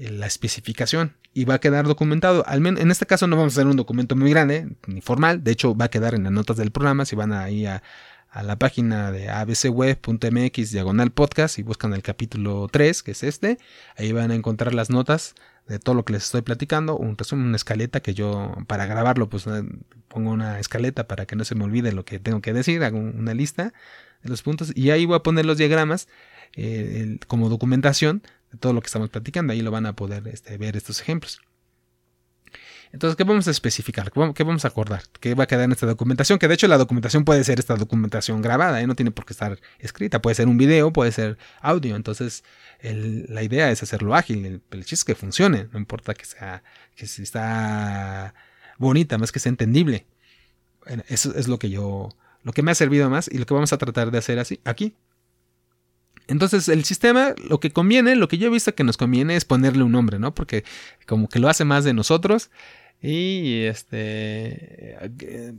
Eh, 0.00 0.10
la 0.10 0.26
especificación 0.26 1.14
y 1.34 1.44
va 1.44 1.54
a 1.54 1.60
quedar 1.60 1.86
documentado. 1.86 2.42
Al 2.46 2.62
menos 2.62 2.80
en 2.80 2.90
este 2.90 3.04
caso 3.04 3.26
no 3.26 3.36
vamos 3.36 3.52
a 3.52 3.60
hacer 3.60 3.66
un 3.66 3.76
documento 3.76 4.16
muy 4.16 4.30
grande 4.30 4.66
ni 4.86 5.02
formal, 5.02 5.44
de 5.44 5.52
hecho 5.52 5.76
va 5.76 5.86
a 5.86 5.90
quedar 5.90 6.14
en 6.14 6.24
las 6.24 6.32
notas 6.32 6.56
del 6.56 6.70
programa 6.70 7.04
si 7.04 7.16
van 7.16 7.34
ahí 7.34 7.66
a, 7.66 7.82
a 8.30 8.42
la 8.42 8.58
página 8.58 9.12
de 9.12 9.28
abcweb.mx 9.28 10.70
diagonal 10.70 11.10
podcast 11.10 11.58
y 11.58 11.62
buscan 11.62 11.92
el 11.92 12.02
capítulo 12.02 12.66
3, 12.72 13.02
que 13.02 13.10
es 13.10 13.22
este, 13.22 13.58
ahí 13.94 14.10
van 14.12 14.30
a 14.30 14.34
encontrar 14.34 14.72
las 14.72 14.88
notas 14.88 15.34
de 15.68 15.78
todo 15.78 15.94
lo 15.94 16.06
que 16.06 16.14
les 16.14 16.24
estoy 16.24 16.40
platicando, 16.40 16.96
un 16.96 17.18
resumen, 17.18 17.48
una 17.48 17.56
escaleta 17.56 18.00
que 18.00 18.14
yo 18.14 18.56
para 18.68 18.86
grabarlo 18.86 19.28
pues 19.28 19.46
eh, 19.48 19.64
pongo 20.08 20.30
una 20.30 20.60
escaleta 20.60 21.08
para 21.08 21.26
que 21.26 21.36
no 21.36 21.44
se 21.44 21.54
me 21.54 21.64
olvide 21.64 21.92
lo 21.92 22.06
que 22.06 22.18
tengo 22.18 22.40
que 22.40 22.54
decir, 22.54 22.82
hago 22.84 22.98
una 22.98 23.34
lista 23.34 23.74
de 24.22 24.30
los 24.30 24.40
puntos 24.40 24.72
y 24.74 24.88
ahí 24.92 25.04
voy 25.04 25.16
a 25.16 25.22
poner 25.22 25.44
los 25.44 25.58
diagramas 25.58 26.08
eh, 26.56 27.18
como 27.26 27.50
documentación 27.50 28.22
de 28.52 28.58
todo 28.58 28.72
lo 28.72 28.80
que 28.80 28.86
estamos 28.86 29.10
platicando. 29.10 29.52
Ahí 29.52 29.62
lo 29.62 29.70
van 29.70 29.86
a 29.86 29.94
poder 29.94 30.26
este, 30.28 30.56
ver 30.58 30.76
estos 30.76 31.00
ejemplos. 31.00 31.40
Entonces, 32.92 33.16
¿qué 33.16 33.22
vamos 33.22 33.46
a 33.46 33.52
especificar? 33.52 34.10
¿Qué 34.10 34.42
vamos 34.42 34.64
a 34.64 34.68
acordar? 34.68 35.04
¿Qué 35.20 35.34
va 35.34 35.44
a 35.44 35.46
quedar 35.46 35.64
en 35.64 35.72
esta 35.72 35.86
documentación? 35.86 36.40
Que 36.40 36.48
de 36.48 36.54
hecho 36.54 36.66
la 36.66 36.76
documentación 36.76 37.24
puede 37.24 37.44
ser 37.44 37.60
esta 37.60 37.76
documentación 37.76 38.42
grabada, 38.42 38.80
¿eh? 38.80 38.86
no 38.86 38.96
tiene 38.96 39.12
por 39.12 39.24
qué 39.24 39.32
estar 39.32 39.60
escrita. 39.78 40.20
Puede 40.20 40.34
ser 40.34 40.48
un 40.48 40.58
video, 40.58 40.92
puede 40.92 41.12
ser 41.12 41.38
audio. 41.60 41.94
Entonces, 41.94 42.42
la 42.82 43.44
idea 43.44 43.70
es 43.70 43.82
hacerlo 43.84 44.16
ágil. 44.16 44.62
El, 44.70 44.84
chiste 44.84 44.94
es 44.94 45.04
que 45.04 45.14
funcione. 45.14 45.68
No 45.72 45.78
importa 45.78 46.14
que 46.14 46.24
sea, 46.24 46.64
que 46.96 47.06
bonita, 48.78 49.18
más 49.18 49.30
que 49.30 49.38
sea 49.38 49.50
entendible. 49.50 50.06
eso 51.08 51.32
es 51.36 51.46
lo 51.46 51.60
que 51.60 51.70
yo, 51.70 52.08
lo 52.42 52.52
que 52.52 52.62
me 52.62 52.72
ha 52.72 52.74
servido 52.74 53.08
más 53.08 53.28
y 53.28 53.38
lo 53.38 53.46
que 53.46 53.54
vamos 53.54 53.72
a 53.72 53.78
tratar 53.78 54.10
de 54.10 54.18
hacer 54.18 54.40
así, 54.40 54.60
aquí. 54.64 54.96
Entonces 56.30 56.68
el 56.68 56.84
sistema, 56.84 57.34
lo 57.48 57.58
que 57.58 57.72
conviene, 57.72 58.14
lo 58.14 58.28
que 58.28 58.38
yo 58.38 58.46
he 58.46 58.50
visto 58.50 58.74
que 58.74 58.84
nos 58.84 58.96
conviene 58.96 59.34
es 59.34 59.44
ponerle 59.44 59.82
un 59.82 59.90
nombre, 59.90 60.20
¿no? 60.20 60.32
Porque 60.32 60.64
como 61.06 61.28
que 61.28 61.40
lo 61.40 61.48
hace 61.48 61.64
más 61.64 61.82
de 61.82 61.92
nosotros 61.92 62.50
y 63.02 63.62
este 63.64 64.96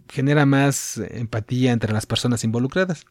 genera 0.09 0.45
más 0.45 0.97
empatía 0.97 1.73
entre 1.73 1.91
las 1.91 2.05
personas 2.05 2.45
involucradas. 2.45 3.05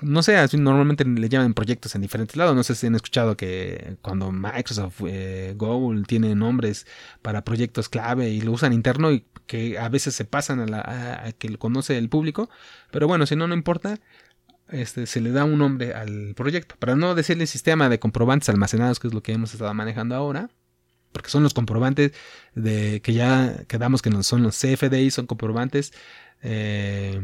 No 0.00 0.22
sé, 0.22 0.34
normalmente 0.56 1.04
le 1.04 1.28
llaman 1.28 1.52
proyectos 1.52 1.94
en 1.94 2.00
diferentes 2.00 2.34
lados. 2.34 2.56
No 2.56 2.62
sé 2.62 2.74
si 2.74 2.86
han 2.86 2.94
escuchado 2.94 3.36
que 3.36 3.98
cuando 4.00 4.32
Microsoft, 4.32 5.02
eh, 5.06 5.52
Google 5.56 6.04
tiene 6.04 6.34
nombres 6.34 6.86
para 7.20 7.44
proyectos 7.44 7.90
clave 7.90 8.30
y 8.30 8.40
lo 8.40 8.52
usan 8.52 8.72
interno 8.72 9.12
y 9.12 9.26
que 9.46 9.78
a 9.78 9.90
veces 9.90 10.14
se 10.14 10.24
pasan 10.24 10.60
a, 10.60 10.66
la, 10.66 11.24
a 11.26 11.32
que 11.32 11.50
lo 11.50 11.58
conoce 11.58 11.98
el 11.98 12.08
público. 12.08 12.48
Pero 12.90 13.06
bueno, 13.06 13.26
si 13.26 13.36
no, 13.36 13.46
no 13.46 13.54
importa 13.54 14.00
este, 14.72 15.06
se 15.06 15.20
le 15.20 15.30
da 15.30 15.44
un 15.44 15.58
nombre 15.58 15.94
al 15.94 16.34
proyecto. 16.34 16.76
Para 16.78 16.96
no 16.96 17.14
decirle 17.14 17.46
sistema 17.46 17.88
de 17.88 17.98
comprobantes 17.98 18.48
almacenados, 18.48 18.98
que 18.98 19.08
es 19.08 19.14
lo 19.14 19.22
que 19.22 19.32
hemos 19.32 19.52
estado 19.52 19.72
manejando 19.74 20.14
ahora, 20.14 20.50
porque 21.12 21.30
son 21.30 21.42
los 21.42 21.54
comprobantes 21.54 22.12
de 22.54 23.00
que 23.02 23.12
ya 23.12 23.64
quedamos 23.66 24.02
que 24.02 24.10
no 24.10 24.22
son 24.22 24.42
los 24.42 24.56
CFDI, 24.58 25.10
son 25.10 25.26
comprobantes 25.26 25.92
eh, 26.42 27.20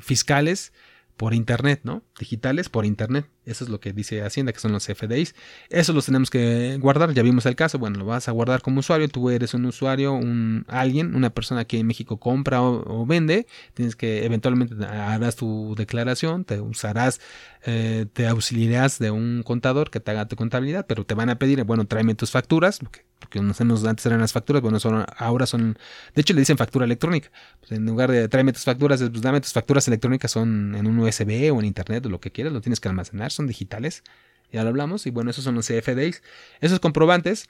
fiscales 0.00 0.72
por 1.16 1.34
internet, 1.34 1.80
¿no? 1.84 2.02
Digitales 2.18 2.68
por 2.68 2.86
internet. 2.86 3.26
Eso 3.50 3.64
es 3.64 3.70
lo 3.70 3.80
que 3.80 3.92
dice 3.92 4.22
Hacienda, 4.22 4.52
que 4.52 4.60
son 4.60 4.72
los 4.72 4.86
FDIs. 4.86 5.34
Eso 5.68 5.92
los 5.92 6.06
tenemos 6.06 6.30
que 6.30 6.78
guardar. 6.80 7.12
Ya 7.12 7.22
vimos 7.22 7.46
el 7.46 7.56
caso. 7.56 7.78
Bueno, 7.78 7.98
lo 7.98 8.06
vas 8.06 8.28
a 8.28 8.32
guardar 8.32 8.62
como 8.62 8.80
usuario. 8.80 9.08
Tú 9.08 9.30
eres 9.30 9.54
un 9.54 9.64
usuario, 9.66 10.12
un 10.12 10.64
alguien, 10.68 11.14
una 11.14 11.30
persona 11.30 11.64
que 11.64 11.78
en 11.78 11.86
México 11.86 12.18
compra 12.18 12.62
o, 12.62 13.04
vende. 13.06 13.46
Tienes 13.74 13.96
que 13.96 14.24
eventualmente 14.24 14.74
harás 14.84 15.36
tu 15.36 15.74
declaración, 15.76 16.44
te 16.44 16.60
usarás, 16.60 17.20
eh, 17.64 18.06
te 18.12 18.26
auxiliarás 18.28 18.98
de 18.98 19.10
un 19.10 19.42
contador 19.42 19.90
que 19.90 20.00
te 20.00 20.10
haga 20.12 20.28
tu 20.28 20.36
contabilidad, 20.36 20.86
pero 20.86 21.04
te 21.04 21.14
van 21.14 21.30
a 21.30 21.38
pedir, 21.38 21.64
bueno, 21.64 21.86
tráeme 21.86 22.14
tus 22.14 22.30
facturas, 22.30 22.78
porque 23.20 23.38
antes 23.38 24.06
eran 24.06 24.20
las 24.20 24.32
facturas, 24.32 24.62
bueno, 24.62 24.78
ahora 25.16 25.46
son, 25.46 25.78
de 26.14 26.20
hecho 26.20 26.32
le 26.34 26.40
dicen 26.40 26.56
factura 26.56 26.84
electrónica, 26.84 27.30
pues 27.60 27.72
en 27.72 27.84
lugar 27.86 28.10
de 28.10 28.28
tráeme 28.28 28.52
tus 28.52 28.64
facturas, 28.64 29.00
pues 29.00 29.22
dame 29.22 29.40
tus 29.40 29.52
facturas 29.52 29.86
electrónicas, 29.88 30.30
son 30.30 30.74
en 30.74 30.86
un 30.86 30.98
USB 30.98 31.52
o 31.54 31.60
en 31.60 31.66
internet 31.66 32.06
o 32.06 32.08
lo 32.08 32.20
que 32.20 32.32
quieras, 32.32 32.52
lo 32.52 32.60
tienes 32.60 32.80
que 32.80 32.88
almacenar, 32.88 33.30
digitales, 33.46 34.02
ya 34.52 34.62
lo 34.62 34.70
hablamos, 34.70 35.06
y 35.06 35.10
bueno, 35.10 35.30
esos 35.30 35.44
son 35.44 35.54
los 35.54 35.66
CFDs, 35.66 36.22
esos 36.60 36.80
comprobantes 36.80 37.48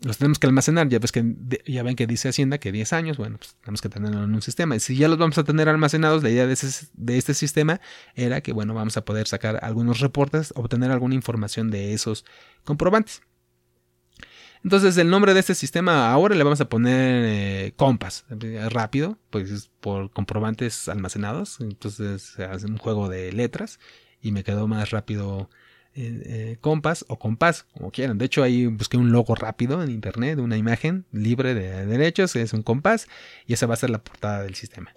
los 0.00 0.18
tenemos 0.18 0.38
que 0.38 0.46
almacenar, 0.46 0.88
ya 0.88 0.98
ves 1.00 1.10
que 1.10 1.34
ya 1.66 1.82
ven 1.82 1.96
que 1.96 2.06
dice 2.06 2.28
Hacienda 2.28 2.58
que 2.58 2.70
10 2.70 2.92
años, 2.92 3.16
bueno, 3.16 3.38
pues 3.38 3.56
tenemos 3.60 3.80
que 3.82 3.88
tenerlo 3.88 4.22
en 4.22 4.32
un 4.32 4.42
sistema. 4.42 4.76
Y 4.76 4.80
si 4.80 4.96
ya 4.96 5.08
los 5.08 5.18
vamos 5.18 5.38
a 5.38 5.44
tener 5.44 5.68
almacenados, 5.68 6.22
la 6.22 6.30
idea 6.30 6.46
de, 6.46 6.56
de 6.92 7.18
este 7.18 7.34
sistema 7.34 7.80
era 8.14 8.40
que, 8.40 8.52
bueno, 8.52 8.74
vamos 8.74 8.96
a 8.96 9.04
poder 9.04 9.26
sacar 9.26 9.58
algunos 9.62 9.98
reportes, 9.98 10.52
obtener 10.54 10.92
alguna 10.92 11.16
información 11.16 11.70
de 11.70 11.94
esos 11.94 12.24
comprobantes. 12.64 13.22
Entonces 14.64 14.96
el 14.96 15.08
nombre 15.08 15.34
de 15.34 15.40
este 15.40 15.54
sistema 15.54 16.10
ahora 16.10 16.34
le 16.34 16.42
vamos 16.42 16.60
a 16.60 16.68
poner 16.68 17.24
eh, 17.26 17.72
Compass, 17.76 18.24
rápido, 18.70 19.18
pues 19.30 19.70
por 19.80 20.10
comprobantes 20.10 20.88
almacenados. 20.88 21.60
Entonces 21.60 22.22
se 22.22 22.44
hace 22.44 22.66
un 22.66 22.76
juego 22.76 23.08
de 23.08 23.32
letras 23.32 23.78
y 24.20 24.32
me 24.32 24.44
quedó 24.44 24.66
más 24.68 24.90
rápido 24.90 25.48
eh, 25.94 26.22
eh, 26.26 26.56
Compass 26.60 27.04
o 27.08 27.18
Compass, 27.18 27.66
como 27.72 27.90
quieran. 27.90 28.18
De 28.18 28.24
hecho 28.24 28.42
ahí 28.42 28.66
busqué 28.66 28.96
un 28.96 29.12
logo 29.12 29.34
rápido 29.34 29.82
en 29.82 29.90
internet, 29.90 30.38
una 30.38 30.56
imagen 30.56 31.06
libre 31.12 31.54
de 31.54 31.86
derechos, 31.86 32.36
es 32.36 32.52
un 32.52 32.62
Compass 32.62 33.08
y 33.46 33.54
esa 33.54 33.66
va 33.66 33.74
a 33.74 33.78
ser 33.78 33.90
la 33.90 33.98
portada 33.98 34.42
del 34.42 34.54
sistema. 34.54 34.92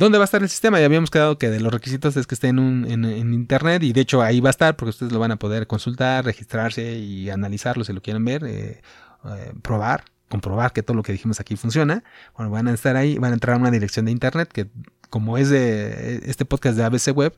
¿Dónde 0.00 0.16
va 0.16 0.24
a 0.24 0.26
estar 0.26 0.42
el 0.42 0.48
sistema? 0.48 0.80
Ya 0.80 0.86
habíamos 0.86 1.10
quedado 1.10 1.36
que 1.36 1.50
de 1.50 1.60
los 1.60 1.70
requisitos 1.70 2.16
es 2.16 2.26
que 2.26 2.34
esté 2.34 2.48
en, 2.48 2.86
en, 2.90 3.34
internet 3.34 3.82
y 3.82 3.92
de 3.92 4.00
hecho 4.00 4.22
ahí 4.22 4.40
va 4.40 4.48
a 4.48 4.50
estar 4.50 4.74
porque 4.74 4.88
ustedes 4.88 5.12
lo 5.12 5.18
van 5.18 5.30
a 5.30 5.36
poder 5.36 5.66
consultar, 5.66 6.24
registrarse 6.24 6.94
y 6.94 7.28
analizarlo 7.28 7.84
si 7.84 7.92
lo 7.92 8.00
quieren 8.00 8.24
ver, 8.24 8.42
eh, 8.44 8.80
eh, 9.26 9.52
probar, 9.60 10.04
comprobar 10.30 10.72
que 10.72 10.82
todo 10.82 10.96
lo 10.96 11.02
que 11.02 11.12
dijimos 11.12 11.38
aquí 11.38 11.54
funciona. 11.54 12.02
Bueno, 12.34 12.50
van 12.50 12.68
a 12.68 12.72
estar 12.72 12.96
ahí, 12.96 13.18
van 13.18 13.32
a 13.32 13.34
entrar 13.34 13.56
a 13.56 13.58
una 13.58 13.70
dirección 13.70 14.06
de 14.06 14.12
internet 14.12 14.50
que 14.50 14.70
como 15.10 15.36
es 15.36 15.50
de 15.50 16.22
este 16.24 16.46
podcast 16.46 16.78
de 16.78 16.84
ABC 16.84 17.14
Web, 17.14 17.34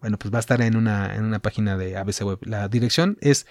bueno, 0.00 0.18
pues 0.18 0.32
va 0.32 0.38
a 0.38 0.40
estar 0.40 0.62
en 0.62 0.76
una, 0.76 1.14
en 1.14 1.24
una 1.24 1.40
página 1.40 1.76
de 1.76 1.96
ABC 1.96 2.22
Web. 2.22 2.38
La 2.42 2.68
dirección 2.68 3.18
es 3.20 3.46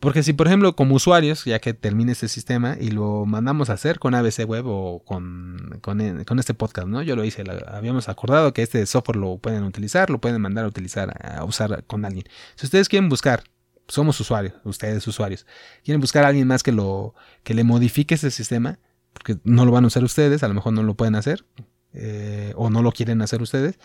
Porque 0.00 0.22
si, 0.22 0.32
por 0.32 0.46
ejemplo, 0.46 0.74
como 0.76 0.94
usuarios, 0.94 1.44
ya 1.44 1.58
que 1.58 1.74
termine 1.74 2.12
este 2.12 2.28
sistema 2.28 2.76
y 2.80 2.90
lo 2.90 3.26
mandamos 3.26 3.68
a 3.68 3.74
hacer 3.74 3.98
con 3.98 4.14
ABC 4.14 4.46
Web 4.46 4.64
o 4.66 5.02
con, 5.04 5.78
con, 5.82 6.00
este 6.38 6.54
podcast, 6.54 6.88
¿no? 6.88 7.02
Yo 7.02 7.16
lo 7.16 7.24
hice, 7.24 7.44
habíamos 7.66 8.08
acordado 8.08 8.54
que 8.54 8.62
este 8.62 8.86
software 8.86 9.16
lo 9.16 9.36
pueden 9.36 9.62
utilizar, 9.64 10.08
lo 10.08 10.18
pueden 10.18 10.40
mandar 10.40 10.64
a 10.64 10.68
utilizar, 10.68 11.14
a 11.22 11.44
usar 11.44 11.84
con 11.84 12.06
alguien. 12.06 12.24
Si 12.54 12.64
ustedes 12.64 12.88
quieren 12.88 13.10
buscar 13.10 13.44
somos 13.90 14.18
usuarios, 14.20 14.54
ustedes 14.64 15.06
usuarios. 15.06 15.46
Quieren 15.84 16.00
buscar 16.00 16.24
a 16.24 16.28
alguien 16.28 16.46
más 16.46 16.62
que 16.62 16.72
lo 16.72 17.14
que 17.42 17.54
le 17.54 17.64
modifique 17.64 18.14
ese 18.14 18.30
sistema, 18.30 18.78
porque 19.12 19.36
no 19.44 19.64
lo 19.64 19.72
van 19.72 19.84
a 19.84 19.88
usar 19.88 20.04
ustedes, 20.04 20.42
a 20.42 20.48
lo 20.48 20.54
mejor 20.54 20.72
no 20.72 20.82
lo 20.82 20.94
pueden 20.94 21.16
hacer 21.16 21.44
eh, 21.92 22.52
o 22.56 22.70
no 22.70 22.82
lo 22.82 22.92
quieren 22.92 23.20
hacer 23.22 23.42
ustedes. 23.42 23.78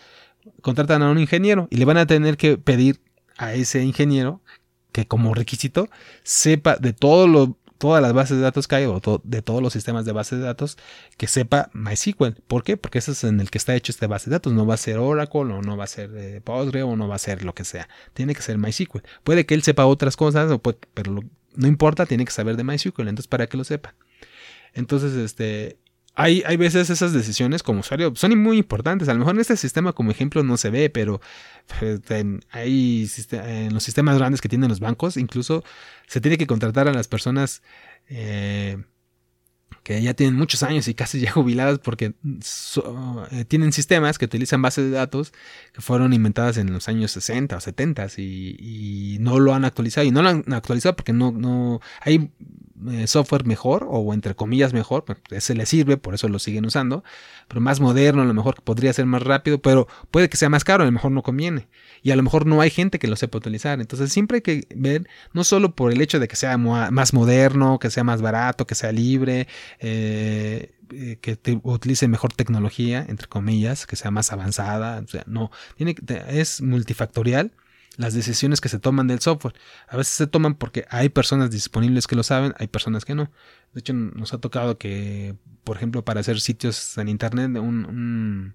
Contratan 0.62 1.02
a 1.02 1.10
un 1.10 1.18
ingeniero 1.18 1.66
y 1.70 1.76
le 1.76 1.84
van 1.84 1.96
a 1.96 2.06
tener 2.06 2.36
que 2.36 2.56
pedir 2.56 3.00
a 3.36 3.54
ese 3.54 3.82
ingeniero 3.82 4.40
que 4.92 5.06
como 5.06 5.34
requisito 5.34 5.88
sepa 6.22 6.76
de 6.76 6.92
todo 6.92 7.28
lo 7.28 7.58
todas 7.78 8.02
las 8.02 8.12
bases 8.12 8.36
de 8.36 8.42
datos 8.42 8.68
que 8.68 8.76
hay 8.76 8.84
o 8.86 9.00
de 9.24 9.42
todos 9.42 9.62
los 9.62 9.72
sistemas 9.72 10.04
de 10.04 10.12
bases 10.12 10.38
de 10.38 10.44
datos 10.44 10.78
que 11.16 11.26
sepa 11.26 11.70
MySQL. 11.72 12.40
¿Por 12.46 12.64
qué? 12.64 12.76
Porque 12.76 12.98
ese 12.98 13.12
es 13.12 13.24
en 13.24 13.40
el 13.40 13.50
que 13.50 13.58
está 13.58 13.74
hecho 13.74 13.92
este 13.92 14.06
base 14.06 14.30
de 14.30 14.36
datos. 14.36 14.52
No 14.52 14.66
va 14.66 14.74
a 14.74 14.78
ser 14.78 14.98
Oracle 14.98 15.40
o 15.40 15.62
no 15.62 15.76
va 15.76 15.84
a 15.84 15.88
ser 15.88 16.10
eh, 16.14 16.40
Postgre 16.42 16.82
o 16.82 16.96
no 16.96 17.08
va 17.08 17.16
a 17.16 17.18
ser 17.18 17.44
lo 17.44 17.54
que 17.54 17.64
sea. 17.64 17.88
Tiene 18.14 18.34
que 18.34 18.42
ser 18.42 18.58
MySQL. 18.58 19.00
Puede 19.24 19.46
que 19.46 19.54
él 19.54 19.62
sepa 19.62 19.86
otras 19.86 20.16
cosas, 20.16 20.58
pero 20.94 21.20
no 21.54 21.66
importa, 21.66 22.06
tiene 22.06 22.24
que 22.24 22.32
saber 22.32 22.56
de 22.56 22.64
MySQL. 22.64 23.08
Entonces, 23.08 23.28
para 23.28 23.46
que 23.46 23.56
lo 23.56 23.64
sepa. 23.64 23.94
Entonces, 24.74 25.14
este, 25.14 25.78
hay, 26.16 26.42
hay, 26.46 26.56
veces 26.56 26.88
esas 26.88 27.12
decisiones 27.12 27.62
como 27.62 27.80
usuario 27.80 28.12
son 28.16 28.38
muy 28.38 28.56
importantes. 28.56 29.08
A 29.08 29.12
lo 29.12 29.18
mejor 29.18 29.34
en 29.34 29.42
este 29.42 29.56
sistema 29.56 29.92
como 29.92 30.10
ejemplo 30.10 30.42
no 30.42 30.56
se 30.56 30.70
ve, 30.70 30.88
pero 30.88 31.20
pues, 31.78 32.00
hay 32.50 33.08
en 33.32 33.74
los 33.74 33.82
sistemas 33.82 34.16
grandes 34.16 34.40
que 34.40 34.48
tienen 34.48 34.70
los 34.70 34.80
bancos, 34.80 35.18
incluso 35.18 35.62
se 36.06 36.20
tiene 36.22 36.38
que 36.38 36.46
contratar 36.46 36.88
a 36.88 36.92
las 36.92 37.06
personas 37.06 37.62
eh, 38.08 38.78
que 39.86 40.02
ya 40.02 40.14
tienen 40.14 40.34
muchos 40.34 40.64
años 40.64 40.88
y 40.88 40.94
casi 40.94 41.20
ya 41.20 41.30
jubiladas 41.32 41.78
porque 41.78 42.06
eh, 43.30 43.44
tienen 43.44 43.72
sistemas 43.72 44.18
que 44.18 44.24
utilizan 44.24 44.60
bases 44.60 44.86
de 44.86 44.90
datos 44.90 45.32
que 45.72 45.80
fueron 45.80 46.12
inventadas 46.12 46.56
en 46.56 46.72
los 46.72 46.88
años 46.88 47.12
60 47.12 47.56
o 47.56 47.60
70 47.60 48.08
y, 48.16 49.18
no 49.20 49.38
lo 49.38 49.54
han 49.54 49.64
actualizado. 49.64 50.04
Y 50.04 50.10
no 50.10 50.22
lo 50.22 50.30
han 50.30 50.52
actualizado 50.52 50.96
porque 50.96 51.12
no, 51.12 51.30
no 51.30 51.80
hay 52.00 52.32
eh, 52.90 53.06
software 53.06 53.46
mejor 53.46 53.86
o 53.88 54.12
entre 54.12 54.34
comillas 54.34 54.72
mejor, 54.74 55.04
pues, 55.04 55.44
se 55.44 55.54
le 55.54 55.64
sirve, 55.66 55.96
por 55.96 56.14
eso 56.14 56.28
lo 56.28 56.38
siguen 56.38 56.66
usando, 56.66 57.04
pero 57.48 57.60
más 57.60 57.80
moderno, 57.80 58.22
a 58.22 58.24
lo 58.26 58.34
mejor 58.34 58.62
podría 58.62 58.92
ser 58.92 59.06
más 59.06 59.22
rápido, 59.22 59.62
pero 59.62 59.88
puede 60.10 60.28
que 60.28 60.36
sea 60.36 60.50
más 60.50 60.62
caro, 60.62 60.82
a 60.82 60.86
lo 60.86 60.92
mejor 60.92 61.12
no 61.12 61.22
conviene. 61.22 61.68
Y 62.02 62.10
a 62.10 62.16
lo 62.16 62.22
mejor 62.22 62.44
no 62.44 62.60
hay 62.60 62.70
gente 62.70 62.98
que 62.98 63.08
lo 63.08 63.16
sepa 63.16 63.38
utilizar. 63.38 63.80
Entonces 63.80 64.12
siempre 64.12 64.36
hay 64.36 64.42
que 64.42 64.66
ver, 64.74 65.08
no 65.32 65.42
solo 65.42 65.74
por 65.74 65.90
el 65.90 66.00
hecho 66.00 66.20
de 66.20 66.28
que 66.28 66.36
sea 66.36 66.58
más 66.58 67.14
moderno, 67.14 67.78
que 67.78 67.90
sea 67.90 68.04
más 68.04 68.20
barato, 68.20 68.66
que 68.66 68.74
sea 68.74 68.92
libre, 68.92 69.48
eh, 69.80 70.74
que 71.20 71.38
utilice 71.62 72.08
mejor 72.08 72.32
tecnología, 72.32 73.04
entre 73.08 73.26
comillas, 73.28 73.86
que 73.86 73.96
sea 73.96 74.10
más 74.10 74.32
avanzada. 74.32 75.00
O 75.04 75.08
sea, 75.08 75.24
no, 75.26 75.50
tiene, 75.76 75.96
es 76.28 76.62
multifactorial 76.62 77.52
las 77.96 78.14
decisiones 78.14 78.60
que 78.60 78.68
se 78.68 78.78
toman 78.78 79.06
del 79.06 79.20
software. 79.20 79.54
A 79.88 79.96
veces 79.96 80.14
se 80.14 80.26
toman 80.26 80.54
porque 80.54 80.84
hay 80.90 81.08
personas 81.08 81.50
disponibles 81.50 82.06
que 82.06 82.16
lo 82.16 82.22
saben, 82.22 82.54
hay 82.58 82.66
personas 82.68 83.04
que 83.04 83.14
no. 83.14 83.30
De 83.72 83.80
hecho, 83.80 83.92
nos 83.94 84.32
ha 84.34 84.38
tocado 84.38 84.78
que, 84.78 85.36
por 85.64 85.76
ejemplo, 85.76 86.04
para 86.04 86.20
hacer 86.20 86.40
sitios 86.40 86.96
en 86.98 87.08
Internet, 87.08 87.50
un, 87.56 88.54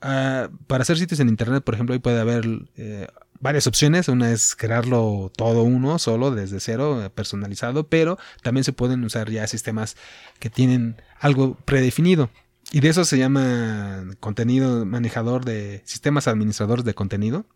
ah, 0.00 0.48
para 0.66 0.82
hacer 0.82 0.98
sitios 0.98 1.20
en 1.20 1.28
Internet, 1.28 1.64
por 1.64 1.74
ejemplo, 1.74 1.92
ahí 1.92 1.98
puede 2.00 2.20
haber 2.20 2.46
eh, 2.76 3.06
varias 3.40 3.66
opciones. 3.66 4.08
Una 4.08 4.32
es 4.32 4.54
crearlo 4.56 5.30
todo 5.36 5.62
uno, 5.62 5.98
solo, 5.98 6.30
desde 6.30 6.60
cero, 6.60 7.10
personalizado, 7.14 7.88
pero 7.88 8.18
también 8.42 8.64
se 8.64 8.72
pueden 8.72 9.04
usar 9.04 9.30
ya 9.30 9.46
sistemas 9.46 9.96
que 10.38 10.50
tienen 10.50 11.00
algo 11.20 11.56
predefinido. 11.64 12.30
Y 12.72 12.80
de 12.80 12.88
eso 12.88 13.04
se 13.04 13.18
llama 13.18 14.04
contenido 14.20 14.84
manejador 14.84 15.44
de 15.44 15.82
sistemas 15.84 16.26
administradores 16.28 16.84
de 16.84 16.94
contenido 16.94 17.46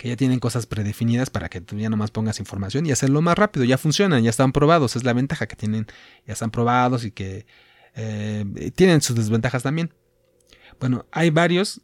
que 0.00 0.08
ya 0.08 0.16
tienen 0.16 0.38
cosas 0.38 0.64
predefinidas 0.64 1.28
para 1.28 1.50
que 1.50 1.60
tú 1.60 1.76
ya 1.76 1.90
nomás 1.90 2.10
pongas 2.10 2.40
información 2.40 2.86
y 2.86 2.90
hacerlo 2.90 3.20
más 3.20 3.36
rápido. 3.36 3.66
Ya 3.66 3.76
funcionan, 3.76 4.22
ya 4.22 4.30
están 4.30 4.50
probados. 4.50 4.96
Es 4.96 5.04
la 5.04 5.12
ventaja 5.12 5.46
que 5.46 5.56
tienen, 5.56 5.86
ya 6.26 6.32
están 6.32 6.50
probados 6.50 7.04
y 7.04 7.10
que 7.10 7.44
eh, 7.94 8.72
tienen 8.74 9.02
sus 9.02 9.14
desventajas 9.14 9.62
también. 9.62 9.92
Bueno, 10.80 11.04
hay 11.12 11.28
varios, 11.28 11.82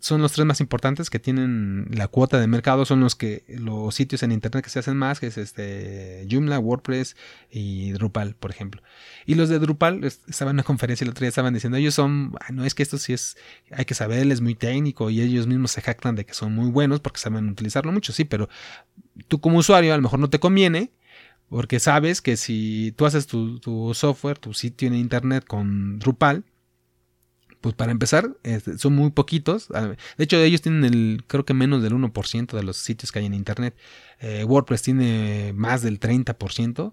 son 0.00 0.22
los 0.22 0.32
tres 0.32 0.46
más 0.46 0.62
importantes 0.62 1.10
que 1.10 1.18
tienen 1.18 1.88
la 1.90 2.08
cuota 2.08 2.40
de 2.40 2.46
mercado, 2.46 2.86
son 2.86 3.00
los 3.00 3.14
que 3.14 3.44
los 3.48 3.94
sitios 3.94 4.22
en 4.22 4.32
internet 4.32 4.64
que 4.64 4.70
se 4.70 4.78
hacen 4.78 4.96
más, 4.96 5.20
que 5.20 5.26
es 5.26 5.36
este 5.36 6.26
Joomla, 6.28 6.58
WordPress 6.58 7.16
y 7.50 7.92
Drupal, 7.92 8.34
por 8.34 8.50
ejemplo. 8.50 8.82
Y 9.26 9.34
los 9.34 9.50
de 9.50 9.58
Drupal, 9.58 10.02
estaba 10.04 10.52
en 10.52 10.56
una 10.56 10.62
conferencia 10.70 11.04
el 11.04 11.10
otro 11.10 11.20
día, 11.20 11.28
estaban 11.28 11.52
diciendo, 11.52 11.76
ellos 11.76 11.92
son, 11.92 12.32
no 12.50 12.64
es 12.64 12.74
que 12.74 12.82
esto 12.82 12.96
sí 12.96 13.12
es, 13.12 13.36
hay 13.72 13.84
que 13.84 13.94
saber, 13.94 14.32
es 14.32 14.40
muy 14.40 14.54
técnico 14.54 15.10
y 15.10 15.20
ellos 15.20 15.46
mismos 15.46 15.72
se 15.72 15.82
jactan 15.82 16.16
de 16.16 16.24
que 16.24 16.32
son 16.32 16.54
muy 16.54 16.70
buenos 16.70 17.00
porque 17.00 17.20
saben 17.20 17.46
utilizarlo 17.46 17.92
mucho, 17.92 18.14
sí, 18.14 18.24
pero 18.24 18.48
tú 19.28 19.42
como 19.42 19.58
usuario 19.58 19.92
a 19.92 19.96
lo 19.96 20.02
mejor 20.02 20.18
no 20.18 20.30
te 20.30 20.40
conviene 20.40 20.92
porque 21.50 21.78
sabes 21.78 22.22
que 22.22 22.38
si 22.38 22.94
tú 22.96 23.04
haces 23.04 23.26
tu 23.26 23.92
software, 23.92 24.38
tu 24.38 24.54
sitio 24.54 24.88
en 24.88 24.94
internet 24.94 25.44
con 25.46 25.98
Drupal, 25.98 26.44
pues 27.60 27.74
para 27.74 27.92
empezar, 27.92 28.36
son 28.78 28.94
muy 28.94 29.10
poquitos. 29.10 29.68
Ah, 29.74 29.94
de 30.16 30.24
hecho, 30.24 30.38
ellos 30.38 30.62
tienen 30.62 30.84
el, 30.84 31.24
creo 31.26 31.44
que 31.44 31.54
menos 31.54 31.82
del 31.82 31.92
1% 31.92 32.56
de 32.56 32.62
los 32.62 32.76
sitios 32.78 33.12
que 33.12 33.18
hay 33.18 33.26
en 33.26 33.34
Internet. 33.34 33.76
Eh, 34.20 34.44
WordPress 34.44 34.82
tiene 34.82 35.52
más 35.54 35.82
del 35.82 36.00
30%. 36.00 36.92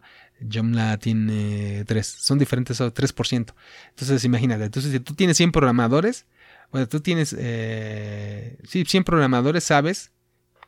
Joomla 0.51 0.97
tiene 0.97 1.86
3. 1.86 2.05
Son 2.07 2.38
diferentes, 2.38 2.80
3%. 2.80 3.53
Entonces, 3.89 4.24
imagínate. 4.26 4.65
Entonces, 4.65 4.91
si 4.91 4.99
tú 4.99 5.13
tienes 5.13 5.38
100 5.38 5.51
programadores, 5.51 6.26
bueno, 6.72 6.88
tú 6.88 6.99
tienes, 6.99 7.36
eh, 7.38 8.57
sí, 8.68 8.84
100 8.86 9.03
programadores, 9.03 9.63
sabes 9.63 10.11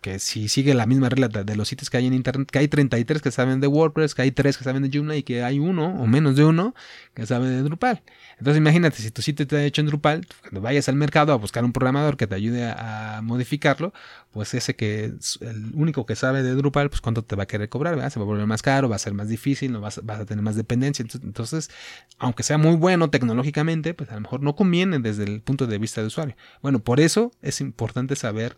que 0.01 0.19
si 0.19 0.47
sigue 0.47 0.73
la 0.73 0.85
misma 0.85 1.09
regla 1.09 1.27
de 1.27 1.55
los 1.55 1.67
sitios 1.67 1.89
que 1.89 1.97
hay 1.97 2.07
en 2.07 2.13
internet, 2.13 2.49
que 2.49 2.59
hay 2.59 2.67
33 2.67 3.21
que 3.21 3.31
saben 3.31 3.59
de 3.59 3.67
WordPress, 3.67 4.15
que 4.15 4.21
hay 4.21 4.31
3 4.31 4.57
que 4.57 4.63
saben 4.63 4.83
de 4.83 4.89
Joomla 4.95 5.15
y 5.17 5.23
que 5.23 5.43
hay 5.43 5.59
uno 5.59 5.87
o 6.01 6.07
menos 6.07 6.35
de 6.35 6.45
uno 6.45 6.73
que 7.13 7.25
sabe 7.25 7.49
de 7.49 7.61
Drupal. 7.63 8.01
Entonces 8.37 8.57
imagínate, 8.57 8.97
si 8.97 9.11
tu 9.11 9.21
sitio 9.21 9.43
está 9.43 9.61
hecho 9.63 9.81
en 9.81 9.87
Drupal, 9.87 10.25
cuando 10.41 10.61
vayas 10.61 10.87
al 10.87 10.95
mercado 10.95 11.33
a 11.33 11.35
buscar 11.35 11.65
un 11.65 11.73
programador 11.73 12.15
que 12.15 12.27
te 12.27 12.35
ayude 12.35 12.65
a, 12.65 13.19
modificarlo, 13.21 13.93
pues 14.31 14.53
ese 14.53 14.75
que 14.75 15.11
es 15.19 15.39
el 15.41 15.71
único 15.73 16.05
que 16.05 16.15
sabe 16.15 16.43
de 16.43 16.55
Drupal, 16.55 16.89
pues 16.89 17.01
cuánto 17.01 17.23
te 17.23 17.35
va 17.35 17.43
a 17.43 17.47
querer 17.47 17.67
cobrar, 17.67 17.95
Se 18.11 18.19
va 18.19 18.23
a 18.23 18.27
volver 18.27 18.47
más 18.47 18.61
caro, 18.61 18.87
va 18.87 18.95
a 18.95 18.99
ser 18.99 19.13
más 19.13 19.27
difícil, 19.27 19.73
no 19.73 19.81
vas, 19.81 19.99
vas 20.03 20.21
a 20.21 20.25
tener 20.25 20.43
más 20.43 20.55
dependencia. 20.55 21.05
Entonces, 21.23 21.69
aunque 22.17 22.43
sea 22.43 22.57
muy 22.57 22.75
bueno 22.77 23.09
tecnológicamente, 23.09 23.93
pues 23.93 24.09
a 24.11 24.15
lo 24.15 24.21
mejor 24.21 24.41
no 24.41 24.55
conviene 24.55 24.99
desde 24.99 25.25
el 25.25 25.41
punto 25.41 25.67
de 25.67 25.77
vista 25.77 25.99
de 25.99 26.07
usuario. 26.07 26.35
Bueno, 26.61 26.79
por 26.79 27.01
eso 27.01 27.31
es 27.41 27.59
importante 27.59 28.15
saber 28.15 28.57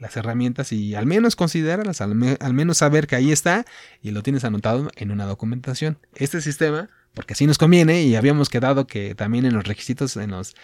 las 0.00 0.16
herramientas 0.16 0.72
y 0.72 0.94
al 0.94 1.06
menos 1.06 1.36
considerarlas, 1.36 2.00
al, 2.00 2.14
menos 2.14 2.78
saber 2.78 3.06
que 3.06 3.16
ahí 3.16 3.30
está 3.30 3.64
y 4.02 4.10
lo 4.10 4.22
tienes 4.22 4.44
anotado 4.44 4.90
en 4.96 5.10
una 5.10 5.26
documentación. 5.26 5.98
Este 6.14 6.40
sistema, 6.40 6.88
porque 7.14 7.34
así 7.34 7.46
nos 7.46 7.58
conviene 7.58 8.02
y 8.02 8.16
habíamos 8.16 8.48
quedado 8.48 8.86
que 8.86 9.14
también 9.14 9.44
en 9.44 9.54
los 9.54 9.64
requisitos, 9.64 10.16
en 10.16 10.30
los, 10.30 10.56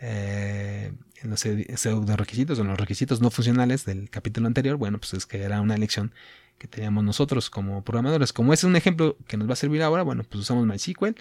eh, 0.00 0.92
en 1.22 1.30
los 1.30 1.40
pseudo 1.40 2.16
requisitos 2.16 2.58
en 2.58 2.68
los 2.68 2.78
requisitos 2.78 3.20
no 3.20 3.30
funcionales 3.30 3.84
del 3.84 4.08
capítulo 4.10 4.46
anterior, 4.46 4.76
bueno, 4.76 4.98
pues 4.98 5.12
es 5.14 5.26
que 5.26 5.42
era 5.42 5.60
una 5.60 5.74
elección 5.74 6.14
que 6.58 6.68
teníamos 6.68 7.02
nosotros 7.02 7.50
como 7.50 7.82
programadores. 7.82 8.32
Como 8.32 8.52
es 8.52 8.62
un 8.62 8.76
ejemplo 8.76 9.16
que 9.26 9.36
nos 9.36 9.48
va 9.48 9.54
a 9.54 9.56
servir 9.56 9.82
ahora, 9.82 10.04
bueno, 10.04 10.22
pues 10.22 10.42
usamos 10.42 10.66
MySQL 10.66 11.16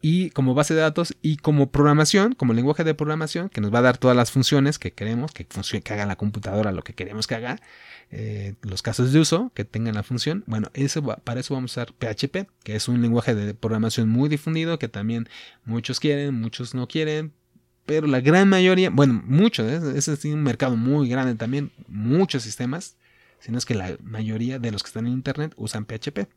y 0.00 0.30
como 0.30 0.54
base 0.54 0.74
de 0.74 0.80
datos 0.80 1.16
y 1.22 1.38
como 1.38 1.70
programación, 1.70 2.34
como 2.34 2.52
lenguaje 2.52 2.84
de 2.84 2.94
programación, 2.94 3.48
que 3.48 3.60
nos 3.60 3.74
va 3.74 3.80
a 3.80 3.82
dar 3.82 3.98
todas 3.98 4.16
las 4.16 4.30
funciones 4.30 4.78
que 4.78 4.92
queremos, 4.92 5.32
que, 5.32 5.46
que 5.46 5.92
haga 5.92 6.06
la 6.06 6.16
computadora 6.16 6.72
lo 6.72 6.82
que 6.82 6.94
queremos 6.94 7.26
que 7.26 7.34
haga, 7.34 7.60
eh, 8.10 8.54
los 8.62 8.82
casos 8.82 9.12
de 9.12 9.18
uso 9.18 9.50
que 9.54 9.64
tengan 9.64 9.94
la 9.94 10.02
función. 10.02 10.44
Bueno, 10.46 10.70
para 11.24 11.40
eso 11.40 11.54
vamos 11.54 11.76
a 11.76 11.82
usar 11.82 11.94
PHP, 11.94 12.48
que 12.62 12.76
es 12.76 12.88
un 12.88 13.02
lenguaje 13.02 13.34
de 13.34 13.54
programación 13.54 14.08
muy 14.08 14.28
difundido, 14.28 14.78
que 14.78 14.88
también 14.88 15.28
muchos 15.64 15.98
quieren, 15.98 16.40
muchos 16.40 16.74
no 16.74 16.86
quieren, 16.86 17.32
pero 17.84 18.06
la 18.06 18.20
gran 18.20 18.48
mayoría, 18.48 18.90
bueno, 18.90 19.22
muchos, 19.24 19.66
¿eh? 19.66 19.96
es 19.96 20.24
un 20.26 20.42
mercado 20.42 20.76
muy 20.76 21.08
grande 21.08 21.34
también, 21.34 21.72
muchos 21.88 22.42
sistemas, 22.42 22.96
sino 23.40 23.58
es 23.58 23.64
que 23.64 23.74
la 23.74 23.96
mayoría 24.02 24.58
de 24.58 24.70
los 24.70 24.82
que 24.82 24.88
están 24.88 25.06
en 25.06 25.14
Internet 25.14 25.54
usan 25.56 25.86
PHP. 25.86 26.28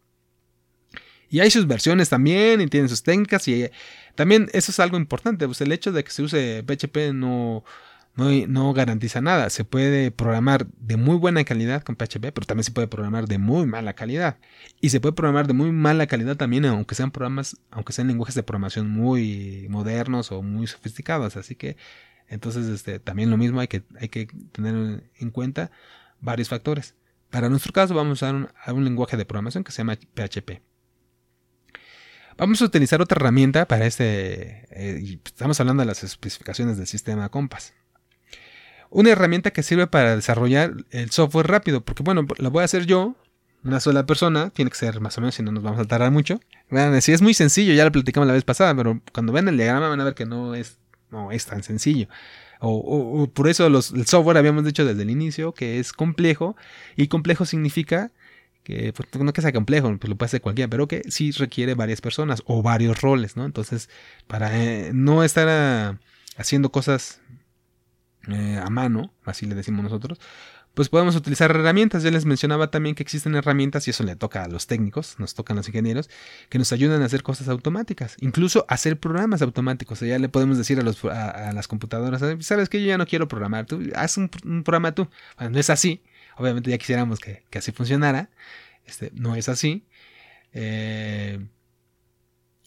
Y 1.32 1.40
hay 1.40 1.50
sus 1.50 1.66
versiones 1.66 2.10
también 2.10 2.60
y 2.60 2.68
tienen 2.68 2.90
sus 2.90 3.04
técnicas 3.04 3.48
y 3.48 3.70
también 4.16 4.50
eso 4.52 4.72
es 4.72 4.80
algo 4.82 4.98
importante, 4.98 5.46
pues 5.46 5.62
el 5.62 5.72
hecho 5.72 5.94
de 5.94 6.04
que 6.04 6.12
se 6.12 6.24
use 6.24 6.62
PHP 6.68 7.14
no, 7.14 7.64
no, 8.16 8.74
garantiza 8.74 9.22
nada. 9.22 9.50
Se 9.50 9.64
puede 9.64 10.12
programar 10.12 10.68
de 10.68 10.98
muy 10.98 11.16
buena 11.16 11.46
calidad 11.46 11.84
con 11.84 11.96
PHP, 11.96 12.34
pero 12.34 12.46
también 12.46 12.66
se 12.66 12.72
puede 12.72 12.90
programar 12.90 13.28
de 13.28 13.38
muy 13.38 13.66
mala 13.66 13.94
calidad. 13.94 14.40
Y 14.82 14.90
se 14.90 15.00
puede 15.00 15.14
programar 15.14 15.48
de 15.48 15.54
muy 15.54 15.72
mala 15.72 16.06
calidad 16.06 16.36
también, 16.36 16.66
aunque 16.66 16.96
sean 16.96 17.12
programas, 17.12 17.56
aunque 17.72 17.94
sean 17.94 18.08
lenguajes 18.08 18.36
de 18.36 18.44
programación 18.44 18.90
muy 18.90 19.68
modernos 19.70 20.34
o 20.34 20.42
muy 20.42 20.68
sofisticados. 20.68 21.38
Así 21.38 21.56
que, 21.56 21.78
entonces, 22.28 22.68
este, 22.68 23.00
también 23.00 23.30
lo 23.30 23.38
mismo 23.38 23.62
hay 23.62 23.70
que, 23.70 23.84
hay 24.02 24.10
que 24.10 24.28
tener 24.52 25.10
en 25.18 25.32
cuenta 25.32 25.72
varios 26.20 26.50
factores. 26.50 26.96
Para 27.30 27.48
nuestro 27.48 27.72
caso, 27.72 27.96
vamos 27.96 28.22
a 28.22 28.26
usar 28.26 28.54
a 28.66 28.74
un 28.74 28.84
lenguaje 28.84 29.16
de 29.16 29.26
programación 29.26 29.64
que 29.64 29.72
se 29.72 29.78
llama 29.78 29.96
PHP. 29.96 30.71
Vamos 32.38 32.62
a 32.62 32.66
utilizar 32.66 33.02
otra 33.02 33.18
herramienta 33.18 33.68
para 33.68 33.86
este, 33.86 34.66
eh, 34.72 35.20
estamos 35.26 35.60
hablando 35.60 35.82
de 35.82 35.88
las 35.88 36.04
especificaciones 36.04 36.78
del 36.78 36.88
sistema 36.88 37.30
Compass. 37.30 37.74
Una 38.90 39.12
herramienta 39.12 39.52
que 39.52 39.64
sirve 39.64 39.88
para 39.88 40.16
desarrollar 40.16 40.74
el 40.90 41.12
software 41.12 41.48
rápido, 41.48 41.82
porque 41.82 42.04
bueno, 42.04 42.26
la 42.38 42.50
voy 42.50 42.62
a 42.62 42.66
hacer 42.66 42.86
yo, 42.86 43.16
una 43.64 43.80
sola 43.80 44.06
persona, 44.06 44.50
tiene 44.50 44.72
que 44.72 44.78
ser 44.78 45.00
más 45.00 45.18
o 45.18 45.22
menos, 45.22 45.36
si 45.36 45.44
no 45.44 45.52
nos 45.52 45.64
vamos 45.64 45.80
a 45.80 45.86
tardar 45.86 46.12
mucho. 46.12 46.40
Vean, 46.70 47.00
sí, 47.02 47.12
es 47.12 47.22
muy 47.22 47.34
sencillo, 47.34 47.74
ya 47.74 47.86
lo 47.86 47.92
platicamos 47.92 48.28
la 48.28 48.34
vez 48.34 48.44
pasada, 48.44 48.76
pero 48.76 49.02
cuando 49.14 49.32
vean 49.34 49.48
el 49.48 49.58
diagrama 49.58 49.88
van 49.88 50.02
a 50.02 50.04
ver 50.04 50.16
que 50.16 50.26
no 50.26 50.56
es, 50.56 50.78
no 51.10 51.32
es 51.32 51.46
tan 51.46 51.64
sencillo. 51.64 52.08
O, 52.60 53.28
por 53.34 53.48
eso 53.50 53.66
el 53.66 54.06
software 54.06 54.38
habíamos 54.38 54.64
dicho 54.64 54.86
desde 54.86 55.02
el 55.02 55.10
inicio 55.10 55.54
que 55.54 55.80
es 55.80 55.94
complejo, 55.94 56.56
y 56.96 57.08
complejo 57.08 57.46
significa 57.46 58.12
que 58.64 58.94
pues, 58.94 59.10
no 59.24 59.34
que 59.34 59.42
sea 59.42 59.52
complejo, 59.52 59.96
pues 59.98 60.10
lo 60.10 60.16
puede 60.16 60.28
hacer 60.28 60.42
cualquiera, 60.42 60.70
pero 60.70 60.88
que 60.88 61.02
sí 61.10 61.32
requiere 61.32 61.74
varias 61.74 62.02
personas 62.02 62.44
o 62.46 62.62
varios 62.62 63.02
roles, 63.02 63.36
¿no? 63.36 63.46
Entonces, 63.46 63.90
para 64.28 64.64
eh, 64.64 64.92
no 64.94 65.24
estar 65.24 65.48
ah, 65.50 66.00
haciendo 66.38 66.72
cosas 66.72 67.22
eh, 68.28 68.60
a 68.64 68.70
mano, 68.70 69.14
así 69.26 69.46
le 69.46 69.56
decimos 69.56 69.84
nosotros, 69.84 70.20
pues 70.74 70.90
podemos 70.90 71.16
utilizar 71.16 71.52
herramientas. 71.52 72.04
Ya 72.04 72.12
les 72.12 72.26
mencionaba 72.26 72.72
también 72.72 72.96
que 72.96 73.04
existen 73.04 73.36
herramientas, 73.36 73.88
y 73.88 73.92
eso 73.92 74.04
le 74.04 74.16
toca 74.16 74.44
a 74.44 74.48
los 74.48 74.68
técnicos, 74.68 75.16
nos 75.20 75.34
tocan 75.34 75.58
los 75.58 75.68
ingenieros, 75.68 76.10
que 76.50 76.60
nos 76.60 76.72
ayudan 76.72 77.02
a 77.02 77.06
hacer 77.06 77.24
cosas 77.24 77.50
automáticas, 77.50 78.16
incluso 78.20 78.66
hacer 78.70 79.00
programas 79.00 79.42
automáticos. 79.42 79.98
O 79.98 80.00
sea, 80.00 80.10
ya 80.10 80.20
le 80.20 80.30
podemos 80.30 80.58
decir 80.58 80.80
a, 80.80 80.84
los, 80.84 81.04
a, 81.06 81.52
las 81.54 81.68
computadoras, 81.68 82.22
sabes 82.40 82.70
que 82.70 82.82
yo 82.82 82.88
ya 82.88 82.98
no 82.98 83.06
quiero 83.06 83.28
programar, 83.28 83.66
tú 83.66 83.82
haz 83.96 84.18
un, 84.18 84.30
un 84.46 84.64
programa 84.64 84.94
tú. 84.94 85.10
No 85.40 85.60
es 85.60 85.70
así, 85.70 86.02
Obviamente 86.42 86.72
ya 86.72 86.78
quisiéramos 86.78 87.20
que, 87.20 87.44
así 87.54 87.72
funcionara. 87.72 88.30
Este, 88.86 89.12
no 89.14 89.36
es 89.36 89.48
así. 89.50 89.86
Eh, 90.54 91.40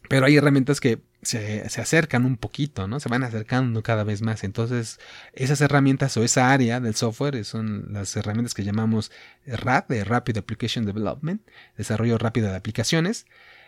pero 0.09 0.27
hay 0.27 0.37
herramientas 0.37 0.81
que 0.81 1.03
se, 1.23 1.63
acercan 1.81 2.25
un 2.25 2.37
poquito, 2.37 2.87
¿no? 2.87 3.01
Se 3.01 3.09
van 3.09 3.25
acercando 3.25 3.83
cada 3.83 4.05
vez 4.05 4.23
más. 4.23 4.45
Entonces, 4.45 4.99
esas 5.33 5.61
herramientas 5.61 6.17
o 6.17 6.23
esa 6.23 6.53
área 6.53 6.81
del 6.81 6.95
software 6.95 7.45
son 7.45 7.93
las 7.93 8.15
herramientas 8.17 8.55
que 8.55 8.65
llamamos 8.65 9.11
RAD, 9.47 9.87
de 9.89 10.05
Rapid 10.05 10.39
Application 10.39 10.85
Development, 10.85 11.43
desarrollo 11.77 12.19
rápido 12.19 12.51
de 12.51 12.57
aplicaciones. 12.57 13.27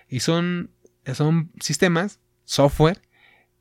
Y 0.09 0.21
son, 0.21 0.71
son 1.15 1.51
sistemas, 1.61 2.21
software, 2.45 3.01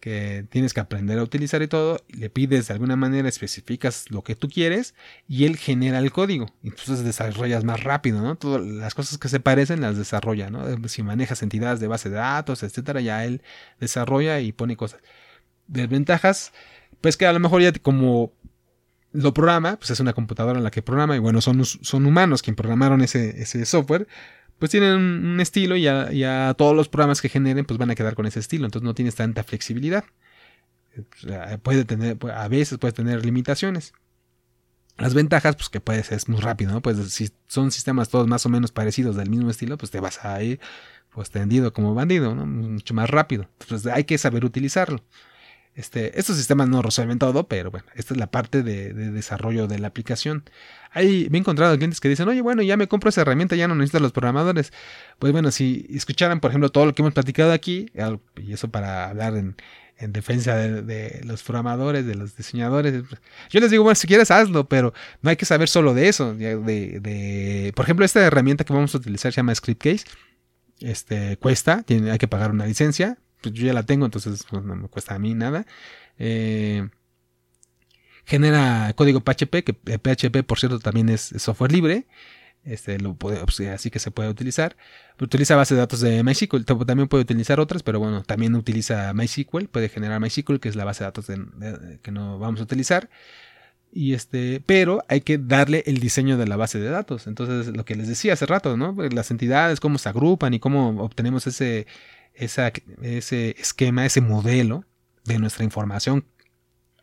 que 0.05 0.45
tienes 0.51 0.75
que 0.75 0.79
aprender 0.79 1.17
a 1.17 1.23
utilizar 1.23 1.63
y 1.63 1.67
todo, 1.67 1.97
le 2.09 2.29
pides 2.29 2.67
de 2.67 2.75
alguna 2.75 2.95
manera, 2.95 3.27
especificas 3.27 4.05
lo 4.11 4.23
que 4.23 4.35
tú 4.35 4.49
quieres 4.49 4.93
y 5.27 5.45
él 5.45 5.57
genera 5.57 5.97
el 5.97 6.11
código. 6.11 6.45
Y 6.61 6.67
entonces 6.67 7.03
desarrollas 7.03 7.63
más 7.63 7.83
rápido, 7.83 8.21
¿no? 8.21 8.35
Todas 8.35 8.63
las 8.63 8.93
cosas 8.93 9.17
que 9.17 9.29
se 9.29 9.39
parecen 9.39 9.81
las 9.81 9.97
desarrolla, 9.97 10.51
¿no? 10.51 10.63
Si 10.89 11.01
manejas 11.01 11.41
entidades 11.41 11.79
de 11.79 11.87
base 11.87 12.11
de 12.11 12.17
datos, 12.17 12.61
etcétera, 12.61 13.01
ya 13.01 13.25
él 13.25 13.41
desarrolla 13.79 14.39
y 14.41 14.51
pone 14.51 14.77
cosas. 14.77 15.01
Desventajas, 15.65 16.53
pues 17.01 17.17
que 17.17 17.25
a 17.25 17.33
lo 17.33 17.39
mejor 17.39 17.63
ya 17.63 17.73
como 17.73 18.31
lo 19.11 19.33
programa, 19.33 19.77
pues 19.77 19.89
es 19.89 19.99
una 19.99 20.13
computadora 20.13 20.59
en 20.59 20.63
la 20.63 20.69
que 20.69 20.83
programa 20.83 21.15
y 21.15 21.19
bueno, 21.19 21.41
son, 21.41 21.65
son 21.65 22.05
humanos 22.05 22.43
quien 22.43 22.55
programaron 22.55 23.01
ese, 23.01 23.41
ese 23.41 23.65
software, 23.65 24.07
pues 24.59 24.71
tienen 24.71 24.93
un 24.93 25.39
estilo 25.39 25.75
y 25.75 25.83
ya, 25.83 26.53
todos 26.57 26.75
los 26.75 26.87
programas 26.89 27.21
que 27.21 27.29
generen 27.29 27.65
pues 27.65 27.77
van 27.77 27.91
a 27.91 27.95
quedar 27.95 28.15
con 28.15 28.25
ese 28.25 28.39
estilo, 28.39 28.65
entonces 28.65 28.85
no 28.85 28.93
tienes 28.93 29.15
tanta 29.15 29.43
flexibilidad. 29.43 30.05
Puede 31.61 31.83
tener, 31.83 32.17
a 32.33 32.47
veces 32.47 32.77
puede 32.77 32.93
tener 32.93 33.25
limitaciones. 33.25 33.93
Las 34.97 35.13
ventajas, 35.13 35.57
pues 35.57 35.67
que 35.67 35.81
puedes, 35.81 36.13
es 36.13 36.29
muy 36.29 36.39
rápido, 36.39 36.71
¿no? 36.71 36.81
Pues 36.81 36.97
si 37.11 37.29
son 37.47 37.71
sistemas 37.71 38.07
todos 38.07 38.27
más 38.27 38.45
o 38.45 38.49
menos 38.49 38.71
parecidos 38.71 39.17
del 39.17 39.29
mismo 39.29 39.49
estilo, 39.49 39.77
pues 39.77 39.91
te 39.91 39.99
vas 39.99 40.23
a 40.23 40.41
ir 40.41 40.61
pues 41.13 41.31
tendido 41.31 41.73
como 41.73 41.93
bandido. 41.93 42.33
Mucho 42.33 42.93
más 42.93 43.09
rápido. 43.09 43.49
Entonces 43.59 43.91
hay 43.91 44.05
que 44.05 44.17
saber 44.17 44.45
utilizarlo. 44.45 45.03
Este, 45.75 46.17
estos 46.17 46.37
sistemas 46.37 46.69
no 46.69 46.81
resuelven 46.81 47.19
todo, 47.19 47.49
pero 47.49 47.69
bueno, 47.69 47.85
esta 47.95 48.13
es 48.13 48.19
la 48.19 48.27
parte 48.27 48.63
de, 48.63 48.93
desarrollo 48.93 49.67
de 49.67 49.77
la 49.77 49.87
aplicación. 49.87 50.45
Ahí 50.91 51.27
me 51.29 51.37
he 51.37 51.41
encontrado 51.41 51.75
clientes 51.75 51.99
que 51.99 52.07
dicen, 52.07 52.29
oye, 52.29 52.41
bueno, 52.41 52.61
ya 52.61 52.77
me 52.77 52.87
compro 52.87 53.09
esa 53.09 53.21
herramienta, 53.21 53.57
ya 53.57 53.67
no 53.67 53.75
necesito 53.75 53.99
los 53.99 54.13
programadores. 54.13 54.71
Pues 55.19 55.33
bueno, 55.33 55.51
si 55.51 55.85
escucharan, 55.89 56.39
por 56.39 56.51
ejemplo, 56.51 56.69
todo 56.69 56.85
lo 56.85 56.95
que 56.95 57.01
hemos 57.01 57.13
platicado 57.13 57.51
aquí, 57.51 57.91
y 58.37 58.53
eso 58.53 58.69
para 58.69 59.09
hablar 59.09 59.35
en, 59.35 59.57
defensa 60.13 60.55
de, 60.55 61.21
los 61.25 61.43
programadores, 61.43 62.05
de 62.05 62.15
los 62.15 62.37
diseñadores, 62.37 63.03
yo 63.49 63.59
les 63.59 63.69
digo, 63.69 63.83
bueno, 63.83 63.95
si 63.95 64.07
quieres 64.07 64.31
hazlo, 64.31 64.69
pero 64.69 64.93
no 65.21 65.29
hay 65.29 65.35
que 65.35 65.45
saber 65.45 65.67
solo 65.67 65.93
de 65.93 66.07
eso. 66.07 66.33
De, 66.35 67.73
por 67.75 67.83
ejemplo, 67.83 68.05
esta 68.05 68.21
herramienta 68.21 68.63
que 68.63 68.71
vamos 68.71 68.95
a 68.95 68.97
utilizar 68.97 69.33
se 69.33 69.37
llama 69.37 69.53
ScriptCase. 69.53 70.05
Este, 70.79 71.37
cuesta, 71.37 71.83
tiene, 71.83 72.11
hay 72.11 72.17
que 72.17 72.27
pagar 72.27 72.51
una 72.51 72.65
licencia, 72.65 73.17
pues 73.41 73.53
yo 73.53 73.65
ya 73.65 73.73
la 73.73 73.83
tengo, 73.83 74.05
entonces 74.05 74.45
pues, 74.49 74.63
no 74.63 74.75
me 74.75 74.87
cuesta 74.87 75.15
a 75.15 75.19
mí 75.19 75.33
nada. 75.33 75.65
Eh, 76.17 76.87
genera 78.25 78.93
código 78.95 79.21
PHP, 79.21 79.63
que 79.63 79.73
PHP 79.73 80.43
por 80.45 80.59
cierto 80.59 80.79
también 80.79 81.09
es, 81.09 81.33
software 81.37 81.71
libre. 81.71 82.07
Este, 82.63 82.97
lo 82.97 83.13
pues, 83.15 83.59
así 83.61 83.91
que 83.91 83.99
se 83.99 84.09
puede 84.11 84.29
utilizar. 84.29 84.75
Utiliza 85.19 85.55
base 85.55 85.75
de 85.75 85.81
datos 85.81 86.01
de 86.01 86.23
MySQL, 86.23 86.63
también 86.63 87.07
puede 87.07 87.21
utilizar 87.23 87.59
otras, 87.59 87.83
pero 87.83 87.99
bueno, 87.99 88.23
también 88.23 88.55
utiliza 88.55 89.13
MySQL, 89.13 89.65
puede 89.67 89.87
generar 89.89 90.19
MySQL, 90.19 90.57
que 90.57 90.69
es 90.69 90.75
la 90.75 90.83
base 90.83 91.03
de 91.03 91.05
datos 91.05 91.27
que 92.01 92.11
no 92.11 92.39
vamos 92.39 92.59
a 92.59 92.63
utilizar. 92.63 93.09
Y 93.91 94.13
este, 94.13 94.61
pero 94.65 95.05
hay 95.07 95.21
que 95.21 95.37
darle 95.37 95.83
el 95.85 95.99
diseño 95.99 96.37
de 96.37 96.47
la 96.47 96.57
base 96.57 96.79
de 96.79 96.89
datos. 96.89 97.27
Entonces, 97.27 97.73
lo 97.73 97.85
que 97.85 97.95
les 97.95 98.09
decía 98.09 98.33
hace 98.33 98.45
rato, 98.45 98.75
¿no? 98.75 98.93
Las 99.11 99.31
entidades, 99.31 99.79
cómo 99.79 99.99
se 99.99 100.09
agrupan 100.09 100.53
y 100.53 100.59
cómo 100.59 101.01
obtenemos 101.01 101.47
ese, 101.47 101.87
ese 102.35 103.55
esquema, 103.59 104.05
ese 104.05 104.21
modelo 104.21 104.85
de 105.23 105.39
nuestra 105.39 105.63
información 105.63 106.25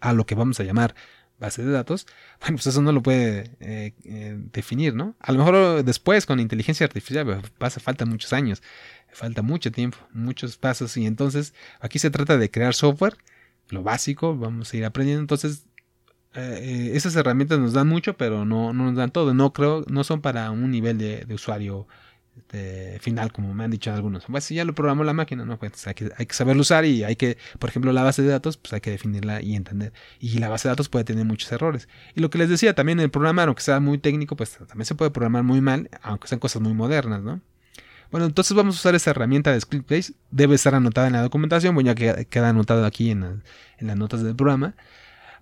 a 0.00 0.12
lo 0.12 0.26
que 0.26 0.34
vamos 0.34 0.58
a 0.60 0.64
llamar 0.64 0.94
base 1.38 1.62
de 1.62 1.70
datos, 1.70 2.06
bueno, 2.40 2.56
pues 2.56 2.66
eso 2.68 2.80
no 2.80 2.92
lo 2.92 3.02
puede 3.02 3.56
eh, 3.60 3.94
eh, 4.04 4.36
definir, 4.52 4.94
¿no? 4.94 5.16
A 5.20 5.32
lo 5.32 5.38
mejor 5.38 5.84
después 5.84 6.24
con 6.24 6.40
inteligencia 6.40 6.86
artificial 6.86 7.42
pasa, 7.58 7.80
falta 7.80 8.06
muchos 8.06 8.32
años, 8.32 8.62
falta 9.12 9.42
mucho 9.42 9.70
tiempo, 9.70 9.98
muchos 10.12 10.56
pasos 10.56 10.96
y 10.96 11.04
entonces 11.04 11.52
aquí 11.80 11.98
se 11.98 12.10
trata 12.10 12.38
de 12.38 12.50
crear 12.50 12.74
software, 12.74 13.16
lo 13.68 13.82
básico, 13.82 14.36
vamos 14.36 14.72
a 14.72 14.76
ir 14.76 14.84
aprendiendo, 14.84 15.20
entonces 15.20 15.66
esas 16.34 17.14
herramientas 17.14 17.58
nos 17.58 17.74
dan 17.74 17.88
mucho, 17.88 18.16
pero 18.16 18.46
no, 18.46 18.72
no, 18.72 18.84
nos 18.84 18.96
dan 18.96 19.10
todo, 19.10 19.34
no 19.34 19.52
creo, 19.52 19.84
no 19.90 20.02
son 20.02 20.22
para 20.22 20.50
un 20.50 20.70
nivel 20.70 20.96
de 20.96 21.34
usuario 21.34 21.86
este, 22.36 22.98
final, 23.00 23.32
como 23.32 23.52
me 23.54 23.64
han 23.64 23.70
dicho 23.70 23.92
algunos. 23.92 24.24
Pues 24.24 24.44
si 24.44 24.54
ya 24.54 24.64
lo 24.64 24.74
programó 24.74 25.04
la 25.04 25.12
máquina, 25.12 25.44
¿no? 25.44 25.58
Pues 25.58 25.86
hay 25.86 25.94
que, 25.94 26.10
hay 26.16 26.26
saberlo 26.30 26.62
usar 26.62 26.84
y 26.84 27.04
hay 27.04 27.16
que, 27.16 27.36
por 27.58 27.70
ejemplo, 27.70 27.92
la 27.92 28.02
base 28.02 28.22
de 28.22 28.28
datos, 28.28 28.56
pues 28.56 28.72
hay 28.72 28.80
que 28.80 28.90
definirla 28.90 29.42
y 29.42 29.54
entender. 29.54 29.92
Y 30.18 30.38
la 30.38 30.48
base 30.48 30.68
de 30.68 30.72
datos 30.72 30.88
puede 30.88 31.04
tener 31.04 31.24
muchos 31.24 31.50
errores. 31.52 31.88
Y 32.14 32.20
lo 32.20 32.30
que 32.30 32.38
les 32.38 32.48
decía, 32.48 32.74
también 32.74 33.00
el 33.00 33.10
programar, 33.10 33.48
aunque 33.48 33.62
sea 33.62 33.80
muy 33.80 33.98
técnico, 33.98 34.36
pues 34.36 34.58
también 34.66 34.86
se 34.86 34.94
puede 34.94 35.10
programar 35.10 35.42
muy 35.42 35.60
mal, 35.60 35.90
aunque 36.02 36.28
sean 36.28 36.38
cosas 36.38 36.62
muy 36.62 36.74
modernas, 36.74 37.22
¿no? 37.22 37.40
Bueno, 38.10 38.26
entonces 38.26 38.54
vamos 38.54 38.76
a 38.76 38.78
usar 38.78 38.94
esa 38.94 39.10
herramienta 39.10 39.52
de 39.52 39.60
Scriptbase. 39.60 40.14
Debe 40.30 40.54
estar 40.54 40.74
anotada 40.74 41.06
en 41.06 41.14
la 41.14 41.22
documentación, 41.22 41.74
bueno, 41.74 41.92
ya 41.92 42.24
queda 42.26 42.48
anotado 42.48 42.84
aquí 42.84 43.10
en, 43.10 43.42
en 43.78 43.86
las 43.86 43.96
notas 43.96 44.22
del 44.22 44.36
programa. 44.36 44.74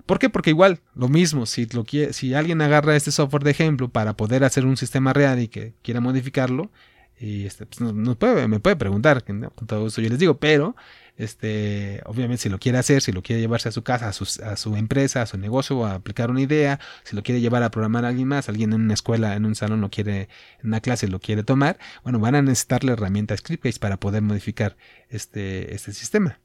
¿Por 0.06 0.18
qué? 0.18 0.28
Porque 0.28 0.50
igual, 0.50 0.80
lo 0.94 1.08
mismo, 1.08 1.46
si, 1.46 1.66
lo 1.66 1.84
quiere, 1.84 2.12
si 2.12 2.34
alguien 2.34 2.60
agarra 2.62 2.96
este 2.96 3.12
software 3.12 3.44
de 3.44 3.50
ejemplo 3.50 3.88
para 3.88 4.16
poder 4.16 4.44
hacer 4.44 4.66
un 4.66 4.76
sistema 4.76 5.12
real 5.12 5.40
y 5.40 5.48
que 5.48 5.74
quiera 5.82 6.00
modificarlo, 6.00 6.70
y 7.18 7.44
este, 7.44 7.66
pues, 7.66 8.16
puede, 8.16 8.48
me 8.48 8.60
puede 8.60 8.76
preguntar, 8.76 9.24
con 9.24 9.66
todo 9.66 9.88
eso 9.88 10.00
yo 10.00 10.08
les 10.08 10.18
digo, 10.18 10.38
pero 10.38 10.74
este, 11.18 12.00
obviamente 12.06 12.44
si 12.44 12.48
lo 12.48 12.58
quiere 12.58 12.78
hacer, 12.78 13.02
si 13.02 13.12
lo 13.12 13.22
quiere 13.22 13.42
llevarse 13.42 13.68
a 13.68 13.72
su 13.72 13.82
casa, 13.82 14.08
a 14.08 14.12
su, 14.14 14.24
a 14.42 14.56
su 14.56 14.74
empresa, 14.76 15.20
a 15.20 15.26
su 15.26 15.36
negocio, 15.36 15.84
a 15.84 15.96
aplicar 15.96 16.30
una 16.30 16.40
idea, 16.40 16.80
si 17.04 17.14
lo 17.14 17.22
quiere 17.22 17.42
llevar 17.42 17.62
a 17.62 17.70
programar 17.70 18.06
a 18.06 18.08
alguien 18.08 18.26
más, 18.26 18.48
alguien 18.48 18.72
en 18.72 18.80
una 18.80 18.94
escuela, 18.94 19.36
en 19.36 19.44
un 19.44 19.54
salón 19.54 19.82
lo 19.82 19.90
quiere, 19.90 20.30
en 20.62 20.68
una 20.68 20.80
clase 20.80 21.08
lo 21.08 21.20
quiere 21.20 21.42
tomar, 21.42 21.78
bueno, 22.04 22.20
van 22.20 22.36
a 22.36 22.42
necesitar 22.42 22.84
la 22.84 22.92
herramienta 22.92 23.36
Scriptcase 23.36 23.78
para 23.78 23.98
poder 23.98 24.22
modificar 24.22 24.78
este, 25.10 25.74
este 25.74 25.92
sistema. 25.92 26.40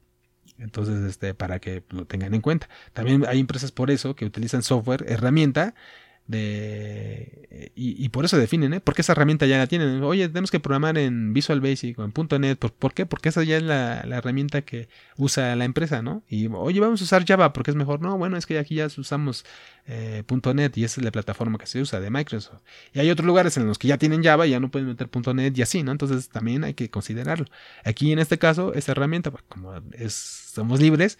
Entonces, 0.58 1.04
este, 1.04 1.34
para 1.34 1.58
que 1.58 1.82
lo 1.90 2.06
tengan 2.06 2.34
en 2.34 2.40
cuenta. 2.40 2.68
También 2.92 3.24
hay 3.26 3.40
empresas 3.40 3.72
por 3.72 3.90
eso 3.90 4.16
que 4.16 4.24
utilizan 4.24 4.62
software, 4.62 5.04
herramienta, 5.08 5.74
y, 6.28 8.08
por 8.08 8.24
eso 8.24 8.36
definen, 8.36 8.74
¿eh? 8.74 8.80
Porque 8.80 9.02
esa 9.02 9.12
herramienta 9.12 9.46
ya 9.46 9.58
la 9.58 9.66
tienen. 9.66 10.02
Oye, 10.02 10.28
tenemos 10.28 10.50
que 10.50 10.60
programar 10.60 10.98
en 10.98 11.32
Visual 11.32 11.60
Basic 11.60 11.98
o 11.98 12.04
en 12.04 12.40
.NET. 12.40 12.58
¿Por, 12.58 12.94
qué? 12.94 13.06
Porque 13.06 13.28
esa 13.28 13.44
ya 13.44 13.56
es 13.56 13.62
la, 13.62 14.00
herramienta 14.00 14.62
que 14.62 14.88
usa 15.16 15.54
la 15.56 15.64
empresa, 15.64 16.02
¿no? 16.02 16.24
Y 16.28 16.48
oye, 16.48 16.80
vamos 16.80 17.00
a 17.00 17.04
usar 17.04 17.24
Java 17.24 17.52
porque 17.52 17.70
es 17.70 17.76
mejor. 17.76 18.00
No, 18.00 18.18
bueno, 18.18 18.36
es 18.36 18.46
que 18.46 18.58
aquí 18.58 18.76
ya 18.76 18.86
usamos 18.86 19.44
eh, 19.86 20.24
.NET 20.54 20.76
y 20.78 20.84
esa 20.84 21.00
es 21.00 21.04
la 21.04 21.12
plataforma 21.12 21.58
que 21.58 21.66
se 21.66 21.80
usa 21.80 22.00
de 22.00 22.10
Microsoft. 22.10 22.62
Y 22.92 22.98
hay 22.98 23.10
otros 23.10 23.26
lugares 23.26 23.56
en 23.56 23.66
los 23.66 23.78
que 23.78 23.88
ya 23.88 23.98
tienen 23.98 24.22
Java 24.24 24.46
y 24.46 24.50
ya 24.50 24.60
no 24.60 24.70
pueden 24.70 24.88
meter 24.88 25.08
.NET 25.34 25.56
y 25.56 25.62
así, 25.62 25.82
¿no? 25.82 25.92
Entonces 25.92 26.28
también 26.28 26.64
hay 26.64 26.74
que 26.74 26.90
considerarlo. 26.90 27.46
Aquí 27.84 28.10
en 28.12 28.18
este 28.18 28.38
caso, 28.38 28.74
esa 28.74 28.92
herramienta, 28.92 29.30
pues, 29.30 29.44
como 29.48 29.74
es, 29.92 30.14
somos 30.14 30.80
libres 30.80 31.18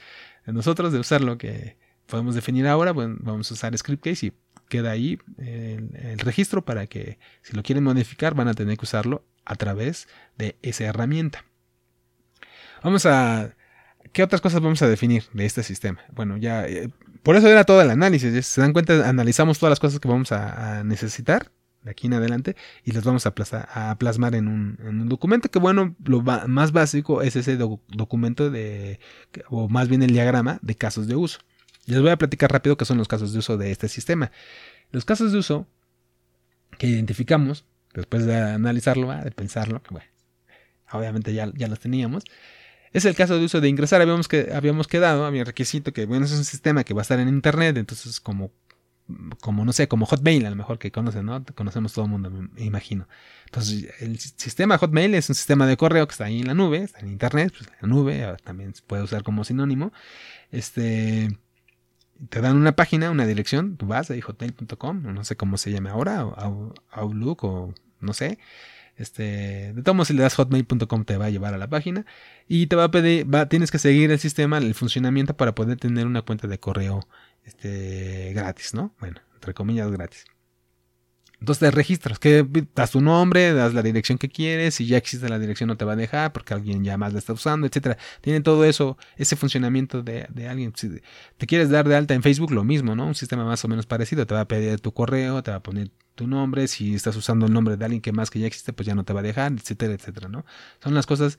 nosotros 0.53 0.93
de 0.93 0.99
usar 0.99 1.23
lo 1.23 1.39
que 1.39 1.77
podemos 2.07 2.35
definir 2.35 2.67
ahora, 2.67 2.93
bueno, 2.93 3.17
vamos 3.21 3.51
a 3.51 3.55
usar 3.55 3.77
Scriptcase 3.77 4.27
y 4.27 4.33
queda 4.69 4.91
ahí 4.91 5.19
el, 5.39 6.19
registro 6.19 6.65
para 6.65 6.87
que 6.87 7.19
si 7.43 7.55
lo 7.55 7.63
quieren 7.63 7.85
modificar 7.85 8.35
van 8.35 8.49
a 8.49 8.55
tener 8.55 8.77
que 8.77 8.85
usarlo 8.85 9.25
a 9.45 9.55
través 9.55 10.09
de 10.37 10.57
esa 10.63 10.85
herramienta. 10.85 11.45
Vamos 12.83 13.07
a... 13.07 13.55
¿Qué 14.13 14.23
otras 14.23 14.41
cosas 14.41 14.61
vamos 14.61 14.83
a 14.83 14.89
definir 14.89 15.25
de 15.33 15.47
este 15.47 15.63
sistema? 15.63 16.01
Bueno, 16.13 16.37
ya... 16.37 16.67
Eh, 16.67 16.91
por 17.23 17.35
eso 17.35 17.49
era 17.49 17.65
todo 17.65 17.83
el 17.83 17.91
análisis. 17.91 18.33
Si 18.33 18.43
se 18.43 18.61
dan 18.61 18.73
cuenta, 18.73 19.09
analizamos 19.09 19.59
todas 19.59 19.73
las 19.73 19.81
cosas 19.81 19.99
que 19.99 20.09
vamos 20.09 20.31
a, 20.31 20.85
necesitar 20.85 21.51
de 21.83 21.91
aquí 21.91 22.07
en 22.07 22.15
adelante 22.15 22.57
y 22.85 22.93
las 22.93 23.05
vamos 23.05 23.27
a, 23.27 23.35
plasmar 23.99 24.35
en 24.35 24.49
un, 24.49 25.09
documento 25.09 25.49
que 25.51 25.59
bueno, 25.59 25.95
lo 26.05 26.23
más 26.23 26.73
básico 26.73 27.23
es 27.23 27.35
ese 27.37 27.57
documento 27.57 28.51
de, 28.51 29.01
o 29.49 29.69
más 29.69 29.89
bien 29.89 30.03
el 30.03 30.13
diagrama 30.13 30.59
de 30.63 30.75
casos 30.77 31.09
de 31.09 31.17
uso. 31.17 31.41
Les 31.87 32.01
voy 32.01 32.11
a 32.11 32.17
platicar 32.17 32.53
rápido 32.53 32.77
qué 32.77 32.85
son 32.85 32.99
los 32.99 33.09
casos 33.09 33.33
de 33.33 33.39
uso 33.39 33.57
de 33.57 33.71
este 33.71 33.89
sistema. 33.89 34.33
Los 34.91 35.05
casos 35.05 35.33
de 35.33 35.39
uso 35.39 35.67
que 36.79 36.89
identificamos, 36.89 37.65
después 37.95 38.27
de 38.27 38.37
analizarlo, 38.37 39.11
ah, 39.11 39.23
de 39.23 39.31
pensarlo, 39.31 39.83
que 39.83 39.91
bueno, 39.91 40.09
obviamente 40.93 41.33
ya, 41.33 41.51
ya 41.55 41.69
los 41.69 41.79
teníamos, 41.79 42.25
es 42.93 43.05
el 43.05 43.15
caso 43.15 43.39
de 43.39 43.45
uso 43.45 43.61
de 43.61 43.69
ingresar. 43.69 44.01
Habíamos, 44.03 44.29
que, 44.29 44.53
habíamos 44.55 44.89
quedado, 44.89 45.27
a 45.27 45.31
mi 45.31 45.43
requisito, 45.43 45.93
que 45.93 46.07
bueno, 46.07 46.27
es 46.27 46.33
un 46.33 46.45
sistema 46.45 46.85
que 46.85 46.95
va 46.95 47.01
a 47.01 47.03
estar 47.03 47.21
en 47.21 47.29
internet, 47.29 47.77
entonces 47.77 48.21
como, 48.21 48.51
como 49.41 49.65
no 49.65 49.73
sé, 49.73 49.87
como 49.87 50.07
Hotmail, 50.07 50.45
a 50.47 50.51
lo 50.51 50.57
mejor 50.57 50.79
que 50.79 50.91
conocen, 50.91 51.27
¿no? 51.27 51.45
Conocemos 51.55 51.93
todo 51.93 52.07
el 52.07 52.11
mundo, 52.11 52.31
me 52.31 52.65
imagino. 52.65 53.07
Entonces, 53.45 53.89
el 54.01 54.19
sistema 54.19 54.79
Hotmail 54.79 55.15
es 55.15 55.29
un 55.29 55.35
sistema 55.35 55.67
de 55.67 55.77
correo 55.77 56.07
que 56.09 56.13
está 56.13 56.25
ahí 56.25 56.41
en 56.41 56.49
la 56.49 56.55
nube, 56.55 56.79
está 56.79 57.01
en 57.01 57.09
internet, 57.09 57.53
pues 57.57 57.71
la 57.81 57.87
nube 57.89 58.37
también 58.43 58.75
se 58.75 58.83
puede 58.83 59.03
usar 59.03 59.23
como 59.23 59.45
sinónimo. 59.45 59.93
Este 60.51 61.29
te 62.29 62.41
dan 62.41 62.57
una 62.57 62.77
página, 62.77 63.11
una 63.11 63.27
dirección, 63.27 63.77
tú 63.77 63.87
vas 63.87 64.11
a 64.11 64.15
hotmail.com, 64.21 65.03
no 65.03 65.25
sé 65.25 65.37
cómo 65.37 65.59
se 65.59 65.71
llame 65.71 65.91
ahora, 65.91 66.27
o 66.27 66.75
Outlook 66.91 67.45
o 67.45 67.75
no 68.01 68.13
sé. 68.13 68.39
Este, 68.97 69.75
de 69.75 69.83
todos 69.83 69.95
modos, 69.95 70.09
si 70.09 70.15
le 70.15 70.23
das 70.23 70.35
hotmail.com 70.35 71.05
te 71.05 71.19
va 71.19 71.27
a 71.27 71.31
llevar 71.31 71.53
a 71.53 71.59
la 71.59 71.69
página 71.69 72.07
y 72.49 72.67
te 72.67 72.77
va 72.77 72.85
a 72.85 72.91
pedir, 72.91 73.33
va, 73.33 73.49
tienes 73.49 73.71
que 73.71 73.79
seguir 73.79 74.11
el 74.11 74.19
sistema, 74.19 74.59
el 74.59 74.75
funcionamiento 74.75 75.37
para 75.37 75.55
poder 75.55 75.79
tener 75.79 76.07
una 76.07 76.23
cuenta 76.23 76.49
de 76.49 76.59
correo 76.59 77.07
este, 77.45 78.33
gratis, 78.35 78.75
¿no? 78.75 78.95
Bueno, 79.01 79.21
entre 79.35 79.53
comillas 79.55 79.91
gratis. 79.91 80.25
Entonces 81.41 81.61
te 81.61 81.71
registras, 81.71 82.19
que 82.19 82.47
das 82.75 82.93
tu 82.93 83.01
nombre, 83.01 83.53
das 83.53 83.75
la 83.75 83.83
dirección 83.83 84.17
que 84.17 84.29
quieres, 84.29 84.77
si 84.77 84.87
ya 84.87 84.97
existe 84.97 85.29
la 85.29 85.39
dirección 85.39 85.69
no 85.69 85.77
te 85.77 85.85
va 85.85 85.93
a 85.93 85.97
dejar 85.97 86.33
porque 86.33 86.55
alguien 86.55 86.83
ya 86.83 86.97
más 86.97 87.13
la 87.13 87.19
está 87.19 87.35
usando, 87.35 87.67
etcétera. 87.67 87.99
Tiene 88.23 88.41
todo 88.41 88.65
eso, 88.65 88.97
ese 89.17 89.37
funcionamiento 89.37 90.03
de, 90.03 90.27
de, 90.31 90.49
alguien. 90.49 90.73
Si 90.75 90.91
te 91.37 91.47
quieres 91.47 91.69
dar 91.69 91.87
de 91.89 91.97
alta 91.97 92.15
en 92.15 92.23
Facebook, 92.23 92.53
lo 92.53 92.65
mismo, 92.65 92.97
¿no? 92.97 93.07
Un 93.07 93.15
sistema 93.15 93.45
más 93.45 93.65
o 93.65 93.69
menos 93.69 93.87
parecido, 93.87 94.27
te 94.27 94.35
va 94.35 94.41
a 94.43 94.49
pedir 94.49 94.81
tu 94.81 94.93
correo, 94.93 95.43
te 95.43 95.51
va 95.51 95.59
a 95.59 95.63
poner 95.63 95.91
tu 96.15 96.27
nombre, 96.27 96.67
si 96.67 96.95
estás 96.95 97.15
usando 97.17 97.47
el 97.47 97.53
nombre 97.53 97.77
de 97.77 97.85
alguien 97.85 98.01
que 98.01 98.13
más 98.13 98.31
que 98.31 98.41
ya 98.41 98.47
existe, 98.47 98.73
pues 98.73 98.87
ya 98.87 98.95
no 98.95 99.05
te 99.05 99.13
va 99.13 99.21
a 99.21 99.23
dejar, 99.23 99.53
etcétera, 99.53 99.93
etcétera, 99.93 100.29
¿no? 100.29 100.47
Son 100.83 100.95
las 100.95 101.07
cosas, 101.07 101.39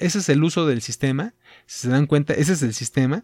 ese 0.00 0.18
es 0.18 0.28
el 0.28 0.42
uso 0.42 0.66
del 0.66 0.82
sistema, 0.82 1.34
si 1.66 1.82
se 1.82 1.88
dan 1.88 2.06
cuenta, 2.06 2.34
ese 2.34 2.52
es 2.54 2.62
el 2.62 2.74
sistema 2.74 3.22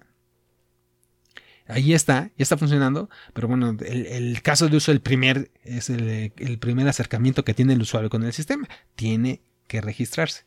ahí 1.66 1.94
está, 1.94 2.30
ya 2.36 2.42
está 2.42 2.56
funcionando, 2.56 3.08
pero 3.32 3.48
bueno, 3.48 3.76
el, 3.80 4.42
caso 4.42 4.68
de 4.68 4.76
uso, 4.76 4.92
el 4.92 5.00
primer, 5.00 5.50
es 5.62 5.90
el, 5.90 6.58
primer 6.60 6.88
acercamiento 6.88 7.44
que 7.44 7.54
tiene 7.54 7.72
el 7.72 7.82
usuario 7.82 8.10
con 8.10 8.22
el 8.24 8.32
sistema. 8.32 8.68
Tiene 8.94 9.42
que 9.66 9.80
registrarse. 9.80 10.44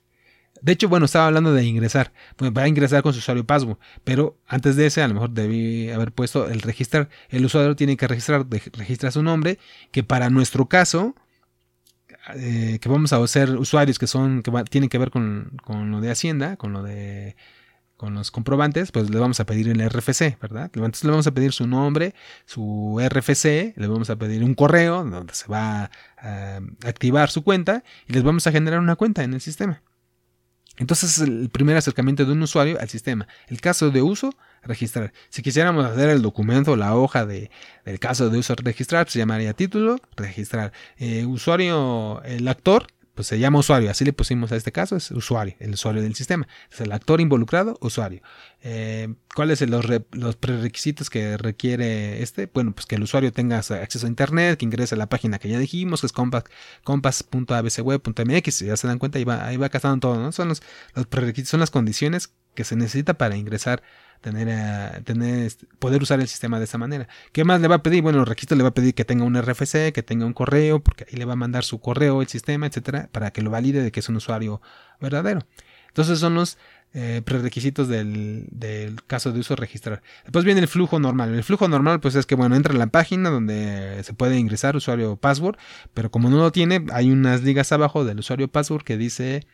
De 0.62 0.72
hecho, 0.72 0.90
bueno, 0.90 1.06
estaba 1.06 1.28
hablando 1.28 1.54
de 1.54 1.64
ingresar. 1.64 2.14
Pues 2.36 2.52
va 2.52 2.64
a 2.64 2.68
ingresar 2.68 3.04
con 3.04 3.14
su 3.14 3.20
usuario 3.20 3.46
password, 3.46 3.78
pero 4.04 4.40
antes 4.48 4.76
de 4.76 4.88
ese, 4.88 5.04
a 5.04 5.08
lo 5.08 5.14
mejor 5.14 5.32
debí 5.32 5.90
haber 5.90 6.12
puesto 6.12 6.50
el 6.50 6.62
registrar. 6.62 7.10
El 7.30 7.46
usuario 7.46 7.76
tiene 7.76 7.98
que 7.98 8.08
registrar, 8.08 8.46
registra 8.74 9.12
su 9.12 9.22
nombre, 9.22 9.60
que 9.92 10.04
para 10.04 10.30
nuestro 10.30 10.68
caso, 10.68 11.16
eh, 12.36 12.80
que 12.82 12.90
vamos 12.90 13.14
a 13.14 13.28
ser 13.28 13.56
usuarios 13.56 14.00
que 14.00 14.08
son, 14.08 14.42
que 14.42 14.52
tienen 14.70 14.90
que 14.90 14.98
ver 14.98 15.12
con, 15.12 15.58
con 15.64 15.92
lo 15.92 16.02
de 16.02 16.12
Hacienda, 16.12 16.58
con 16.58 16.74
lo 16.74 16.82
de 16.84 17.36
con 17.98 18.14
los 18.14 18.32
comprobantes, 18.32 18.92
pues 18.92 19.10
le 19.10 19.20
vamos 19.20 19.40
a 19.40 19.46
pedir 19.46 19.68
el 19.68 19.90
RFC, 19.90 20.40
¿verdad? 20.40 20.72
Entonces 20.74 21.04
le 21.04 21.10
vamos 21.10 21.28
a 21.28 21.32
pedir 21.32 21.52
su 21.52 21.68
nombre, 21.68 22.14
su 22.46 23.02
RFC, 23.04 23.74
le 23.76 23.88
vamos 23.88 24.10
a 24.10 24.16
pedir 24.16 24.44
un 24.44 24.54
correo 24.54 25.04
donde 25.04 25.34
se 25.34 25.48
va 25.48 25.90
a 26.18 26.60
activar 26.86 27.30
su 27.30 27.44
cuenta 27.44 27.84
y 28.08 28.14
les 28.14 28.24
vamos 28.24 28.46
a 28.48 28.52
generar 28.52 28.80
una 28.80 28.96
cuenta 28.96 29.24
en 29.24 29.34
el 29.34 29.42
sistema. 29.42 29.82
Entonces 30.78 31.18
es 31.18 31.28
el 31.28 31.50
primer 31.50 31.76
acercamiento 31.76 32.24
de 32.24 32.32
un 32.32 32.42
usuario 32.44 32.80
al 32.80 32.88
sistema. 32.88 33.28
El 33.48 33.60
caso 33.62 33.90
de 33.90 34.04
uso, 34.04 34.30
registrar. 34.62 35.12
Si 35.30 35.42
quisiéramos 35.42 35.84
hacer 35.86 36.10
el 36.10 36.22
documento, 36.22 36.76
la 36.76 36.96
hoja 36.96 37.26
de, 37.26 37.50
del 37.84 38.00
caso 38.00 38.30
de 38.30 38.38
uso 38.38 38.54
registrar, 38.56 39.10
se 39.10 39.18
llamaría 39.18 39.54
título, 39.54 39.98
registrar. 40.16 40.72
Eh, 40.98 41.26
usuario, 41.26 42.22
el 42.24 42.48
actor, 42.48 42.86
pues 43.18 43.28
se 43.28 43.38
llama 43.40 43.60
usuario, 43.60 43.90
así 43.90 44.06
le 44.06 44.14
pusimos 44.14 44.52
a 44.52 44.56
este 44.56 44.72
caso, 44.72 44.96
es 44.96 45.10
usuario, 45.10 45.56
el 45.60 45.74
usuario 45.74 46.04
del 46.04 46.14
sistema. 46.14 46.48
Es 46.72 46.82
el 46.82 46.92
actor 46.92 47.20
involucrado, 47.20 47.76
usuario. 47.82 48.22
Eh, 48.62 49.12
¿Cuáles 49.36 49.58
son 49.58 49.72
los, 49.72 49.88
los, 50.12 50.36
prerequisitos 50.36 51.10
que 51.10 51.36
requiere 51.36 52.22
este? 52.22 52.48
Bueno, 52.54 52.74
pues 52.74 52.86
que 52.86 52.94
el 52.94 53.02
usuario 53.02 53.34
tenga 53.34 53.58
acceso 53.58 54.06
a 54.06 54.10
internet, 54.10 54.60
que 54.60 54.66
ingrese 54.66 54.94
a 54.94 55.00
la 55.00 55.10
página 55.10 55.40
que 55.40 55.50
ya 55.50 55.58
dijimos, 55.58 56.02
que 56.02 56.08
es 56.08 56.14
compass.abcweb.mx, 56.14 58.60
ya 58.60 58.78
se 58.78 58.88
dan 58.88 59.00
cuenta, 59.00 59.18
ahí 59.18 59.24
va, 59.24 59.48
ahí 59.48 59.58
va 59.58 59.70
casando 59.70 60.00
todo, 60.00 60.22
¿no? 60.22 60.32
Son 60.32 60.48
los, 60.48 60.62
los 60.94 61.08
prerequisitos, 61.08 61.50
son 61.50 61.60
las 61.60 61.72
condiciones 61.72 62.36
que 62.54 62.64
se 62.64 62.76
necesita 62.76 63.16
para 63.16 63.36
ingresar 63.36 63.82
tener, 64.22 64.48
eh, 64.50 65.02
tener 65.04 65.46
este, 65.46 65.68
poder 65.80 66.02
usar 66.02 66.20
el 66.20 66.28
sistema 66.28 66.60
de 66.60 66.66
esa 66.66 66.78
manera. 66.78 67.08
¿Qué 67.32 67.44
más 67.44 67.62
le 67.62 67.68
va 67.68 67.76
a 67.76 67.84
pedir? 67.84 68.02
Bueno, 68.02 68.20
el 68.20 68.26
registro 68.26 68.58
le 68.58 68.64
va 68.64 68.70
a 68.70 68.74
pedir 68.74 68.94
que 68.94 69.06
tenga 69.06 69.24
un 69.24 69.36
RFC, 69.36 69.92
que 69.94 70.04
tenga 70.04 70.26
un 70.26 70.34
correo, 70.34 70.80
porque 70.80 71.06
ahí 71.10 71.18
le 71.18 71.26
va 71.26 71.34
a 71.34 71.38
mandar 71.38 71.64
su 71.64 71.80
correo, 71.80 72.22
el 72.22 72.28
sistema, 72.28 72.68
etcétera, 72.68 73.10
para 73.12 73.32
que 73.32 73.42
lo 73.42 73.50
valide 73.50 73.82
de 73.82 73.92
que 73.92 74.00
es 74.00 74.10
un 74.10 74.18
usuario 74.18 74.62
verdadero. 75.00 75.46
Entonces 75.88 76.20
son 76.20 76.36
los 76.36 76.58
eh, 76.94 77.22
prerequisitos 77.24 77.88
del, 77.88 78.48
caso 79.08 79.32
de 79.32 79.40
uso 79.40 79.56
registrar. 79.56 80.02
Después 80.24 80.46
viene 80.46 80.62
el 80.62 80.68
flujo 80.68 81.00
normal. 81.00 81.34
El 81.34 81.44
flujo 81.44 81.68
normal 81.68 82.00
pues 82.00 82.16
es 82.16 82.26
que 82.26 82.36
bueno, 82.36 82.56
entra 82.56 82.74
en 82.74 82.80
la 82.80 82.88
página 82.88 83.30
donde 83.30 84.04
se 84.04 84.14
puede 84.14 84.38
ingresar 84.38 84.76
usuario 84.76 85.16
password, 85.16 85.58
pero 85.94 86.10
como 86.10 86.30
no 86.30 86.38
lo 86.38 86.52
tiene, 86.52 86.86
hay 86.92 87.12
unas 87.12 87.44
ligas 87.44 87.72
abajo 87.72 88.06
del 88.06 88.20
usuario 88.20 88.48
password 88.48 88.84
que 88.84 88.98
dice 88.98 89.46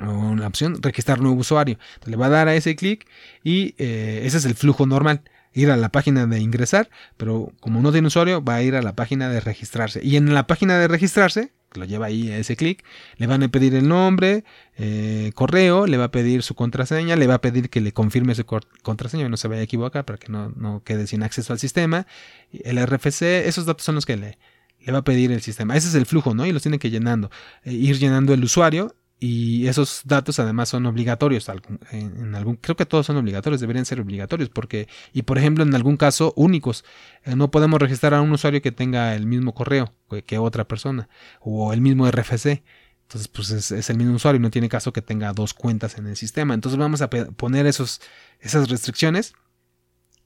una 0.00 0.46
opción 0.46 0.80
registrar 0.82 1.20
nuevo 1.20 1.36
usuario. 1.36 1.78
le 2.04 2.16
va 2.16 2.26
a 2.26 2.30
dar 2.30 2.48
a 2.48 2.54
ese 2.54 2.76
clic 2.76 3.06
y 3.42 3.74
eh, 3.78 4.22
ese 4.24 4.38
es 4.38 4.44
el 4.44 4.54
flujo 4.54 4.86
normal 4.86 5.22
ir 5.52 5.70
a 5.70 5.76
la 5.76 5.88
página 5.90 6.26
de 6.26 6.40
ingresar, 6.40 6.88
pero 7.16 7.52
como 7.60 7.80
no 7.80 7.92
tiene 7.92 8.06
usuario, 8.06 8.42
va 8.42 8.56
a 8.56 8.62
ir 8.62 8.76
a 8.76 8.82
la 8.82 8.94
página 8.94 9.28
de 9.28 9.40
registrarse. 9.40 10.00
Y 10.04 10.16
en 10.16 10.32
la 10.32 10.46
página 10.46 10.78
de 10.78 10.88
registrarse, 10.88 11.52
lo 11.74 11.84
lleva 11.84 12.06
ahí 12.06 12.30
a 12.30 12.38
ese 12.38 12.56
clic, 12.56 12.84
le 13.16 13.26
van 13.26 13.42
a 13.42 13.48
pedir 13.48 13.74
el 13.74 13.88
nombre, 13.88 14.44
eh, 14.76 15.32
correo, 15.34 15.86
le 15.86 15.96
va 15.96 16.04
a 16.04 16.10
pedir 16.10 16.42
su 16.42 16.54
contraseña, 16.54 17.16
le 17.16 17.26
va 17.26 17.34
a 17.34 17.40
pedir 17.40 17.70
que 17.70 17.80
le 17.80 17.92
confirme 17.92 18.34
su 18.34 18.44
contraseña, 18.46 19.28
no 19.28 19.36
se 19.36 19.48
vaya 19.48 19.60
a 19.60 19.64
equivocar 19.64 20.04
para 20.04 20.18
que 20.18 20.30
no, 20.30 20.82
quede 20.84 21.06
sin 21.06 21.22
acceso 21.22 21.52
al 21.52 21.58
sistema. 21.58 22.06
El 22.52 22.84
RFC, 22.84 23.46
esos 23.46 23.66
datos 23.66 23.84
son 23.84 23.96
los 23.96 24.06
que 24.06 24.16
le, 24.16 24.38
le 24.80 24.92
va 24.92 24.98
a 24.98 25.04
pedir 25.04 25.32
el 25.32 25.42
sistema. 25.42 25.76
Ese 25.76 25.88
es 25.88 25.94
el 25.94 26.06
flujo, 26.06 26.34
¿no? 26.34 26.46
Y 26.46 26.52
los 26.52 26.62
tiene 26.62 26.78
que 26.78 26.90
llenando. 26.90 27.30
Eh, 27.64 27.72
ir 27.72 27.98
llenando 27.98 28.32
el 28.32 28.44
usuario 28.44 28.94
y 29.20 29.66
esos 29.66 30.02
datos 30.04 30.38
además 30.38 30.68
son 30.68 30.86
obligatorios 30.86 31.48
en 31.90 32.34
algún 32.36 32.56
creo 32.56 32.76
que 32.76 32.86
todos 32.86 33.06
son 33.06 33.16
obligatorios 33.16 33.60
deberían 33.60 33.84
ser 33.84 34.00
obligatorios 34.00 34.48
porque 34.48 34.88
y 35.12 35.22
por 35.22 35.38
ejemplo 35.38 35.64
en 35.64 35.74
algún 35.74 35.96
caso 35.96 36.32
únicos 36.36 36.84
eh, 37.24 37.34
no 37.34 37.50
podemos 37.50 37.80
registrar 37.80 38.14
a 38.14 38.20
un 38.20 38.30
usuario 38.30 38.62
que 38.62 38.70
tenga 38.70 39.14
el 39.16 39.26
mismo 39.26 39.54
correo 39.54 39.92
que, 40.24 40.38
otra 40.38 40.68
persona 40.68 41.08
o 41.40 41.72
el 41.72 41.80
mismo 41.80 42.08
RFC 42.08 42.62
entonces 43.02 43.28
pues 43.28 43.50
es, 43.50 43.90
el 43.90 43.96
mismo 43.96 44.14
usuario 44.14 44.40
no 44.40 44.50
tiene 44.50 44.68
caso 44.68 44.92
que 44.92 45.02
tenga 45.02 45.32
dos 45.32 45.54
cuentas 45.54 45.96
en 45.96 46.06
el 46.06 46.14
sistema. 46.14 46.52
Entonces 46.52 46.78
vamos 46.78 47.00
a 47.00 47.08
poner 47.08 47.66
esos 47.66 48.02
esas 48.38 48.68
restricciones 48.68 49.32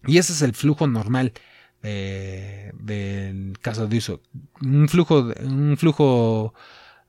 y 0.05 0.19
ese 0.19 0.33
es 0.33 0.43
el 0.43 0.53
flujo 0.53 0.89
normal 0.89 1.33
del 1.81 3.57
caso 3.61 3.87
de 3.87 3.99
uso. 3.99 4.21
Un 4.61 4.89
flujo 4.89 5.33
un 5.45 5.77
flujo 5.79 6.55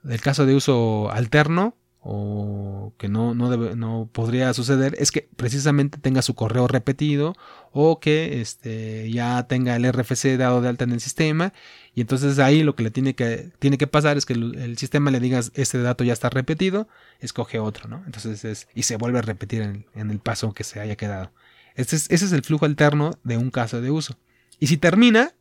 del 0.03 0.21
caso 0.21 0.45
de 0.45 0.55
uso 0.55 1.09
alterno 1.11 1.75
o 2.05 2.93
que 2.97 3.07
no, 3.07 3.33
no, 3.33 3.55
no 3.75 4.09
podría 4.11 4.53
suceder 4.53 4.93
es 4.99 5.11
que 5.11 5.29
precisamente 5.37 5.97
tenga 5.97 6.21
su 6.21 6.35
correo 6.35 6.67
repetido 6.67 7.33
o 7.71 8.01
que 8.01 8.41
este, 8.41 9.09
ya 9.09 9.47
tenga 9.47 9.77
el 9.77 9.89
RFC 9.89 10.37
dado 10.37 10.61
de 10.61 10.67
alta 10.67 10.83
en 10.83 10.91
el 10.91 10.99
sistema 10.99 11.53
y 11.95 12.01
entonces 12.01 12.39
ahí 12.39 12.61
lo 12.63 12.75
que 12.75 12.83
le 12.83 12.91
tiene 12.91 13.15
que, 13.15 13.51
tiene 13.59 13.77
que 13.77 13.87
pasar 13.87 14.17
es 14.17 14.25
que 14.25 14.33
el, 14.33 14.77
sistema 14.77 15.11
le 15.11 15.21
diga 15.21 15.39
este 15.53 15.81
dato 15.81 16.03
ya 16.03 16.11
está 16.11 16.29
repetido, 16.29 16.89
escoge 17.19 17.59
otro, 17.59 17.87
¿no? 17.87 18.03
Entonces 18.05 18.43
es, 18.43 18.67
y 18.75 18.83
se 18.83 18.97
vuelve 18.97 19.19
a 19.19 19.21
repetir 19.21 19.61
en, 19.61 20.11
el 20.11 20.19
paso 20.19 20.53
que 20.53 20.65
se 20.65 20.81
haya 20.81 20.97
quedado. 20.97 21.31
Este 21.75 21.95
es, 21.95 22.09
ese 22.09 22.25
es 22.25 22.33
el 22.33 22.43
flujo 22.43 22.65
alterno 22.65 23.11
de 23.23 23.37
un 23.37 23.49
caso 23.49 23.79
de 23.79 23.91
uso. 23.91 24.17
Y 24.59 24.67
si 24.67 24.77
termina 24.77 25.33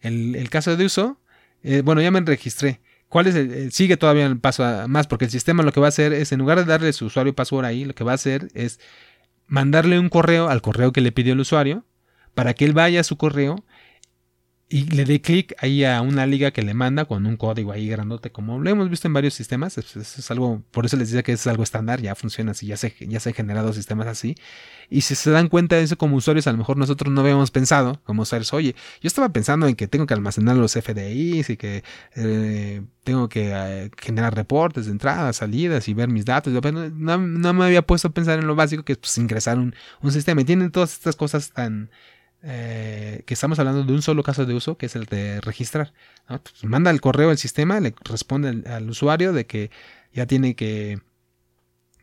el, 0.00 0.48
caso 0.48 0.76
de 0.76 0.84
uso, 0.84 1.20
eh, 1.62 1.82
bueno, 1.84 2.00
ya 2.00 2.10
me 2.10 2.20
registré 2.20 2.80
¿Cuál 3.08 3.28
es 3.28 3.34
el, 3.34 3.72
sigue 3.72 3.96
todavía 3.96 4.26
el 4.26 4.38
paso 4.38 4.64
más? 4.88 5.06
Porque 5.06 5.26
el 5.26 5.30
sistema 5.30 5.62
lo 5.62 5.72
que 5.72 5.80
va 5.80 5.86
a 5.86 5.88
hacer 5.88 6.12
es, 6.12 6.32
en 6.32 6.40
lugar 6.40 6.58
de 6.58 6.64
darle 6.64 6.92
su 6.92 7.06
usuario 7.06 7.30
y 7.30 7.34
password 7.34 7.64
ahí, 7.64 7.84
lo 7.84 7.94
que 7.94 8.04
va 8.04 8.12
a 8.12 8.16
hacer 8.16 8.48
es 8.54 8.80
mandarle 9.46 9.98
un 9.98 10.08
correo 10.08 10.48
al 10.48 10.62
correo 10.62 10.92
que 10.92 11.00
le 11.00 11.12
pidió 11.12 11.32
el 11.32 11.40
usuario 11.40 11.84
para 12.34 12.54
que 12.54 12.64
él 12.64 12.72
vaya 12.72 13.00
a 13.00 13.04
su 13.04 13.16
correo 13.16 13.64
y 14.68 14.84
le 14.86 15.04
dé 15.04 15.20
clic 15.20 15.54
ahí 15.58 15.84
a 15.84 16.00
una 16.00 16.26
liga 16.26 16.50
que 16.50 16.62
le 16.62 16.74
manda 16.74 17.04
con 17.04 17.24
un 17.24 17.36
código 17.36 17.70
ahí 17.70 17.88
grandote, 17.88 18.32
como 18.32 18.58
lo 18.58 18.68
hemos 18.68 18.90
visto 18.90 19.06
en 19.06 19.14
varios 19.14 19.34
sistemas. 19.34 19.78
Es, 19.78 20.30
algo, 20.32 20.62
por 20.72 20.86
eso 20.86 20.96
les 20.96 21.10
decía 21.10 21.22
que 21.22 21.32
es 21.32 21.46
algo 21.46 21.62
estándar, 21.62 22.00
ya 22.00 22.16
funciona 22.16 22.50
así, 22.50 22.66
ya 22.66 22.76
se, 22.76 22.92
ya 22.98 23.20
se 23.20 23.28
han 23.28 23.34
generado 23.36 23.72
sistemas 23.72 24.08
así. 24.08 24.34
Y 24.90 25.02
si 25.02 25.14
se 25.14 25.30
dan 25.30 25.48
cuenta 25.48 25.76
de 25.76 25.82
eso 25.82 25.96
como 25.96 26.16
usuarios, 26.16 26.48
a 26.48 26.52
lo 26.52 26.58
mejor 26.58 26.76
nosotros 26.78 27.12
no 27.12 27.20
habíamos 27.20 27.52
pensado 27.52 28.00
como 28.02 28.22
usuarios, 28.22 28.52
oye, 28.54 28.74
yo 29.00 29.06
estaba 29.06 29.28
pensando 29.28 29.68
en 29.68 29.76
que 29.76 29.86
tengo 29.86 30.06
que 30.06 30.14
almacenar 30.14 30.56
los 30.56 30.72
FDIs 30.72 31.50
y 31.50 31.56
que 31.56 31.84
eh, 32.16 32.82
tengo 33.04 33.28
que 33.28 33.52
eh, 33.54 33.90
generar 33.96 34.34
reportes 34.34 34.86
de 34.86 34.92
entradas, 34.92 35.36
salidas 35.36 35.86
y 35.86 35.94
ver 35.94 36.08
mis 36.08 36.24
datos. 36.24 36.52
No, 36.52 37.18
no, 37.18 37.54
me 37.54 37.64
había 37.64 37.82
puesto 37.82 38.08
a 38.08 38.10
pensar 38.10 38.40
en 38.40 38.48
lo 38.48 38.56
básico 38.56 38.84
que 38.84 38.94
es 38.94 38.98
pues, 38.98 39.16
ingresar 39.18 39.58
un, 39.58 39.76
un 40.02 40.10
sistema. 40.10 40.40
Y 40.40 40.44
tienen 40.44 40.72
todas 40.72 40.92
estas 40.92 41.14
cosas 41.14 41.52
tan 41.52 41.90
eh, 42.48 43.22
que 43.26 43.34
estamos 43.34 43.58
hablando 43.58 43.82
de 43.82 43.92
un 43.92 44.02
solo 44.02 44.22
caso 44.22 44.46
de 44.46 44.54
uso, 44.54 44.76
que 44.76 44.86
es 44.86 44.94
el 44.94 45.06
de 45.06 45.40
registrar. 45.40 45.92
Pues, 46.28 46.62
manda 46.62 46.92
el 46.92 47.00
correo 47.00 47.30
al 47.30 47.38
sistema, 47.38 47.80
le 47.80 47.92
responde 48.04 48.62
al, 48.70 48.88
usuario 48.88 49.32
de 49.32 49.46
que 49.46 49.72
ya 50.12 50.26
tiene 50.26 50.54
que 50.54 51.00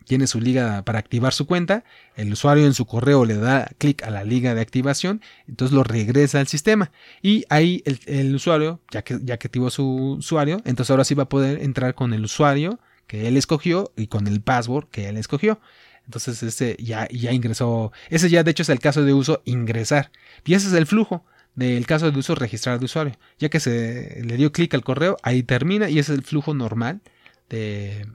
tiene 0.06 0.28
su 0.28 0.42
liga 0.42 0.84
para 0.84 1.00
activar 1.00 1.32
su 1.32 1.48
cuenta, 1.48 1.86
el 2.18 2.34
usuario 2.34 2.66
en 2.66 2.74
su 2.74 2.86
correo 2.86 3.24
le 3.24 3.38
da 3.38 3.70
clic 3.78 4.04
a 4.04 4.10
la 4.10 4.26
liga 4.26 4.54
de 4.54 4.60
activación, 4.60 5.22
entonces 5.48 5.74
lo 5.74 5.86
regresa 5.86 6.42
al 6.42 6.48
sistema 6.48 6.92
y 7.22 7.46
ahí 7.48 7.82
el, 7.86 8.36
usuario, 8.36 8.82
ya 8.92 9.04
que, 9.04 9.20
ya 9.24 9.38
que 9.38 9.48
activó 9.48 9.70
su 9.70 10.18
usuario, 10.18 10.58
entonces 10.66 10.92
ahora 10.92 11.06
sí 11.06 11.16
va 11.16 11.24
a 11.24 11.30
poder 11.30 11.64
entrar 11.64 11.96
con 11.96 12.14
el 12.14 12.26
usuario 12.26 12.80
que 13.08 13.30
él 13.30 13.38
escogió 13.38 13.94
y 13.96 14.08
con 14.08 14.28
el 14.28 14.42
password 14.42 14.90
que 14.90 15.08
él 15.08 15.16
escogió. 15.16 15.62
Entonces 16.06 16.44
ese 16.44 16.76
ya, 16.80 17.08
ya 17.10 17.32
ingresó, 17.32 17.92
ese 18.10 18.30
ya 18.30 18.44
de 18.44 18.52
hecho 18.52 18.64
es 18.64 18.70
el 18.70 18.80
caso 18.80 19.04
de 19.04 19.14
uso 19.14 19.42
ingresar. 19.46 20.12
Y 20.46 20.54
ese 20.54 20.68
es 20.68 20.74
el 20.74 20.86
flujo 20.86 21.26
del 21.56 21.86
caso 21.86 22.12
de 22.12 22.20
uso 22.20 22.36
registrar 22.36 22.80
de 22.80 22.86
usuario. 22.86 23.18
Ya 23.40 23.50
que 23.50 23.60
se 23.60 24.22
le 24.24 24.38
dio 24.38 24.52
clic 24.52 24.74
al 24.74 24.84
correo, 24.84 25.18
ahí 25.24 25.44
termina 25.44 25.90
y 25.90 26.00
ese 26.00 26.14
es 26.14 26.20
el 26.20 26.26
flujo 26.26 26.54
normal 26.54 27.02
de, 27.50 28.08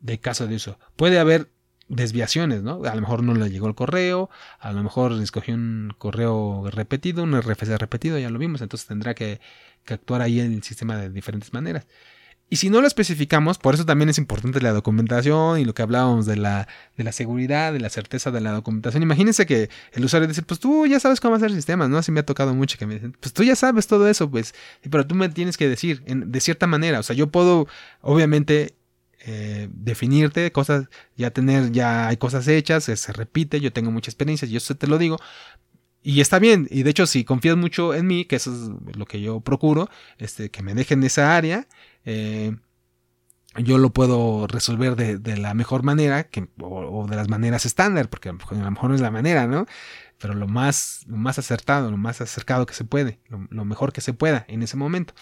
de 0.00 0.18
caso 0.18 0.46
de 0.46 0.56
uso. 0.56 0.78
Puede 0.96 1.18
haber 1.18 1.50
desviaciones, 1.88 2.62
¿no? 2.62 2.82
A 2.84 2.94
lo 2.94 3.00
mejor 3.00 3.22
no 3.22 3.34
le 3.34 3.50
llegó 3.50 3.68
el 3.68 3.74
correo, 3.74 4.28
a 4.58 4.72
lo 4.72 4.82
mejor 4.82 5.12
escogió 5.22 5.54
un 5.54 5.94
correo 5.98 6.68
repetido, 6.70 7.22
un 7.22 7.40
RFC 7.40 7.78
repetido, 7.78 8.18
ya 8.18 8.30
lo 8.30 8.38
vimos, 8.38 8.60
entonces 8.60 8.88
tendrá 8.88 9.14
que, 9.14 9.40
que 9.84 9.94
actuar 9.94 10.22
ahí 10.22 10.40
en 10.40 10.52
el 10.52 10.62
sistema 10.62 10.96
de 10.96 11.10
diferentes 11.10 11.52
maneras. 11.52 11.86
Y 12.48 12.56
si 12.56 12.70
no 12.70 12.80
lo 12.80 12.86
especificamos, 12.86 13.58
por 13.58 13.74
eso 13.74 13.84
también 13.84 14.08
es 14.08 14.18
importante 14.18 14.60
la 14.60 14.72
documentación 14.72 15.58
y 15.58 15.64
lo 15.64 15.74
que 15.74 15.82
hablábamos 15.82 16.26
de 16.26 16.36
la, 16.36 16.68
de 16.96 17.02
la 17.02 17.10
seguridad, 17.10 17.72
de 17.72 17.80
la 17.80 17.90
certeza 17.90 18.30
de 18.30 18.40
la 18.40 18.52
documentación. 18.52 19.02
Imagínense 19.02 19.46
que 19.46 19.68
el 19.92 20.04
usuario 20.04 20.28
dice, 20.28 20.42
pues 20.42 20.60
tú 20.60 20.86
ya 20.86 21.00
sabes 21.00 21.20
cómo 21.20 21.34
hacer 21.34 21.50
sistemas, 21.52 21.88
¿no? 21.88 21.98
Así 21.98 22.12
me 22.12 22.20
ha 22.20 22.26
tocado 22.26 22.54
mucho 22.54 22.78
que 22.78 22.86
me 22.86 22.94
dicen, 22.94 23.16
pues 23.18 23.32
tú 23.32 23.42
ya 23.42 23.56
sabes 23.56 23.88
todo 23.88 24.08
eso, 24.08 24.30
pues, 24.30 24.54
pero 24.88 25.04
tú 25.04 25.16
me 25.16 25.28
tienes 25.28 25.56
que 25.56 25.68
decir 25.68 26.02
de 26.04 26.40
cierta 26.40 26.68
manera. 26.68 27.00
O 27.00 27.02
sea, 27.02 27.16
yo 27.16 27.32
puedo, 27.32 27.66
obviamente, 28.00 28.76
eh, 29.28 29.68
definirte 29.72 30.52
cosas, 30.52 30.88
ya 31.16 31.32
tener, 31.32 31.72
ya 31.72 32.06
hay 32.06 32.16
cosas 32.16 32.46
hechas, 32.46 32.84
se, 32.84 33.12
repite, 33.12 33.60
yo 33.60 33.72
tengo 33.72 33.90
mucha 33.90 34.08
experiencia, 34.08 34.46
yo 34.46 34.60
te 34.60 34.86
lo 34.86 34.98
digo, 34.98 35.18
y 36.00 36.20
está 36.20 36.38
bien, 36.38 36.68
y 36.70 36.84
de 36.84 36.90
hecho 36.90 37.06
si 37.06 37.24
confías 37.24 37.56
mucho 37.56 37.92
en 37.92 38.06
mí, 38.06 38.24
que 38.24 38.36
eso 38.36 38.52
es 38.52 38.96
lo 38.96 39.06
que 39.06 39.20
yo 39.20 39.40
procuro, 39.40 39.90
este, 40.18 40.50
que 40.52 40.62
me 40.62 40.74
dejen 40.74 41.02
esa 41.02 41.36
área, 41.36 41.66
eh, 42.06 42.56
yo 43.58 43.78
lo 43.78 43.90
puedo 43.90 44.46
resolver 44.46 44.96
de, 44.96 45.36
la 45.36 45.54
mejor 45.54 45.82
manera 45.82 46.24
que, 46.24 46.48
o, 46.60 47.06
de 47.06 47.16
las 47.16 47.28
maneras 47.28 47.66
estándar, 47.66 48.08
porque 48.08 48.28
a 48.30 48.32
lo 48.32 48.70
mejor 48.70 48.90
no 48.90 48.94
es 48.94 49.00
la 49.00 49.10
manera, 49.10 49.46
¿no? 49.46 49.66
Pero 50.18 50.34
lo 50.34 50.46
más, 50.46 51.04
lo 51.06 51.16
más 51.16 51.38
acertado, 51.38 51.90
lo 51.90 51.96
más 51.96 52.20
acercado 52.20 52.66
que 52.66 52.74
se 52.74 52.84
puede, 52.84 53.20
lo 53.28 53.64
mejor 53.64 53.92
que 53.92 54.00
se 54.00 54.14
pueda 54.14 54.44
en 54.48 54.62
ese 54.62 54.76
momento. 54.76 55.14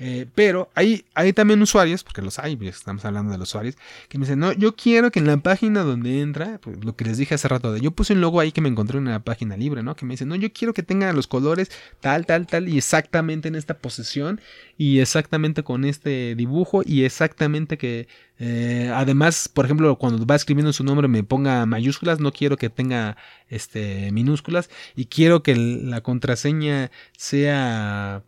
Eh, 0.00 0.26
pero 0.34 0.70
hay, 0.74 1.04
hay 1.14 1.32
también 1.32 1.62
usuarios, 1.62 2.02
porque 2.02 2.20
los 2.20 2.40
hay, 2.40 2.58
estamos 2.62 3.04
hablando 3.04 3.30
de 3.30 3.38
los 3.38 3.48
usuarios, 3.50 3.76
que 4.08 4.18
me 4.18 4.24
dicen, 4.24 4.40
no, 4.40 4.52
yo 4.52 4.74
quiero 4.74 5.12
que 5.12 5.20
en 5.20 5.26
la 5.28 5.36
página 5.36 5.82
donde 5.84 6.20
entra, 6.20 6.58
pues, 6.60 6.84
lo 6.84 6.96
que 6.96 7.04
les 7.04 7.16
dije 7.16 7.34
hace 7.34 7.46
rato, 7.46 7.72
de, 7.72 7.80
yo 7.80 7.92
puse 7.92 8.12
un 8.12 8.20
logo 8.20 8.40
ahí 8.40 8.50
que 8.50 8.60
me 8.60 8.68
encontré 8.68 8.98
en 8.98 9.06
una 9.06 9.22
página 9.22 9.56
libre, 9.56 9.84
¿no? 9.84 9.94
Que 9.94 10.04
me 10.04 10.14
dicen, 10.14 10.28
no, 10.28 10.34
yo 10.34 10.52
quiero 10.52 10.74
que 10.74 10.82
tenga 10.82 11.12
los 11.12 11.28
colores 11.28 11.70
tal, 12.00 12.26
tal, 12.26 12.46
tal, 12.48 12.68
y 12.68 12.76
exactamente 12.78 13.46
en 13.48 13.54
esta 13.54 13.78
posición, 13.78 14.40
y 14.76 14.98
exactamente 14.98 15.62
con 15.62 15.84
este 15.84 16.34
dibujo, 16.34 16.82
y 16.84 17.04
exactamente 17.04 17.78
que, 17.78 18.08
eh, 18.40 18.90
además, 18.92 19.48
por 19.48 19.64
ejemplo, 19.64 19.96
cuando 19.96 20.26
va 20.26 20.34
escribiendo 20.34 20.72
su 20.72 20.82
nombre 20.82 21.06
me 21.06 21.22
ponga 21.22 21.66
mayúsculas, 21.66 22.18
no 22.18 22.32
quiero 22.32 22.56
que 22.56 22.68
tenga 22.68 23.16
este, 23.48 24.10
minúsculas, 24.10 24.70
y 24.96 25.06
quiero 25.06 25.44
que 25.44 25.54
la 25.54 26.00
contraseña 26.00 26.90
sea 27.16 28.24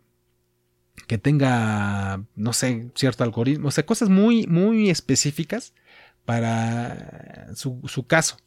que 1.05 1.17
tenga, 1.17 2.23
no 2.35 2.53
sé, 2.53 2.89
cierto 2.95 3.23
algoritmo, 3.23 3.67
o 3.67 3.71
sea, 3.71 3.85
cosas 3.85 4.09
muy, 4.09 4.47
muy 4.47 4.89
específicas 4.89 5.73
para 6.25 7.55
su, 7.55 8.05
caso, 8.07 8.37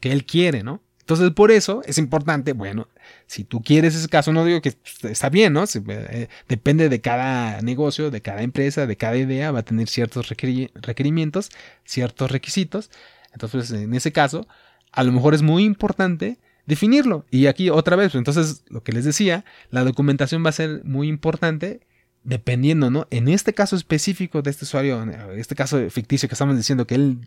que 0.00 0.12
él 0.12 0.24
quiere, 0.24 0.62
¿no? 0.62 0.82
Entonces, 1.00 1.30
por 1.30 1.50
eso 1.50 1.80
es 1.86 1.96
importante, 1.96 2.52
bueno, 2.52 2.88
si 3.26 3.44
tú 3.44 3.62
quieres 3.62 3.94
ese 3.94 4.08
caso, 4.08 4.32
no 4.32 4.44
digo 4.44 4.60
que 4.60 4.74
está 5.04 5.30
bien, 5.30 5.54
¿no? 5.54 5.64
Eh, 5.64 6.28
depende 6.48 6.88
de 6.90 7.00
cada 7.00 7.62
negocio, 7.62 8.10
de 8.10 8.20
cada 8.20 8.42
empresa, 8.42 8.86
de 8.86 8.96
cada 8.96 9.16
idea, 9.16 9.50
va 9.50 9.60
a 9.60 9.64
tener 9.64 9.88
ciertos 9.88 10.28
requerimientos, 10.28 11.50
ciertos 11.84 12.30
requisitos. 12.30 12.90
Entonces, 13.32 13.70
en 13.70 13.94
ese 13.94 14.12
caso, 14.12 14.46
a 14.92 15.02
lo 15.02 15.12
mejor 15.12 15.32
es 15.32 15.40
muy 15.40 15.64
importante 15.64 16.38
definirlo. 16.66 17.24
Y 17.30 17.46
aquí 17.46 17.70
otra 17.70 17.96
vez, 17.96 18.12
pues, 18.12 18.16
entonces, 18.16 18.64
lo 18.68 18.82
que 18.82 18.92
les 18.92 19.06
decía, 19.06 19.46
la 19.70 19.84
documentación 19.84 20.44
va 20.44 20.50
a 20.50 20.52
ser 20.52 20.82
muy 20.84 21.08
importante 21.08 21.86
dependiendo, 22.28 22.90
¿no? 22.90 23.06
En 23.10 23.28
este 23.28 23.54
caso 23.54 23.74
específico 23.74 24.42
de 24.42 24.50
este 24.50 24.66
usuario, 24.66 25.02
en 25.02 25.38
este 25.38 25.54
caso 25.54 25.88
ficticio 25.88 26.28
que 26.28 26.34
estamos 26.34 26.56
diciendo 26.56 26.86
que 26.86 26.94
él 26.94 27.20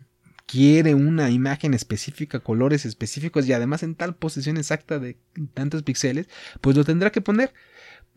quiere 0.46 0.94
una 0.94 1.28
imagen 1.30 1.74
específica, 1.74 2.38
colores 2.38 2.84
específicos 2.84 3.48
y 3.48 3.52
además 3.52 3.82
en 3.82 3.96
tal 3.96 4.14
posición 4.14 4.58
exacta 4.58 5.00
de 5.00 5.16
tantos 5.54 5.82
píxeles, 5.82 6.28
pues 6.60 6.76
lo 6.76 6.84
tendrá 6.84 7.10
que 7.10 7.20
poner. 7.20 7.52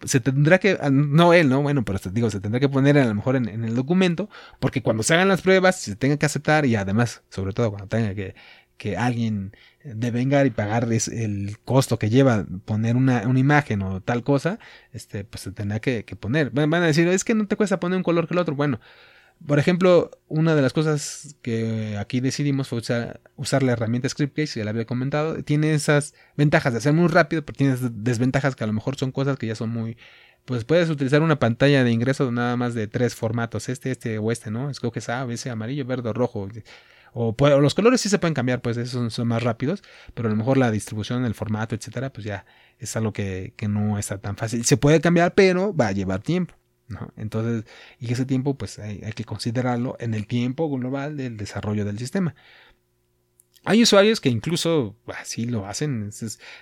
Se 0.03 0.19
tendrá 0.19 0.59
que, 0.59 0.77
ah, 0.79 0.91
no 0.91 1.33
él, 1.33 1.49
¿no? 1.49 1.63
Bueno, 1.63 1.83
pero 1.85 1.97
digo, 2.11 2.29
se 2.29 2.39
tendrá 2.39 2.59
que 2.59 2.69
poner 2.69 2.99
a 2.99 3.05
lo 3.05 3.15
mejor 3.15 3.35
en, 3.35 3.47
el 3.47 3.73
documento, 3.73 4.29
porque 4.59 4.83
cuando 4.83 5.01
se 5.01 5.15
hagan 5.15 5.29
las 5.29 5.41
pruebas, 5.41 5.79
se 5.79 5.95
tenga 5.95 6.17
que 6.17 6.25
aceptar 6.27 6.65
y 6.67 6.75
además, 6.75 7.23
sobre 7.29 7.53
todo 7.53 7.71
cuando 7.71 7.87
tenga 7.87 8.13
que, 8.13 8.35
que 8.77 8.97
alguien 8.97 9.55
devengar 9.83 10.45
y 10.45 10.49
pagar 10.49 10.87
el 10.91 11.57
costo 11.63 11.99
que 11.99 12.09
lleva 12.09 12.45
poner 12.65 12.95
una, 12.95 13.23
imagen 13.23 13.81
o 13.81 14.01
tal 14.01 14.23
cosa, 14.23 14.59
este, 14.91 15.23
pues 15.23 15.41
se 15.41 15.51
tendrá 15.51 15.79
que, 15.79 16.03
poner. 16.19 16.49
Van 16.51 16.73
a 16.73 16.81
decir, 16.81 17.07
es 17.07 17.23
que 17.23 17.35
no 17.35 17.47
te 17.47 17.55
cuesta 17.55 17.79
poner 17.79 17.97
un 17.97 18.03
color 18.03 18.27
que 18.27 18.33
el 18.33 18.39
otro. 18.39 18.55
Bueno, 18.55 18.79
por 19.45 19.59
ejemplo, 19.59 20.11
una 20.27 20.55
de 20.55 20.61
las 20.61 20.73
cosas 20.73 21.35
que 21.41 21.97
aquí 21.99 22.19
decidimos 22.19 22.67
fue 22.67 22.79
usar, 22.79 23.63
la 23.63 23.71
herramienta 23.73 24.09
Scriptcase, 24.09 24.59
ya 24.59 24.65
la 24.65 24.71
había 24.71 24.85
comentado. 24.85 25.43
Tiene 25.43 25.73
esas 25.73 26.15
ventajas 26.35 26.73
de 26.73 26.81
ser 26.81 26.93
muy 26.93 27.07
rápido, 27.07 27.45
pero 27.45 27.55
tiene 27.55 27.77
desventajas 27.91 28.55
que 28.55 28.63
a 28.63 28.67
lo 28.67 28.73
mejor 28.73 28.95
son 28.95 29.11
cosas 29.11 29.37
que 29.37 29.47
ya 29.47 29.55
son 29.55 29.69
muy... 29.69 29.97
Pues 30.45 30.63
puedes 30.63 30.89
utilizar 30.89 31.21
una 31.21 31.39
pantalla 31.39 31.83
de 31.83 31.91
ingreso 31.91 32.31
nada 32.31 32.55
más 32.55 32.75
de 32.75 32.87
tres 32.87 33.15
formatos, 33.15 33.67
este, 33.67 33.91
este 33.91 34.19
o 34.19 34.31
este, 34.31 34.51
¿no? 34.51 34.69
Es 34.69 34.79
que 34.79 34.91
es 34.93 35.09
A, 35.09 35.25
ese 35.31 35.49
amarillo, 35.49 35.85
verde 35.85 36.09
o 36.09 36.13
rojo. 36.13 36.47
O, 37.17 37.33
los 37.61 37.73
colores 37.73 38.01
sí 38.01 38.09
se 38.09 38.19
pueden 38.19 38.33
cambiar, 38.33 38.61
pues 38.61 38.75
esos 38.75 39.13
son, 39.13 39.27
más 39.27 39.41
rápidos, 39.41 39.81
pero 40.13 40.27
a 40.27 40.31
lo 40.31 40.35
mejor 40.35 40.57
la 40.57 40.69
distribución, 40.69 41.23
el 41.23 41.33
formato, 41.33 41.73
etcétera, 41.73 42.11
pues 42.11 42.25
ya 42.25 42.45
es 42.77 42.93
algo 42.97 43.13
que, 43.13 43.53
que 43.55 43.69
no 43.69 43.97
está 43.97 44.17
tan 44.17 44.35
fácil. 44.35 44.65
Se 44.65 44.75
puede 44.75 44.99
cambiar, 44.99 45.33
pero 45.33 45.73
va 45.73 45.87
a 45.87 45.91
llevar 45.93 46.21
tiempo. 46.21 46.55
Entonces, 47.15 47.63
y 47.99 48.11
ese 48.11 48.25
tiempo, 48.25 48.57
pues 48.57 48.79
hay, 48.79 48.99
que 49.13 49.23
considerarlo 49.23 49.95
en 49.99 50.13
el 50.13 50.27
tiempo 50.27 50.69
global 50.69 51.15
del 51.15 51.37
desarrollo 51.37 51.85
del 51.85 51.97
sistema. 51.97 52.35
Hay 53.63 53.81
usuarios 53.81 54.19
que 54.19 54.29
incluso 54.29 54.97
así 55.07 55.45
lo 55.45 55.65
hacen. 55.65 56.11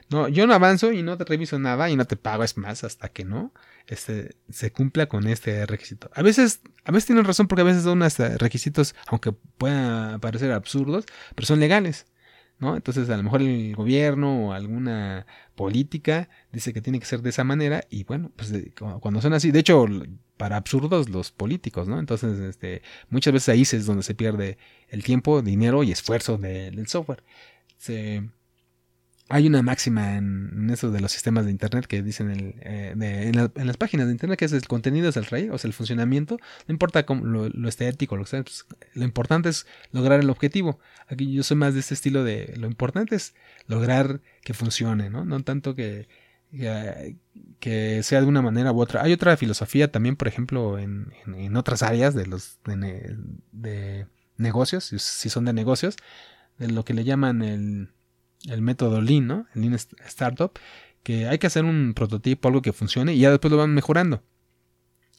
no, 0.09 0.27
yo 0.29 0.45
no 0.45 0.53
avanzo 0.53 0.93
y 0.93 1.01
no 1.01 1.17
te 1.17 1.25
reviso 1.25 1.57
nada 1.57 1.89
y 1.89 1.95
no 1.95 2.05
te 2.05 2.15
pago, 2.15 2.43
es 2.43 2.57
más, 2.57 2.83
hasta 2.83 3.09
que 3.09 3.25
no 3.25 3.53
este, 3.87 4.35
se 4.49 4.71
cumpla 4.71 5.07
con 5.07 5.27
este 5.27 5.65
requisito. 5.65 6.09
A 6.13 6.21
veces, 6.21 6.61
a 6.85 6.91
veces 6.91 7.07
tienen 7.07 7.25
razón 7.25 7.47
porque 7.47 7.61
a 7.61 7.65
veces 7.65 7.83
son 7.83 8.03
hasta 8.03 8.37
requisitos, 8.37 8.95
aunque 9.07 9.31
puedan 9.31 10.19
parecer 10.19 10.51
absurdos, 10.51 11.05
pero 11.35 11.45
son 11.45 11.59
legales. 11.59 12.05
Entonces 12.71 13.09
a 13.09 13.17
lo 13.17 13.23
mejor 13.23 13.41
el 13.41 13.75
gobierno 13.75 14.47
o 14.47 14.53
alguna 14.53 15.25
política 15.55 16.29
dice 16.51 16.73
que 16.73 16.81
tiene 16.81 16.99
que 16.99 17.05
ser 17.05 17.21
de 17.21 17.29
esa 17.29 17.43
manera 17.43 17.83
y 17.89 18.03
bueno, 18.05 18.31
pues 18.35 18.53
cuando 19.01 19.21
son 19.21 19.33
así, 19.33 19.51
de 19.51 19.59
hecho, 19.59 19.85
para 20.37 20.57
absurdos 20.57 21.09
los 21.09 21.31
políticos, 21.31 21.87
¿no? 21.87 21.99
Entonces, 21.99 22.39
este, 22.39 22.81
muchas 23.09 23.33
veces 23.33 23.49
ahí 23.49 23.61
es 23.63 23.85
donde 23.85 24.03
se 24.03 24.15
pierde 24.15 24.57
el 24.89 25.03
tiempo, 25.03 25.41
dinero 25.41 25.83
y 25.83 25.91
esfuerzo 25.91 26.37
del 26.37 26.87
software. 26.87 27.23
Se, 27.77 28.29
hay 29.29 29.47
una 29.47 29.61
máxima 29.61 30.17
en, 30.17 30.69
eso 30.69 30.91
de 30.91 30.99
los 30.99 31.11
sistemas 31.11 31.45
de 31.45 31.51
Internet 31.51 31.85
que 31.87 32.03
dicen 32.03 32.29
el, 32.29 32.55
eh, 32.61 32.93
en, 32.95 33.67
las 33.67 33.77
páginas 33.77 34.07
de 34.07 34.11
Internet 34.11 34.37
que 34.37 34.45
es 34.45 34.53
el 34.53 34.67
contenido 34.67 35.09
es 35.09 35.17
el 35.17 35.25
rey, 35.25 35.49
o 35.49 35.57
sea, 35.57 35.67
el 35.67 35.73
funcionamiento, 35.73 36.37
no 36.67 36.73
importa 36.73 37.05
cómo, 37.05 37.25
lo, 37.25 37.69
estético, 37.69 38.17
lo 38.17 38.23
que 38.23 38.29
sea, 38.29 38.43
pues, 38.43 38.65
lo 38.93 39.03
importante 39.03 39.49
es 39.49 39.65
lograr 39.91 40.19
el 40.19 40.29
objetivo. 40.29 40.79
Aquí 41.07 41.31
yo 41.33 41.43
soy 41.43 41.57
más 41.57 41.73
de 41.73 41.79
este 41.79 41.93
estilo 41.93 42.23
de 42.23 42.53
lo 42.57 42.67
importante 42.67 43.15
es 43.15 43.33
lograr 43.67 44.21
que 44.43 44.53
funcione, 44.53 45.09
¿no? 45.09 45.25
No 45.25 45.41
tanto 45.43 45.73
que, 45.73 46.07
que, 47.59 48.03
sea 48.03 48.21
de 48.21 48.27
una 48.27 48.41
manera 48.41 48.71
u 48.71 48.81
otra. 48.81 49.03
Hay 49.03 49.13
otra 49.13 49.37
filosofía 49.37 49.91
también, 49.91 50.15
por 50.15 50.27
ejemplo, 50.27 50.77
en, 50.77 51.13
en 51.25 51.55
otras 51.55 51.81
áreas 51.81 52.13
de 52.13 52.27
los 52.27 52.59
de, 52.65 53.17
de 53.51 54.07
negocios, 54.37 54.83
si 54.83 55.29
son 55.29 55.45
de 55.45 55.53
negocios, 55.53 55.95
de 56.57 56.67
lo 56.69 56.83
que 56.85 56.93
le 56.93 57.03
llaman 57.03 57.41
el 57.41 57.89
el 58.47 58.61
método 58.61 59.01
Lean, 59.01 59.27
¿no? 59.27 59.47
El 59.55 59.61
Lean 59.61 59.73
Startup, 59.73 60.51
que 61.03 61.27
hay 61.27 61.37
que 61.37 61.47
hacer 61.47 61.65
un 61.65 61.93
prototipo, 61.95 62.47
algo 62.47 62.61
que 62.61 62.73
funcione 62.73 63.13
y 63.13 63.19
ya 63.19 63.29
después 63.29 63.51
lo 63.51 63.57
van 63.57 63.73
mejorando. 63.73 64.23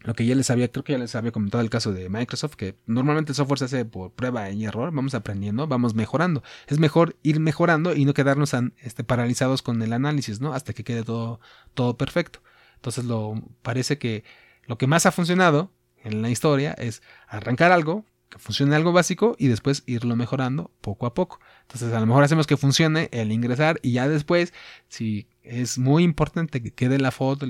Lo 0.05 0.13
que 0.13 0.27
ya 0.27 0.35
les 0.35 0.51
había, 0.51 0.71
creo 0.71 0.85
que 0.85 0.93
ya 0.93 0.99
les 0.99 1.15
había 1.15 1.33
comentado 1.33 1.65
el 1.65 1.71
caso 1.71 1.95
de 1.95 2.11
Microsoft, 2.11 2.57
que 2.57 2.77
normalmente 2.85 3.33
el 3.33 3.37
software 3.37 3.59
se 3.59 3.65
hace 3.65 3.85
por 3.87 4.13
prueba 4.13 4.51
y 4.51 4.67
error, 4.67 4.93
vamos 4.93 5.15
aprendiendo, 5.15 5.67
vamos 5.67 5.95
mejorando. 5.95 6.43
Es 6.67 6.79
mejor 6.79 7.17
ir 7.23 7.41
mejorando 7.41 7.95
y 7.95 8.05
no 8.05 8.13
quedarnos 8.13 8.53
este, 8.83 9.03
paralizados 9.03 9.63
con 9.63 9.81
el 9.81 9.95
análisis, 9.95 10.43
¿no? 10.43 10.53
Hasta 10.53 10.75
que 10.75 10.85
quede 10.85 11.05
todo, 11.05 11.41
todo 11.73 11.97
perfecto. 11.97 12.43
Entonces 12.77 13.07
lo, 13.07 13.43
parece 13.63 13.97
que 13.97 14.25
lo 14.67 14.77
que 14.77 14.87
más 14.87 15.07
ha 15.07 15.13
funcionado 15.13 15.73
en 16.03 16.21
la 16.21 16.29
historia 16.29 16.73
es 16.75 17.03
arrancar 17.27 17.73
algo, 17.73 18.05
que 18.29 18.39
funcione 18.39 18.77
algo 18.77 18.93
básico 18.93 19.37
y 19.39 19.49
después 19.49 19.85
irlo 19.87 20.17
mejorando 20.17 20.71
poco 20.83 21.07
a 21.07 21.15
poco. 21.15 21.41
Entonces 21.67 21.93
a 21.93 22.01
lo 22.01 22.07
mejor 22.07 22.23
hacemos 22.25 22.47
que 22.47 22.57
funcione 22.57 23.09
el 23.13 23.33
ingresar 23.33 23.81
y 23.83 23.93
ya 23.93 24.09
después, 24.09 24.53
si 24.89 25.29
es 25.43 25.79
muy 25.79 26.05
importante 26.05 26.63
que 26.63 26.73
quede 26.73 26.99
la 26.99 27.11
foto, 27.11 27.47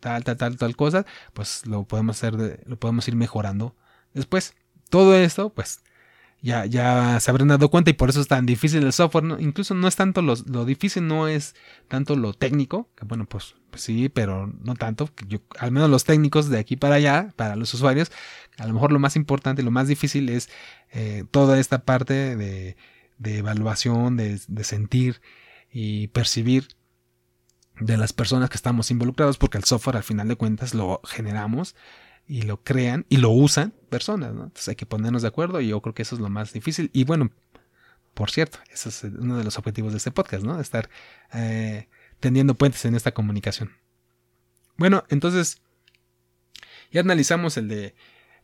tal, 0.00 0.24
tal, 0.24 0.36
tal, 0.36 0.56
tal 0.56 0.76
cosa, 0.76 1.06
pues 1.32 1.64
lo 1.66 1.84
podemos 1.84 2.16
hacer, 2.16 2.62
lo 2.66 2.78
podemos 2.78 3.06
ir 3.08 3.16
mejorando 3.16 3.74
después. 4.14 4.54
Todo 4.90 5.16
esto, 5.16 5.50
pues 5.50 5.80
ya, 6.42 6.66
ya 6.66 7.18
se 7.18 7.30
habrán 7.30 7.48
dado 7.48 7.70
cuenta 7.70 7.90
y 7.90 7.94
por 7.94 8.10
eso 8.10 8.20
es 8.20 8.28
tan 8.28 8.46
difícil 8.46 8.84
el 8.84 8.92
software. 8.92 9.24
Incluso 9.40 9.74
no 9.74 9.88
es 9.88 9.96
tanto 9.96 10.22
lo, 10.22 10.34
lo, 10.46 10.64
difícil, 10.64 11.06
no 11.06 11.28
es 11.28 11.54
tanto 11.88 12.14
lo 12.14 12.34
técnico, 12.34 12.88
que 12.96 13.04
bueno, 13.04 13.26
pues, 13.26 13.56
pues 13.70 13.82
sí, 13.82 14.08
pero 14.08 14.46
no 14.62 14.74
tanto. 14.74 15.10
Yo, 15.26 15.38
al 15.58 15.72
menos 15.72 15.90
los 15.90 16.04
técnicos 16.04 16.48
de 16.48 16.58
aquí 16.58 16.76
para 16.76 16.96
allá, 16.96 17.32
para 17.36 17.56
los 17.56 17.72
usuarios, 17.74 18.12
a 18.58 18.66
lo 18.66 18.74
mejor 18.74 18.92
lo 18.92 18.98
más 18.98 19.16
importante, 19.16 19.62
lo 19.62 19.70
más 19.70 19.88
difícil 19.88 20.28
es 20.28 20.48
eh, 20.92 21.24
toda 21.30 21.58
esta 21.58 21.84
parte 21.84 22.36
de, 22.36 22.76
de 23.18 23.38
evaluación, 23.38 24.16
de, 24.16 24.40
de, 24.46 24.64
sentir 24.64 25.20
y 25.70 26.08
percibir 26.08 26.68
de 27.80 27.96
las 27.96 28.12
personas 28.12 28.50
que 28.50 28.56
estamos 28.56 28.90
involucrados, 28.90 29.38
porque 29.38 29.58
el 29.58 29.64
software 29.64 29.96
al 29.96 30.02
final 30.02 30.28
de 30.28 30.36
cuentas 30.36 30.74
lo 30.74 31.00
generamos 31.04 31.74
y 32.26 32.42
lo 32.42 32.62
crean 32.62 33.06
y 33.08 33.18
lo 33.18 33.30
usan 33.30 33.72
personas, 33.88 34.34
¿no? 34.34 34.44
Entonces 34.44 34.68
hay 34.68 34.76
que 34.76 34.86
ponernos 34.86 35.22
de 35.22 35.28
acuerdo 35.28 35.60
y 35.60 35.68
yo 35.68 35.80
creo 35.80 35.94
que 35.94 36.02
eso 36.02 36.14
es 36.14 36.20
lo 36.20 36.28
más 36.28 36.52
difícil. 36.52 36.90
Y 36.92 37.04
bueno, 37.04 37.30
por 38.14 38.30
cierto, 38.30 38.58
ese 38.72 38.88
es 38.88 39.04
uno 39.04 39.36
de 39.36 39.44
los 39.44 39.58
objetivos 39.58 39.92
de 39.92 39.98
este 39.98 40.10
podcast, 40.10 40.42
¿no? 40.42 40.60
Estar 40.60 40.88
eh, 41.32 41.88
tendiendo 42.18 42.54
puentes 42.54 42.84
en 42.84 42.94
esta 42.94 43.12
comunicación. 43.12 43.72
Bueno, 44.76 45.04
entonces 45.08 45.62
ya 46.90 47.00
analizamos 47.00 47.56
el 47.56 47.68
de 47.68 47.94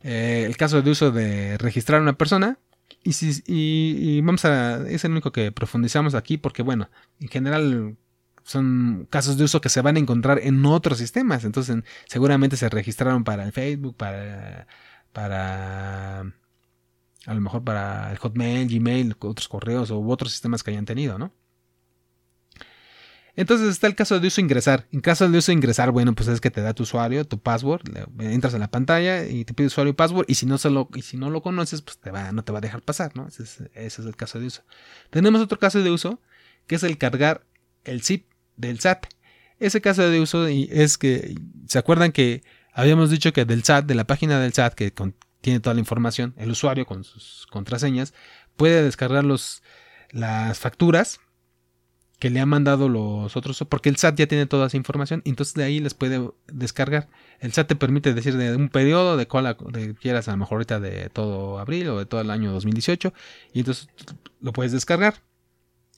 eh, 0.01 0.43
el 0.45 0.57
caso 0.57 0.81
de 0.81 0.91
uso 0.91 1.11
de 1.11 1.57
registrar 1.57 1.99
a 1.99 2.03
una 2.03 2.17
persona. 2.17 2.59
Y, 3.03 3.13
si, 3.13 3.43
y, 3.47 4.21
vamos 4.21 4.45
a. 4.45 4.87
Es 4.89 5.03
el 5.05 5.11
único 5.11 5.31
que 5.31 5.51
profundizamos 5.51 6.15
aquí 6.15 6.37
porque, 6.37 6.63
bueno, 6.63 6.89
en 7.19 7.27
general 7.27 7.97
son 8.43 9.07
casos 9.09 9.37
de 9.37 9.45
uso 9.45 9.61
que 9.61 9.69
se 9.69 9.81
van 9.81 9.95
a 9.95 9.99
encontrar 9.99 10.39
en 10.39 10.65
otros 10.65 10.97
sistemas. 10.97 11.45
Entonces, 11.45 11.77
seguramente 12.07 12.57
se 12.57 12.69
registraron 12.69 13.23
para 13.23 13.43
el 13.43 13.51
Facebook, 13.51 13.95
para. 13.97 14.67
para 15.11 16.21
a 17.25 17.33
lo 17.33 17.41
mejor 17.41 17.63
para 17.63 18.11
el 18.11 18.17
Hotmail, 18.17 18.67
Gmail, 18.67 19.15
otros 19.19 19.47
correos 19.47 19.91
u 19.91 20.11
otros 20.11 20.31
sistemas 20.31 20.61
que 20.63 20.71
hayan 20.71 20.85
tenido, 20.85 21.17
¿no? 21.17 21.33
Entonces 23.35 23.69
está 23.69 23.87
el 23.87 23.95
caso 23.95 24.19
de 24.19 24.27
uso 24.27 24.41
ingresar. 24.41 24.85
En 24.91 25.01
caso 25.01 25.27
de 25.27 25.37
uso 25.37 25.51
ingresar, 25.51 25.91
bueno, 25.91 26.13
pues 26.13 26.29
es 26.29 26.39
que 26.39 26.51
te 26.51 26.61
da 26.61 26.73
tu 26.73 26.83
usuario, 26.83 27.25
tu 27.25 27.39
password, 27.39 27.81
entras 28.19 28.53
a 28.53 28.59
la 28.59 28.69
pantalla 28.69 29.25
y 29.25 29.43
te 29.43 29.53
pide 29.53 29.67
usuario 29.67 29.91
y 29.91 29.93
password 29.93 30.25
y 30.27 30.35
si 30.35 30.45
no, 30.45 30.59
solo, 30.59 30.87
y 30.93 31.01
si 31.01 31.17
no 31.17 31.31
lo 31.31 31.41
conoces, 31.41 31.81
pues 31.81 31.97
no 32.31 32.43
te 32.43 32.51
va 32.51 32.57
a 32.59 32.61
dejar 32.61 32.83
pasar, 32.83 33.15
¿no? 33.15 33.27
Ese 33.27 33.43
es, 33.73 33.99
el 33.99 34.15
caso 34.15 34.39
de 34.39 34.47
uso. 34.47 34.61
Tenemos 35.09 35.41
otro 35.41 35.57
caso 35.57 35.81
de 35.81 35.89
uso 35.89 36.21
que 36.67 36.75
es 36.75 36.83
el 36.83 36.97
cargar 36.99 37.43
el 37.85 38.03
zip 38.03 38.27
del 38.55 38.79
SAT. 38.79 39.07
Ese 39.59 39.81
caso 39.81 40.07
de 40.07 40.19
uso 40.19 40.45
es 40.45 40.97
que, 40.99 41.35
¿se 41.67 41.79
acuerdan 41.79 42.11
que 42.11 42.43
habíamos 42.71 43.09
dicho 43.09 43.33
que 43.33 43.45
del 43.45 43.63
SAT, 43.63 43.85
de 43.85 43.95
la 43.95 44.05
página 44.05 44.39
del 44.39 44.53
SAT 44.53 44.75
que 44.75 44.93
tiene 45.41 45.59
toda 45.59 45.73
la 45.73 45.79
información, 45.79 46.35
el 46.37 46.51
usuario 46.51 46.85
con 46.85 47.03
sus 47.03 47.47
contraseñas 47.49 48.13
puede 48.55 48.83
descargar 48.83 49.23
los, 49.23 49.63
las 50.11 50.59
facturas 50.59 51.19
que 52.23 52.29
le 52.29 52.39
han 52.39 52.47
mandado 52.47 52.87
los 52.87 53.35
otros, 53.35 53.65
porque 53.67 53.89
el 53.89 53.97
SAT 53.97 54.15
ya 54.15 54.27
tiene 54.27 54.45
toda 54.45 54.67
esa 54.67 54.77
información, 54.77 55.21
entonces 55.25 55.55
de 55.55 55.65
ahí 55.65 55.81
les 55.81 55.93
puede 55.93 56.31
descargar. 56.47 57.09
El 57.41 57.51
SAT 57.51 57.67
te 57.67 57.75
permite 57.75 58.13
decir 58.13 58.37
de 58.37 58.55
un 58.55 58.69
periodo 58.69 59.17
de 59.17 59.27
cuál 59.27 59.57
quieras, 59.99 60.29
a 60.29 60.31
lo 60.31 60.37
mejor 60.37 60.55
ahorita 60.55 60.79
de 60.79 61.09
todo 61.09 61.59
abril 61.59 61.89
o 61.89 61.99
de 61.99 62.05
todo 62.05 62.21
el 62.21 62.31
año 62.31 62.53
2018, 62.53 63.13
y 63.51 63.59
entonces 63.59 63.89
lo 64.39 64.53
puedes 64.53 64.71
descargar. 64.71 65.15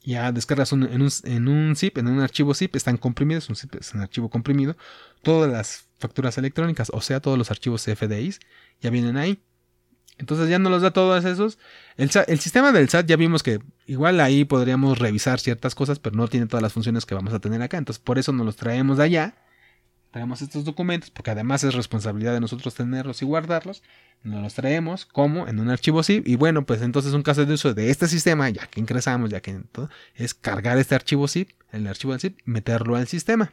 Ya 0.01 0.31
descargas 0.31 0.71
en, 0.73 0.81
un, 0.99 1.11
en 1.25 1.47
un 1.47 1.75
zip, 1.75 1.99
en 1.99 2.07
un 2.07 2.19
archivo 2.19 2.55
zip, 2.55 2.75
están 2.75 2.97
comprimidos, 2.97 3.47
un 3.49 3.55
zip 3.55 3.75
es 3.75 3.93
un 3.93 4.01
archivo 4.01 4.31
comprimido, 4.31 4.75
todas 5.21 5.51
las 5.51 5.89
facturas 5.99 6.39
electrónicas, 6.39 6.89
o 6.91 7.01
sea, 7.01 7.19
todos 7.19 7.37
los 7.37 7.51
archivos 7.51 7.85
CFDIs, 7.85 8.39
ya 8.81 8.89
vienen 8.89 9.17
ahí. 9.17 9.43
Entonces 10.17 10.49
ya 10.49 10.59
no 10.59 10.69
los 10.69 10.81
da 10.81 10.91
todos 10.91 11.25
esos. 11.25 11.57
El, 11.97 12.09
sistema 12.39 12.71
del 12.71 12.89
SAT 12.89 13.07
ya 13.07 13.17
vimos 13.17 13.43
que 13.43 13.59
igual 13.85 14.19
ahí 14.21 14.45
podríamos 14.45 14.97
revisar 14.99 15.39
ciertas 15.39 15.75
cosas, 15.75 15.99
pero 15.99 16.15
no 16.15 16.27
tiene 16.27 16.47
todas 16.47 16.63
las 16.63 16.73
funciones 16.73 17.05
que 17.05 17.15
vamos 17.15 17.33
a 17.33 17.39
tener 17.39 17.61
acá. 17.61 17.77
Entonces 17.77 18.01
por 18.01 18.17
eso 18.17 18.31
nos 18.31 18.45
los 18.45 18.55
traemos 18.55 18.97
de 18.97 19.03
allá 19.03 19.35
traemos 20.15 20.41
estos 20.41 20.63
documentos, 20.63 21.09
porque 21.09 21.31
además 21.31 21.65
es 21.65 21.73
responsabilidad 21.73 22.33
de 22.33 22.39
nosotros 22.39 22.73
tenerlos 22.73 23.21
y 23.21 23.25
guardarlos, 23.25 23.83
nos 24.23 24.41
los 24.41 24.53
traemos 24.53 25.05
como 25.05 25.45
en 25.45 25.59
un 25.59 25.69
archivo 25.69 26.03
zip 26.03 26.25
y 26.25 26.37
bueno, 26.37 26.65
pues 26.65 26.81
entonces 26.81 27.11
un 27.11 27.21
caso 27.21 27.45
de 27.45 27.53
uso 27.53 27.73
de 27.73 27.89
este 27.89 28.07
sistema, 28.07 28.49
ya 28.49 28.65
que 28.65 28.79
ingresamos, 28.79 29.29
ya 29.29 29.41
que 29.41 29.59
es 30.15 30.33
cargar 30.33 30.77
este 30.77 30.95
archivo 30.95 31.27
zip, 31.27 31.49
el 31.73 31.85
archivo 31.85 32.13
del 32.13 32.21
zip, 32.21 32.39
meterlo 32.45 32.95
al 32.95 33.07
sistema. 33.07 33.51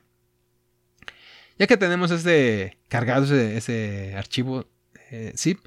Ya 1.58 1.66
que 1.66 1.76
tenemos 1.76 2.12
este 2.12 2.78
cargado 2.86 3.24
ese, 3.24 4.14
archivo 4.16 4.68
eh, 5.10 5.32
zip, 5.36 5.58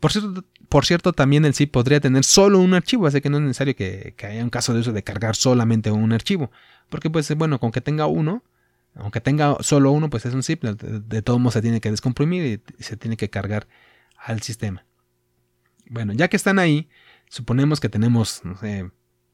por 0.00 0.12
cierto, 0.12 0.44
por 0.70 0.86
cierto, 0.86 1.12
también 1.12 1.44
el 1.44 1.54
zip 1.54 1.72
podría 1.72 2.00
tener 2.00 2.24
solo 2.24 2.58
un 2.58 2.74
archivo, 2.74 3.06
así 3.06 3.20
que 3.20 3.28
no 3.28 3.38
es 3.38 3.42
necesario 3.42 3.76
que, 3.76 4.14
haya 4.22 4.42
un 4.42 4.50
caso 4.50 4.72
de 4.72 4.80
uso 4.80 4.92
de 4.92 5.02
cargar 5.02 5.36
solamente 5.36 5.90
un 5.90 6.12
archivo. 6.12 6.50
Porque 6.88 7.10
pues 7.10 7.32
bueno, 7.36 7.60
con 7.60 7.70
que 7.70 7.80
tenga 7.80 8.06
uno, 8.06 8.42
aunque 8.94 9.20
tenga 9.20 9.56
solo 9.60 9.92
uno, 9.92 10.08
pues 10.08 10.26
es 10.26 10.34
un 10.34 10.42
zip, 10.42 10.64
de, 10.64 11.22
todos 11.22 11.38
modos 11.38 11.54
se 11.54 11.62
tiene 11.62 11.80
que 11.80 11.90
descomprimir 11.90 12.62
y, 12.78 12.82
se 12.82 12.96
tiene 12.96 13.16
que 13.16 13.30
cargar 13.30 13.68
al 14.16 14.42
sistema. 14.42 14.86
Bueno, 15.86 16.12
ya 16.14 16.28
que 16.28 16.36
están 16.36 16.58
ahí, 16.58 16.88
suponemos 17.28 17.80
que 17.80 17.88
tenemos, 17.88 18.42
no 18.44 18.56
sé, 18.56 18.90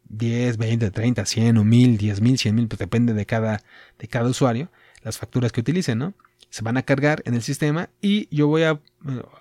10, 0.09 0.57
20, 0.57 0.91
30, 0.91 1.27
100 1.27 1.59
o 1.59 1.65
1000, 1.65 1.99
10 1.99 2.21
mil, 2.21 2.39
100 2.39 2.55
mil, 2.55 2.69
pues 2.69 2.79
depende 2.79 3.13
de 3.13 3.27
cada, 3.27 3.63
de 3.99 4.09
cada 4.09 4.29
usuario, 4.29 4.71
las 5.03 5.19
facturas 5.19 5.53
que 5.53 5.61
utilicen, 5.61 5.99
¿no? 5.99 6.15
Se 6.57 6.63
van 6.63 6.79
a 6.79 6.83
cargar 6.85 7.23
en 7.27 7.35
el 7.35 7.43
sistema 7.43 7.91
y 8.01 8.35
yo 8.35 8.47
voy 8.47 8.63
a, 8.63 8.81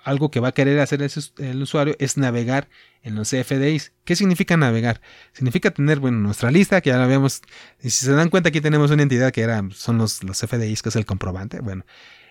algo 0.03 0.31
que 0.31 0.41
va 0.41 0.49
a 0.49 0.51
querer 0.51 0.81
hacer 0.81 0.99
el 1.37 1.61
usuario 1.61 1.95
es 1.97 2.17
navegar 2.17 2.67
en 3.03 3.15
los 3.15 3.29
CFDIs. 3.29 3.93
¿Qué 4.03 4.17
significa 4.17 4.57
navegar? 4.57 4.99
Significa 5.31 5.71
tener, 5.71 6.01
bueno, 6.01 6.17
nuestra 6.19 6.51
lista, 6.51 6.81
que 6.81 6.89
ya 6.89 6.97
la 6.97 7.07
vemos, 7.07 7.41
y 7.81 7.91
si 7.91 8.05
se 8.05 8.11
dan 8.11 8.27
cuenta 8.27 8.49
aquí 8.49 8.59
tenemos 8.59 8.91
una 8.91 9.03
entidad 9.03 9.31
que 9.31 9.43
era, 9.43 9.63
son 9.71 9.97
los, 9.97 10.25
los 10.25 10.41
CFDIs, 10.41 10.81
que 10.81 10.89
es 10.89 10.97
el 10.97 11.05
comprobante, 11.05 11.61
bueno, 11.61 11.85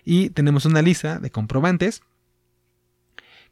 y 0.04 0.28
tenemos 0.28 0.66
una 0.66 0.82
lista 0.82 1.18
de 1.18 1.30
comprobantes 1.30 2.02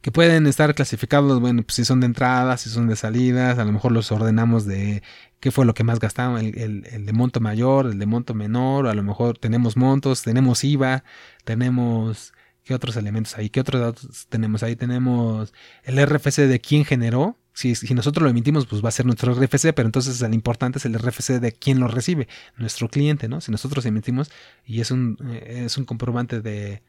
que 0.03 0.11
pueden 0.11 0.47
estar 0.47 0.75
clasificados, 0.75 1.39
bueno, 1.39 1.63
pues 1.63 1.75
si 1.75 1.85
son 1.85 2.01
de 2.01 2.07
entradas, 2.07 2.61
si 2.61 2.69
son 2.69 2.87
de 2.87 2.97
salidas, 2.97 3.57
a 3.57 3.63
lo 3.63 3.71
mejor 3.71 3.93
los 3.93 4.11
ordenamos 4.11 4.65
de 4.65 5.01
qué 5.39 5.49
fue 5.49 5.65
lo 5.65 5.73
que 5.73 5.85
más 5.85 5.99
gastamos, 5.99 6.41
el, 6.41 6.85
el, 6.91 7.05
de 7.05 7.13
monto 7.13 7.39
mayor, 7.39 7.87
el 7.87 7.99
de 7.99 8.05
monto 8.05 8.33
menor, 8.33 8.87
a 8.87 8.93
lo 8.95 9.01
mejor 9.03 9.37
tenemos 9.37 9.77
montos, 9.77 10.21
tenemos 10.23 10.63
IVA, 10.65 11.05
tenemos 11.45 12.33
¿Qué 12.63 12.73
otros 12.73 12.95
elementos 12.97 13.37
hay? 13.37 13.49
¿Qué 13.49 13.59
otros 13.59 13.81
datos 13.81 14.27
tenemos 14.29 14.63
ahí? 14.63 14.75
Tenemos 14.75 15.53
el 15.83 16.05
RFC 16.05 16.47
de 16.47 16.59
quién 16.61 16.85
generó. 16.85 17.37
Si, 17.53 17.75
si, 17.75 17.93
nosotros 17.93 18.23
lo 18.23 18.29
emitimos, 18.29 18.65
pues 18.65 18.83
va 18.83 18.89
a 18.89 18.91
ser 18.91 19.05
nuestro 19.05 19.33
RFC, 19.33 19.73
pero 19.73 19.87
entonces 19.87 20.21
el 20.21 20.33
importante 20.33 20.79
es 20.79 20.85
el 20.85 20.97
RFC 20.97 21.39
de 21.39 21.51
quién 21.51 21.79
lo 21.79 21.87
recibe, 21.87 22.27
nuestro 22.57 22.89
cliente, 22.89 23.27
¿no? 23.27 23.41
Si 23.41 23.51
nosotros 23.51 23.85
emitimos 23.85 24.31
y 24.65 24.81
es 24.81 24.91
un, 24.91 25.17
eh, 25.29 25.63
es 25.65 25.77
un 25.77 25.85
comprobante 25.85 26.41
de, 26.41 26.83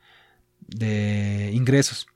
de 0.68 1.50
ingresos. 1.52 2.06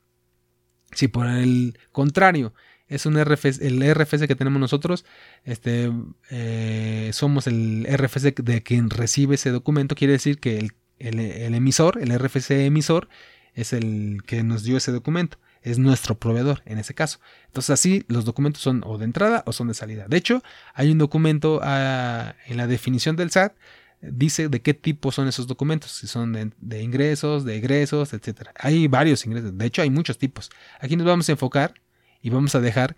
Si 0.93 1.09
por 1.09 1.27
el 1.27 1.79
contrario 1.93 2.55
es 2.89 3.05
un 3.05 3.23
RFC, 3.23 3.61
el 3.61 3.95
RFC 3.95 4.27
que 4.27 4.35
tenemos 4.35 4.61
nosotros, 4.61 5.05
este, 5.45 5.93
eh, 6.31 7.11
somos 7.13 7.47
el 7.47 7.87
RFC 7.91 8.35
de 8.43 8.63
quien 8.63 8.89
recibe 8.89 9.35
ese 9.35 9.51
documento, 9.51 9.95
quiere 9.95 10.15
decir 10.15 10.41
que 10.41 10.59
el, 10.59 10.73
el 10.99 11.55
emisor, 11.55 11.99
el 12.01 12.19
RFC 12.19 12.51
emisor, 12.65 13.09
es 13.55 13.73
el 13.73 14.23
que 14.25 14.43
nos 14.43 14.63
dio 14.63 14.77
ese 14.77 14.93
documento. 14.93 15.39
Es 15.63 15.79
nuestro 15.79 16.17
proveedor 16.17 16.63
en 16.65 16.79
ese 16.79 16.95
caso. 16.95 17.19
Entonces 17.47 17.71
así 17.71 18.05
los 18.07 18.25
documentos 18.25 18.63
son 18.63 18.83
o 18.87 18.97
de 18.97 19.05
entrada 19.05 19.43
o 19.47 19.53
son 19.53 19.69
de 19.69 19.75
salida. 19.75 20.07
De 20.09 20.17
hecho, 20.17 20.43
hay 20.73 20.93
un 20.93 20.99
documento 20.99 21.61
ah, 21.63 22.37
en 22.47 22.57
la 22.57 22.69
definición 22.69 23.17
del 23.17 23.33
SAT 23.33 23.55
dice 24.01 24.49
de 24.49 24.63
qué 24.63 24.75
tipo 24.75 25.13
son 25.13 25.29
esos 25.29 25.47
documentos, 25.47 25.93
si 25.93 26.07
son 26.07 26.53
de, 26.61 26.83
ingresos, 26.83 27.45
de 27.45 27.57
egresos, 27.57 28.13
etc. 28.13 28.51
Hay 28.57 28.89
varios 28.89 29.25
ingresos, 29.27 29.57
de 29.57 29.67
hecho 29.67 29.83
hay 29.83 29.91
muchos 29.91 30.19
tipos. 30.19 30.51
Aquí 30.81 30.97
nos 30.97 31.07
vamos 31.07 31.29
a 31.29 31.33
enfocar 31.33 31.75
y 32.23 32.31
vamos 32.31 32.55
a 32.55 32.61
dejar 32.61 32.97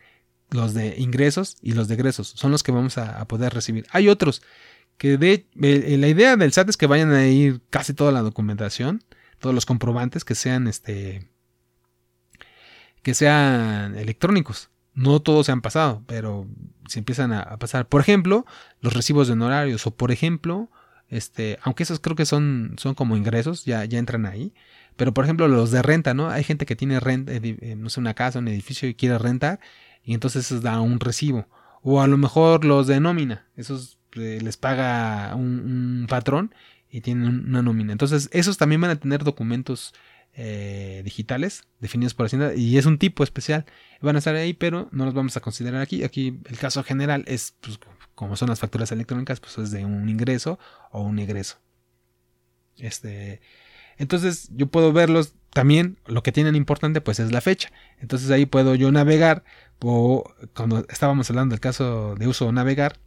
los 0.51 0.75
de 0.75 0.97
ingresos 0.99 1.57
y 1.63 1.73
los 1.73 1.89
de 1.89 1.95
egresos, 1.95 2.29
son 2.29 2.51
los 2.51 2.63
que 2.63 2.73
vamos 2.73 2.99
a, 2.99 3.25
poder 3.27 3.55
recibir. 3.55 3.87
Hay 3.91 4.09
otros 4.09 4.43
que 4.99 5.17
de, 5.17 5.47
eh, 5.63 5.97
la 5.99 6.09
idea 6.09 6.37
del 6.37 6.53
SAT 6.53 6.71
es 6.71 6.77
que 6.77 6.87
vayan 6.87 7.13
a 7.13 7.27
ir 7.27 7.61
casi 7.71 7.95
toda 7.95 8.13
la 8.13 8.23
documentación 8.23 9.03
todos 9.41 9.55
los 9.55 9.67
comprobantes 9.67 10.25
que 10.25 10.37
sean 10.37 10.69
este 10.69 11.29
que 13.03 13.15
sean 13.15 13.97
electrónicos. 13.97 14.71
No 14.93 15.21
todos 15.21 15.47
se 15.47 15.53
han 15.53 15.63
pasado, 15.63 16.05
pero 16.07 16.47
se 16.87 16.99
empiezan 16.99 17.33
a, 17.33 17.57
pasar. 17.57 17.89
Por 17.89 18.03
ejemplo, 18.03 18.45
los 18.81 18.93
recibos 18.93 19.27
de 19.27 19.33
honorarios 19.33 19.87
o 19.87 19.93
por 19.93 20.13
ejemplo, 20.13 20.71
este, 21.11 21.59
aunque 21.63 21.83
esos 21.83 22.01
creo 22.01 22.17
que 22.17 22.27
son, 22.27 22.75
son 22.79 22.95
como 22.95 23.17
ingresos, 23.17 23.65
ya, 23.65 23.85
ya 23.85 23.99
entran 23.99 24.27
ahí. 24.27 24.53
Pero 24.97 25.15
por 25.15 25.25
ejemplo, 25.25 25.49
los 25.49 25.71
de 25.71 25.83
renta, 25.83 26.15
¿no? 26.15 26.31
Hay 26.31 26.45
gente 26.45 26.67
que 26.67 26.77
tiene 26.77 27.01
renta, 27.01 27.33
eh, 27.35 27.75
no 27.77 27.91
sé, 27.91 28.01
una 28.01 28.15
casa, 28.15 28.39
un 28.39 28.49
edificio 28.49 28.89
y 28.89 28.95
quiere 28.95 29.19
rentar 29.19 29.61
y 30.05 30.15
entonces 30.15 30.63
da 30.63 30.81
un 30.81 31.01
recibo. 31.01 31.47
O 31.83 32.01
a 32.01 32.07
lo 32.07 32.19
mejor 32.19 32.65
los 32.65 32.87
de 32.87 33.01
nómina, 33.01 33.47
esos 33.57 33.99
eh, 34.13 34.39
les 34.43 34.57
paga 34.57 35.35
un, 35.35 36.01
un 36.03 36.07
patrón 36.09 36.55
y 36.91 37.01
tienen 37.01 37.47
una 37.49 37.63
nómina. 37.63 37.93
Entonces, 37.93 38.29
esos 38.33 38.59
también 38.59 38.81
van 38.81 38.91
a 38.91 38.97
tener 38.97 39.25
documentos 39.25 39.95
eh, 40.35 41.03
digitales 41.05 41.65
definidos 41.81 42.15
por 42.15 42.27
Hacienda 42.27 42.55
y 42.55 42.79
es 42.79 42.87
un 42.87 42.99
tipo 42.99 43.25
especial. 43.25 43.67
Van 44.01 44.17
a 44.17 44.19
estar 44.21 44.35
ahí, 44.35 44.53
pero 44.53 44.89
no 44.93 45.05
los 45.05 45.15
vamos 45.15 45.37
a 45.37 45.41
considerar 45.41 45.83
aquí. 45.83 46.05
Aquí 46.05 46.39
el 46.45 46.59
caso 46.59 46.83
general 46.83 47.25
es, 47.27 47.55
pues, 47.61 47.79
como 48.21 48.37
son 48.37 48.51
las 48.51 48.61
facturas 48.61 48.93
electrónicas, 48.93 49.41
pues 49.41 49.57
es 49.57 49.71
de 49.71 49.87
un 49.87 50.07
ingreso 50.11 50.59
o 50.91 51.01
un 51.01 51.19
egreso. 51.19 51.57
Este, 52.77 53.41
entonces 53.97 54.51
yo 54.53 54.67
puedo 54.67 54.93
verlos 54.93 55.33
también. 55.55 55.99
Lo 56.05 56.23
que 56.23 56.31
tienen 56.31 56.55
importante, 56.55 57.01
pues 57.01 57.19
es 57.19 57.33
la 57.33 57.41
fecha. 57.41 57.73
Entonces 57.99 58.31
ahí 58.31 58.45
puedo 58.45 58.75
yo 58.75 58.93
navegar. 58.93 59.43
O 59.79 60.35
cuando 60.55 60.85
estábamos 60.91 61.31
hablando 61.31 61.55
del 61.55 61.61
caso 61.61 62.15
de 62.15 62.29
uso 62.29 62.53
navegar, 62.53 63.01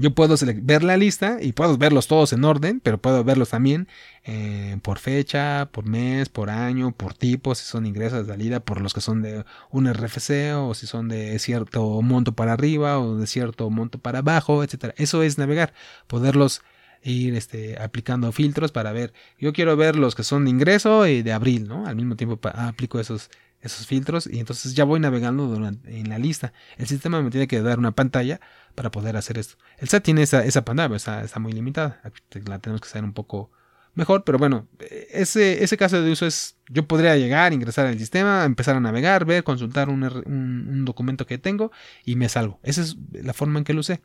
yo 0.00 0.14
puedo 0.14 0.34
ver 0.62 0.82
la 0.82 0.96
lista 0.96 1.36
y 1.42 1.52
puedo 1.52 1.76
verlos 1.76 2.06
todos 2.06 2.32
en 2.32 2.42
orden, 2.44 2.80
pero 2.80 2.96
puedo 2.96 3.22
verlos 3.22 3.50
también 3.50 3.86
eh, 4.24 4.78
por 4.82 4.98
fecha, 4.98 5.68
por 5.72 5.84
mes, 5.86 6.30
por 6.30 6.48
año, 6.48 6.92
por 6.92 7.12
tipo, 7.12 7.54
si 7.54 7.66
son 7.66 7.84
ingresos 7.84 8.26
de 8.26 8.32
salida, 8.32 8.60
por 8.60 8.80
los 8.80 8.94
que 8.94 9.02
son 9.02 9.20
de 9.20 9.44
un 9.70 9.92
RFC 9.92 10.54
o 10.56 10.72
si 10.72 10.86
son 10.86 11.08
de 11.08 11.38
cierto 11.38 12.00
monto 12.00 12.32
para 12.32 12.54
arriba 12.54 12.98
o 12.98 13.16
de 13.16 13.26
cierto 13.26 13.68
monto 13.68 13.98
para 13.98 14.20
abajo, 14.20 14.64
etcétera. 14.64 14.94
Eso 14.96 15.22
es 15.22 15.36
navegar, 15.36 15.74
poderlos 16.06 16.62
ir 17.02 17.34
este, 17.34 17.78
aplicando 17.78 18.32
filtros 18.32 18.72
para 18.72 18.92
ver. 18.92 19.12
Yo 19.38 19.52
quiero 19.52 19.76
ver 19.76 19.96
los 19.96 20.14
que 20.14 20.24
son 20.24 20.46
de 20.46 20.50
ingreso 20.50 21.06
y 21.06 21.20
de 21.20 21.34
abril, 21.34 21.68
¿no? 21.68 21.86
Al 21.86 21.96
mismo 21.96 22.16
tiempo 22.16 22.38
aplico 22.54 23.00
esos 23.00 23.28
esos 23.62 23.86
filtros 23.86 24.26
y 24.26 24.40
entonces 24.40 24.74
ya 24.74 24.84
voy 24.84 25.00
navegando 25.00 25.54
en 25.84 26.08
la 26.08 26.18
lista. 26.18 26.52
El 26.78 26.86
sistema 26.86 27.20
me 27.22 27.30
tiene 27.30 27.46
que 27.46 27.60
dar 27.60 27.78
una 27.78 27.92
pantalla 27.92 28.40
para 28.74 28.90
poder 28.90 29.16
hacer 29.16 29.38
esto. 29.38 29.56
El 29.78 29.88
SAT 29.88 30.04
tiene 30.04 30.22
esa, 30.22 30.44
esa 30.44 30.64
pantalla, 30.64 30.94
está, 30.96 31.22
está 31.22 31.38
muy 31.40 31.52
limitada. 31.52 32.00
La 32.46 32.58
tenemos 32.58 32.80
que 32.80 32.88
hacer 32.88 33.04
un 33.04 33.12
poco 33.12 33.50
mejor, 33.94 34.24
pero 34.24 34.38
bueno, 34.38 34.68
ese, 35.10 35.62
ese 35.62 35.76
caso 35.76 36.00
de 36.00 36.10
uso 36.10 36.26
es, 36.26 36.56
yo 36.68 36.86
podría 36.86 37.16
llegar, 37.16 37.52
ingresar 37.52 37.86
al 37.86 37.98
sistema, 37.98 38.44
empezar 38.44 38.76
a 38.76 38.80
navegar, 38.80 39.24
ver, 39.24 39.44
consultar 39.44 39.88
un, 39.88 40.02
un, 40.04 40.84
documento 40.84 41.26
que 41.26 41.38
tengo 41.38 41.72
y 42.04 42.16
me 42.16 42.28
salgo. 42.28 42.60
Esa 42.62 42.82
es 42.82 42.96
la 43.12 43.32
forma 43.32 43.58
en 43.58 43.64
que 43.64 43.74
lo 43.74 43.80
usé. 43.80 44.00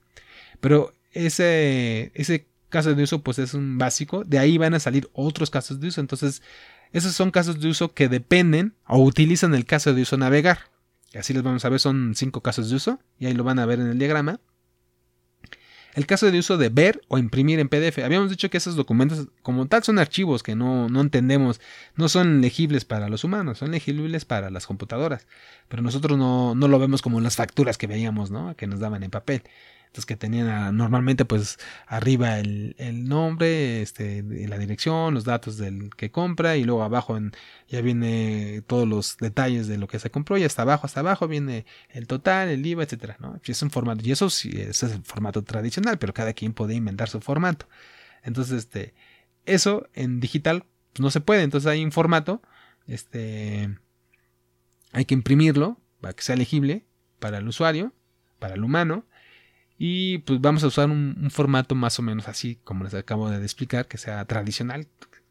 Pero 0.60 0.94
ese, 1.12 2.12
ese 2.14 2.48
caso 2.70 2.94
de 2.94 3.04
uso 3.04 3.22
pues 3.22 3.40
es 3.40 3.54
un 3.54 3.78
básico, 3.78 4.24
de 4.26 4.40
ahí 4.40 4.58
van 4.58 4.74
a 4.74 4.80
salir 4.80 5.10
otros 5.14 5.50
casos 5.50 5.80
de 5.80 5.88
uso, 5.88 6.02
entonces 6.02 6.42
esos 6.96 7.14
son 7.14 7.30
casos 7.30 7.60
de 7.60 7.68
uso 7.68 7.94
que 7.94 8.08
dependen 8.08 8.74
o 8.88 9.04
utilizan 9.04 9.54
el 9.54 9.66
caso 9.66 9.94
de 9.94 10.04
uso 10.04 10.16
navegar. 10.16 10.60
Así 11.14 11.34
les 11.34 11.44
vamos 11.44 11.66
a 11.66 11.70
ver, 11.70 11.82
son 11.82 12.14
cinco 12.16 12.40
casos 12.40 12.70
de 12.70 12.78
uso 12.78 13.00
y 13.20 13.26
ahí 13.26 13.34
lo 13.34 13.44
van 13.44 13.60
a 13.60 13.66
ver 13.66 13.82
en 13.82 13.88
el 13.88 14.00
diagrama. 14.00 14.40
El 15.94 16.06
caso 16.06 16.32
de 16.32 16.40
uso 16.40 16.58
de 16.58 16.70
ver 16.70 17.02
o 17.10 17.18
imprimir 17.18 17.60
en 17.60 17.68
PDF. 17.68 18.00
Habíamos 18.00 18.30
dicho 18.30 18.50
que 18.50 18.58
esos 18.58 18.78
documentos 18.78 19.28
como 19.42 19.66
tal 19.66 19.84
son 19.84 20.00
archivos 20.00 20.42
que 20.42 20.56
no, 20.56 20.88
no 20.88 21.02
entendemos, 21.02 21.60
no 21.98 22.08
son 22.08 22.40
legibles 22.40 22.86
para 22.86 23.10
los 23.10 23.26
humanos, 23.26 23.58
son 23.58 23.72
legibles 23.72 24.24
para 24.24 24.50
las 24.50 24.66
computadoras. 24.66 25.28
Pero 25.68 25.84
nosotros 25.84 26.18
no, 26.18 26.56
no 26.56 26.70
lo 26.70 26.80
vemos 26.80 27.02
como 27.02 27.20
las 27.20 27.36
facturas 27.36 27.78
que 27.78 27.88
veíamos, 27.88 28.32
¿no? 28.32 28.56
Que 28.56 28.68
nos 28.68 28.80
daban 28.80 29.04
en 29.04 29.12
papel 29.12 29.44
que 30.06 30.18
tenían 30.18 30.76
normalmente 30.76 31.24
pues 31.24 31.58
arriba 31.88 32.40
el, 32.40 32.76
nombre, 33.08 33.82
este, 33.82 34.24
la 34.48 34.58
dirección, 34.58 35.14
los 35.14 35.24
datos 35.24 35.58
del 35.58 35.92
que 35.96 36.12
compra 36.12 36.58
y 36.58 36.66
luego 36.66 36.84
abajo 36.84 37.18
ya 37.70 37.80
viene 37.80 38.62
todos 38.68 38.88
los 38.88 39.16
detalles 39.18 39.68
de 39.68 39.78
lo 39.78 39.88
que 39.88 40.00
se 40.00 40.10
compró 40.10 40.38
y 40.38 40.44
hasta 40.44 40.64
abajo, 40.64 40.86
hasta 40.86 41.00
abajo 41.00 41.28
viene 41.30 41.66
el 41.90 42.08
total, 42.08 42.50
el 42.50 42.66
IVA, 42.66 42.84
etcétera, 42.84 43.16
¿no? 43.20 43.40
Y 43.46 43.52
es 43.52 43.62
un 43.62 43.72
formato, 43.72 44.02
y 44.04 44.12
eso 44.12 44.30
sí, 44.30 44.50
ese 44.50 44.88
es 44.88 44.92
el 44.92 45.04
formato 45.04 45.44
tradicional, 45.44 45.98
pero 45.98 46.14
cada 46.14 46.34
quien 46.34 46.52
puede 46.54 46.74
inventar 46.74 47.08
su 47.08 47.22
formato. 47.22 47.70
Entonces, 48.24 48.58
este, 48.58 48.94
eso 49.46 49.88
en 49.94 50.20
digital 50.20 50.66
pues, 50.92 51.02
no 51.02 51.12
se 51.12 51.22
puede, 51.22 51.44
entonces 51.44 51.70
hay 51.70 51.86
un 51.86 51.92
formato, 51.92 52.42
este, 52.88 53.78
hay 54.92 55.06
que 55.06 55.14
imprimirlo 55.14 55.80
para 56.02 56.14
que 56.14 56.24
sea 56.24 56.36
legible 56.36 56.86
para 57.20 57.38
el 57.38 57.48
usuario, 57.48 57.94
para 58.40 58.56
el 58.56 58.64
humano, 58.64 59.06
y 59.78 60.20
pues 60.20 60.40
vamos 60.40 60.64
a 60.64 60.68
usar 60.68 60.90
un, 60.90 61.30
formato 61.32 61.76
más 61.76 62.00
o 62.00 62.02
menos 62.02 62.28
así, 62.28 62.60
como 62.64 62.84
les 62.84 62.94
acabo 62.94 63.30
de 63.30 63.44
explicar, 63.44 63.88
que 63.88 63.98
sea 63.98 64.24
tradicional, 64.26 64.88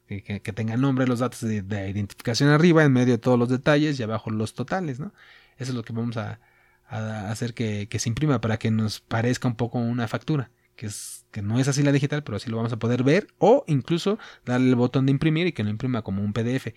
que, 0.06 0.40
tenga 0.54 0.76
nombre 0.76 1.06
los 1.06 1.20
datos 1.20 1.40
de, 1.40 1.58
identificación 1.90 2.50
arriba, 2.50 2.84
en 2.84 2.92
medio 2.92 3.14
de 3.14 3.18
todos 3.18 3.38
los 3.38 3.48
detalles 3.48 3.98
y 3.98 4.02
abajo 4.02 4.30
los 4.30 4.54
totales, 4.54 5.00
¿no? 5.00 5.14
Eso 5.56 5.72
es 5.72 5.74
lo 5.74 5.82
que 5.82 5.92
vamos 5.92 6.16
a, 6.16 6.40
hacer 6.88 7.54
que, 7.54 7.88
se 7.98 8.08
imprima 8.08 8.40
para 8.40 8.58
que 8.58 8.70
nos 8.70 9.00
parezca 9.00 9.48
un 9.48 9.56
poco 9.56 9.78
una 9.78 10.08
factura, 10.08 10.50
que, 10.76 10.86
es, 10.86 11.24
que 11.30 11.40
no 11.40 11.58
es 11.58 11.68
así 11.68 11.82
la 11.82 11.92
digital, 11.92 12.22
pero 12.22 12.36
así 12.36 12.50
lo 12.50 12.58
vamos 12.58 12.72
a 12.72 12.78
poder 12.78 13.02
ver, 13.02 13.28
o 13.38 13.64
incluso 13.66 14.18
darle 14.44 14.68
el 14.68 14.76
botón 14.76 15.06
de 15.06 15.12
imprimir 15.12 15.46
y 15.46 15.52
que 15.52 15.64
lo 15.64 15.70
imprima 15.70 16.02
como 16.02 16.22
un 16.22 16.32
PDF. 16.34 16.74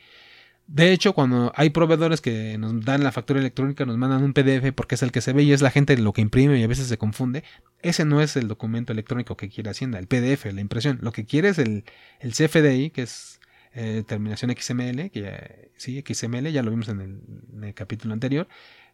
De 0.67 0.91
hecho, 0.91 1.13
cuando 1.13 1.53
hay 1.55 1.69
proveedores 1.69 2.19
que 2.19 2.57
nos 2.57 2.83
dan 2.83 3.01
la 3.01 3.13
factura 3.13 3.39
electrónica, 3.39 3.85
nos 3.85 3.97
mandan 3.97 4.23
un 4.23 4.33
PDF 4.33 4.73
porque 4.75 4.95
es 4.95 5.01
el 5.01 5.13
que 5.13 5.21
se 5.21 5.31
ve 5.31 5.43
y 5.43 5.53
es 5.53 5.61
la 5.61 5.71
gente 5.71 5.97
lo 5.97 6.11
que 6.11 6.21
imprime 6.21 6.59
y 6.59 6.63
a 6.63 6.67
veces 6.67 6.87
se 6.87 6.97
confunde. 6.97 7.43
Ese 7.81 8.03
no 8.03 8.21
es 8.21 8.35
el 8.35 8.49
documento 8.49 8.91
electrónico 8.91 9.37
que 9.37 9.47
quiere 9.47 9.69
Hacienda, 9.69 9.97
el 9.97 10.07
PDF, 10.07 10.45
la 10.53 10.59
impresión. 10.59 10.99
Lo 11.01 11.13
que 11.13 11.25
quiere 11.25 11.49
es 11.49 11.57
el, 11.57 11.85
el 12.19 12.33
CFDI, 12.33 12.89
que 12.89 13.03
es 13.03 13.39
eh, 13.73 14.03
terminación 14.07 14.51
XML, 14.51 15.11
que 15.11 15.21
ya, 15.21 15.47
sí, 15.77 16.03
XML, 16.05 16.51
ya 16.51 16.63
lo 16.63 16.71
vimos 16.71 16.89
en 16.89 17.21
el, 17.61 17.73
capítulo 17.75 18.13
anterior. 18.13 18.47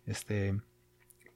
Este, 0.06 0.60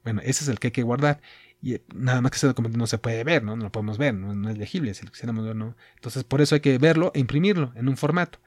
bueno, 0.04 0.22
ese 0.24 0.44
es 0.44 0.50
el 0.50 0.60
que 0.60 0.68
hay 0.68 0.72
que 0.72 0.84
guardar. 0.84 1.22
Y 1.62 1.76
eh, 1.76 1.82
nada 1.96 2.20
más 2.20 2.32
que 2.32 2.38
ese 2.38 2.48
documento 2.48 2.78
no 2.78 2.88
se 2.88 2.98
puede 2.98 3.24
ver, 3.24 3.44
¿no? 3.44 3.56
No 3.56 3.64
lo 3.64 3.72
podemos 3.72 3.98
ver, 3.98 4.14
no, 4.14 4.50
es 4.50 4.58
legible, 4.58 4.94
si 4.94 5.06
lo 5.06 5.12
quisiéramos 5.12 5.46
ver, 5.46 5.56
¿no? 5.56 5.78
Entonces, 5.96 6.26
por 6.26 6.42
eso 6.42 6.56
hay 6.56 6.62
que 6.62 6.78
verlo 6.78 7.12
e 7.16 7.20
imprimirlo 7.20 7.72
en 7.76 7.88
un 7.88 7.96
formato. 7.96 8.40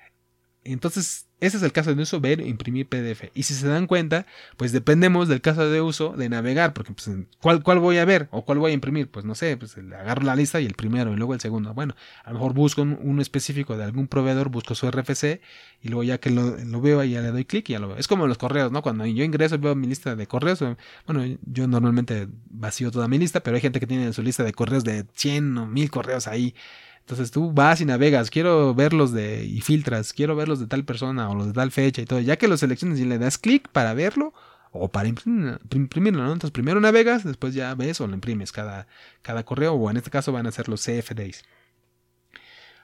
Entonces, 0.65 1.30
ese 1.41 1.57
es 1.57 1.63
el 1.63 1.73
caso 1.73 1.95
de 1.95 2.03
uso, 2.03 2.21
ver, 2.21 2.41
imprimir 2.41 2.87
PDF. 2.87 3.31
Y 3.35 3.45
si 3.45 3.55
se 3.55 3.67
dan 3.67 3.87
cuenta, 3.87 4.27
pues 4.57 4.73
dependemos 4.73 5.29
del 5.29 5.41
caso 5.41 5.69
de 5.69 5.81
uso 5.81 6.11
de 6.11 6.29
navegar, 6.29 6.75
porque 6.75 6.93
pues, 6.93 7.11
¿cuál, 7.41 7.63
¿cuál 7.63 7.79
voy 7.79 7.99
a 7.99 8.05
ver 8.05 8.29
o 8.31 8.45
cuál 8.45 8.59
voy 8.59 8.73
a 8.73 8.75
imprimir? 8.75 9.11
Pues 9.11 9.25
no 9.25 9.35
sé, 9.35 9.57
pues 9.57 9.77
agarro 9.77 10.23
la 10.23 10.37
lista 10.37 10.61
y 10.61 10.67
el 10.67 10.75
primero 10.75 11.13
y 11.13 11.17
luego 11.17 11.35
el 11.35 11.41
segundo. 11.41 11.73
Bueno, 11.75 11.95
a 12.25 12.31
lo 12.31 12.35
mejor 12.35 12.53
busco 12.53 12.83
uno 12.83 13.23
específico 13.23 13.77
de 13.77 13.85
algún 13.85 14.07
proveedor, 14.07 14.51
busco 14.51 14.75
su 14.75 14.91
RFC 14.91 15.41
y 15.83 15.89
luego 15.89 16.03
ya 16.03 16.19
que 16.19 16.31
lo, 16.31 16.81
veo, 16.81 17.01
ahí 17.01 17.13
ya 17.13 17.23
le 17.23 17.31
doy 17.31 17.45
clic 17.45 17.71
y 17.71 17.73
ya 17.73 17.79
lo 17.79 17.89
veo. 17.89 17.97
Es 17.97 18.07
como 18.07 18.27
los 18.27 18.39
correos, 18.39 18.71
¿no? 18.71 18.83
Cuando 18.83 19.07
yo 19.07 19.25
ingreso 19.25 19.59
veo 19.59 19.75
mi 19.75 19.87
lista 19.87 20.15
de 20.15 20.27
correos, 20.27 20.63
bueno, 21.07 21.39
yo 21.47 21.67
normalmente 21.67 22.29
vacío 22.51 22.91
toda 22.91 23.09
mi 23.09 23.19
lista, 23.19 23.41
pero 23.41 23.57
hay 23.57 23.63
gente 23.63 23.81
que 23.81 23.87
tiene 23.87 24.13
su 24.13 24.23
lista 24.23 24.45
de 24.45 24.53
correos 24.53 24.85
de 24.85 25.07
100 25.15 25.59
o 25.59 25.67
1000 25.67 25.91
correos 25.91 26.27
ahí. 26.27 26.55
Entonces 27.01 27.31
tú 27.31 27.53
vas 27.53 27.81
y 27.81 27.85
navegas, 27.85 28.31
quiero 28.31 28.75
verlos 28.75 29.13
de 29.13 29.45
y 29.45 29.61
filtras, 29.63 30.13
quiero 30.13 30.37
verlos 30.37 30.61
de 30.61 30.67
tal 30.67 30.85
persona 30.85 31.29
o 31.29 31.35
los 31.35 31.49
de 31.49 31.53
tal 31.53 31.73
fecha 31.73 32.03
y 32.03 32.07
todo. 32.07 32.21
Ya 32.21 32.37
que 32.37 32.49
los 32.49 32.61
selecciones 32.61 33.01
y 33.01 33.05
le 33.05 33.19
das 33.19 33.39
clic 33.39 33.69
para 33.69 33.95
verlo 33.95 34.33
o 34.73 34.89
para 34.89 35.09
imprimirlo, 35.09 36.23
¿no? 36.23 36.33
Entonces 36.33 36.53
primero 36.53 36.81
navegas, 36.81 37.25
después 37.25 37.55
ya 37.55 37.75
ves 37.75 38.01
o 38.01 38.07
lo 38.07 38.15
imprimes 38.15 38.53
cada, 38.53 38.87
cada 39.23 39.45
correo 39.45 39.75
o 39.75 39.91
en 39.91 39.97
este 39.97 40.11
caso 40.11 40.33
van 40.33 40.47
a 40.47 40.53
ser 40.53 40.69
los 40.69 40.83
CFDs. 40.85 41.45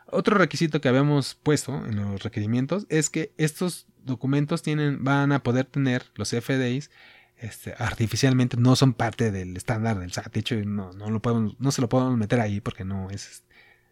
Otro 0.08 0.38
requisito 0.38 0.80
que 0.80 0.88
habíamos 0.88 1.34
puesto 1.34 1.84
en 1.86 1.96
los 1.96 2.22
requerimientos 2.22 2.86
es 2.88 3.10
que 3.10 3.32
estos 3.38 3.86
documentos 4.04 4.62
tienen, 4.62 5.02
van 5.02 5.32
a 5.32 5.42
poder 5.42 5.66
tener 5.66 6.04
los 6.14 6.30
CFDs 6.30 6.90
este, 7.38 7.74
artificialmente, 7.78 8.56
no 8.56 8.76
son 8.76 8.94
parte 8.94 9.30
del 9.30 9.56
estándar 9.56 9.98
del 9.98 10.12
SAT. 10.12 10.32
De 10.32 10.40
hecho, 10.40 10.54
no, 10.64 10.92
no, 10.92 11.10
lo 11.10 11.20
podemos, 11.20 11.58
no 11.58 11.70
se 11.70 11.82
lo 11.82 11.88
podemos 11.88 12.16
meter 12.16 12.40
ahí 12.40 12.60
porque 12.60 12.84
no 12.84 13.10
es 13.10 13.42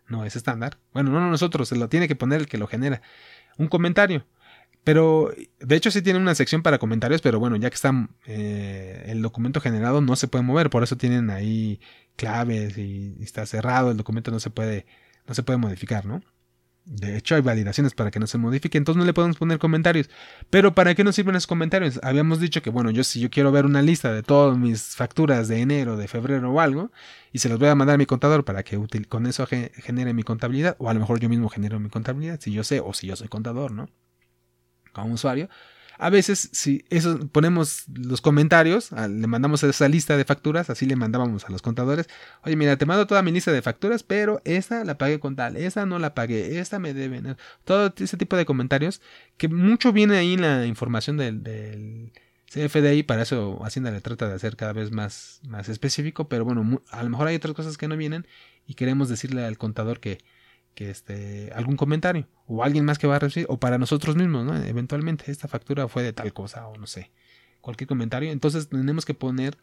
no 0.09 0.25
es 0.25 0.37
estándar. 0.37 0.79
Bueno, 0.93 1.11
no 1.11 1.31
nosotros, 1.31 1.69
se 1.69 1.77
lo 1.77 1.89
tiene 1.89 2.09
que 2.09 2.17
poner 2.17 2.41
el 2.41 2.49
que 2.49 2.59
lo 2.59 2.67
genera. 2.67 3.03
Un 3.59 3.69
comentario. 3.69 4.27
Pero 4.85 5.33
de 5.61 5.77
hecho 5.77 5.91
sí 5.91 6.03
tiene 6.03 6.19
una 6.19 6.35
sección 6.35 6.63
para 6.63 6.79
comentarios, 6.79 7.23
pero 7.23 7.41
bueno, 7.41 7.57
ya 7.57 7.71
que 7.71 7.75
está 7.75 8.09
eh, 8.27 9.05
el 9.07 9.23
documento 9.23 9.61
generado 9.61 10.03
no 10.03 10.15
se 10.15 10.29
puede 10.29 10.45
mover, 10.45 10.69
por 10.69 10.83
eso 10.83 10.97
tienen 10.97 11.31
ahí 11.31 11.81
claves 12.17 12.77
y, 12.77 13.17
está 13.23 13.47
cerrado, 13.47 13.91
el 13.91 13.97
documento 13.97 14.31
no 14.31 14.41
se 14.41 14.51
puede, 14.51 14.87
no 15.27 15.35
se 15.35 15.43
puede 15.43 15.59
modificar, 15.59 16.05
¿no? 16.05 16.23
De 16.87 17.17
hecho, 17.17 17.35
hay 17.35 17.41
validaciones 17.41 17.95
para 17.95 18.11
que 18.11 18.21
no 18.21 18.27
se 18.27 18.37
modifique, 18.37 18.77
entonces 18.77 18.99
no 18.99 19.07
le 19.07 19.15
podemos 19.15 19.39
poner 19.39 19.59
comentarios. 19.59 20.11
Pero 20.51 20.75
¿para 20.75 20.95
qué 20.95 21.03
nos 21.03 21.15
sirven 21.15 21.35
esos 21.35 21.47
comentarios? 21.47 21.99
Habíamos 22.03 22.41
dicho 22.41 22.61
que, 22.61 22.69
bueno, 22.69 22.91
yo 22.91 23.05
si 23.05 23.21
yo 23.21 23.31
quiero 23.31 23.51
ver 23.53 23.65
una 23.65 23.81
lista 23.81 24.13
de 24.13 24.23
todas 24.23 24.59
mis 24.59 24.95
facturas 24.95 25.49
de 25.49 25.61
enero, 25.61 25.97
de 25.97 26.09
febrero 26.09 26.53
o 26.53 26.61
algo, 26.61 26.93
y 27.33 27.39
se 27.39 27.49
los 27.49 27.59
voy 27.59 27.69
a 27.69 27.75
mandar 27.75 27.95
a 27.95 27.99
mi 27.99 28.05
contador 28.05 28.45
para 28.45 28.65
que 28.65 28.79
con 29.09 29.27
eso 29.27 29.47
genere 29.47 30.13
mi 30.13 30.25
contabilidad, 30.25 30.77
o 30.79 30.91
a 30.91 30.95
lo 30.95 31.01
mejor 31.01 31.21
yo 31.21 31.31
mismo 31.31 31.49
genero 31.49 31.81
mi 31.81 31.89
contabilidad, 31.89 32.39
si 32.41 32.53
yo 32.53 32.65
sé, 32.65 32.81
o 32.81 32.93
si 32.93 33.07
yo 33.07 33.17
soy 33.17 33.29
contador, 33.29 33.73
¿no? 33.73 33.89
Como 34.93 35.15
usuario, 35.15 35.49
a 35.99 36.11
veces, 36.11 36.49
si 36.53 36.85
eso 36.91 37.19
ponemos 37.29 37.85
los 37.95 38.21
comentarios, 38.21 38.91
le 38.93 39.27
mandamos 39.27 39.63
esa 39.63 39.89
lista 39.89 40.17
de 40.17 40.25
facturas, 40.25 40.71
así 40.71 40.87
le 40.87 40.97
mandábamos 40.97 41.45
a 41.45 41.51
los 41.51 41.63
contadores. 41.63 42.09
Oye, 42.43 42.57
mira, 42.57 42.77
te 42.77 42.87
mando 42.87 43.07
toda 43.07 43.23
mi 43.23 43.31
lista 43.31 43.53
de 43.53 43.63
facturas, 43.63 44.03
pero 44.03 44.41
esta 44.45 44.85
la 44.85 44.99
pagué 44.99 45.21
con 45.21 45.37
tal, 45.37 45.57
esta 45.57 45.87
no 45.87 45.99
la 45.99 46.15
pagué, 46.15 46.59
esta 46.59 46.79
me 46.79 46.95
deben. 46.95 47.37
Todo 47.65 47.93
ese 47.97 48.17
tipo 48.17 48.37
de 48.37 48.45
comentarios, 48.45 49.01
que 49.37 49.49
mucho 49.49 49.93
viene 49.93 50.17
ahí 50.17 50.35
en 50.35 50.43
la 50.43 50.67
información 50.67 51.17
del, 51.17 52.13
CFDI, 52.51 53.03
para 53.03 53.23
eso 53.23 53.65
Hacienda 53.65 53.91
le 53.91 54.01
trata 54.01 54.29
de 54.29 54.35
hacer 54.35 54.57
cada 54.57 54.73
vez 54.73 54.93
más, 54.93 55.41
más 55.47 55.69
específico, 55.69 56.29
pero 56.29 56.45
bueno, 56.45 56.83
a 56.91 57.03
lo 57.03 57.11
mejor 57.11 57.27
hay 57.27 57.37
otras 57.37 57.55
cosas 57.55 57.77
que 57.77 57.89
no 57.89 57.97
vienen 57.97 58.27
y 58.67 58.75
queremos 58.75 59.09
decirle 59.09 59.45
al 59.45 59.59
contador 59.59 59.99
que 59.99 60.19
que 60.75 60.91
este, 60.91 61.51
algún 61.55 61.77
comentario 61.77 62.29
o 62.47 62.65
alguien 62.65 62.85
más 62.85 62.99
que 62.99 63.07
va 63.07 63.17
a 63.17 63.19
recibir 63.19 63.47
o 63.49 63.59
para 63.59 63.79
nosotros 63.79 64.17
mismos, 64.17 64.45
¿no? 64.45 64.57
Eventualmente 64.57 65.31
esta 65.31 65.49
factura 65.49 65.89
fue 65.89 66.03
de 66.03 66.13
tal 66.13 66.33
cosa 66.33 66.67
o 66.69 66.77
no 66.77 66.87
sé, 66.87 67.11
cualquier 67.61 67.89
comentario. 67.89 68.31
Entonces 68.31 68.69
tenemos 68.69 69.05
que 69.05 69.15
poner, 69.15 69.57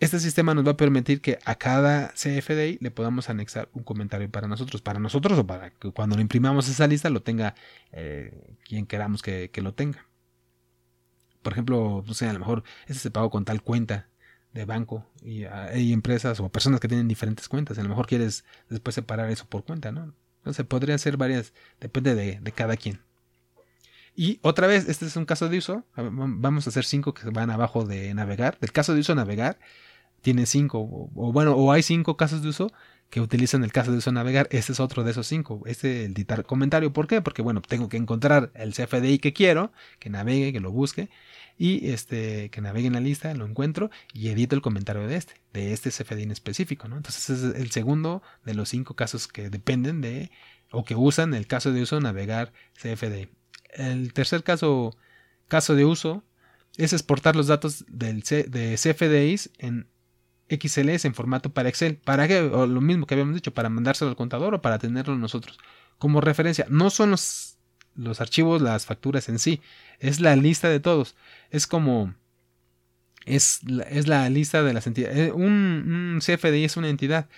este 0.00 0.20
sistema 0.20 0.54
nos 0.54 0.66
va 0.66 0.72
a 0.72 0.76
permitir 0.76 1.20
que 1.20 1.38
a 1.44 1.56
cada 1.56 2.08
CFDI 2.08 2.78
le 2.80 2.90
podamos 2.90 3.30
anexar 3.30 3.68
un 3.72 3.82
comentario 3.82 4.30
para 4.30 4.48
nosotros, 4.48 4.82
para 4.82 5.00
nosotros 5.00 5.38
o 5.38 5.46
para 5.46 5.70
que 5.70 5.90
cuando 5.92 6.16
lo 6.16 6.22
imprimamos 6.22 6.68
esa 6.68 6.86
lista 6.86 7.10
lo 7.10 7.22
tenga 7.22 7.54
eh, 7.92 8.56
quien 8.64 8.86
queramos 8.86 9.22
que, 9.22 9.50
lo 9.56 9.74
tenga. 9.74 10.06
Por 11.42 11.52
ejemplo, 11.52 12.04
no 12.06 12.14
sé, 12.14 12.28
a 12.28 12.32
lo 12.32 12.40
mejor 12.40 12.64
ese 12.86 13.00
se 13.00 13.10
pagó 13.10 13.30
con 13.30 13.44
tal 13.44 13.62
cuenta 13.62 14.08
de 14.52 14.64
banco 14.64 15.06
y 15.22 15.44
ah, 15.44 15.66
hay 15.72 15.92
empresas 15.92 16.40
o 16.40 16.48
personas 16.48 16.80
que 16.80 16.88
tienen 16.88 17.08
diferentes 17.08 17.48
cuentas. 17.48 17.78
A 17.78 17.82
lo 17.82 17.88
mejor 17.88 18.06
quieres 18.06 18.44
después 18.68 18.94
separar 18.94 19.30
eso 19.30 19.46
por 19.46 19.64
cuenta, 19.64 19.92
¿no? 19.92 20.14
Se 20.52 20.64
podría 20.64 20.94
hacer 20.94 21.16
varias, 21.16 21.52
depende 21.80 22.14
de, 22.14 22.52
cada 22.52 22.76
quien. 22.76 23.00
Y 24.14 24.40
otra 24.42 24.66
vez, 24.66 24.88
este 24.88 25.06
es 25.06 25.16
un 25.16 25.24
caso 25.24 25.48
de 25.48 25.58
uso. 25.58 25.84
Vamos 25.94 26.66
a 26.66 26.70
hacer 26.70 26.84
cinco 26.84 27.14
que 27.14 27.28
van 27.30 27.50
abajo 27.50 27.84
de 27.84 28.12
navegar. 28.14 28.58
Del 28.60 28.72
caso 28.72 28.94
de 28.94 29.00
uso 29.00 29.14
navegar, 29.14 29.58
tiene 30.22 30.46
cinco, 30.46 30.80
o, 30.80 31.32
bueno, 31.32 31.52
o 31.52 31.70
hay 31.70 31.82
cinco 31.82 32.16
casos 32.16 32.42
de 32.42 32.48
uso 32.48 32.72
que 33.10 33.20
utilizan 33.20 33.64
el 33.64 33.72
caso 33.72 33.92
de 33.92 33.98
uso 33.98 34.10
navegar. 34.10 34.48
Este 34.50 34.72
es 34.72 34.80
otro 34.80 35.04
de 35.04 35.12
esos 35.12 35.26
cinco. 35.26 35.62
Este 35.66 36.04
el 36.04 36.12
editar 36.12 36.44
comentario. 36.44 36.92
¿Por 36.92 37.06
qué? 37.06 37.22
Porque 37.22 37.42
bueno, 37.42 37.62
tengo 37.62 37.88
que 37.88 37.96
encontrar 37.96 38.50
el 38.54 38.74
CFDI 38.74 39.18
que 39.18 39.32
quiero, 39.32 39.72
que 40.00 40.10
navegue, 40.10 40.52
que 40.52 40.60
lo 40.60 40.72
busque 40.72 41.08
y 41.58 41.90
este, 41.90 42.50
que 42.50 42.60
navegue 42.60 42.86
en 42.86 42.92
la 42.92 43.00
lista, 43.00 43.34
lo 43.34 43.44
encuentro 43.44 43.90
y 44.14 44.28
edito 44.28 44.54
el 44.54 44.62
comentario 44.62 45.06
de 45.08 45.16
este, 45.16 45.34
de 45.52 45.72
este 45.72 45.90
CFD 45.90 46.20
en 46.20 46.30
específico, 46.30 46.86
¿no? 46.88 46.96
Entonces 46.96 47.28
es 47.28 47.56
el 47.56 47.70
segundo 47.72 48.22
de 48.44 48.54
los 48.54 48.68
cinco 48.68 48.94
casos 48.94 49.26
que 49.26 49.50
dependen 49.50 50.00
de 50.00 50.30
o 50.70 50.84
que 50.84 50.94
usan 50.94 51.34
el 51.34 51.46
caso 51.46 51.72
de 51.72 51.82
uso 51.82 52.00
navegar 52.00 52.52
CFD. 52.80 53.28
El 53.74 54.12
tercer 54.12 54.44
caso, 54.44 54.96
caso 55.48 55.74
de 55.74 55.84
uso 55.84 56.22
es 56.76 56.92
exportar 56.92 57.34
los 57.34 57.48
datos 57.48 57.84
del 57.88 58.22
de 58.22 58.76
CFDIs 58.76 59.50
en 59.58 59.88
XLS 60.48 61.04
en 61.04 61.14
formato 61.14 61.50
para 61.52 61.68
Excel. 61.68 61.96
¿Para 61.96 62.28
qué? 62.28 62.40
O 62.40 62.66
lo 62.66 62.80
mismo 62.80 63.06
que 63.06 63.14
habíamos 63.14 63.34
dicho, 63.34 63.52
para 63.52 63.68
mandárselo 63.68 64.10
al 64.10 64.16
contador 64.16 64.54
o 64.54 64.62
para 64.62 64.78
tenerlo 64.78 65.16
nosotros 65.16 65.58
como 65.98 66.20
referencia. 66.20 66.66
No 66.70 66.90
son 66.90 67.10
los 67.10 67.47
los 67.98 68.20
archivos, 68.20 68.62
las 68.62 68.86
facturas 68.86 69.28
en 69.28 69.38
sí. 69.38 69.60
Es 69.98 70.20
la 70.20 70.36
lista 70.36 70.68
de 70.68 70.80
todos. 70.80 71.16
Es 71.50 71.66
como... 71.66 72.14
Es 73.26 73.62
la, 73.64 73.82
es 73.82 74.06
la 74.06 74.30
lista 74.30 74.62
de 74.62 74.72
las 74.72 74.86
entidades. 74.86 75.18
Eh, 75.18 75.32
un, 75.32 76.20
CFDI 76.20 76.64
es 76.64 76.76
una 76.78 76.88
entidad. 76.88 77.28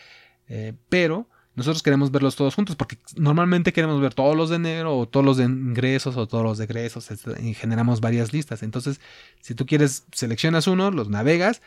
Eh, 0.48 0.74
pero 0.88 1.28
nosotros 1.56 1.82
queremos 1.82 2.12
verlos 2.12 2.36
todos 2.36 2.54
juntos 2.54 2.76
porque 2.76 2.98
normalmente 3.16 3.72
queremos 3.72 4.00
ver 4.00 4.14
todos 4.14 4.36
los 4.36 4.50
de 4.50 4.56
enero 4.56 4.96
o 4.96 5.08
todos 5.08 5.26
los 5.26 5.36
de 5.36 5.44
ingresos 5.44 6.16
o 6.16 6.28
todos 6.28 6.44
los 6.44 6.58
de 6.58 6.64
egresos 6.64 7.08
y 7.42 7.54
generamos 7.54 8.00
varias 8.00 8.32
listas. 8.32 8.62
Entonces, 8.62 9.00
si 9.40 9.54
tú 9.54 9.66
quieres, 9.66 10.04
seleccionas 10.12 10.68
uno, 10.68 10.90
los 10.92 11.08
navegas, 11.08 11.60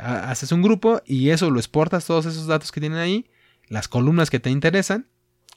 haces 0.00 0.50
un 0.50 0.62
grupo 0.62 1.00
y 1.06 1.30
eso 1.30 1.50
lo 1.50 1.58
exportas 1.58 2.06
todos 2.06 2.26
esos 2.26 2.46
datos 2.46 2.72
que 2.72 2.80
tienen 2.80 2.98
ahí, 2.98 3.26
las 3.68 3.88
columnas 3.88 4.30
que 4.30 4.40
te 4.40 4.50
interesan 4.50 5.06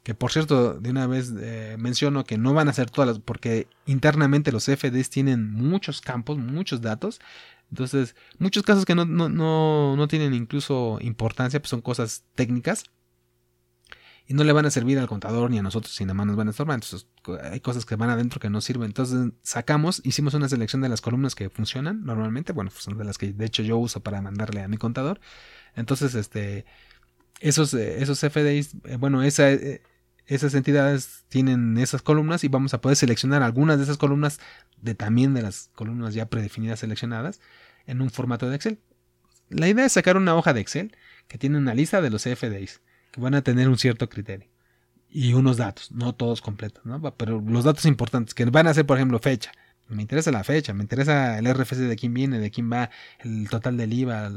que 0.03 0.13
por 0.13 0.31
cierto, 0.31 0.75
de 0.75 0.89
una 0.89 1.05
vez 1.07 1.33
eh, 1.37 1.75
menciono 1.77 2.23
que 2.23 2.37
no 2.37 2.53
van 2.53 2.69
a 2.69 2.73
ser 2.73 2.89
todas 2.89 3.09
las, 3.09 3.19
porque 3.19 3.67
internamente 3.85 4.51
los 4.51 4.65
FDs 4.65 5.09
tienen 5.09 5.51
muchos 5.51 6.01
campos, 6.01 6.37
muchos 6.37 6.81
datos. 6.81 7.19
Entonces, 7.69 8.15
muchos 8.39 8.63
casos 8.63 8.85
que 8.85 8.95
no, 8.95 9.05
no, 9.05 9.27
no, 9.27 10.07
tienen 10.07 10.33
incluso 10.33 10.97
importancia, 11.01 11.59
pues 11.59 11.69
son 11.69 11.81
cosas 11.81 12.23
técnicas. 12.35 12.85
Y 14.29 14.33
no 14.33 14.43
le 14.43 14.51
van 14.51 14.65
a 14.65 14.71
servir 14.71 14.99
al 14.99 15.07
contador 15.07 15.49
ni 15.49 15.57
a 15.57 15.61
nosotros, 15.61 15.93
si 15.93 16.03
nada 16.03 16.13
más 16.13 16.27
nos 16.27 16.35
van 16.35 16.47
a 16.47 16.51
estorbar. 16.51 16.75
Entonces, 16.75 17.07
hay 17.49 17.61
cosas 17.61 17.85
que 17.85 17.95
van 17.95 18.09
adentro 18.09 18.41
que 18.41 18.49
no 18.49 18.59
sirven. 18.59 18.87
Entonces, 18.87 19.31
sacamos, 19.41 20.01
hicimos 20.03 20.33
una 20.33 20.49
selección 20.49 20.81
de 20.81 20.89
las 20.89 20.99
columnas 20.99 21.33
que 21.33 21.49
funcionan 21.49 22.03
normalmente. 22.03 22.51
Bueno, 22.51 22.69
pues 22.69 22.83
son 22.83 22.97
de 22.97 23.05
las 23.05 23.17
que 23.17 23.31
de 23.31 23.45
hecho 23.45 23.63
yo 23.63 23.77
uso 23.77 24.01
para 24.01 24.21
mandarle 24.21 24.63
a 24.63 24.67
mi 24.67 24.77
contador. 24.77 25.21
Entonces, 25.75 26.13
este, 26.15 26.65
esos, 27.39 27.73
esos 27.73 28.19
FDIs, 28.19 28.75
eh, 28.85 28.97
bueno, 28.97 29.23
esa, 29.23 29.49
esas 30.27 30.53
entidades 30.53 31.25
tienen 31.29 31.77
esas 31.77 32.01
columnas 32.01 32.43
y 32.43 32.47
vamos 32.49 32.73
a 32.73 32.81
poder 32.81 32.97
seleccionar 32.97 33.43
algunas 33.43 33.77
de 33.77 33.83
esas 33.83 33.97
columnas 33.97 34.39
de 34.77 34.95
también 34.95 35.33
de 35.33 35.41
las 35.41 35.69
columnas 35.73 36.13
ya 36.13 36.29
predefinidas 36.29 36.79
seleccionadas 36.79 37.39
en 37.85 38.01
un 38.01 38.09
formato 38.09 38.49
de 38.49 38.55
Excel. 38.55 38.79
La 39.49 39.67
idea 39.67 39.85
es 39.85 39.93
sacar 39.93 40.17
una 40.17 40.35
hoja 40.35 40.53
de 40.53 40.59
Excel 40.59 40.95
que 41.27 41.37
tiene 41.37 41.57
una 41.57 41.73
lista 41.73 42.01
de 42.01 42.09
los 42.09 42.23
FDIs 42.23 42.81
que 43.11 43.21
van 43.21 43.35
a 43.35 43.41
tener 43.41 43.69
un 43.69 43.77
cierto 43.77 44.09
criterio 44.09 44.49
y 45.09 45.33
unos 45.33 45.57
datos, 45.57 45.91
no 45.91 46.13
todos 46.13 46.41
completos, 46.41 46.85
¿no? 46.85 47.01
pero 47.15 47.41
los 47.41 47.63
datos 47.63 47.85
importantes 47.85 48.33
que 48.33 48.45
van 48.45 48.67
a 48.67 48.73
ser, 48.73 48.85
por 48.85 48.97
ejemplo, 48.97 49.19
fecha. 49.19 49.51
Me 49.87 50.01
interesa 50.01 50.31
la 50.31 50.43
fecha, 50.43 50.73
me 50.73 50.83
interesa 50.83 51.39
el 51.39 51.47
RFC 51.47 51.77
de 51.77 51.95
quién 51.95 52.13
viene, 52.13 52.39
de 52.39 52.51
quién 52.51 52.69
va, 52.69 52.89
el 53.19 53.49
total 53.49 53.77
del 53.77 53.93
IVA, 53.93 54.31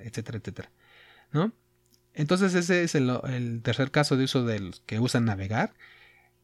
etcétera, 0.00 0.38
etcétera. 0.38 0.72
¿No? 1.30 1.52
Entonces 2.14 2.54
ese 2.54 2.84
es 2.84 2.94
el, 2.94 3.60
tercer 3.62 3.90
caso 3.90 4.16
de 4.16 4.24
uso 4.24 4.44
del 4.44 4.74
que 4.86 5.00
usa 5.00 5.20
navegar. 5.20 5.74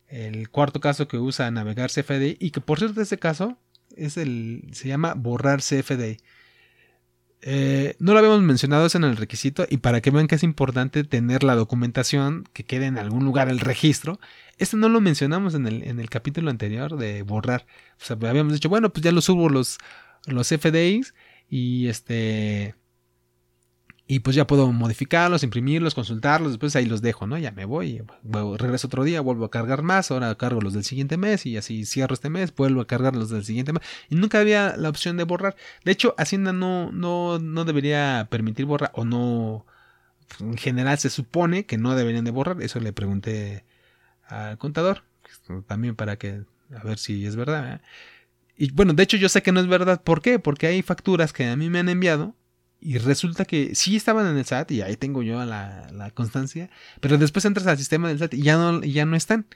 El 0.09 0.49
cuarto 0.51 0.81
caso 0.81 1.09
que 1.09 1.19
usa 1.19 1.51
navegar 1.51 1.90
CFDI 1.90 2.39
y 2.40 2.51
que 2.51 2.61
por 2.61 2.78
cierto 2.78 3.01
ese 3.03 3.19
caso 3.19 3.59
es 3.97 4.16
el 4.16 4.69
se 4.73 4.89
llama 4.89 5.15
borrar 5.15 5.61
CFDI. 5.61 6.19
Eh, 7.40 7.95
no 8.01 8.15
lo 8.15 8.19
habíamos 8.19 8.43
mencionado 8.43 8.86
eso 8.86 8.99
en 8.99 9.05
el 9.05 9.16
requisito 9.16 9.65
y 9.70 9.77
para 9.77 10.01
que 10.01 10.11
vean 10.11 10.27
que 10.27 10.35
es 10.35 10.43
importante 10.43 11.05
tener 11.05 11.45
la 11.45 11.55
documentación 11.55 12.45
que 12.53 12.65
quede 12.65 12.86
en 12.86 12.99
algún 12.99 13.24
lugar 13.24 13.49
el 13.49 13.61
registro. 13.61 14.19
Este 14.57 14.77
no 14.77 14.89
lo 14.89 15.01
mencionamos 15.01 15.55
en 15.55 15.66
el, 15.66 15.82
en 15.85 16.01
el 16.01 16.11
capítulo 16.11 16.51
anterior 16.51 16.97
de 16.97 17.23
borrar. 17.23 17.66
Habíamos 18.09 18.55
dicho, 18.55 18.69
bueno, 18.69 18.90
pues 18.93 19.05
ya 19.05 19.12
lo 19.12 19.20
subo 19.20 19.49
los, 19.49 19.78
los 20.27 20.49
FDIs 20.49 21.15
y 21.49 21.89
este 21.89 22.74
y 24.10 24.20
pues 24.20 24.35
ya 24.35 24.47
puedo 24.47 24.72
modificarlos, 24.72 25.43
imprimirlos, 25.43 25.94
consultarlos, 25.94 26.52
después 26.52 26.74
ahí 26.74 26.86
los 26.86 27.02
dejo, 27.02 27.26
¿no? 27.26 27.36
Ya 27.36 27.52
me 27.52 27.66
voy, 27.66 28.02
regreso 28.56 28.86
otro 28.86 29.05
día, 29.05 29.20
vuelvo 29.20 29.44
a 29.44 29.51
cargar 29.51 29.82
más, 29.82 30.10
ahora 30.10 30.35
cargo 30.36 30.62
los 30.62 30.72
del 30.72 30.82
siguiente 30.82 31.18
mes 31.18 31.44
y 31.44 31.59
así 31.59 31.85
cierro 31.85 32.14
este 32.14 32.30
mes, 32.30 32.55
vuelvo 32.56 32.80
a 32.80 32.86
cargar 32.86 33.14
los 33.14 33.28
del 33.28 33.44
siguiente 33.44 33.74
mes. 33.74 33.82
Y 34.09 34.14
nunca 34.14 34.40
había 34.40 34.78
la 34.78 34.89
opción 34.89 35.18
de 35.18 35.24
borrar. 35.24 35.56
De 35.85 35.93
hecho, 35.93 36.14
Hacienda 36.16 36.55
no, 36.55 36.90
no, 36.90 37.39
no 37.39 37.66
debería 37.66 38.26
permitir 38.30 38.64
borrar 38.64 38.90
o 38.94 39.05
no... 39.05 39.66
En 40.40 40.56
general 40.56 40.98
se 40.98 41.10
supone 41.10 41.66
que 41.66 41.76
no 41.76 41.94
deberían 41.94 42.24
de 42.24 42.30
borrar. 42.30 42.62
Eso 42.62 42.80
le 42.80 42.94
pregunté 42.94 43.64
al 44.26 44.56
contador, 44.56 45.02
también 45.66 45.97
para 45.97 46.16
que, 46.16 46.44
a 46.74 46.82
ver 46.82 46.98
si 46.98 47.26
es 47.26 47.36
verdad. 47.36 47.82
Y 48.56 48.70
bueno, 48.72 48.94
de 48.94 49.02
hecho 49.02 49.18
yo 49.18 49.28
sé 49.28 49.43
que 49.43 49.52
no 49.52 49.60
es 49.60 49.66
verdad. 49.66 50.02
¿Por 50.02 50.22
qué? 50.22 50.39
Porque 50.39 50.66
hay 50.66 50.80
facturas 50.80 51.35
que 51.35 51.47
a 51.47 51.56
mí 51.56 51.68
me 51.68 51.78
han 51.78 51.90
enviado 51.90 52.35
y 52.81 52.99
resulta 52.99 53.45
que 53.45 53.75
sí 53.75 53.97
estaban 53.97 54.27
en 54.27 54.37
el 54.37 54.45
SAT 54.45 54.71
y 54.71 54.83
ahí 54.83 54.97
tengo 54.97 55.23
yo 55.23 55.45
la, 55.45 55.89
la 55.93 56.11
constancia, 56.11 56.71
pero 57.01 57.19
después 57.19 57.45
entras 57.45 57.67
al 57.67 57.79
sistema 57.79 58.09
del 58.09 58.19
SAT 58.19 58.35
y 58.35 58.43
ya 58.43 58.57
no, 58.57 58.81
ya 58.83 59.05
no 59.05 59.17
están. 59.17 59.47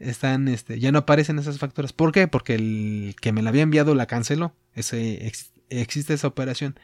Están, 0.00 0.48
este, 0.48 0.80
ya 0.80 0.90
no 0.90 0.98
aparecen 0.98 1.38
esas 1.38 1.58
facturas. 1.58 1.92
¿Por 1.92 2.10
qué? 2.10 2.26
Porque 2.26 2.56
el 2.56 3.14
que 3.20 3.32
me 3.32 3.42
la 3.42 3.50
había 3.50 3.62
enviado 3.62 3.94
la 3.94 4.06
canceló. 4.06 4.52
Ese, 4.74 5.30
existe 5.70 6.14
esa 6.14 6.26
operación. 6.26 6.78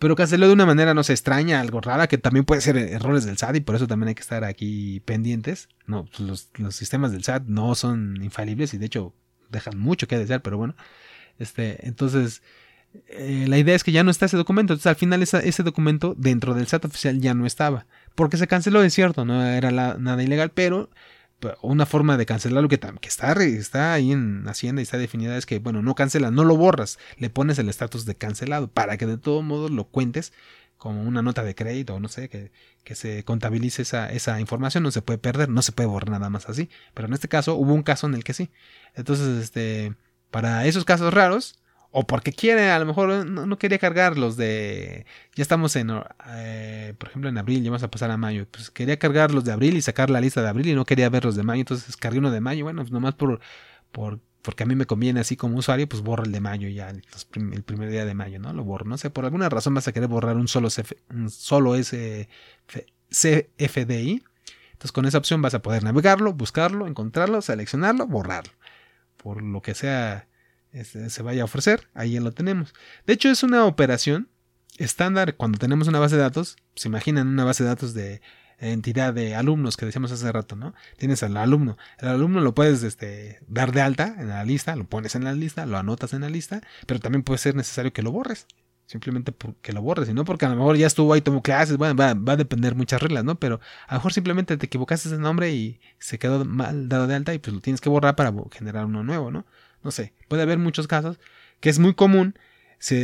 Pero 0.00 0.16
canceló 0.16 0.48
de 0.48 0.52
una 0.52 0.66
manera, 0.66 0.94
no 0.94 1.04
sé, 1.04 1.12
extraña, 1.12 1.60
algo 1.60 1.80
rara, 1.80 2.08
que 2.08 2.18
también 2.18 2.44
puede 2.44 2.60
ser 2.60 2.76
errores 2.76 3.24
del 3.24 3.38
SAT 3.38 3.56
y 3.56 3.60
por 3.60 3.76
eso 3.76 3.86
también 3.86 4.08
hay 4.08 4.14
que 4.16 4.22
estar 4.22 4.42
aquí 4.42 4.98
pendientes. 5.04 5.68
No, 5.86 6.06
pues 6.06 6.18
los, 6.20 6.50
los 6.56 6.74
sistemas 6.74 7.12
del 7.12 7.22
SAT 7.22 7.44
no 7.46 7.76
son 7.76 8.20
infalibles 8.20 8.74
y 8.74 8.78
de 8.78 8.86
hecho 8.86 9.14
dejan 9.48 9.78
mucho 9.78 10.08
que 10.08 10.18
desear, 10.18 10.42
pero 10.42 10.58
bueno. 10.58 10.74
Este, 11.38 11.86
entonces, 11.86 12.42
eh, 13.08 13.46
la 13.48 13.58
idea 13.58 13.74
es 13.74 13.84
que 13.84 13.92
ya 13.92 14.04
no 14.04 14.10
está 14.10 14.26
ese 14.26 14.36
documento. 14.36 14.72
Entonces 14.72 14.86
al 14.86 14.96
final 14.96 15.22
ese 15.22 15.62
documento 15.62 16.14
dentro 16.16 16.54
del 16.54 16.66
SAT 16.66 16.86
oficial 16.86 17.20
ya 17.20 17.34
no 17.34 17.46
estaba. 17.46 17.86
Porque 18.14 18.36
se 18.36 18.46
canceló, 18.46 18.82
es 18.82 18.94
cierto, 18.94 19.24
no 19.24 19.44
era 19.44 19.70
nada 19.70 20.22
ilegal, 20.22 20.50
pero 20.50 20.90
una 21.60 21.86
forma 21.86 22.16
de 22.16 22.26
cancelarlo 22.26 22.68
que, 22.68 22.78
que 22.78 23.08
está, 23.08 23.92
ahí 23.92 24.12
en 24.12 24.46
Hacienda 24.46 24.80
y 24.80 24.84
está 24.84 24.98
definida 24.98 25.36
es 25.36 25.46
que, 25.46 25.58
bueno, 25.58 25.82
no 25.82 25.94
cancela, 25.94 26.30
no 26.30 26.44
lo 26.44 26.56
borras, 26.56 26.98
le 27.18 27.30
pones 27.30 27.58
el 27.58 27.68
estatus 27.68 28.04
de 28.04 28.14
cancelado 28.14 28.68
para 28.68 28.96
que 28.96 29.06
de 29.06 29.18
todo 29.18 29.42
modo 29.42 29.68
lo 29.68 29.84
cuentes 29.84 30.32
como 30.76 31.02
una 31.02 31.22
nota 31.22 31.44
de 31.44 31.54
crédito 31.54 31.94
o 31.94 32.00
no 32.00 32.08
sé, 32.08 32.28
que, 32.28 32.50
que 32.82 32.94
se 32.96 33.24
contabilice 33.24 33.82
esa, 33.82 34.10
esa 34.12 34.40
información, 34.40 34.82
no 34.82 34.90
se 34.90 35.00
puede 35.00 35.18
perder, 35.18 35.48
no 35.48 35.62
se 35.62 35.72
puede 35.72 35.88
borrar 35.88 36.10
nada 36.10 36.28
más 36.28 36.48
así. 36.48 36.68
Pero 36.92 37.06
en 37.06 37.14
este 37.14 37.28
caso 37.28 37.54
hubo 37.54 37.72
un 37.72 37.84
caso 37.84 38.08
en 38.08 38.14
el 38.14 38.24
que 38.24 38.34
sí. 38.34 38.50
Entonces, 38.94 39.42
este, 39.42 39.94
para 40.32 40.66
esos 40.66 40.84
casos 40.84 41.14
raros, 41.14 41.61
o 41.94 42.06
porque 42.06 42.32
quiere, 42.32 42.70
a 42.70 42.78
lo 42.78 42.86
mejor 42.86 43.10
eh, 43.10 43.24
no, 43.26 43.58
quería 43.58 43.78
cargar 43.78 44.16
los 44.16 44.38
de. 44.38 45.04
Ya 45.34 45.42
estamos 45.42 45.76
en. 45.76 45.90
Eh, 46.30 46.94
por 46.98 47.10
ejemplo, 47.10 47.28
en 47.28 47.36
abril, 47.36 47.62
ya 47.62 47.70
vamos 47.70 47.82
a 47.82 47.90
pasar 47.90 48.10
a 48.10 48.16
mayo. 48.16 48.46
Pues 48.50 48.70
quería 48.70 48.98
cargar 48.98 49.32
los 49.32 49.44
de 49.44 49.52
abril 49.52 49.76
y 49.76 49.82
sacar 49.82 50.08
la 50.08 50.20
lista 50.20 50.40
de 50.42 50.48
abril 50.48 50.68
y 50.68 50.74
no 50.74 50.86
quería 50.86 51.10
ver 51.10 51.26
los 51.26 51.36
de 51.36 51.42
mayo. 51.42 51.60
Entonces 51.60 51.94
cargué 51.98 52.18
uno 52.18 52.30
de 52.30 52.40
mayo. 52.40 52.64
Bueno, 52.64 52.80
pues 52.80 52.92
nomás 52.92 53.14
por, 53.14 53.40
por. 53.92 54.20
Porque 54.40 54.62
a 54.64 54.66
mí 54.66 54.74
me 54.74 54.86
conviene 54.86 55.20
así 55.20 55.36
como 55.36 55.58
usuario, 55.58 55.88
pues 55.88 56.02
borro 56.02 56.24
el 56.24 56.32
de 56.32 56.40
mayo 56.40 56.68
ya, 56.68 56.88
el 56.88 57.62
primer 57.62 57.90
día 57.90 58.04
de 58.04 58.14
mayo, 58.14 58.40
¿no? 58.40 58.52
Lo 58.54 58.64
borro. 58.64 58.86
No 58.86 58.96
sé, 58.98 59.10
por 59.10 59.24
alguna 59.24 59.48
razón 59.50 59.74
vas 59.74 59.86
a 59.86 59.92
querer 59.92 60.08
borrar 60.08 60.36
un 60.36 60.48
solo, 60.48 60.68
un 61.10 61.30
solo 61.30 61.76
ese 61.76 62.28
CFDI. 63.10 64.24
Entonces 64.72 64.92
con 64.92 65.04
esa 65.04 65.18
opción 65.18 65.42
vas 65.42 65.54
a 65.54 65.62
poder 65.62 65.84
navegarlo, 65.84 66.32
buscarlo, 66.32 66.86
encontrarlo, 66.88 67.40
seleccionarlo, 67.42 68.06
borrarlo. 68.06 68.52
Por 69.16 69.42
lo 69.42 69.62
que 69.62 69.74
sea 69.74 70.26
este, 70.72 71.10
se 71.10 71.22
vaya 71.22 71.42
a 71.42 71.44
ofrecer, 71.44 71.88
ahí 71.94 72.12
ya 72.12 72.20
lo 72.20 72.32
tenemos. 72.32 72.74
De 73.06 73.12
hecho, 73.12 73.28
es 73.28 73.42
una 73.42 73.66
operación 73.66 74.28
estándar 74.78 75.36
cuando 75.36 75.58
tenemos 75.58 75.88
una 75.88 75.98
base 75.98 76.16
de 76.16 76.22
datos. 76.22 76.56
Se 76.74 76.88
imaginan 76.88 77.28
una 77.28 77.44
base 77.44 77.62
de 77.62 77.68
datos 77.68 77.94
de 77.94 78.22
entidad 78.58 79.12
de 79.12 79.34
alumnos 79.34 79.76
que 79.76 79.86
decíamos 79.86 80.12
hace 80.12 80.30
rato, 80.30 80.56
¿no? 80.56 80.74
Tienes 80.96 81.22
al 81.22 81.36
alumno. 81.36 81.76
El 81.98 82.08
alumno 82.08 82.40
lo 82.40 82.54
puedes 82.54 82.82
este, 82.82 83.40
dar 83.48 83.72
de 83.72 83.80
alta 83.80 84.14
en 84.18 84.28
la 84.28 84.44
lista, 84.44 84.76
lo 84.76 84.84
pones 84.84 85.14
en 85.14 85.24
la 85.24 85.32
lista, 85.32 85.66
lo 85.66 85.78
anotas 85.78 86.12
en 86.12 86.22
la 86.22 86.30
lista, 86.30 86.60
pero 86.86 87.00
también 87.00 87.22
puede 87.22 87.38
ser 87.38 87.56
necesario 87.56 87.92
que 87.92 88.02
lo 88.02 88.12
borres. 88.12 88.46
Simplemente 88.86 89.32
que 89.62 89.72
lo 89.72 89.80
borres, 89.80 90.08
y 90.08 90.12
no 90.12 90.24
porque 90.24 90.44
a 90.44 90.48
lo 90.50 90.56
mejor 90.56 90.76
ya 90.76 90.86
estuvo 90.86 91.14
ahí, 91.14 91.22
tomó 91.22 91.40
clases, 91.40 91.78
bueno, 91.78 91.94
va, 91.94 92.14
va, 92.14 92.34
a 92.34 92.36
depender 92.36 92.74
muchas 92.74 93.00
reglas, 93.00 93.24
¿no? 93.24 93.36
Pero 93.36 93.60
a 93.86 93.94
lo 93.94 93.98
mejor 94.00 94.12
simplemente 94.12 94.56
te 94.56 94.66
equivocaste 94.66 95.08
ese 95.08 95.18
nombre 95.18 95.50
y 95.52 95.80
se 95.98 96.18
quedó 96.18 96.44
mal 96.44 96.88
dado 96.88 97.06
de 97.06 97.14
alta 97.14 97.32
y 97.32 97.38
pues 97.38 97.54
lo 97.54 97.60
tienes 97.60 97.80
que 97.80 97.88
borrar 97.88 98.16
para 98.16 98.34
generar 98.50 98.84
uno 98.84 99.02
nuevo, 99.02 99.30
¿no? 99.30 99.46
No 99.82 99.90
sé, 99.90 100.12
puede 100.28 100.42
haber 100.42 100.58
muchos 100.58 100.86
casos 100.86 101.18
que 101.60 101.70
es 101.70 101.78
muy 101.78 101.94
común. 101.94 102.34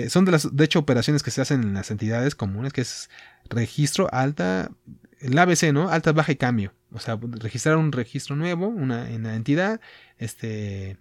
son 0.09 0.25
de 0.25 0.33
las, 0.33 0.55
de 0.55 0.65
hecho, 0.65 0.81
operaciones 0.81 1.23
que 1.23 1.31
se 1.31 1.41
hacen 1.41 1.63
en 1.63 1.75
las 1.75 1.91
entidades 1.91 2.35
comunes, 2.35 2.73
que 2.73 2.81
es 2.83 3.09
registro 3.49 4.09
alta, 4.13 4.71
el 5.21 5.39
ABC, 5.39 5.73
¿no? 5.73 5.89
Alta, 5.89 6.13
baja 6.13 6.33
y 6.33 6.37
cambio. 6.37 6.75
O 6.93 6.99
sea, 6.99 7.19
registrar 7.21 7.77
un 7.77 7.93
registro 7.93 8.35
nuevo 8.37 8.69
una, 8.69 9.11
en 9.11 9.23
la 9.25 9.35
entidad, 9.35 9.81
este, 10.17 10.99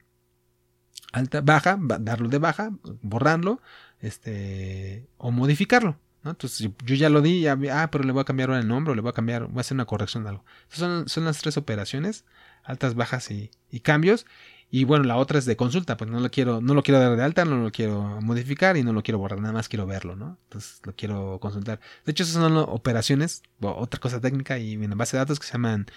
alta, 1.11 1.41
baja, 1.41 1.77
darlo 1.99 2.29
de 2.29 2.37
baja, 2.37 2.71
borrarlo, 3.01 3.61
este, 3.99 5.07
o 5.17 5.31
modificarlo. 5.31 5.97
¿no? 6.23 6.31
Entonces 6.31 6.69
yo, 6.85 6.95
ya 6.95 7.09
lo 7.09 7.21
di, 7.21 7.41
ya, 7.41 7.57
ah, 7.71 7.89
pero 7.89 8.03
le 8.03 8.11
voy 8.11 8.21
a 8.21 8.25
cambiar 8.25 8.51
el 8.51 8.67
nombre, 8.67 8.91
o 8.91 8.95
le 8.95 9.01
voy 9.01 9.09
a 9.09 9.13
cambiar, 9.13 9.47
voy 9.47 9.57
a 9.57 9.61
hacer 9.61 9.75
una 9.75 9.85
corrección 9.85 10.23
de 10.23 10.29
algo. 10.29 10.45
son, 10.69 11.07
son 11.07 11.25
las 11.25 11.39
tres 11.39 11.57
operaciones, 11.57 12.25
altas, 12.63 12.95
bajas 12.95 13.31
y, 13.31 13.49
y 13.71 13.79
cambios. 13.79 14.25
Y 14.69 14.83
bueno, 14.83 15.05
la 15.05 15.15
otra 15.15 15.39
es 15.39 15.45
de 15.45 15.55
consulta, 15.55 15.95
pues 15.95 16.09
no 16.11 16.19
lo 16.19 16.29
quiero, 16.29 16.59
no 16.59 16.73
lo 16.73 16.83
quiero 16.83 16.99
dar 16.99 17.15
de 17.15 17.23
alta, 17.23 17.45
no 17.45 17.57
lo 17.57 17.71
quiero 17.71 18.19
modificar 18.21 18.75
y 18.75 18.83
no 18.83 18.91
lo 18.91 19.01
quiero 19.01 19.17
borrar, 19.17 19.39
nada 19.39 19.53
más 19.53 19.69
quiero 19.69 19.85
verlo, 19.85 20.17
¿no? 20.17 20.37
Entonces 20.43 20.81
lo 20.83 20.93
quiero 20.93 21.39
consultar. 21.39 21.79
De 22.05 22.11
hecho, 22.11 22.23
esas 22.23 22.35
son 22.35 22.57
operaciones, 22.57 23.43
otra 23.61 23.99
cosa 24.01 24.19
técnica 24.19 24.59
y 24.59 24.73
en 24.73 24.97
base 24.97 25.15
de 25.15 25.19
datos 25.19 25.39
que 25.39 25.45
se 25.47 25.53
llaman, 25.53 25.87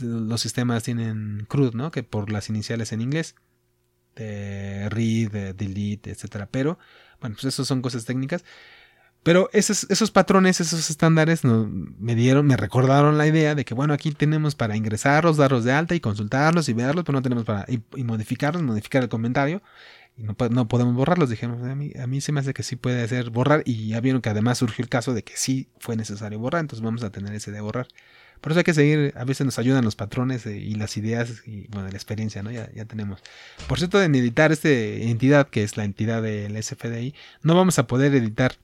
los 0.00 0.40
sistemas 0.40 0.82
tienen 0.82 1.46
CRUD, 1.48 1.74
¿no? 1.74 1.92
Que 1.92 2.02
por 2.02 2.32
las 2.32 2.48
iniciales 2.48 2.92
en 2.92 3.02
inglés, 3.02 3.36
de 4.16 4.88
read, 4.90 5.30
de 5.30 5.52
delete, 5.54 6.10
etcétera. 6.10 6.48
Pero, 6.50 6.78
bueno, 7.20 7.36
pues 7.36 7.54
eso 7.54 7.64
son 7.64 7.82
cosas 7.82 8.04
técnicas. 8.04 8.44
Pero 9.22 9.50
esos, 9.52 9.86
esos 9.90 10.10
patrones, 10.10 10.60
esos 10.60 10.88
estándares 10.90 11.42
me 11.44 12.14
dieron, 12.14 12.46
me 12.46 12.56
recordaron 12.56 13.18
la 13.18 13.26
idea 13.26 13.54
de 13.54 13.64
que, 13.64 13.74
bueno, 13.74 13.92
aquí 13.92 14.12
tenemos 14.12 14.54
para 14.54 14.76
ingresarlos, 14.76 15.36
darlos 15.36 15.64
de 15.64 15.72
alta 15.72 15.94
y 15.94 16.00
consultarlos 16.00 16.68
y 16.68 16.72
verlos, 16.72 17.04
pero 17.04 17.18
no 17.18 17.22
tenemos 17.22 17.44
para 17.44 17.66
y, 17.68 18.04
modificarlos, 18.04 18.62
modificar 18.62 19.02
el 19.02 19.08
comentario. 19.08 19.62
Y 20.16 20.22
no, 20.22 20.34
podemos 20.34 20.94
borrarlos. 20.94 21.30
Dijimos, 21.30 21.62
a 21.62 21.74
mí, 21.74 21.92
a 22.00 22.06
mí 22.06 22.20
se 22.20 22.32
me 22.32 22.40
hace 22.40 22.54
que 22.54 22.62
sí 22.62 22.76
puede 22.76 23.06
ser 23.06 23.30
borrar. 23.30 23.62
Y 23.64 23.88
ya 23.88 24.00
vieron 24.00 24.20
que 24.20 24.30
además 24.30 24.58
surgió 24.58 24.82
el 24.82 24.88
caso 24.88 25.14
de 25.14 25.22
que 25.22 25.36
sí 25.36 25.68
fue 25.78 25.96
necesario 25.96 26.38
borrar. 26.38 26.62
Entonces 26.62 26.84
vamos 26.84 27.02
a 27.02 27.10
tener 27.10 27.32
ese 27.34 27.52
de 27.52 27.60
borrar. 27.60 27.86
Por 28.40 28.52
eso 28.52 28.60
hay 28.60 28.64
que 28.64 28.74
seguir, 28.74 29.12
a 29.16 29.24
veces 29.24 29.44
nos 29.44 29.58
ayudan 29.58 29.84
los 29.84 29.96
patrones 29.96 30.46
eh, 30.46 30.56
y 30.56 30.74
las 30.74 30.96
ideas 30.96 31.42
y 31.46 31.66
bueno, 31.68 31.88
la 31.88 31.94
experiencia, 31.94 32.42
¿no? 32.42 32.50
Ya, 32.50 32.70
ya 32.72 32.84
tenemos. 32.84 33.20
Por 33.66 33.78
cierto, 33.78 34.02
en 34.02 34.14
editar 34.14 34.52
esta 34.52 34.68
entidad, 34.68 35.48
que 35.48 35.64
es 35.64 35.76
la 35.76 35.84
entidad 35.84 36.22
del 36.22 36.62
SFDI, 36.62 37.14
no 37.42 37.54
vamos 37.56 37.78
a 37.78 37.86
poder 37.86 38.14
editar 38.14 38.56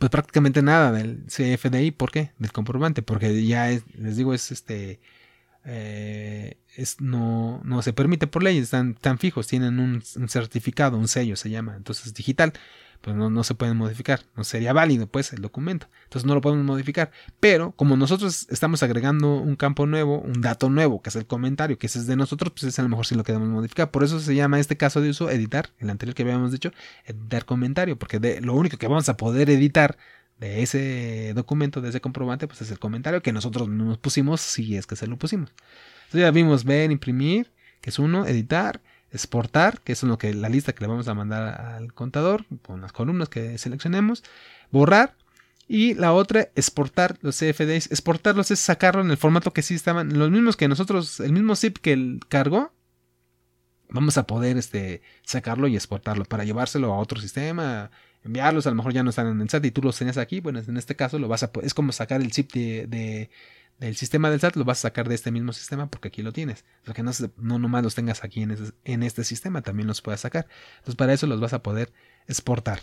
pues 0.00 0.08
prácticamente 0.10 0.62
nada 0.62 0.92
del 0.92 1.26
CFDI. 1.26 1.90
¿Por 1.90 2.10
qué? 2.10 2.32
Del 2.38 2.52
comprobante. 2.52 3.02
Porque 3.02 3.46
ya 3.46 3.68
les 3.68 4.16
digo, 4.16 4.32
es 4.32 4.50
este. 4.50 4.98
Eh, 5.66 6.56
es, 6.74 7.02
no, 7.02 7.60
no 7.64 7.82
se 7.82 7.92
permite 7.92 8.26
por 8.26 8.42
ley, 8.42 8.56
están 8.56 8.94
tan 8.94 9.18
fijos, 9.18 9.46
tienen 9.46 9.78
un, 9.78 10.00
certificado, 10.00 10.96
un 10.96 11.06
sello 11.06 11.36
se 11.36 11.50
llama, 11.50 11.76
entonces 11.76 12.14
digital. 12.14 12.54
Pues 13.00 13.16
no, 13.16 13.30
no 13.30 13.44
se 13.44 13.54
pueden 13.54 13.76
modificar, 13.76 14.20
no 14.36 14.44
sería 14.44 14.72
válido 14.72 15.06
pues 15.06 15.32
el 15.32 15.40
documento, 15.40 15.88
entonces 16.04 16.26
no 16.26 16.34
lo 16.34 16.40
podemos 16.40 16.64
modificar, 16.64 17.10
pero 17.40 17.72
como 17.72 17.96
nosotros 17.96 18.46
estamos 18.50 18.82
agregando 18.82 19.36
un 19.36 19.56
campo 19.56 19.86
nuevo, 19.86 20.20
un 20.20 20.40
dato 20.40 20.68
nuevo, 20.68 21.00
que 21.00 21.08
es 21.08 21.16
el 21.16 21.26
comentario, 21.26 21.78
que 21.78 21.86
ese 21.86 21.98
es 21.98 22.06
de 22.06 22.16
nosotros, 22.16 22.52
pues 22.52 22.64
es 22.64 22.78
a 22.78 22.82
lo 22.82 22.88
mejor 22.88 23.06
si 23.06 23.14
lo 23.14 23.24
queremos 23.24 23.48
modificar, 23.48 23.90
por 23.90 24.04
eso 24.04 24.20
se 24.20 24.34
llama 24.34 24.60
este 24.60 24.76
caso 24.76 25.00
de 25.00 25.10
uso 25.10 25.30
editar, 25.30 25.70
el 25.78 25.88
anterior 25.88 26.14
que 26.14 26.22
habíamos 26.22 26.52
dicho, 26.52 26.72
editar 27.06 27.44
comentario, 27.44 27.98
porque 27.98 28.18
de, 28.18 28.40
lo 28.40 28.54
único 28.54 28.76
que 28.76 28.86
vamos 28.86 29.08
a 29.08 29.16
poder 29.16 29.48
editar 29.48 29.96
de 30.38 30.62
ese 30.62 31.32
documento, 31.34 31.80
de 31.80 31.90
ese 31.90 32.00
comprobante, 32.00 32.46
pues 32.48 32.62
es 32.62 32.70
el 32.70 32.78
comentario 32.78 33.22
que 33.22 33.32
nosotros 33.32 33.68
nos 33.68 33.98
pusimos 33.98 34.40
si 34.40 34.76
es 34.76 34.86
que 34.86 34.96
se 34.96 35.06
lo 35.06 35.16
pusimos. 35.18 35.52
Entonces 36.06 36.22
ya 36.22 36.30
vimos 36.30 36.64
ver, 36.64 36.90
imprimir, 36.90 37.52
que 37.80 37.90
es 37.90 37.98
uno, 37.98 38.26
editar, 38.26 38.80
exportar, 39.12 39.80
que 39.80 39.92
es 39.92 40.02
lo 40.02 40.18
que 40.18 40.32
la 40.34 40.48
lista 40.48 40.72
que 40.72 40.84
le 40.84 40.88
vamos 40.88 41.08
a 41.08 41.14
mandar 41.14 41.60
al 41.60 41.92
contador 41.92 42.44
con 42.62 42.80
las 42.80 42.92
columnas 42.92 43.28
que 43.28 43.58
seleccionemos, 43.58 44.22
borrar 44.70 45.16
y 45.66 45.94
la 45.94 46.12
otra 46.12 46.48
exportar 46.54 47.16
los 47.22 47.36
CFDs, 47.36 47.90
exportarlos 47.90 48.50
es 48.50 48.58
sacarlo 48.58 49.02
en 49.02 49.10
el 49.10 49.16
formato 49.16 49.52
que 49.52 49.62
sí 49.62 49.74
estaban, 49.74 50.18
los 50.18 50.30
mismos 50.30 50.56
que 50.56 50.68
nosotros, 50.68 51.20
el 51.20 51.32
mismo 51.32 51.54
zip 51.54 51.78
que 51.78 51.92
él 51.92 52.20
cargó, 52.28 52.72
vamos 53.88 54.18
a 54.18 54.26
poder 54.26 54.56
este, 54.56 55.02
sacarlo 55.22 55.68
y 55.68 55.76
exportarlo 55.76 56.24
para 56.24 56.44
llevárselo 56.44 56.92
a 56.92 56.98
otro 56.98 57.20
sistema, 57.20 57.90
enviarlos, 58.24 58.66
a 58.66 58.70
lo 58.70 58.76
mejor 58.76 58.92
ya 58.92 59.02
no 59.02 59.10
están 59.10 59.28
en 59.28 59.40
el 59.40 59.48
SAT 59.48 59.66
y 59.66 59.70
tú 59.70 59.82
los 59.82 59.96
tenías 59.96 60.18
aquí, 60.18 60.40
bueno, 60.40 60.60
en 60.60 60.76
este 60.76 60.96
caso 60.96 61.18
lo 61.18 61.28
vas 61.28 61.42
a 61.42 61.50
es 61.62 61.74
como 61.74 61.92
sacar 61.92 62.20
el 62.20 62.32
zip 62.32 62.52
de, 62.52 63.30
del 63.80 63.96
sistema 63.96 64.30
del 64.30 64.40
SAT, 64.40 64.56
lo 64.56 64.64
vas 64.64 64.78
a 64.78 64.82
sacar 64.82 65.08
de 65.08 65.14
este 65.14 65.30
mismo 65.30 65.52
sistema 65.52 65.90
porque 65.90 66.08
aquí 66.08 66.22
lo 66.22 66.32
tienes. 66.32 66.64
O 66.82 66.84
sea 66.86 66.94
que 66.94 67.02
no, 67.02 67.10
no 67.38 67.58
nomás 67.58 67.82
los 67.82 67.94
tengas 67.94 68.22
aquí 68.22 68.42
en, 68.42 68.56
en 68.84 69.02
este 69.02 69.24
sistema, 69.24 69.62
también 69.62 69.88
los 69.88 70.02
puedes 70.02 70.20
sacar. 70.20 70.46
Entonces 70.78 70.96
para 70.96 71.12
eso 71.12 71.26
los 71.26 71.40
vas 71.40 71.54
a 71.54 71.62
poder 71.62 71.92
exportar. 72.28 72.82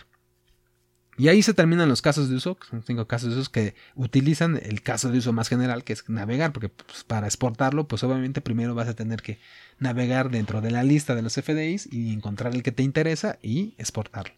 Y 1.19 1.29
ahí 1.29 1.41
se 1.41 1.55
terminan 1.55 1.89
los 1.89 2.03
casos 2.03 2.29
de 2.29 2.35
uso, 2.35 2.57
son 2.69 2.83
cinco 2.83 3.07
casos 3.07 3.33
de 3.33 3.39
uso 3.39 3.51
que 3.51 3.73
utilizan 3.95 4.59
el 4.61 4.83
caso 4.83 5.09
de 5.09 5.17
uso 5.17 5.33
más 5.33 5.49
general, 5.49 5.83
que 5.83 5.93
es 5.93 6.07
navegar, 6.07 6.53
porque 6.53 6.69
pues, 6.69 7.03
para 7.03 7.25
exportarlo, 7.25 7.87
pues 7.87 8.03
obviamente 8.03 8.39
primero 8.39 8.75
vas 8.75 8.87
a 8.87 8.93
tener 8.93 9.23
que 9.23 9.39
navegar 9.79 10.29
dentro 10.29 10.61
de 10.61 10.69
la 10.69 10.83
lista 10.83 11.15
de 11.15 11.23
los 11.23 11.33
FDIs 11.33 11.91
y 11.91 12.13
encontrar 12.13 12.53
el 12.53 12.61
que 12.61 12.71
te 12.71 12.83
interesa 12.83 13.39
y 13.41 13.73
exportarlo. 13.79 14.35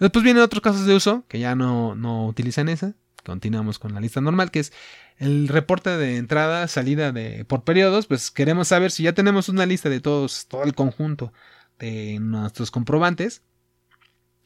Después 0.00 0.22
vienen 0.24 0.42
otros 0.42 0.62
casos 0.62 0.86
de 0.86 0.94
uso 0.94 1.24
que 1.28 1.40
ya 1.40 1.54
no, 1.54 1.94
no 1.94 2.26
utilizan 2.26 2.70
esa. 2.70 2.94
Continuamos 3.28 3.78
con 3.78 3.92
la 3.92 4.00
lista 4.00 4.22
normal, 4.22 4.50
que 4.50 4.60
es 4.60 4.72
el 5.18 5.48
reporte 5.48 5.90
de 5.90 6.16
entrada, 6.16 6.66
salida 6.66 7.12
de, 7.12 7.44
por 7.44 7.62
periodos. 7.62 8.06
Pues 8.06 8.30
queremos 8.30 8.68
saber 8.68 8.90
si 8.90 9.02
ya 9.02 9.12
tenemos 9.12 9.50
una 9.50 9.66
lista 9.66 9.90
de 9.90 10.00
todos, 10.00 10.46
todo 10.48 10.64
el 10.64 10.74
conjunto 10.74 11.34
de 11.78 12.18
nuestros 12.20 12.70
comprobantes. 12.70 13.42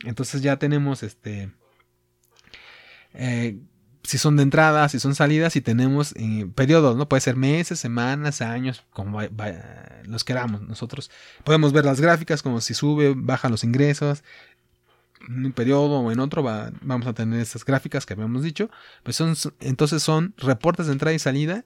Entonces 0.05 0.43
ya 0.43 0.57
tenemos 0.57 1.05
este. 1.05 1.53
Eh, 3.15 3.61
si 4.03 4.19
son 4.19 4.37
de 4.37 4.43
entrada, 4.43 4.89
si 4.89 4.99
son 4.99 5.15
salidas, 5.15 5.53
si 5.53 5.61
tenemos 5.61 6.13
eh, 6.17 6.49
periodos, 6.53 6.97
¿no? 6.97 7.09
Puede 7.09 7.21
ser 7.21 7.37
meses, 7.37 7.79
semanas, 7.79 8.43
años, 8.43 8.85
como 8.91 9.21
los 10.07 10.25
queramos. 10.25 10.61
Nosotros 10.63 11.09
podemos 11.45 11.73
ver 11.73 11.85
las 11.85 12.01
gráficas, 12.01 12.43
como 12.43 12.61
si 12.61 12.75
sube, 12.75 13.15
baja 13.17 13.49
los 13.49 13.63
ingresos, 13.63 14.25
en 15.28 15.47
un 15.47 15.53
periodo 15.53 16.01
o 16.01 16.12
en 16.12 16.20
otro 16.20 16.43
vamos 16.43 17.07
a 17.07 17.12
tener 17.12 17.40
estas 17.40 17.65
gráficas 17.65 18.07
que 18.07 18.15
habíamos 18.15 18.43
dicho, 18.43 18.70
pues 19.03 19.16
son, 19.16 19.35
entonces 19.61 20.03
son 20.03 20.35
reportes 20.36 20.86
de 20.86 20.93
entrada 20.93 21.15
y 21.15 21.19
salida 21.19 21.65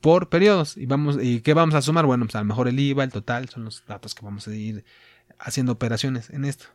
por 0.00 0.28
periodos. 0.28 0.76
¿Y, 0.76 0.86
vamos, 0.86 1.18
¿Y 1.20 1.40
qué 1.40 1.54
vamos 1.54 1.74
a 1.74 1.82
sumar? 1.82 2.06
Bueno, 2.06 2.26
pues 2.26 2.34
a 2.36 2.40
lo 2.40 2.44
mejor 2.44 2.68
el 2.68 2.78
IVA, 2.78 3.04
el 3.04 3.10
total, 3.10 3.48
son 3.48 3.64
los 3.64 3.84
datos 3.86 4.14
que 4.14 4.24
vamos 4.24 4.46
a 4.46 4.54
ir 4.54 4.84
haciendo 5.38 5.72
operaciones 5.72 6.30
en 6.30 6.44
esto. 6.44 6.66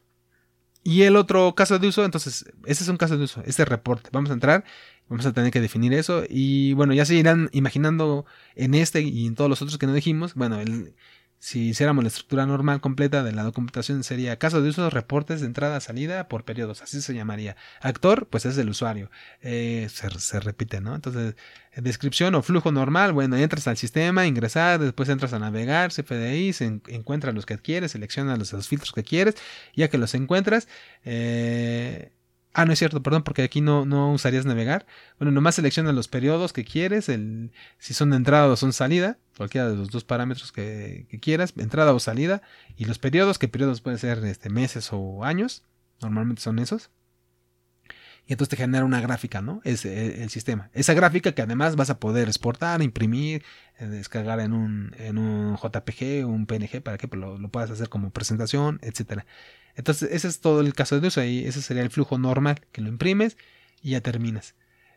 Y 0.84 1.04
el 1.04 1.16
otro 1.16 1.54
caso 1.56 1.78
de 1.78 1.88
uso, 1.88 2.06
entonces, 2.06 2.46
ese 2.66 2.84
es 2.84 2.90
un 2.90 2.98
caso 2.98 3.18
de 3.18 3.26
uso, 3.26 3.44
este 3.46 3.66
reporte. 3.66 4.10
Vamos 4.14 4.30
a 4.30 4.34
entrar, 4.34 4.64
vamos 5.10 5.26
a 5.26 5.34
tener 5.34 5.52
que 5.52 5.60
definir 5.60 5.94
eso. 5.94 6.24
Y 6.28 6.74
bueno, 6.74 6.94
ya 6.94 7.06
se 7.06 7.16
irán 7.16 7.50
imaginando 7.52 8.26
en 8.56 8.74
este 8.74 9.02
y 9.02 9.28
en 9.28 9.36
todos 9.36 9.50
los 9.50 9.62
otros 9.62 9.78
que 9.78 9.88
no 9.88 9.94
dijimos. 9.94 10.36
Bueno, 10.36 10.60
el, 10.60 10.96
si 11.40 11.70
hiciéramos 11.70 12.03
la 12.03 12.10
estructura 12.10 12.45
normal 12.45 12.82
completa 12.82 13.24
de 13.24 13.32
la 13.32 13.44
documentación 13.44 14.03
sería 14.03 14.38
caso 14.38 14.61
de 14.61 14.70
uso, 14.70 14.90
reportes 14.90 15.40
de 15.40 15.48
entrada, 15.48 15.80
salida 15.80 16.28
por 16.28 16.44
periodos, 16.44 16.82
así 16.82 17.02
se 17.02 17.14
llamaría. 17.14 17.56
Actor, 17.82 18.28
pues 18.28 18.45
es 18.45 18.57
el 18.57 18.70
usuario. 18.70 19.10
Eh, 19.41 19.88
se, 19.90 20.40
repite, 20.41 20.82
¿no? 20.82 20.95
Entonces, 20.95 21.36
descripción 21.78 22.36
o 22.36 22.41
flujo 22.41 22.74
normal, 22.74 23.14
bueno, 23.14 23.38
entras 23.38 23.68
al 23.68 23.78
sistema, 23.78 24.28
ingresar, 24.28 24.82
después 24.82 25.07
entras 25.07 25.32
a 25.32 25.40
navegar, 25.40 25.91
CFDI, 25.91 26.52
se 26.52 26.66
encuentra 26.88 27.32
los 27.32 27.45
que 27.45 27.57
quieres, 27.57 27.91
selecciona 27.91 28.36
los, 28.36 28.52
los, 28.52 28.68
filtros 28.68 28.91
que 28.91 29.03
quieres, 29.03 29.36
ya 29.76 29.88
que 29.88 29.98
los 29.98 30.14
encuentras, 30.16 30.68
eh, 31.06 32.11
Ah, 32.54 32.66
no 32.66 32.74
es 32.74 32.80
cierto, 32.80 33.04
perdón, 33.04 33.24
porque 33.24 33.44
aquí 33.44 33.62
no, 33.62 33.86
no 33.86 34.12
usarías 34.12 34.46
navegar. 34.46 34.86
Bueno, 35.20 35.32
nomás 35.32 35.56
selecciona 35.56 35.92
los 35.94 36.08
periodos 36.08 36.52
que 36.52 36.66
quieres, 36.66 37.08
el, 37.08 37.52
si 37.78 37.94
son 37.94 38.14
entrada 38.14 38.48
o 38.48 38.56
son 38.56 38.74
salida, 38.74 39.20
cualquiera 39.38 39.70
de 39.70 39.76
los 39.76 39.92
dos 39.92 40.04
parámetros 40.04 40.52
que, 40.52 41.06
quieras, 41.22 41.54
entrada 41.58 41.94
o 41.94 42.00
salida, 42.00 42.42
y 42.76 42.86
los 42.86 42.98
periodos, 42.98 43.38
que 43.38 43.48
periodos 43.48 43.82
pueden 43.82 44.00
ser 44.00 44.26
este, 44.26 44.50
meses 44.50 44.90
o 44.92 45.24
años, 45.24 45.64
normalmente 46.02 46.42
son 46.42 46.58
esos. 46.60 46.90
Y 48.30 48.34
entonces 48.34 48.50
te 48.50 48.58
genera 48.58 48.86
una 48.86 49.02
gráfica, 49.02 49.42
¿no? 49.42 49.60
Es 49.64 49.86
e, 49.86 50.22
el, 50.22 50.30
sistema. 50.30 50.70
Esa 50.74 50.94
gráfica 50.94 51.32
que 51.32 51.42
además 51.42 51.76
vas 51.76 51.90
a 51.90 52.00
poder 52.00 52.28
exportar, 52.28 52.84
imprimir, 52.84 53.44
eh, 53.80 53.88
descargar 53.88 54.40
en 54.40 54.54
un, 54.54 54.96
en 55.00 55.18
un 55.18 55.58
JPG 55.58 56.28
un 56.28 56.46
PNG 56.46 56.84
para 56.84 57.00
que 57.00 57.08
pues, 57.08 57.20
lo, 57.20 57.40
lo 57.40 57.50
puedas 57.50 57.72
hacer 57.72 57.90
como 57.90 58.12
presentación, 58.12 58.78
etcétera. 58.84 59.26
Entonces, 59.76 60.10
ese 60.12 60.28
es 60.28 60.42
todo 60.42 60.62
el 60.62 60.76
caso 60.76 61.00
de 61.00 61.08
uso. 61.08 61.22
Ese 61.22 61.60
sería 61.64 61.82
el 61.82 61.90
flujo 61.90 62.20
normal, 62.20 62.62
que 62.72 62.82
lo 62.82 62.90
imprimes 62.90 63.36
y 63.82 63.92
ya 63.92 64.02
terminas. 64.02 64.54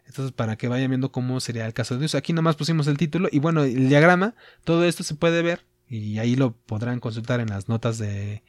Entonces, 0.07 0.33
para 0.33 0.57
que 0.57 0.69
vayan 0.69 0.91
viendo 0.91 1.11
cómo 1.11 1.41
sería 1.41 1.65
el 1.65 1.73
caso 1.73 1.97
de 1.97 2.05
uso. 2.05 2.19
Aquí 2.19 2.35
nomás 2.35 2.57
pusimos 2.57 2.87
el 2.87 2.99
título 2.99 3.31
y 3.33 3.39
bueno, 3.39 3.65
el 3.65 3.89
diagrama, 3.89 4.35
todo 4.63 4.85
esto 4.85 5.05
se 5.05 5.15
puede 5.15 5.41
ver 5.41 5.65
y 5.89 6.19
ahí 6.19 6.37
lo 6.37 6.53
podrán 6.53 7.01
consultar 7.01 7.41
en 7.41 7.49
las 7.49 7.71
notas 7.71 7.97
de, 7.97 8.43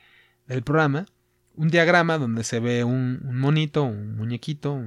del 0.45 0.61
programa. 0.61 1.05
Un 1.55 1.69
diagrama 1.69 2.17
donde 2.17 2.43
se 2.43 2.59
ve 2.59 2.83
un, 2.83 3.19
monito, 3.23 3.83
un 3.83 4.15
muñequito, 4.15 4.81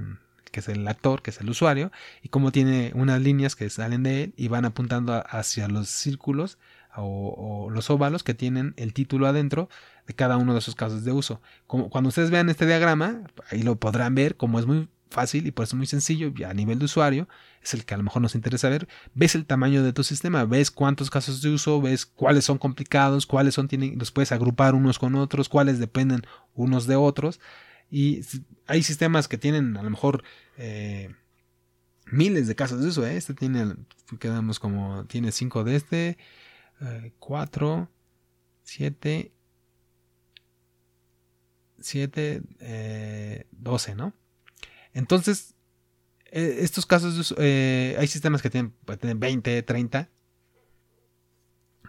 que 0.51 0.61
es 0.61 0.69
el 0.69 0.87
actor, 0.89 1.23
que 1.23 1.31
es 1.31 1.41
el 1.41 1.49
usuario, 1.49 1.93
y 2.23 2.29
cómo 2.29 2.53
tiene 2.53 2.93
unas 2.95 3.21
líneas 3.21 3.55
que 3.57 3.71
salen 3.71 4.03
de 4.03 4.25
él 4.25 4.35
y 4.37 4.49
van 4.49 4.65
apuntando 4.65 5.23
hacia 5.29 5.69
los 5.69 5.89
círculos 5.89 6.59
o, 6.97 7.69
los 7.71 7.91
óvalos 7.91 8.23
que 8.25 8.35
tienen 8.35 8.75
el 8.77 8.93
título 8.93 9.27
adentro 9.27 9.69
de 10.07 10.15
cada 10.15 10.37
uno 10.37 10.53
de 10.55 10.61
esos 10.61 10.75
casos 10.75 11.05
de 11.05 11.13
uso. 11.13 11.41
Cuando 11.67 12.09
ustedes 12.09 12.31
vean 12.31 12.49
este 12.49 12.67
diagrama, 12.67 13.23
ahí 13.51 13.63
lo 13.63 13.77
podrán 13.77 14.15
ver 14.15 14.37
como 14.37 14.59
es 14.59 14.67
muy 14.67 14.89
fácil 15.11 15.47
y 15.47 15.51
por 15.51 15.65
eso 15.65 15.77
muy 15.77 15.87
sencillo 15.87 16.33
a 16.47 16.55
nivel 16.55 16.79
de 16.79 16.87
usuario, 16.87 17.29
es 17.63 17.75
el 17.75 17.85
que 17.85 17.95
a 17.95 17.97
lo 17.97 18.03
mejor 18.03 18.23
nos 18.23 18.35
interesa 18.35 18.69
ver, 18.69 18.89
ves 19.15 19.35
el 19.35 19.47
tamaño 19.47 19.83
de 19.83 19.93
tu 19.93 20.05
sistema, 20.05 20.45
ves 20.45 20.71
cuántos 20.71 21.11
casos 21.11 21.43
de 21.43 21.51
uso, 21.51 21.81
ves 21.81 22.07
cuáles 22.07 22.45
son 22.45 22.59
complicados, 22.59 23.27
cuáles 23.27 23.55
son, 23.55 23.69
tienen, 23.69 23.99
los 23.99 24.11
puedes 24.11 24.33
agrupar 24.33 24.75
unos 24.75 24.99
con 24.99 25.15
otros, 25.15 25.49
cuáles 25.49 25.79
dependen 25.79 26.23
unos 26.55 26.87
de 26.87 26.97
otros, 26.97 27.41
y 27.91 28.23
hay 28.67 28.83
sistemas 28.83 29.29
que 29.29 29.39
tienen 29.39 29.77
a 29.77 29.83
lo 29.83 29.91
mejor 29.91 30.25
eh, 30.57 31.15
miles 32.07 32.49
de 32.49 32.57
casos 32.57 32.81
de 32.81 32.89
uso, 32.89 33.07
¿eh? 33.07 33.17
este 33.17 33.35
tiene, 33.35 33.75
quedamos 34.19 34.59
como, 34.59 35.05
tiene 35.07 35.33
cinco 35.33 35.65
de 35.65 35.77
este, 35.77 36.19
4, 37.19 37.89
7, 38.65 39.33
7, 41.79 43.47
12, 43.53 43.95
¿no? 43.95 44.13
Entonces, 44.97 45.55
eh, 46.33 46.61
estos 46.61 46.87
casos, 46.87 47.35
eh, 47.37 47.97
hay 47.99 48.07
sistemas 48.07 48.41
que 48.41 48.49
tienen, 48.49 48.73
tienen 48.99 49.21
20, 49.21 49.63
30, 49.63 50.09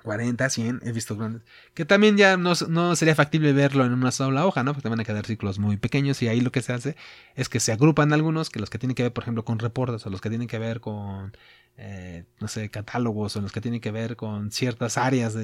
40, 0.03 0.49
100, 0.49 0.81
he 0.83 0.91
visto 0.91 1.15
grandes. 1.15 1.41
Que 1.73 1.85
también 1.85 2.17
ya 2.17 2.35
no, 2.35 2.53
sería 2.97 3.15
factible 3.15 3.53
verlo 3.53 3.85
en 3.85 3.93
una 3.93 4.11
sola 4.11 4.45
hoja, 4.45 4.63
¿no? 4.63 4.73
Porque 4.73 4.83
te 4.83 4.89
van 4.89 4.99
a 4.99 5.05
quedar 5.05 5.25
ciclos 5.25 5.57
muy 5.57 5.77
pequeños 5.77 6.21
y 6.21 6.27
ahí 6.27 6.41
lo 6.41 6.51
que 6.51 6.61
se 6.61 6.73
hace 6.73 6.97
es 7.35 7.47
que 7.47 7.61
se 7.61 7.71
agrupan 7.71 8.11
algunos, 8.11 8.49
que 8.49 8.59
los 8.59 8.69
que 8.69 8.77
tienen 8.77 8.93
que 8.93 9.03
ver, 9.03 9.13
por 9.13 9.23
ejemplo, 9.23 9.45
con 9.45 9.59
reportes 9.59 10.05
o 10.05 10.09
los 10.09 10.19
que 10.19 10.27
tienen 10.27 10.49
que 10.49 10.59
ver 10.59 10.81
con, 10.81 11.31
eh, 11.77 12.25
no 12.41 12.49
sé, 12.49 12.69
catálogos 12.69 13.37
o 13.37 13.41
los 13.41 13.53
que 13.53 13.61
tienen 13.61 13.79
que 13.79 13.91
ver 13.91 14.17
con 14.17 14.51
ciertas 14.51 14.97
áreas 14.97 15.37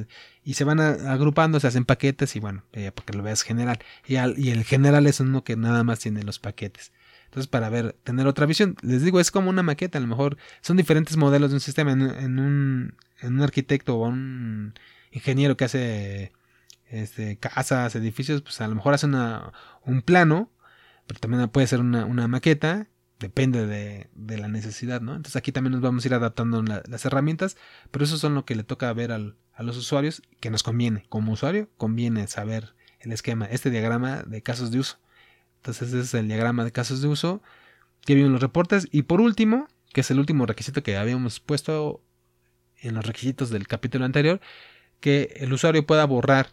y 0.43 0.55
se 0.55 0.65
van 0.65 0.81
agrupando, 0.81 1.61
se 1.61 1.67
hacen 1.67 1.85
paquetes 1.85 2.35
y 2.35 2.41
bueno, 2.41 2.65
eh, 2.73 2.91
porque 2.93 3.13
lo 3.13 3.23
veas 3.23 3.41
general. 3.41 3.79
Y, 4.05 4.15
y 4.15 4.49
el 4.49 4.65
general 4.65 5.07
es 5.07 5.21
uno 5.21 5.45
que 5.45 5.55
nada 5.55 5.85
más 5.85 5.99
tiene 5.99 6.23
los 6.23 6.39
paquetes. 6.39 6.91
Entonces, 7.33 7.49
para 7.49 7.67
ver, 7.69 7.93
tener 8.03 8.27
otra 8.27 8.45
visión, 8.45 8.75
les 8.83 9.01
digo, 9.01 9.19
es 9.19 9.31
como 9.31 9.49
una 9.49 9.63
maqueta, 9.63 9.97
a 9.97 10.01
lo 10.01 10.05
mejor 10.05 10.37
son 10.61 10.77
diferentes 10.77 11.17
modelos 11.17 11.49
de 11.49 11.55
un 11.55 11.61
sistema. 11.61 11.91
En, 11.91 12.03
un, 12.03 12.95
en 13.21 13.33
un 13.33 13.41
arquitecto 13.41 13.95
o 13.97 14.07
un 14.07 14.75
ingeniero 15.09 15.57
que 15.57 15.65
hace 15.65 16.31
este, 16.91 17.37
casas, 17.37 17.95
edificios, 17.95 18.43
pues 18.43 18.61
a 18.61 18.67
lo 18.67 18.75
mejor 18.75 18.93
hace 18.93 19.07
una, 19.07 19.51
un 19.83 20.03
plano, 20.03 20.51
pero 21.07 21.19
también 21.19 21.49
puede 21.49 21.65
ser 21.65 21.79
una, 21.79 22.27
maqueta, 22.27 22.85
depende 23.19 23.65
de, 23.65 24.11
de, 24.13 24.37
la 24.37 24.47
necesidad, 24.47 25.01
¿no? 25.01 25.15
Entonces 25.15 25.35
aquí 25.35 25.51
también 25.51 25.71
nos 25.71 25.81
vamos 25.81 26.05
a 26.05 26.07
ir 26.09 26.13
adaptando 26.13 26.61
las 26.61 27.05
herramientas, 27.05 27.57
pero 27.89 28.05
eso 28.05 28.17
son 28.17 28.35
lo 28.35 28.45
que 28.45 28.53
le 28.53 28.63
toca 28.63 28.93
ver 28.93 29.11
al, 29.11 29.37
a 29.55 29.63
los 29.63 29.75
usuarios, 29.75 30.21
que 30.39 30.51
nos 30.51 30.61
conviene. 30.61 31.07
Como 31.09 31.31
usuario, 31.31 31.67
conviene 31.77 32.27
saber 32.27 32.75
el 32.99 33.11
esquema, 33.11 33.45
este 33.45 33.71
diagrama 33.71 34.21
de 34.21 34.43
casos 34.43 34.69
de 34.69 34.77
uso 34.77 34.99
Entonces 35.63 35.93
ese 35.93 36.01
es 36.01 36.13
el 36.13 36.27
diagrama 36.27 36.65
de 36.65 36.73
casos 36.73 37.01
de 37.01 37.07
uso 37.07 37.41
que 38.01 38.15
vienen 38.15 38.33
los 38.33 38.41
reportes. 38.41 38.89
Y 38.91 39.03
por 39.03 39.21
último, 39.21 39.69
que 39.93 40.01
es 40.01 40.11
el 40.11 40.19
último 40.19 40.45
requisito 40.45 40.83
que 40.83 40.97
habíamos 40.97 41.39
puesto 41.39 42.03
en 42.81 42.95
los 42.95 43.05
requisitos 43.05 43.49
del 43.49 43.65
capítulo 43.65 44.03
anterior, 44.03 44.41
que 44.99 45.33
el 45.37 45.53
usuario 45.53 45.85
pueda 45.85 46.03
borrar 46.03 46.49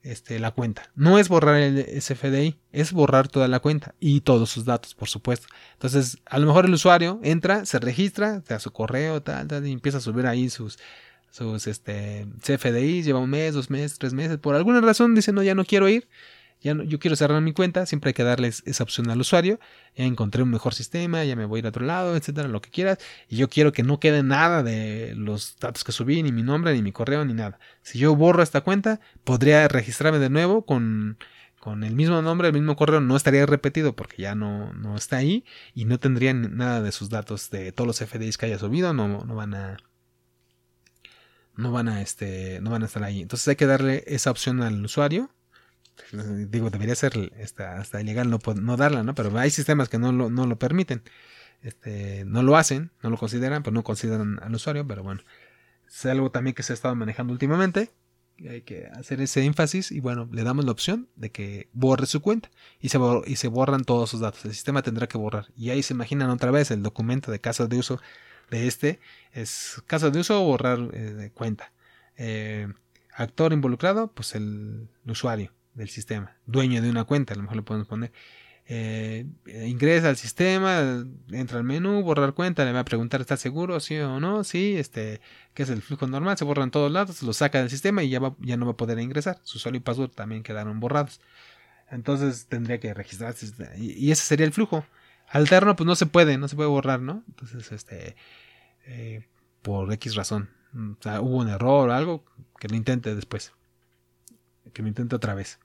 este, 0.00 0.38
la 0.38 0.52
cuenta. 0.52 0.90
No 0.94 1.18
es 1.18 1.28
borrar 1.28 1.56
el 1.56 2.00
SFDI, 2.00 2.58
es 2.72 2.92
borrar 2.94 3.28
toda 3.28 3.48
la 3.48 3.60
cuenta 3.60 3.94
y 4.00 4.22
todos 4.22 4.48
sus 4.48 4.64
datos, 4.64 4.94
por 4.94 5.08
supuesto. 5.08 5.46
Entonces, 5.74 6.16
a 6.24 6.38
lo 6.38 6.46
mejor 6.46 6.64
el 6.64 6.72
usuario 6.72 7.20
entra, 7.22 7.66
se 7.66 7.78
registra, 7.78 8.40
te 8.40 8.54
da 8.54 8.60
su 8.60 8.72
correo, 8.72 9.20
tal, 9.20 9.46
tal, 9.46 9.66
y 9.66 9.72
empieza 9.72 9.98
a 9.98 10.00
subir 10.00 10.26
ahí 10.26 10.48
sus, 10.48 10.78
sus 11.30 11.66
este, 11.66 12.26
CFDI, 12.40 13.02
lleva 13.02 13.18
un 13.18 13.28
mes, 13.28 13.52
dos 13.52 13.68
meses, 13.68 13.98
tres 13.98 14.14
meses. 14.14 14.38
Por 14.38 14.54
alguna 14.54 14.80
razón 14.80 15.14
dice, 15.14 15.32
no, 15.32 15.42
ya 15.42 15.54
no 15.54 15.66
quiero 15.66 15.86
ir 15.86 16.08
yo 16.64 16.98
quiero 16.98 17.14
cerrar 17.14 17.42
mi 17.42 17.52
cuenta, 17.52 17.84
siempre 17.84 18.08
hay 18.10 18.14
que 18.14 18.24
darles 18.24 18.62
esa 18.64 18.82
opción 18.82 19.10
al 19.10 19.20
usuario. 19.20 19.60
Ya 19.94 20.04
encontré 20.04 20.42
un 20.42 20.50
mejor 20.50 20.74
sistema, 20.74 21.22
ya 21.24 21.36
me 21.36 21.44
voy 21.44 21.58
a 21.58 21.60
ir 21.60 21.66
a 21.66 21.68
otro 21.68 21.84
lado, 21.84 22.16
etcétera, 22.16 22.48
lo 22.48 22.62
que 22.62 22.70
quieras. 22.70 22.98
Y 23.28 23.36
yo 23.36 23.48
quiero 23.50 23.72
que 23.72 23.82
no 23.82 24.00
quede 24.00 24.22
nada 24.22 24.62
de 24.62 25.14
los 25.16 25.56
datos 25.58 25.84
que 25.84 25.92
subí, 25.92 26.22
ni 26.22 26.32
mi 26.32 26.42
nombre, 26.42 26.72
ni 26.72 26.82
mi 26.82 26.92
correo, 26.92 27.24
ni 27.24 27.34
nada. 27.34 27.58
Si 27.82 27.98
yo 27.98 28.16
borro 28.16 28.42
esta 28.42 28.62
cuenta, 28.62 29.00
podría 29.24 29.68
registrarme 29.68 30.18
de 30.18 30.30
nuevo 30.30 30.64
con, 30.64 31.18
con 31.60 31.84
el 31.84 31.94
mismo 31.94 32.22
nombre, 32.22 32.48
el 32.48 32.54
mismo 32.54 32.76
correo, 32.76 33.00
no 33.00 33.16
estaría 33.16 33.44
repetido 33.46 33.94
porque 33.94 34.22
ya 34.22 34.34
no, 34.34 34.72
no 34.72 34.96
está 34.96 35.18
ahí 35.18 35.44
y 35.74 35.84
no 35.84 35.98
tendría 35.98 36.32
nada 36.32 36.80
de 36.80 36.92
sus 36.92 37.10
datos 37.10 37.50
de 37.50 37.72
todos 37.72 37.86
los 37.86 37.98
FDIs 37.98 38.38
que 38.38 38.46
haya 38.46 38.58
subido, 38.58 38.94
no, 38.94 39.24
no 39.24 39.34
van 39.34 39.54
a 39.54 39.76
no 41.56 41.70
van 41.70 41.88
a 41.88 42.02
este 42.02 42.60
no 42.60 42.70
van 42.70 42.82
a 42.82 42.86
estar 42.86 43.04
ahí. 43.04 43.22
Entonces 43.22 43.46
hay 43.48 43.56
que 43.56 43.66
darle 43.66 44.04
esa 44.06 44.30
opción 44.30 44.62
al 44.62 44.84
usuario 44.84 45.30
digo, 46.48 46.70
debería 46.70 46.94
ser 46.94 47.32
hasta, 47.58 48.00
ilegal 48.00 48.30
no, 48.30 48.76
darla, 48.76 49.02
¿no? 49.02 49.14
Pero 49.14 49.36
hay 49.38 49.50
sistemas 49.50 49.88
que 49.88 49.98
no 49.98 50.12
lo, 50.12 50.58
permiten. 50.58 51.02
Este, 51.62 52.24
no 52.26 52.42
lo 52.42 52.56
hacen, 52.56 52.90
no 53.02 53.10
lo 53.10 53.16
consideran, 53.16 53.62
pues 53.62 53.72
no 53.72 53.82
consideran 53.84 54.38
al 54.42 54.54
usuario, 54.54 54.86
pero 54.86 55.02
bueno, 55.02 55.22
es 55.88 56.04
algo 56.06 56.30
también 56.30 56.54
que 56.54 56.62
se 56.62 56.72
ha 56.72 56.74
estado 56.74 56.94
manejando 56.94 57.32
últimamente. 57.32 57.90
Hay 58.48 58.62
que 58.62 58.86
hacer 58.88 59.20
ese 59.20 59.44
énfasis 59.44 59.92
y 59.92 60.00
bueno, 60.00 60.28
le 60.32 60.42
damos 60.42 60.64
la 60.64 60.72
opción 60.72 61.08
de 61.14 61.30
que 61.30 61.68
borre 61.72 62.06
su 62.06 62.20
cuenta 62.20 62.50
y 62.80 62.88
se, 62.88 63.48
borran 63.48 63.84
todos 63.84 64.10
sus 64.10 64.20
datos. 64.20 64.44
El 64.44 64.52
sistema 64.52 64.82
tendrá 64.82 65.06
que 65.06 65.18
borrar. 65.18 65.46
Y 65.56 65.70
ahí 65.70 65.82
se 65.82 65.94
imaginan 65.94 66.30
otra 66.30 66.50
vez 66.50 66.70
el 66.72 66.82
documento 66.82 67.30
de 67.30 67.40
casos 67.40 67.68
de 67.68 67.78
uso 67.78 68.00
de 68.50 68.66
este. 68.66 68.98
Es 69.32 69.80
caso 69.86 70.10
de 70.10 70.18
uso 70.18 70.42
o 70.42 70.46
borrar 70.46 70.90
eh, 70.92 71.30
cuenta. 71.32 71.72
Eh, 72.16 72.66
actor 73.14 73.52
involucrado, 73.52 74.08
pues 74.08 74.34
el 74.34 74.88
usuario 75.06 75.52
del 75.74 75.88
sistema, 75.88 76.36
dueño 76.46 76.82
de 76.82 76.90
una 76.90 77.04
cuenta, 77.04 77.34
a 77.34 77.36
lo 77.36 77.42
mejor 77.42 77.56
le 77.56 77.62
podemos 77.62 77.88
poner. 77.88 78.12
Eh, 78.66 79.26
ingresa 79.46 80.08
al 80.08 80.16
sistema, 80.16 81.04
entra 81.30 81.58
al 81.58 81.64
menú, 81.64 82.02
borrar 82.02 82.32
cuenta, 82.32 82.64
le 82.64 82.72
va 82.72 82.80
a 82.80 82.84
preguntar, 82.84 83.20
¿está 83.20 83.36
seguro? 83.36 83.78
Sí 83.78 83.98
o 83.98 84.20
no, 84.20 84.42
sí, 84.42 84.76
este, 84.78 85.20
que 85.52 85.64
es 85.64 85.70
el 85.70 85.82
flujo 85.82 86.06
normal, 86.06 86.38
se 86.38 86.44
borran 86.44 86.70
todos 86.70 86.90
lados, 86.90 87.22
lo 87.22 87.34
saca 87.34 87.58
del 87.58 87.68
sistema 87.68 88.02
y 88.02 88.08
ya, 88.08 88.20
ya 88.40 88.56
no 88.56 88.66
va 88.66 88.72
a 88.72 88.76
poder 88.76 88.98
ingresar. 89.00 89.38
Su 89.42 89.58
usuario 89.58 89.78
y 89.78 89.82
password 89.82 90.10
también 90.12 90.42
quedaron 90.42 90.80
borrados. 90.80 91.20
Entonces 91.90 92.46
tendría 92.46 92.80
que 92.80 92.94
registrarse 92.94 93.46
y, 93.76 94.10
ese 94.10 94.24
sería 94.24 94.46
el 94.46 94.52
flujo. 94.52 94.86
Alterno, 95.28 95.76
pues 95.76 95.86
no 95.86 95.96
se 95.96 96.06
puede, 96.06 96.38
no 96.38 96.48
se 96.48 96.56
puede 96.56 96.68
borrar, 96.68 97.00
¿no? 97.00 97.22
Entonces, 97.28 97.72
este, 97.72 98.16
eh, 98.86 99.26
por 99.62 99.92
X 99.92 100.14
razón, 100.14 100.50
o 100.74 101.02
sea, 101.02 101.20
hubo 101.20 101.38
un 101.38 101.48
error 101.48 101.88
o 101.88 101.92
algo, 101.92 102.24
que 102.58 102.68
lo 102.68 102.76
intente 102.76 103.14
después. 103.14 103.52
Que 104.72 104.82
lo 104.82 104.88
intente 104.88 105.16
otra 105.16 105.34
vez. 105.34 105.58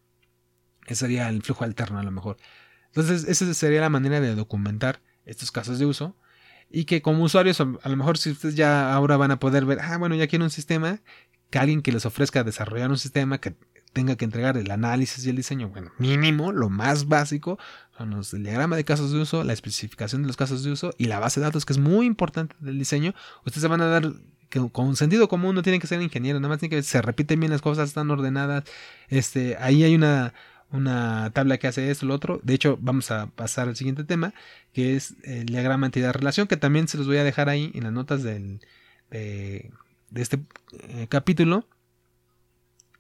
Ese 0.94 1.02
sería 1.02 1.30
el 1.30 1.42
flujo 1.42 1.64
alterno 1.64 2.00
a 2.00 2.04
lo 2.04 2.12
mejor. 2.12 2.38
Entonces, 2.88 3.26
esa 3.28 3.54
sería 3.54 3.82
la 3.82 3.90
manera 3.90 4.20
de 4.20 4.36
documentar 4.36 5.02
estos 5.26 5.52
casos 5.52 5.80
de 5.80 5.86
uso. 5.86 6.16
Y 6.72 6.86
que 6.86 7.02
como 7.02 7.24
usuarios, 7.24 7.60
a 7.62 7.90
lo 7.90 7.96
mejor 7.96 8.18
si 8.18 8.32
ustedes 8.32 8.56
ya 8.56 8.94
ahora 8.94 9.18
van 9.18 9.32
a 9.32 9.40
poder 9.40 9.66
ver, 9.66 9.80
ah, 9.82 9.98
bueno, 9.98 10.16
ya 10.16 10.28
quiero 10.28 10.46
un 10.46 10.52
sistema, 10.52 11.02
que 11.50 11.58
alguien 11.58 11.82
que 11.82 11.92
les 11.92 12.06
ofrezca 12.06 12.44
desarrollar 12.44 12.92
un 12.92 12.98
sistema 12.98 13.40
que 13.40 13.56
tenga 13.94 14.16
que 14.16 14.26
entregar 14.26 14.56
el 14.58 14.70
análisis 14.70 15.26
y 15.26 15.30
el 15.30 15.36
diseño, 15.36 15.70
bueno, 15.70 15.92
mínimo, 15.98 16.52
lo 16.52 16.70
más 16.70 17.08
básico, 17.08 17.58
son 17.98 18.12
los, 18.12 18.32
diagrama 18.32 18.76
de 18.76 18.84
casos 18.84 19.12
de 19.12 19.20
uso, 19.20 19.44
la 19.44 19.54
especificación 19.54 20.22
de 20.22 20.28
los 20.28 20.38
casos 20.38 20.64
de 20.64 20.72
uso 20.72 20.92
y 20.98 21.06
la 21.06 21.20
base 21.20 21.40
de 21.40 21.48
datos, 21.48 21.66
que 21.66 21.74
es 21.74 21.80
muy 21.80 22.06
importante 22.06 22.56
del 22.60 22.78
diseño. 22.78 23.16
Ustedes 23.46 23.62
se 23.62 23.68
van 23.68 23.82
a 23.82 23.88
dar 23.88 24.14
que 24.50 24.68
con 24.72 24.96
sentido 24.96 25.28
común 25.28 25.56
no 25.56 25.62
tienen 25.62 25.80
que 25.80 25.88
ser 25.88 26.02
ingenieros, 26.02 26.42
nada 26.42 26.50
más 26.50 26.60
tienen 26.60 26.80
que 26.80 26.84
se 26.84 27.02
repiten 27.02 27.40
bien 27.40 27.52
las 27.52 27.62
cosas, 27.62 27.90
están 27.90 28.10
ordenadas. 28.12 28.64
Este, 29.08 29.58
ahí 29.58 29.84
hay 29.84 29.96
una, 29.96 30.34
una 30.72 31.32
tabla 31.34 31.58
que 31.58 31.68
hace 31.68 31.90
esto, 31.90 32.06
lo 32.06 32.14
otro. 32.14 32.40
De 32.44 32.54
hecho, 32.54 32.78
vamos 32.82 33.12
a 33.12 33.28
pasar 33.28 33.68
al 33.68 33.76
siguiente 33.76 34.04
tema, 34.04 34.34
que 34.74 34.96
es 34.96 35.16
el 35.24 35.48
diagrama 35.48 35.88
entidad-relación, 35.88 36.48
que 36.48 36.58
también 36.58 36.88
se 36.88 36.98
los 36.98 37.08
voy 37.08 37.18
a 37.18 37.24
dejar 37.24 37.50
ahí 37.50 37.72
en 37.74 37.84
las 37.84 37.94
notas 37.94 38.24
del, 38.24 38.62
de, 39.10 39.72
este 40.16 40.40
eh, 40.90 41.08
capítulo. 41.10 41.66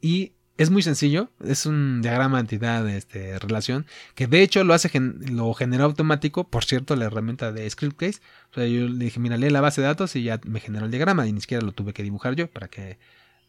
Y 0.01 0.33
es 0.57 0.71
muy 0.71 0.81
sencillo, 0.81 1.29
es 1.43 1.65
un 1.65 2.01
diagrama 2.01 2.39
entidad-relación, 2.39 3.81
este, 3.81 4.13
que 4.15 4.27
de 4.27 4.41
hecho 4.41 4.63
lo 4.63 4.73
hace, 4.73 4.89
lo 4.99 5.53
genera 5.53 5.85
automático, 5.85 6.49
por 6.49 6.65
cierto, 6.65 6.95
la 6.95 7.05
herramienta 7.05 7.51
de 7.51 7.69
ScriptCase. 7.69 8.19
O 8.51 8.55
sea, 8.55 8.65
yo 8.65 8.87
le 8.87 9.05
dije, 9.05 9.19
mira, 9.19 9.37
lee 9.37 9.49
la 9.49 9.61
base 9.61 9.81
de 9.81 9.87
datos 9.87 10.15
y 10.15 10.23
ya 10.23 10.39
me 10.45 10.59
generó 10.59 10.85
el 10.85 10.91
diagrama, 10.91 11.27
y 11.27 11.33
ni 11.33 11.41
siquiera 11.41 11.63
lo 11.63 11.71
tuve 11.71 11.93
que 11.93 12.03
dibujar 12.03 12.35
yo 12.35 12.49
para 12.49 12.67
que, 12.67 12.97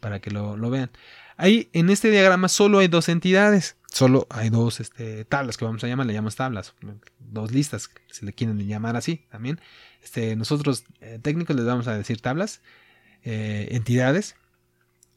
para 0.01 0.21
que 0.21 0.31
lo, 0.31 0.57
lo 0.57 0.71
vean. 0.71 0.91
Ahí 1.37 1.71
en 1.73 1.89
este 1.89 2.11
diagrama 2.11 2.49
solo 2.49 2.81
hay 2.81 2.89
dos 2.89 3.09
entidades, 3.09 3.77
solo 3.91 4.27
hay 4.29 4.51
dos 4.51 4.81
este, 4.81 5.25
tablas 5.25 5.57
que 5.57 5.65
vamos 5.65 5.83
a 5.83 5.87
llamar, 5.87 6.07
le 6.07 6.13
llamamos 6.13 6.37
tablas, 6.37 6.75
dos 7.19 7.53
listas, 7.53 7.91
si 8.11 8.27
le 8.27 8.33
quieren 8.33 8.59
llamar 8.59 8.97
así 8.97 9.25
también. 9.31 9.61
Este, 10.03 10.37
nosotros 10.37 10.85
eh, 11.01 11.19
técnicos 11.23 11.57
les 11.57 11.65
vamos 11.65 11.87
a 11.89 11.97
decir 11.97 12.21
tablas, 12.21 12.61
eh, 13.23 13.69
entidades, 13.71 14.37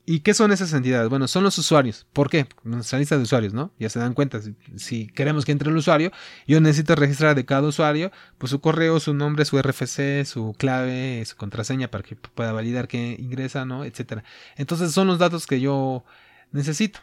¿Y 0.05 0.19
qué 0.19 0.33
son 0.33 0.51
esas 0.51 0.73
entidades? 0.73 1.09
Bueno, 1.09 1.29
son 1.29 1.43
los 1.43 1.57
usuarios. 1.57 2.05
¿Por 2.11 2.29
qué? 2.29 2.47
Nuestra 2.63 2.99
lista 2.99 3.15
de 3.15 3.23
usuarios, 3.23 3.53
¿no? 3.53 3.71
Ya 3.79 3.87
se 3.87 3.99
dan 3.99 4.13
cuenta. 4.13 4.41
Si, 4.75 5.07
queremos 5.07 5.45
que 5.45 5.53
entre 5.53 5.69
el 5.69 5.77
usuario, 5.77 6.11
yo 6.45 6.59
necesito 6.59 6.95
registrar 6.95 7.35
de 7.35 7.45
cada 7.45 7.67
usuario, 7.69 8.11
pues 8.37 8.49
su 8.49 8.59
correo, 8.59 8.99
su 8.99 9.13
nombre, 9.13 9.45
su 9.45 9.57
RFC, 9.61 10.25
su 10.25 10.55
clave, 10.57 11.23
su 11.25 11.37
contraseña 11.37 11.89
para 11.89 12.03
que 12.03 12.17
pueda 12.17 12.51
validar 12.51 12.89
que 12.89 13.15
ingresa, 13.17 13.65
¿no? 13.65 13.85
Etcétera. 13.85 14.25
Entonces 14.57 14.91
son 14.91 15.07
los 15.07 15.19
datos 15.19 15.47
que 15.47 15.61
yo 15.61 16.03
necesito. 16.51 16.99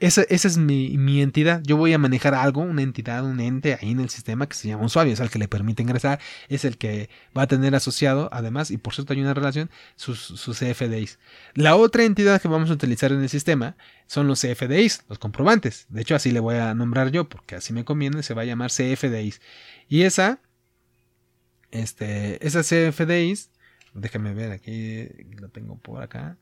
Esa, 0.00 0.22
es 0.22 0.56
mi, 0.56 1.20
entidad. 1.20 1.62
Yo 1.62 1.76
voy 1.76 1.92
a 1.92 1.98
manejar 1.98 2.34
algo, 2.34 2.62
una 2.62 2.80
entidad, 2.80 3.22
un 3.22 3.38
ente 3.38 3.74
ahí 3.74 3.90
en 3.90 4.00
el 4.00 4.08
sistema 4.08 4.48
que 4.48 4.56
se 4.56 4.68
llama 4.68 4.86
usuario. 4.86 5.12
Es 5.12 5.20
el 5.20 5.28
que 5.28 5.38
le 5.38 5.46
permite 5.46 5.82
ingresar, 5.82 6.18
es 6.48 6.64
el 6.64 6.78
que 6.78 7.10
va 7.36 7.42
a 7.42 7.46
tener 7.46 7.74
asociado, 7.74 8.30
además, 8.32 8.70
y 8.70 8.78
por 8.78 8.94
cierto 8.94 9.12
hay 9.12 9.20
una 9.20 9.34
relación, 9.34 9.70
sus, 9.96 10.18
sus 10.18 10.58
CFDIs. 10.58 11.18
La 11.54 11.76
otra 11.76 12.04
entidad 12.04 12.40
que 12.40 12.48
vamos 12.48 12.70
a 12.70 12.72
utilizar 12.72 13.12
en 13.12 13.20
el 13.22 13.28
sistema 13.28 13.76
son 14.06 14.26
los 14.26 14.40
CFDIs, 14.40 15.04
los 15.10 15.18
comprobantes. 15.18 15.84
De 15.90 16.00
hecho, 16.00 16.14
así 16.14 16.30
le 16.30 16.40
voy 16.40 16.56
a 16.56 16.72
nombrar 16.74 17.10
yo, 17.10 17.28
porque 17.28 17.56
así 17.56 17.74
me 17.74 17.84
conviene, 17.84 18.22
se 18.22 18.32
va 18.32 18.42
a 18.42 18.46
llamar 18.46 18.70
CFDIs. 18.70 19.42
Y 19.86 20.02
esa, 20.02 20.40
este, 21.72 22.44
esa 22.46 22.62
CFDIs, 22.62 23.50
déjame 23.92 24.32
ver 24.32 24.52
aquí, 24.52 25.08
lo 25.38 25.50
tengo 25.50 25.76
por 25.76 26.02
acá 26.02 26.38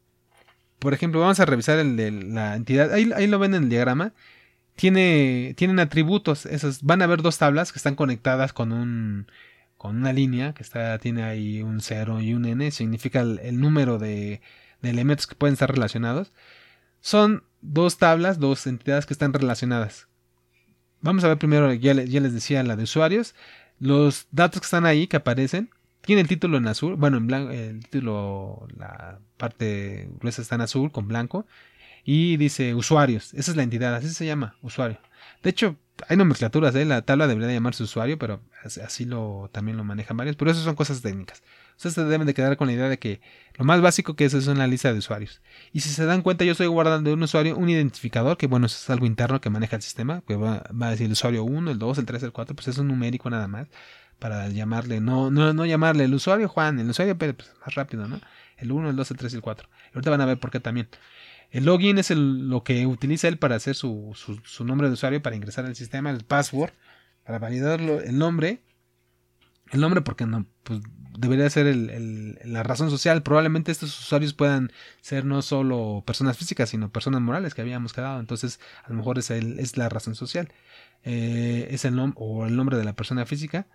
por 0.78 0.94
ejemplo, 0.94 1.20
vamos 1.20 1.40
a 1.40 1.46
revisar 1.46 1.78
el 1.78 1.96
de 1.96 2.10
la 2.10 2.55
entidad. 2.56 2.92
Ahí, 2.92 3.26
lo 3.26 3.38
ven 3.38 3.55
en 3.55 3.64
el 3.64 3.68
diagrama. 3.68 4.12
Tiene, 4.76 5.55
tienen 5.56 5.80
atributos. 5.80 6.46
Esos, 6.46 6.82
van 6.82 7.02
a 7.02 7.06
ver 7.06 7.22
dos 7.22 7.38
tablas 7.38 7.72
que 7.72 7.78
están 7.78 7.96
conectadas 7.96 8.52
con 8.52 8.72
un 8.72 9.26
con 9.78 9.96
una 9.96 10.12
línea 10.12 10.52
que 10.55 10.62
está, 10.64 10.98
tiene 10.98 11.22
ahí 11.22 11.62
un 11.62 11.80
0 11.80 12.20
y 12.20 12.34
un 12.34 12.44
n, 12.44 12.70
significa 12.72 13.20
el, 13.20 13.60
número 13.60 13.98
de, 13.98 14.42
elementos 14.82 15.26
que 15.28 15.36
pueden 15.36 15.55
estar 15.55 15.70
relacionados. 15.72 16.32
Son 17.00 17.44
dos 17.62 17.96
tablas, 17.96 18.40
dos 18.40 18.66
entidades 18.66 19.06
que 19.06 19.14
están 19.14 19.32
relacionadas. 19.32 20.09
Vamos 21.00 21.22
a 21.22 21.28
ver 21.28 21.38
primero, 21.38 21.72
ya 21.72 21.94
les 21.94 22.34
decía, 22.34 22.62
la 22.64 22.74
de 22.74 22.82
usuarios. 22.82 23.36
Los 23.78 24.26
datos 24.32 24.60
que 24.60 24.64
están 24.64 24.84
ahí, 24.84 25.06
que 25.06 25.16
aparecen, 25.16 25.70
tiene 26.09 26.22
el 26.22 26.28
título 26.28 26.56
en 26.56 26.66
azul, 26.66 26.94
bueno, 26.94 27.18
en 27.18 27.26
blanco, 27.26 27.51
el 27.51 27.80
título, 27.80 28.66
la 28.78 29.18
parte 29.36 30.09
gruesa 30.18 30.40
está 30.40 30.55
en 30.55 30.62
azul 30.62 30.90
con 30.90 31.06
blanco. 31.06 31.47
Y 32.02 32.39
dice 32.39 32.74
usuarios, 32.74 33.35
esa 33.35 33.51
es 33.51 33.59
la 33.59 33.62
entidad, 33.62 33.94
así 33.94 34.09
se 34.09 34.24
llama, 34.24 34.56
usuario. 34.62 34.98
De 35.43 35.51
hecho, 35.51 35.76
hay 36.09 36.16
nomenclaturas, 36.16 36.74
¿eh? 36.76 36.86
la 36.86 37.02
tabla 37.02 37.26
debería 37.26 37.52
llamarse 37.52 37.82
usuario, 37.82 38.18
pero 38.18 38.40
así 38.64 39.05
lo 39.05 39.51
también 39.52 39.76
lo 39.76 39.85
manejan 39.85 40.16
varios, 40.16 40.36
pero 40.36 40.51
eso 40.51 40.62
son 40.62 40.76
cosas 40.76 41.02
técnicas. 41.02 41.43
Ustedes 41.76 41.97
se 41.97 42.05
deben 42.05 42.26
de 42.26 42.32
quedar 42.32 42.56
con 42.56 42.68
la 42.68 42.72
idea 42.72 42.89
de 42.89 42.98
que 42.98 43.20
lo 43.59 43.66
más 43.66 43.82
básico 43.82 44.16
que 44.16 44.24
es 44.24 44.32
es 44.32 44.47
una 44.47 44.66
lista 44.66 44.90
de 44.90 45.01
usuarios. 45.01 45.43
Y 45.74 45.80
si 45.80 45.90
se 45.90 46.06
dan 46.06 46.22
cuenta, 46.22 46.47
yo 46.47 46.52
estoy 46.52 46.68
guardando 46.68 47.12
un 47.12 47.22
usuario 47.22 47.55
un 47.55 47.68
identificador, 47.68 48.39
que 48.39 48.47
bueno, 48.47 48.64
es 48.64 48.89
algo 48.89 49.05
interno 49.05 49.43
que 49.43 49.51
maneja 49.51 49.76
el 49.76 49.82
sistema, 49.82 50.22
que 50.26 50.36
va, 50.36 50.62
va 50.70 50.86
a 50.86 50.90
decir 50.93 51.10
usuario 51.10 51.44
1, 51.44 51.70
el 51.70 51.78
2, 51.78 51.98
el 51.98 52.06
3, 52.06 52.22
el 52.22 52.32
4, 52.32 52.56
pues 52.56 52.68
es 52.68 52.78
un 52.78 52.89
numérico 52.89 53.28
nada 53.28 53.47
más 53.47 53.68
para 54.19 54.49
llamarle, 54.49 55.01
no, 55.01 55.31
no, 55.31 55.53
no 55.53 55.66
llamarle 55.66 56.05
el 56.05 56.15
usuario 56.15 56.49
Juan, 56.49 56.78
el 56.81 56.90
usuario 56.90 57.16
pues, 57.16 57.36
más 57.61 57.74
rápido, 57.74 58.09
¿no? 58.09 58.20
El 58.57 58.73
1, 58.73 58.90
el 58.90 58.97
2, 58.97 59.11
el 59.12 59.16
3 59.16 59.32
y 59.32 59.36
el 59.36 59.43
4. 59.43 59.69
ahorita 59.95 60.11
van 60.11 60.20
a 60.20 60.27
ver 60.27 60.39
por 60.39 60.51
qué 60.51 60.61
también. 60.61 60.89
El 61.51 61.65
login 61.65 61.99
es 61.99 62.11
el, 62.11 62.49
lo 62.49 62.62
que 62.62 62.86
utiliza 62.86 63.28
él 63.28 63.39
para 63.39 63.57
hacer 63.57 63.74
su, 63.74 64.12
su, 64.45 64.65
nombre 64.65 64.89
de 64.89 64.95
usuario 64.95 65.23
para 65.23 65.36
ingresar 65.36 65.65
al 65.65 65.77
sistema, 65.77 66.11
el 66.11 66.24
password, 66.24 66.73
para 67.24 67.39
validar 67.39 67.81
el 67.81 68.19
nombre, 68.19 68.62
el 69.70 69.81
nombre 69.81 70.03
porque 70.03 70.27
no, 70.27 70.47
pues 70.65 70.81
debería 71.16 71.49
ser 71.49 71.66
el, 71.66 72.39
la 72.45 72.62
razón 72.62 72.90
social. 72.90 73.23
Probablemente 73.23 73.73
estos 73.73 73.99
usuarios 73.99 74.35
puedan 74.35 74.73
ser 75.01 75.24
no 75.24 75.40
solo 75.40 76.03
personas 76.07 76.36
físicas, 76.36 76.69
sino 76.69 76.90
personas 76.90 77.20
morales 77.23 77.55
que 77.55 77.62
habíamos 77.62 77.93
quedado. 77.93 78.20
Entonces, 78.20 78.61
a 78.85 78.90
lo 78.90 78.97
mejor 78.97 79.19
es, 79.19 79.31
el, 79.31 79.59
es 79.59 79.77
la 79.77 79.89
razón 79.89 80.15
social. 80.15 80.53
Eh, 81.05 81.69
es 81.70 81.85
el 81.85 81.97
nombre 81.97 82.16
o 82.20 82.47
el 82.47 82.57
nombre 82.57 82.77
de 82.77 82.85
la 82.85 82.95
persona 82.95 83.24
física 83.24 83.66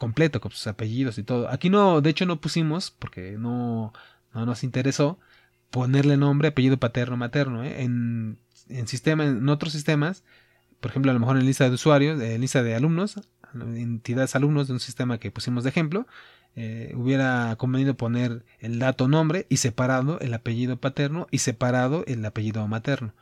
completo, 0.00 0.40
con 0.40 0.50
sus 0.50 0.66
apellidos 0.66 1.18
y 1.18 1.22
todo. 1.22 1.48
Aquí 1.48 1.70
no, 1.70 2.00
de 2.00 2.10
hecho 2.10 2.26
no 2.26 2.40
pusimos, 2.40 2.90
porque 2.90 3.36
no, 3.38 3.92
no 4.34 4.46
nos 4.46 4.64
interesó, 4.64 5.20
ponerle 5.70 6.16
nombre, 6.16 6.48
apellido 6.48 6.78
paterno, 6.78 7.16
materno. 7.16 7.62
¿eh? 7.62 7.82
En, 7.82 8.38
en, 8.68 8.86
en 9.20 9.48
otros 9.48 9.72
sistemas, 9.72 10.24
por 10.80 10.90
ejemplo, 10.90 11.12
a 11.12 11.14
lo 11.14 11.20
mejor 11.20 11.36
en 11.36 11.46
lista 11.46 11.68
de 11.68 11.74
usuarios, 11.74 12.20
en 12.20 12.40
lista 12.40 12.64
de 12.64 12.74
alumnos, 12.74 13.20
entidades 13.54 14.34
alumnos 14.34 14.66
de 14.66 14.72
un 14.72 14.80
sistema 14.80 15.18
que 15.18 15.30
pusimos 15.30 15.62
de 15.62 15.70
ejemplo, 15.70 16.06
eh, 16.56 16.92
hubiera 16.96 17.54
convenido 17.56 17.96
poner 17.96 18.44
el 18.58 18.78
dato 18.80 19.06
nombre 19.06 19.46
y 19.48 19.58
separado 19.58 20.18
el 20.20 20.34
apellido 20.34 20.78
paterno 20.78 21.28
y 21.30 21.38
separado 21.38 22.04
el 22.06 22.24
apellido 22.24 22.66
materno. 22.66 23.14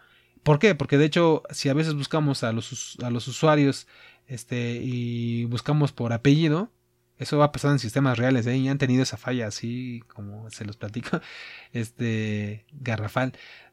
¿Por 0.43 0.59
qué? 0.59 0.75
Porque 0.75 0.97
de 0.97 1.05
hecho, 1.05 1.43
si 1.51 1.69
a 1.69 1.75
veces 1.75 1.95
buscamos 1.95 2.43
a 2.45 2.53
los, 2.53 2.97
a 3.03 3.11
los 3.11 3.29
usuarios 3.29 3.87
este, 4.29 4.81
y 4.83 5.45
buscamos 5.47 5.93
por 5.93 6.13
apellido, 6.13 6.71
eso 7.19 7.39
va 7.39 7.47
a 7.47 7.53
pasar 7.53 7.73
en 7.73 7.81
sistemas 7.81 8.17
reales, 8.17 8.47
¿eh? 8.47 8.57
y 8.57 8.69
han 8.69 8.79
tenido 8.79 9.03
esa 9.03 9.17
falla 9.17 9.49
así 9.49 10.05
como 10.15 10.49
se 10.51 10.65
los 10.65 10.77
platico, 10.77 11.21
este, 11.73 12.65
garrafal, 12.73 13.33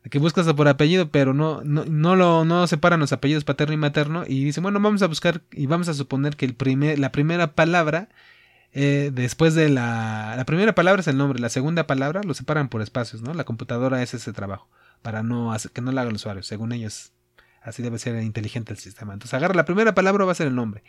que 0.09 0.19
buscas 0.19 0.51
por 0.53 0.67
apellido, 0.67 1.11
pero 1.11 1.33
no, 1.33 1.61
no, 1.63 1.85
no 1.85 2.15
lo, 2.15 2.45
no 2.45 2.65
separan 2.67 2.99
los 2.99 3.13
apellidos 3.13 3.43
paterno 3.43 3.73
y 3.73 3.77
materno, 3.77 4.23
y 4.27 4.43
dicen, 4.43 4.63
bueno, 4.63 4.79
vamos 4.79 5.03
a 5.03 5.07
buscar 5.07 5.41
y 5.51 5.67
vamos 5.67 5.89
a 5.89 5.93
suponer 5.93 6.35
que 6.35 6.45
el 6.45 6.55
la 6.99 7.11
primera 7.11 7.53
palabra 7.53 8.09
eh, 8.77 9.11
después 9.13 9.55
de 9.55 9.69
la, 9.69 10.33
la 10.35 10.45
primera 10.45 10.75
palabra 10.75 10.99
es 10.99 11.07
el 11.07 11.17
nombre, 11.17 11.39
la 11.39 11.47
segunda 11.47 11.87
palabra 11.87 12.21
lo 12.23 12.33
separan 12.33 12.67
por 12.67 12.81
espacios, 12.81 13.21
¿no? 13.21 13.33
La 13.33 13.45
computadora 13.45 14.03
es 14.03 14.13
ese 14.13 14.33
trabajo, 14.33 14.67
para 15.01 15.23
no 15.23 15.53
hacer, 15.53 15.71
que 15.71 15.79
no 15.81 15.93
lo 15.93 16.01
haga 16.01 16.09
el 16.09 16.17
usuario, 16.17 16.43
según 16.43 16.73
ellos. 16.73 17.13
Así 17.65 17.83
debe 17.83 17.99
ser 17.99 18.21
inteligente 18.21 18.73
el 18.73 18.79
sistema. 18.79 19.13
Entonces 19.13 19.33
agarra 19.33 19.53
la 19.55 19.65
primera 19.65 19.95
palabra 19.95 20.25
va 20.25 20.31
a 20.31 20.35
ser 20.35 20.47
el 20.47 20.55
nombre. 20.55 20.83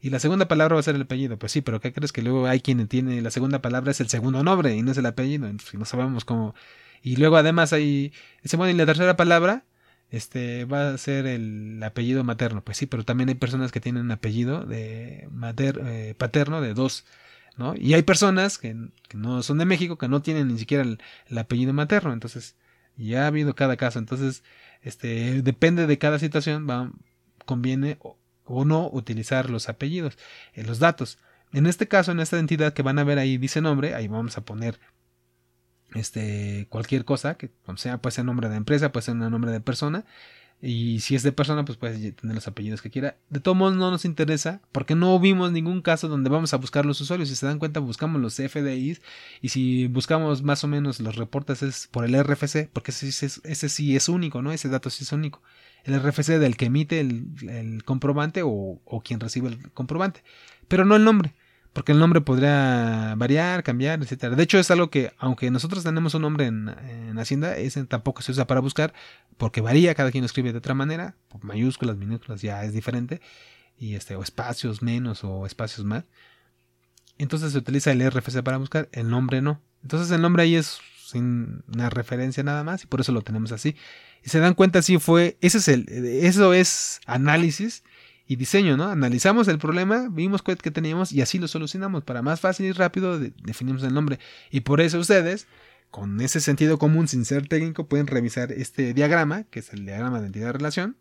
Y 0.00 0.10
la 0.10 0.18
segunda 0.18 0.48
palabra 0.48 0.74
va 0.74 0.80
a 0.80 0.82
ser 0.82 0.94
el 0.94 1.02
apellido. 1.02 1.38
Pues 1.38 1.52
sí, 1.52 1.60
pero 1.60 1.80
¿qué 1.80 1.92
crees 1.92 2.12
que 2.12 2.22
luego 2.22 2.46
hay 2.46 2.60
quien 2.60 2.86
tiene 2.88 3.20
la 3.20 3.30
segunda 3.30 3.60
palabra 3.60 3.90
es 3.90 4.00
el 4.00 4.08
segundo 4.08 4.42
nombre 4.42 4.74
y 4.74 4.82
no 4.82 4.92
es 4.92 4.98
el 4.98 5.06
apellido? 5.06 5.46
Entonces, 5.46 5.78
no 5.78 5.84
sabemos 5.84 6.24
cómo. 6.24 6.54
Y 7.02 7.16
luego 7.16 7.36
además 7.36 7.72
hay. 7.72 8.12
Bueno, 8.56 8.70
y 8.70 8.74
la 8.74 8.86
tercera 8.86 9.16
palabra 9.16 9.64
este 10.10 10.64
va 10.64 10.90
a 10.90 10.98
ser 10.98 11.26
el 11.26 11.82
apellido 11.82 12.24
materno. 12.24 12.62
Pues 12.64 12.78
sí, 12.78 12.86
pero 12.86 13.04
también 13.04 13.28
hay 13.28 13.34
personas 13.34 13.72
que 13.72 13.80
tienen 13.80 14.10
apellido 14.10 14.64
de 14.64 15.28
mater, 15.30 15.80
eh, 15.84 16.14
paterno 16.16 16.60
de 16.60 16.74
dos 16.74 17.04
y 17.76 17.94
hay 17.94 18.02
personas 18.02 18.58
que, 18.58 18.74
no 19.14 19.42
son 19.42 19.58
de 19.58 19.64
México 19.64 19.98
que 19.98 20.08
no 20.08 20.22
tienen 20.22 20.48
ni 20.48 20.58
siquiera 20.58 20.84
el, 20.84 21.38
apellido 21.38 21.72
materno, 21.72 22.12
entonces 22.12 22.56
ya 22.96 23.24
ha 23.24 23.26
habido 23.26 23.54
cada 23.54 23.76
caso, 23.76 23.98
entonces 23.98 24.42
este 24.82 25.42
depende 25.42 25.86
de 25.86 25.98
cada 25.98 26.18
situación, 26.18 26.66
conviene 27.44 27.98
o, 28.00 28.16
no 28.64 28.88
utilizar 28.92 29.48
los 29.48 29.68
apellidos, 29.68 30.18
en 30.54 30.66
los 30.66 30.78
datos. 30.78 31.18
En 31.52 31.66
este 31.66 31.86
caso, 31.88 32.12
en 32.12 32.20
esta 32.20 32.38
entidad 32.38 32.72
que 32.72 32.82
van 32.82 32.98
a 32.98 33.04
ver 33.04 33.18
ahí 33.18 33.38
dice 33.38 33.60
nombre, 33.60 33.94
ahí 33.94 34.08
vamos 34.08 34.36
a 34.38 34.44
poner 34.44 34.80
este 35.94 36.66
cualquier 36.68 37.04
cosa 37.04 37.34
que 37.34 37.50
sea 37.76 37.98
puede 37.98 38.14
ser 38.14 38.24
nombre 38.24 38.48
de 38.48 38.56
empresa, 38.56 38.92
puede 38.92 39.06
ser 39.06 39.16
nombre 39.16 39.50
de 39.50 39.60
persona 39.60 40.04
y 40.62 41.00
si 41.00 41.14
es 41.14 41.22
de 41.22 41.32
persona, 41.32 41.64
pues 41.64 41.78
puede 41.78 42.12
tener 42.12 42.34
los 42.34 42.46
apellidos 42.46 42.82
que 42.82 42.90
quiera. 42.90 43.16
De 43.30 43.40
todos 43.40 43.56
modos, 43.56 43.76
no 43.76 43.90
nos 43.90 44.04
interesa 44.04 44.60
porque 44.72 44.94
no 44.94 45.18
vimos 45.18 45.52
ningún 45.52 45.80
caso 45.80 46.06
donde 46.06 46.28
vamos 46.28 46.52
a 46.52 46.58
buscar 46.58 46.84
los 46.84 47.00
usuarios. 47.00 47.30
Si 47.30 47.36
se 47.36 47.46
dan 47.46 47.58
cuenta, 47.58 47.80
buscamos 47.80 48.20
los 48.20 48.34
FDIs 48.34 49.00
y 49.40 49.48
si 49.48 49.86
buscamos 49.86 50.42
más 50.42 50.62
o 50.62 50.68
menos 50.68 51.00
los 51.00 51.16
reportes 51.16 51.62
es 51.62 51.86
por 51.86 52.04
el 52.04 52.14
RFC, 52.22 52.68
porque 52.72 52.90
ese, 52.90 53.08
ese, 53.08 53.68
sí 53.70 53.96
es 53.96 54.08
único, 54.10 54.42
¿no? 54.42 54.52
Ese 54.52 54.68
dato 54.68 54.90
sí 54.90 55.04
es 55.04 55.12
único. 55.12 55.42
El 55.84 55.98
RFC 55.98 56.38
del 56.38 56.58
que 56.58 56.66
emite 56.66 57.00
el, 57.00 57.82
comprobante 57.86 58.42
o, 58.42 58.80
o 58.84 59.00
quien 59.02 59.18
recibe 59.18 59.48
el 59.48 59.72
comprobante, 59.72 60.22
pero 60.68 60.84
no 60.84 60.94
el 60.94 61.04
nombre 61.04 61.34
porque 61.72 61.92
el 61.92 61.98
nombre 61.98 62.20
podría 62.20 63.14
variar, 63.16 63.62
cambiar, 63.62 64.02
etcétera. 64.02 64.34
De 64.34 64.42
hecho, 64.42 64.58
es 64.58 64.70
algo 64.70 64.90
que, 64.90 65.12
aunque 65.18 65.50
nosotros 65.50 65.84
tenemos 65.84 66.14
un 66.14 66.22
nombre 66.22 66.46
en, 66.46 66.68
Hacienda, 67.18 67.56
ese 67.56 67.84
tampoco 67.84 68.22
se 68.22 68.32
usa 68.32 68.46
para 68.46 68.60
buscar, 68.60 68.94
porque 69.36 69.60
varía, 69.60 69.94
cada 69.94 70.10
quien 70.10 70.22
lo 70.22 70.26
escribe 70.26 70.52
de 70.52 70.58
otra 70.58 70.74
manera, 70.74 71.16
mayúsculas, 71.42 71.98
minúsculas, 71.98 72.40
ya 72.40 72.64
es 72.64 72.72
diferente, 72.72 73.20
y 73.78 73.94
este, 73.94 74.16
o 74.16 74.22
espacios 74.22 74.80
menos 74.80 75.22
o 75.22 75.44
espacios 75.44 75.84
más. 75.84 76.04
Entonces 77.18 77.52
se 77.52 77.58
utiliza 77.58 77.92
el 77.92 78.10
RFC 78.10 78.42
para 78.42 78.56
buscar, 78.56 78.88
el 78.92 79.10
nombre 79.10 79.42
no. 79.42 79.60
Entonces 79.82 80.10
el 80.12 80.22
nombre 80.22 80.44
ahí 80.44 80.56
es 80.56 80.78
sin 81.04 81.62
una 81.68 81.90
referencia 81.90 82.42
nada 82.42 82.64
más, 82.64 82.84
y 82.84 82.86
por 82.86 83.00
eso 83.00 83.12
lo 83.12 83.20
tenemos 83.20 83.52
así. 83.52 83.76
Y 84.24 84.30
se 84.30 84.40
dan 84.40 84.54
cuenta, 84.54 84.80
si 84.80 84.98
fue, 84.98 85.36
ese 85.42 85.58
es 85.58 85.68
el, 85.68 85.86
eso 85.88 86.54
es 86.54 87.00
análisis 87.06 87.84
y 88.30 88.36
diseño, 88.36 88.76
¿no? 88.76 88.84
Analizamos 88.84 89.48
el 89.48 89.58
problema, 89.58 90.06
vimos 90.08 90.40
que 90.40 90.70
teníamos 90.70 91.10
y 91.10 91.20
así 91.20 91.40
lo 91.40 91.48
solucionamos. 91.48 92.04
Para 92.04 92.22
más 92.22 92.38
fácil 92.38 92.66
y 92.66 92.70
rápido 92.70 93.18
definimos 93.18 93.82
el 93.82 93.92
nombre. 93.92 94.20
Y 94.52 94.60
por 94.60 94.80
eso 94.80 95.00
ustedes, 95.00 95.48
con 95.90 96.20
ese 96.20 96.40
sentido 96.40 96.78
común 96.78 97.08
sin 97.08 97.24
ser 97.24 97.48
técnico, 97.48 97.88
pueden 97.88 98.06
revisar 98.06 98.52
este 98.52 98.94
diagrama, 98.94 99.42
que 99.50 99.58
es 99.58 99.72
el 99.72 99.84
diagrama 99.84 100.20
de 100.20 100.28
entidad-relación, 100.28 100.96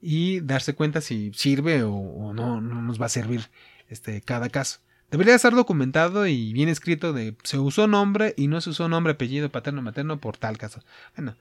y 0.00 0.38
darse 0.42 0.76
cuenta 0.76 1.00
si 1.00 1.32
sirve 1.34 1.82
o, 1.82 2.32
no, 2.32 2.60
no, 2.60 2.80
nos 2.80 3.02
va 3.02 3.06
a 3.06 3.08
servir 3.08 3.50
este, 3.88 4.20
cada 4.20 4.48
caso. 4.48 4.78
Debería 5.10 5.34
estar 5.34 5.56
documentado 5.56 6.28
y 6.28 6.52
bien 6.52 6.68
escrito 6.68 7.12
de 7.12 7.36
se 7.42 7.58
usó 7.58 7.88
nombre 7.88 8.32
y 8.36 8.46
no 8.46 8.60
se 8.60 8.70
usó 8.70 8.88
nombre, 8.88 9.14
apellido, 9.14 9.50
paterno, 9.50 9.82
materno 9.82 10.20
por 10.20 10.36
tal 10.36 10.56
caso. 10.56 10.84
Bueno, 11.16 11.36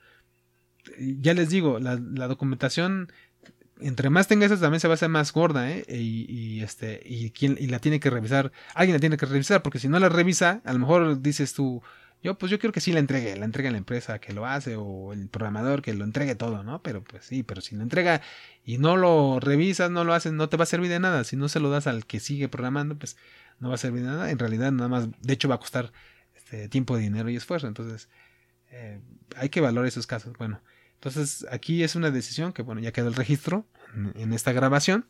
ya 0.98 1.36
les 1.36 1.52
digo, 1.52 1.78
la 1.78 1.98
documentación 2.28 3.11
entre 3.82 4.10
más 4.10 4.28
tenga 4.28 4.45
eso 4.45 4.58
también 4.58 4.80
se 4.80 4.88
va 4.88 4.94
a 4.94 4.95
hacer 4.95 5.10
más 5.10 5.34
gorda, 5.34 5.70
¿eh? 5.72 5.86
Y, 5.90 6.62
este, 6.62 7.02
y, 7.06 7.32
quién, 7.32 7.58
y 7.60 7.68
la 7.68 7.80
tiene 7.80 7.99
que 7.99 8.10
revisar, 8.10 8.52
alguien 8.74 8.95
la 8.95 8.99
tiene 8.99 9.18
que 9.18 9.26
revisar, 9.26 9.62
porque 9.62 9.80
si 9.80 9.88
no 9.88 9.99
la 9.99 10.10
revisa, 10.10 10.62
a 10.64 10.74
lo 10.74 10.80
mejor 10.80 11.22
dices 11.22 11.53
tú, 11.53 11.82
yo 12.24 12.38
pues 12.38 12.52
yo 12.52 12.60
quiero 12.60 12.72
que 12.72 12.82
sí 12.82 12.91
la 12.91 12.99
entregue, 12.99 13.36
la 13.36 13.45
entregue 13.45 13.72
la 13.72 13.80
empresa 13.80 14.20
que 14.20 14.34
lo 14.34 14.45
hace 14.45 14.76
o 14.76 15.12
el 15.12 15.28
programador 15.28 15.82
que 15.82 15.94
lo 15.94 16.03
entregue 16.06 16.36
todo, 16.36 16.64
¿no? 16.64 16.82
Pero 16.84 17.03
pues 17.03 17.26
sí, 17.26 17.41
pero 17.41 17.62
si 17.62 17.76
lo 17.76 17.82
entrega 17.82 18.22
y 18.64 18.78
no 18.78 18.95
lo 18.95 19.40
revisas, 19.40 19.90
no 19.90 20.03
lo 20.03 20.14
haces, 20.14 20.32
no 20.32 20.48
te 20.48 20.58
va 20.58 20.64
a 20.64 20.68
servir 20.68 20.90
de 20.90 20.99
nada. 20.99 21.24
Si 21.24 21.36
no 21.36 21.49
se 21.49 21.60
lo 21.60 21.72
das 21.72 21.88
al 21.88 22.06
que 22.06 22.20
sigue 22.20 22.48
programando, 22.48 22.95
pues 22.95 23.18
no 23.60 23.70
va 23.70 23.76
a 23.76 23.78
servir 23.80 24.03
de 24.03 24.10
nada. 24.10 24.30
En 24.30 24.38
realidad 24.38 24.72
nada 24.72 24.88
más, 24.88 25.08
de 25.20 25.34
hecho 25.34 25.49
va 25.49 25.56
a 25.56 25.60
costar 25.60 25.91
este, 26.36 26.70
tiempo, 26.70 26.95
dinero 26.95 27.30
y 27.30 27.36
esfuerzo. 27.36 27.68
Entonces 27.68 28.08
eh, 28.70 28.99
hay 29.36 29.49
que 29.49 29.62
valorar 29.62 29.88
esos 29.88 30.06
casos. 30.06 30.38
Bueno, 30.38 30.62
entonces 31.02 31.48
aquí 31.49 31.82
es 31.82 31.95
una 31.95 32.11
decisión 32.11 32.53
que, 32.53 32.61
bueno, 32.61 32.80
ya 32.80 32.91
quedó 32.91 33.07
el 33.07 33.15
registro 33.15 33.65
en, 34.14 34.34
esta 34.34 34.52
grabación 34.52 35.07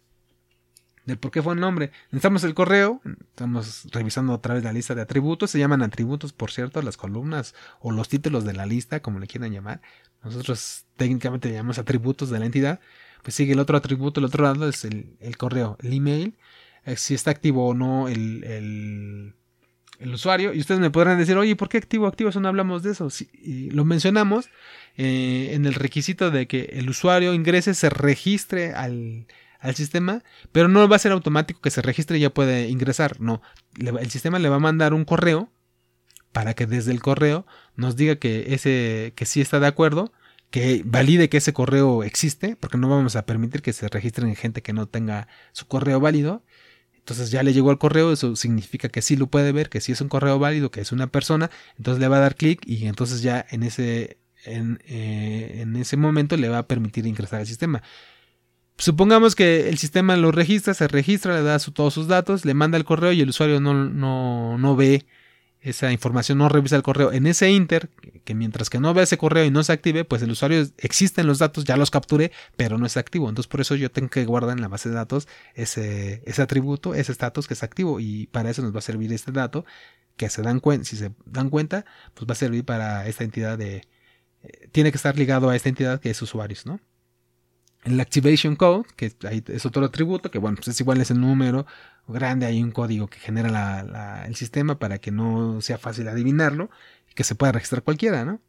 del 1.03 1.17
por 1.17 1.31
qué 1.31 1.41
fue 1.41 1.53
el 1.53 1.59
nombre. 1.59 1.91
Necesitamos 2.11 2.45
el 2.45 2.53
correo, 2.53 3.01
estamos 3.31 3.89
revisando 3.91 4.31
otra 4.31 4.53
vez 4.53 4.63
la 4.63 4.71
lista 4.71 4.95
de 4.95 5.01
atributos, 5.01 5.51
se 5.51 5.59
llaman 5.59 5.81
atributos, 5.81 6.31
por 6.31 6.49
cierto, 6.49 6.81
las 6.81 6.95
columnas 6.95 7.55
o 7.81 7.91
los 7.91 8.07
títulos 8.07 8.45
de 8.45 8.53
la 8.53 8.65
lista, 8.65 9.01
como 9.01 9.19
le 9.19 9.27
quieran 9.27 9.51
llamar. 9.51 9.81
Nosotros 10.23 10.85
técnicamente 10.95 11.51
llamamos 11.51 11.77
atributos 11.77 12.29
de 12.29 12.39
la 12.39 12.45
entidad. 12.45 12.79
Pues 13.21 13.35
sigue 13.35 13.51
el 13.51 13.59
otro 13.59 13.75
atributo, 13.75 14.21
el 14.21 14.27
otro 14.27 14.45
lado 14.45 14.69
es 14.69 14.85
el, 14.85 15.17
correo, 15.37 15.77
el 15.81 15.91
email, 15.91 16.37
eh, 16.85 16.95
si 16.95 17.15
está 17.15 17.31
activo 17.31 17.67
o 17.67 17.73
no 17.73 18.07
el, 18.07 18.45
el, 18.45 19.35
el, 20.01 20.13
usuario. 20.13 20.53
Y 20.53 20.59
ustedes 20.59 20.79
me 20.79 20.91
podrán 20.91 21.17
decir, 21.17 21.37
oye, 21.37 21.55
¿por 21.55 21.69
qué 21.69 21.77
activo 21.77 22.07
activo? 22.07 22.29
Eso 22.29 22.39
no 22.39 22.47
hablamos 22.47 22.83
de 22.83 22.91
eso. 22.91 23.09
Si, 23.09 23.29
lo 23.71 23.85
mencionamos 23.85 24.49
eh, 24.97 25.51
en 25.53 25.65
el 25.65 25.73
requisito 25.73 26.31
de 26.31 26.47
que 26.47 26.69
el 26.73 26.89
usuario 26.89 27.33
ingrese, 27.33 27.73
se 27.73 27.89
registre 27.89 28.73
al, 28.73 29.27
sistema, 29.75 30.23
pero 30.51 30.67
no 30.67 30.87
va 30.89 30.95
a 30.95 30.99
ser 30.99 31.11
automático 31.11 31.61
que 31.61 31.69
se 31.69 31.83
registre 31.83 32.17
y 32.17 32.21
ya 32.21 32.31
puede 32.31 32.69
ingresar. 32.69 33.21
No, 33.21 33.43
el 33.77 34.09
sistema 34.09 34.39
le 34.39 34.49
va 34.49 34.55
a 34.55 34.59
mandar 34.59 34.93
un 34.93 35.05
correo 35.05 35.51
para 36.31 36.55
que 36.55 36.65
desde 36.65 36.91
el 36.91 37.01
correo 37.01 37.45
nos 37.75 37.95
diga 37.95 38.15
que 38.15 38.55
ese 38.55 39.13
que 39.15 39.25
sí 39.25 39.39
está 39.39 39.59
de 39.59 39.67
acuerdo, 39.67 40.11
que 40.51 40.81
valide 40.85 41.29
que 41.29 41.37
ese 41.37 41.53
correo 41.53 42.03
existe, 42.03 42.55
porque 42.57 42.77
no 42.77 42.89
vamos 42.89 43.15
a 43.15 43.25
permitir 43.25 43.61
que 43.61 43.73
se 43.73 43.87
registren 43.87 44.35
gente 44.35 44.61
que 44.61 44.73
no 44.73 44.85
tenga 44.85 45.27
su 45.53 45.65
correo 45.67 45.99
válido. 45.99 46.43
Entonces 47.01 47.31
ya 47.31 47.43
le 47.43 47.53
llegó 47.53 47.71
el 47.71 47.77
correo, 47.77 48.13
eso 48.13 48.35
significa 48.35 48.89
que 48.89 49.01
sí 49.01 49.15
lo 49.15 49.27
puede 49.27 49.51
ver, 49.51 49.69
que 49.69 49.81
sí 49.81 49.91
es 49.91 50.01
un 50.01 50.09
correo 50.09 50.39
válido, 50.39 50.71
que 50.71 50.81
es 50.81 50.91
una 50.91 51.07
persona, 51.07 51.49
entonces 51.77 51.99
le 51.99 52.07
va 52.07 52.17
a 52.17 52.21
dar 52.21 52.35
clic 52.35 52.61
y 52.65 52.85
entonces 52.85 53.21
ya 53.21 53.45
en 53.49 53.63
ese 53.63 54.17
eh, 54.45 55.59
en, 55.61 55.75
ese 55.75 55.97
momento 55.97 56.35
le 56.37 56.49
va 56.49 56.59
a 56.59 56.67
permitir 56.67 57.05
ingresar 57.05 57.41
al 57.41 57.47
sistema. 57.47 57.83
Supongamos 58.77 59.35
que 59.35 59.69
el 59.69 59.77
sistema 59.77 60.17
lo 60.17 60.31
registra, 60.31 60.73
se 60.73 60.87
registra, 60.87 61.35
le 61.35 61.43
da 61.43 61.59
todos 61.59 61.93
sus 61.93 62.07
datos, 62.07 62.45
le 62.45 62.53
manda 62.53 62.77
el 62.77 62.85
correo 62.85 63.11
y 63.11 63.21
el 63.21 63.29
usuario 63.29 63.59
no, 63.59 63.73
no, 63.73 64.57
no 64.57 64.75
ve 64.75 65.05
esa 65.61 65.91
información 65.91 66.39
no 66.39 66.49
revisa 66.49 66.75
el 66.75 66.81
correo 66.81 67.11
en 67.11 67.27
ese 67.27 67.51
inter, 67.51 67.89
que 68.23 68.33
mientras 68.33 68.69
que 68.69 68.79
no 68.79 68.93
vea 68.93 69.03
ese 69.03 69.17
correo 69.17 69.45
y 69.45 69.51
no 69.51 69.63
se 69.63 69.71
active, 69.71 70.05
pues 70.05 70.21
el 70.23 70.31
usuario 70.31 70.65
existen 70.77 71.27
los 71.27 71.37
datos, 71.37 71.65
ya 71.65 71.77
los 71.77 71.91
capturé, 71.91 72.31
pero 72.57 72.79
no 72.79 72.85
es 72.87 72.97
activo. 72.97 73.29
Entonces 73.29 73.47
por 73.47 73.61
eso 73.61 73.75
yo 73.75 73.91
tengo 73.91 74.09
que 74.09 74.25
guardar 74.25 74.57
en 74.57 74.61
la 74.61 74.67
base 74.67 74.89
de 74.89 74.95
datos 74.95 75.27
ese, 75.53 76.23
ese 76.25 76.41
atributo, 76.41 76.95
ese 76.95 77.11
status 77.11 77.47
que 77.47 77.53
es 77.53 77.63
activo 77.63 77.99
y 77.99 78.27
para 78.27 78.49
eso 78.49 78.63
nos 78.63 78.73
va 78.73 78.79
a 78.79 78.81
servir 78.81 79.13
este 79.13 79.31
dato 79.31 79.65
que 80.17 80.29
se 80.29 80.41
dan 80.41 80.59
cuenta, 80.59 80.85
si 80.85 80.97
se 80.97 81.11
dan 81.25 81.49
cuenta, 81.49 81.85
pues 82.13 82.27
va 82.27 82.33
a 82.33 82.35
servir 82.35 82.65
para 82.65 83.07
esta 83.07 83.23
entidad 83.23 83.57
de, 83.57 83.87
eh, 84.43 84.67
tiene 84.71 84.91
que 84.91 84.97
estar 84.97 85.17
ligado 85.17 85.49
a 85.49 85.55
esta 85.55 85.69
entidad 85.69 85.99
que 85.99 86.09
es 86.09 86.21
usuarios, 86.21 86.65
¿no? 86.65 86.79
El 87.83 87.99
activation 87.99 88.55
code, 88.55 88.85
que 88.95 89.13
es 89.47 89.65
otro 89.65 89.83
atributo, 89.83 90.29
que 90.29 90.37
bueno, 90.37 90.55
pues 90.57 90.67
es 90.67 90.79
igual 90.79 91.01
es 91.01 91.09
el 91.09 91.19
número 91.19 91.65
grande, 92.07 92.45
hay 92.45 92.61
un 92.61 92.71
código 92.71 93.07
que 93.07 93.19
genera 93.19 94.25
el 94.25 94.35
sistema 94.35 94.77
para 94.77 94.99
que 94.99 95.11
no 95.11 95.61
sea 95.61 95.77
fácil 95.77 96.07
adivinarlo 96.07 96.69
y 97.09 97.13
que 97.13 97.23
se 97.23 97.35
pueda 97.35 97.53
registrar 97.53 97.83
cualquiera, 97.83 98.23
¿no? 98.23 98.39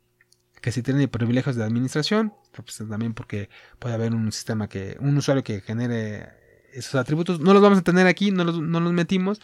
Que 0.61 0.71
si 0.71 0.83
tiene 0.83 1.09
privilegios 1.09 1.57
de 1.57 1.65
administración, 1.65 2.35
pues 2.53 2.77
también 2.89 3.15
porque 3.15 3.49
puede 3.79 3.95
haber 3.95 4.15
un 4.15 4.31
sistema 4.33 4.69
que, 4.69 4.97
un 5.01 5.17
usuario 5.17 5.43
que 5.43 5.61
genere 5.61 6.29
esos 6.73 6.95
atributos. 6.97 7.41
No 7.41 7.53
los 7.53 7.63
vamos 7.63 7.79
a 7.79 7.83
tener 7.83 8.07
aquí, 8.07 8.31
no 8.31 8.45
los, 8.45 8.61
no 8.61 8.81
los 8.81 8.93
metimos. 8.93 9.41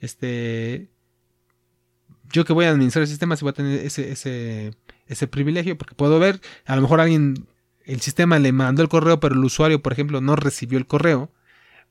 Este, 0.00 0.90
yo 2.32 2.44
que 2.44 2.52
voy 2.52 2.66
a 2.66 2.70
administrar 2.70 3.02
el 3.02 3.08
sistema, 3.08 3.36
si 3.36 3.44
voy 3.44 3.50
a 3.50 3.54
tener 3.54 3.84
ese, 3.84 4.12
ese, 4.12 4.74
ese 5.06 5.26
privilegio, 5.26 5.76
porque 5.76 5.94
puedo 5.94 6.18
ver, 6.18 6.40
a 6.66 6.76
lo 6.76 6.82
mejor 6.82 7.00
alguien, 7.00 7.46
el 7.92 8.00
sistema 8.00 8.38
le 8.38 8.52
mandó 8.52 8.82
el 8.82 8.88
correo, 8.88 9.20
pero 9.20 9.34
el 9.34 9.44
usuario, 9.44 9.82
por 9.82 9.92
ejemplo, 9.92 10.20
no 10.20 10.36
recibió 10.36 10.78
el 10.78 10.86
correo 10.86 11.30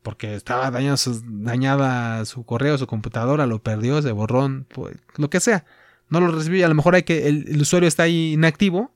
porque 0.02 0.36
estaba 0.36 0.72
dañado 0.72 0.98
dañada 1.26 2.24
su 2.26 2.46
correo, 2.46 2.78
su 2.78 2.88
computadora, 2.88 3.46
lo 3.46 3.62
perdió, 3.62 4.02
se 4.02 4.12
borró, 4.12 4.50
pues, 4.70 4.98
lo 5.18 5.30
que 5.30 5.40
sea. 5.40 5.66
No 6.10 6.20
lo 6.20 6.32
recibió 6.32 6.60
y 6.60 6.64
a 6.64 6.70
lo 6.70 6.76
mejor 6.76 6.96
hay 6.96 7.04
que 7.04 7.28
el, 7.28 7.62
usuario 7.62 7.88
está 7.88 8.04
ahí 8.04 8.34
inactivo 8.34 8.92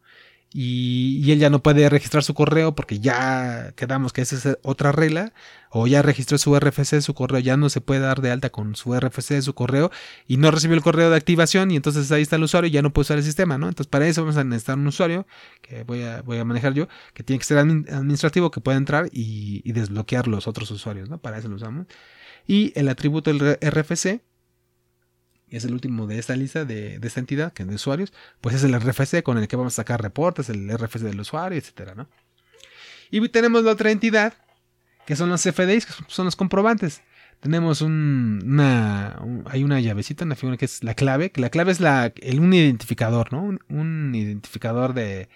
y, 0.54 1.32
él 1.32 1.40
ya 1.40 1.50
no 1.50 1.64
puede 1.64 1.90
registrar 1.90 2.24
su 2.24 2.36
correo 2.36 2.76
porque 2.76 3.00
ya 3.00 3.74
quedamos 3.76 4.14
que 4.14 4.22
esa 4.22 4.36
es 4.36 4.58
otra 4.62 4.92
regla, 4.92 5.34
o 5.72 5.88
ya 5.88 6.04
registró 6.04 6.38
su 6.38 6.56
RFC 6.58 7.02
su 7.02 7.16
correo, 7.16 7.40
ya 7.40 7.58
no 7.58 7.70
se 7.70 7.82
puede 7.82 8.02
dar 8.02 8.22
de 8.22 8.30
alta 8.30 8.52
con 8.52 8.76
su 8.76 8.94
RFC 8.94 9.42
su 9.42 9.56
correo 9.56 9.90
y 10.28 10.38
no 10.38 10.52
recibió 10.52 10.76
el 10.76 10.84
correo 10.84 11.10
de 11.10 11.18
activación 11.18 11.72
y 11.72 11.76
entonces 11.76 12.12
ahí 12.12 12.22
está 12.22 12.36
el 12.36 12.44
usuario 12.44 12.68
y 12.68 12.72
ya 12.72 12.84
no 12.84 12.94
puede 12.94 13.04
usar 13.04 13.18
el 13.18 13.24
sistema, 13.24 13.58
¿no? 13.58 13.68
Entonces 13.68 13.90
para 13.90 14.08
eso 14.08 14.22
vamos 14.22 14.38
a 14.38 14.44
necesitar 14.44 14.78
un 14.78 14.86
usuario 14.86 15.26
que 15.62 15.84
voy 15.84 16.04
a, 16.04 16.22
voy 16.22 16.38
a 16.38 16.46
manejar 16.46 16.74
yo, 16.74 16.88
que 17.16 17.24
tiene 17.24 17.40
que 17.40 17.46
ser 17.46 17.58
administrativo, 17.58 18.52
que 18.52 18.62
pueda 18.62 18.78
entrar 18.78 19.10
y, 19.12 19.72
desbloquear 19.74 20.28
los 20.28 20.48
otros 20.48 20.70
usuarios, 20.70 21.10
¿no? 21.10 21.18
Para 21.18 21.40
eso 21.40 21.48
lo 21.48 21.56
usamos. 21.56 21.88
Y 22.46 22.72
el 22.76 22.90
atributo 22.90 23.34
del 23.34 23.58
RFC, 23.60 24.22
es 25.58 25.66
el 25.66 25.74
último 25.74 26.08
de 26.08 26.18
esta 26.18 26.36
lista 26.36 26.66
de, 26.66 27.00
esta 27.02 27.20
entidad, 27.20 27.54
que 27.54 27.64
es 27.64 27.70
de 27.70 27.76
usuarios, 27.76 28.14
pues 28.42 28.56
es 28.56 28.64
el 28.64 28.80
RFC 28.80 29.22
con 29.24 29.38
el 29.38 29.48
que 29.48 29.56
vamos 29.56 29.74
a 29.74 29.78
sacar 29.78 30.02
reportes, 30.02 30.50
el 30.50 30.70
RFC 30.76 31.02
del 31.02 31.20
usuario, 31.20 31.58
etcétera, 31.58 31.94
¿no? 31.96 32.08
Y 33.12 33.28
tenemos 33.30 33.64
la 33.64 33.72
otra 33.72 33.92
entidad, 33.92 34.34
que 35.06 35.16
son 35.16 35.30
los 35.30 35.44
FDIs, 35.44 35.86
que 35.86 35.94
son 36.08 36.26
los 36.26 36.36
comprobantes. 36.36 37.04
Tenemos 37.40 37.82
un, 37.82 38.42
una, 38.44 39.22
hay 39.46 39.64
una 39.64 39.80
llavecita, 39.80 40.26
una 40.26 40.36
figura 40.36 40.58
que 40.58 40.66
es 40.66 40.84
la 40.84 40.96
clave, 40.96 41.32
que 41.32 41.42
la 41.42 41.50
clave 41.50 41.72
es 41.72 41.80
la, 41.80 42.12
el, 42.22 42.40
un 42.40 42.54
identificador, 42.54 43.32
¿no? 43.32 43.58
Un, 43.70 44.16
identificador 44.16 44.94
de, 44.94 45.30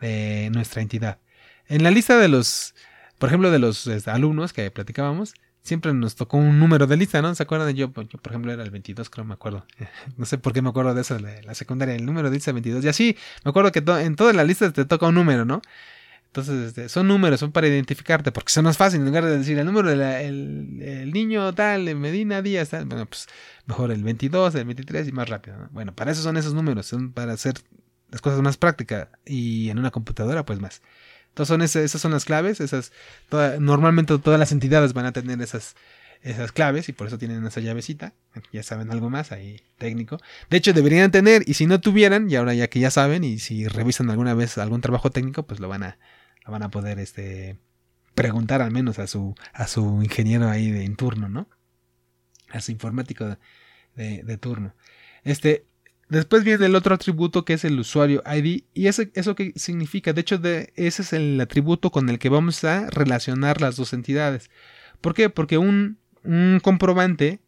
de, 0.00 0.50
nuestra 0.52 0.82
entidad. 0.82 1.18
En 1.66 1.82
la 1.82 1.90
lista 1.90 2.18
de 2.18 2.28
los, 2.28 2.74
por 3.18 3.30
ejemplo, 3.30 3.50
de 3.50 3.58
los 3.58 3.86
este, 3.86 4.10
alumnos 4.10 4.52
que 4.52 4.70
platicábamos, 4.70 5.34
siempre 5.68 5.92
nos 5.94 6.16
tocó 6.16 6.38
un 6.38 6.58
número 6.58 6.86
de 6.86 6.96
lista, 6.96 7.22
¿no? 7.22 7.34
¿Se 7.34 7.42
acuerdan? 7.42 7.74
Yo, 7.74 7.92
yo 7.94 8.18
por 8.18 8.32
ejemplo, 8.32 8.52
era 8.52 8.62
el 8.62 8.70
22, 8.70 9.10
creo, 9.10 9.24
me 9.24 9.34
acuerdo. 9.34 9.64
No 10.16 10.26
sé 10.26 10.38
por 10.38 10.52
qué 10.52 10.62
me 10.62 10.70
acuerdo 10.70 10.94
de 10.94 11.02
eso, 11.02 11.18
de 11.18 11.42
la 11.42 11.54
secundaria, 11.54 11.94
el 11.94 12.04
número 12.04 12.30
de 12.30 12.36
lista 12.36 12.52
22. 12.52 12.84
Y 12.84 12.88
así, 12.88 13.16
me 13.44 13.50
acuerdo 13.50 13.70
que 13.72 13.78
en 13.78 14.16
todas 14.16 14.34
las 14.34 14.46
listas 14.46 14.72
te 14.72 14.84
toca 14.84 15.06
un 15.06 15.14
número, 15.14 15.44
¿no? 15.44 15.62
Entonces, 16.26 16.68
este, 16.68 16.88
son 16.88 17.08
números, 17.08 17.40
son 17.40 17.52
para 17.52 17.68
identificarte, 17.68 18.32
porque 18.32 18.52
son 18.52 18.64
más 18.64 18.76
fácil, 18.76 19.00
en 19.00 19.06
lugar 19.06 19.24
de 19.24 19.38
decir 19.38 19.58
el 19.58 19.64
número 19.64 19.88
del 19.88 21.10
niño 21.12 21.54
tal, 21.54 21.94
Medina 21.96 22.42
Díaz, 22.42 22.70
tal, 22.70 22.84
bueno, 22.84 23.06
pues 23.06 23.28
mejor 23.66 23.90
el 23.90 24.02
22, 24.04 24.54
el 24.54 24.64
23 24.64 25.08
y 25.08 25.12
más 25.12 25.28
rápido, 25.28 25.56
¿no? 25.56 25.68
Bueno, 25.72 25.94
para 25.94 26.12
eso 26.12 26.22
son 26.22 26.36
esos 26.36 26.52
números, 26.54 26.86
son 26.86 27.12
para 27.12 27.32
hacer 27.32 27.54
las 28.10 28.20
cosas 28.20 28.40
más 28.42 28.56
prácticas 28.56 29.08
y 29.24 29.70
en 29.70 29.78
una 29.78 29.90
computadora, 29.90 30.44
pues 30.44 30.60
más. 30.60 30.82
Entonces 31.38 31.76
esas, 31.76 32.00
son 32.00 32.10
las 32.10 32.24
claves, 32.24 32.60
esas 32.60 32.92
normalmente 33.60 34.18
todas 34.18 34.40
las 34.40 34.50
entidades 34.50 34.92
van 34.92 35.06
a 35.06 35.12
tener 35.12 35.40
esas, 35.40 35.76
esas 36.20 36.50
claves 36.50 36.88
y 36.88 36.92
por 36.92 37.06
eso 37.06 37.16
tienen 37.16 37.46
esa 37.46 37.60
llavecita. 37.60 38.12
Ya 38.52 38.64
saben 38.64 38.90
algo 38.90 39.08
más 39.08 39.30
ahí 39.30 39.60
técnico. 39.78 40.18
De 40.50 40.56
hecho 40.56 40.72
deberían 40.72 41.12
tener 41.12 41.44
y 41.46 41.54
si 41.54 41.66
no 41.66 41.80
tuvieran, 41.80 42.28
y 42.28 42.34
ahora 42.34 42.54
ya 42.54 42.66
que 42.68 42.80
ya 42.80 42.90
saben 42.90 43.22
y 43.22 43.38
si 43.38 43.68
revisan 43.68 44.10
alguna 44.10 44.34
vez 44.34 44.58
algún 44.58 44.80
trabajo 44.80 45.10
técnico, 45.10 45.44
pues 45.44 45.60
lo 45.60 45.68
van 45.68 45.84
a, 45.84 45.98
van 46.44 46.64
a 46.64 46.70
poder 46.70 46.98
este, 46.98 47.56
preguntar 48.16 48.60
al 48.60 48.72
menos 48.72 48.98
a 48.98 49.06
su, 49.06 49.36
a 49.52 49.68
su 49.68 50.02
ingeniero 50.02 50.48
ahí 50.48 50.72
de 50.72 50.88
turno, 50.90 51.28
¿no? 51.28 51.48
A 52.48 52.60
su 52.60 52.72
informático 52.72 53.36
de, 53.94 54.24
de 54.24 54.38
turno. 54.38 54.74
Este, 55.22 55.67
Después 56.08 56.42
viene 56.42 56.66
el 56.66 56.74
otro 56.74 56.94
atributo 56.94 57.44
que 57.44 57.52
es 57.54 57.64
el 57.64 57.78
usuario 57.78 58.22
ID. 58.26 58.62
¿Y 58.72 58.86
eso 58.86 59.34
qué 59.34 59.52
significa? 59.56 60.12
De 60.12 60.22
hecho, 60.22 60.38
de, 60.38 60.72
ese 60.74 61.02
es 61.02 61.12
el 61.12 61.40
atributo 61.40 61.90
con 61.90 62.08
el 62.08 62.18
que 62.18 62.30
vamos 62.30 62.64
a 62.64 62.88
relacionar 62.88 63.60
las 63.60 63.76
dos 63.76 63.92
entidades. 63.92 64.50
¿Por 65.00 65.14
qué? 65.14 65.28
Porque 65.28 65.58
un, 65.58 65.98
un 66.24 66.60
comprobante 66.62 67.40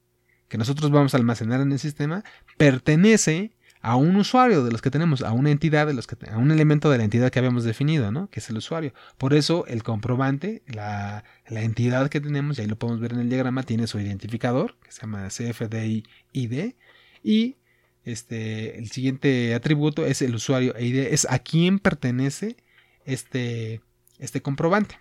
que 0.49 0.59
nosotros 0.59 0.91
vamos 0.91 1.15
a 1.15 1.17
almacenar 1.17 1.61
en 1.61 1.73
el 1.73 1.79
sistema 1.79 2.23
pertenece 2.59 3.53
a 3.83 3.97
un 3.97 4.17
usuario 4.17 4.63
de 4.63 4.71
los 4.71 4.83
que 4.83 4.91
tenemos, 4.91 5.23
a 5.23 5.33
una 5.33 5.51
entidad 5.51 5.87
de 5.87 5.95
los 5.95 6.07
que 6.07 6.17
a 6.31 6.37
un 6.37 6.51
elemento 6.51 6.91
de 6.91 6.99
la 6.99 7.05
entidad 7.05 7.31
que 7.31 7.39
habíamos 7.39 7.65
definido, 7.65 8.13
¿no? 8.13 8.29
Que 8.29 8.41
es 8.41 8.51
el 8.51 8.59
usuario. 8.59 8.93
Por 9.17 9.33
eso 9.33 9.65
el 9.69 9.83
comprobante, 9.83 10.63
la, 10.67 11.25
la 11.49 11.63
entidad 11.63 12.11
que 12.11 12.21
tenemos, 12.21 12.59
y 12.59 12.63
ahí 12.63 12.67
lo 12.67 12.77
podemos 12.77 13.01
ver 13.01 13.15
en 13.15 13.21
el 13.21 13.31
diagrama, 13.31 13.63
tiene 13.63 13.87
su 13.87 13.99
identificador, 13.99 14.77
que 14.83 14.93
se 14.93 15.01
llama 15.01 15.29
CFDI 15.29 16.05
ID, 16.33 16.75
y 17.23 17.57
este, 18.05 18.79
el 18.79 18.91
siguiente 18.91 19.55
atributo 19.55 20.07
es 20.07 20.23
el 20.23 20.35
usuario 20.35 20.75
ID, 20.79 21.13
es 21.13 21.27
a 21.31 21.39
quién 21.39 21.79
pertenece 21.79 22.57
este, 23.05 23.81
este 24.19 24.43
comprobante. 24.43 24.99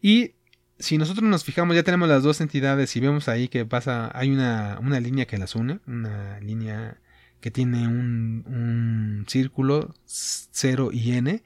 Y 0.00 0.34
si 0.78 0.98
nosotros 0.98 1.28
nos 1.28 1.44
fijamos, 1.44 1.74
ya 1.76 1.82
tenemos 1.82 2.08
las 2.08 2.22
dos 2.22 2.40
entidades 2.40 2.94
y 2.96 3.00
vemos 3.00 3.28
ahí 3.28 3.48
que 3.48 3.64
pasa, 3.64 4.10
hay 4.14 4.30
una, 4.30 4.78
una 4.80 5.00
línea 5.00 5.26
que 5.26 5.38
las 5.38 5.54
une, 5.54 5.80
una 5.86 6.38
línea 6.40 7.00
que 7.40 7.50
tiene 7.50 7.86
un, 7.86 8.44
un 8.46 9.24
círculo 9.28 9.94
0 10.06 10.90
y 10.92 11.12
n. 11.12 11.42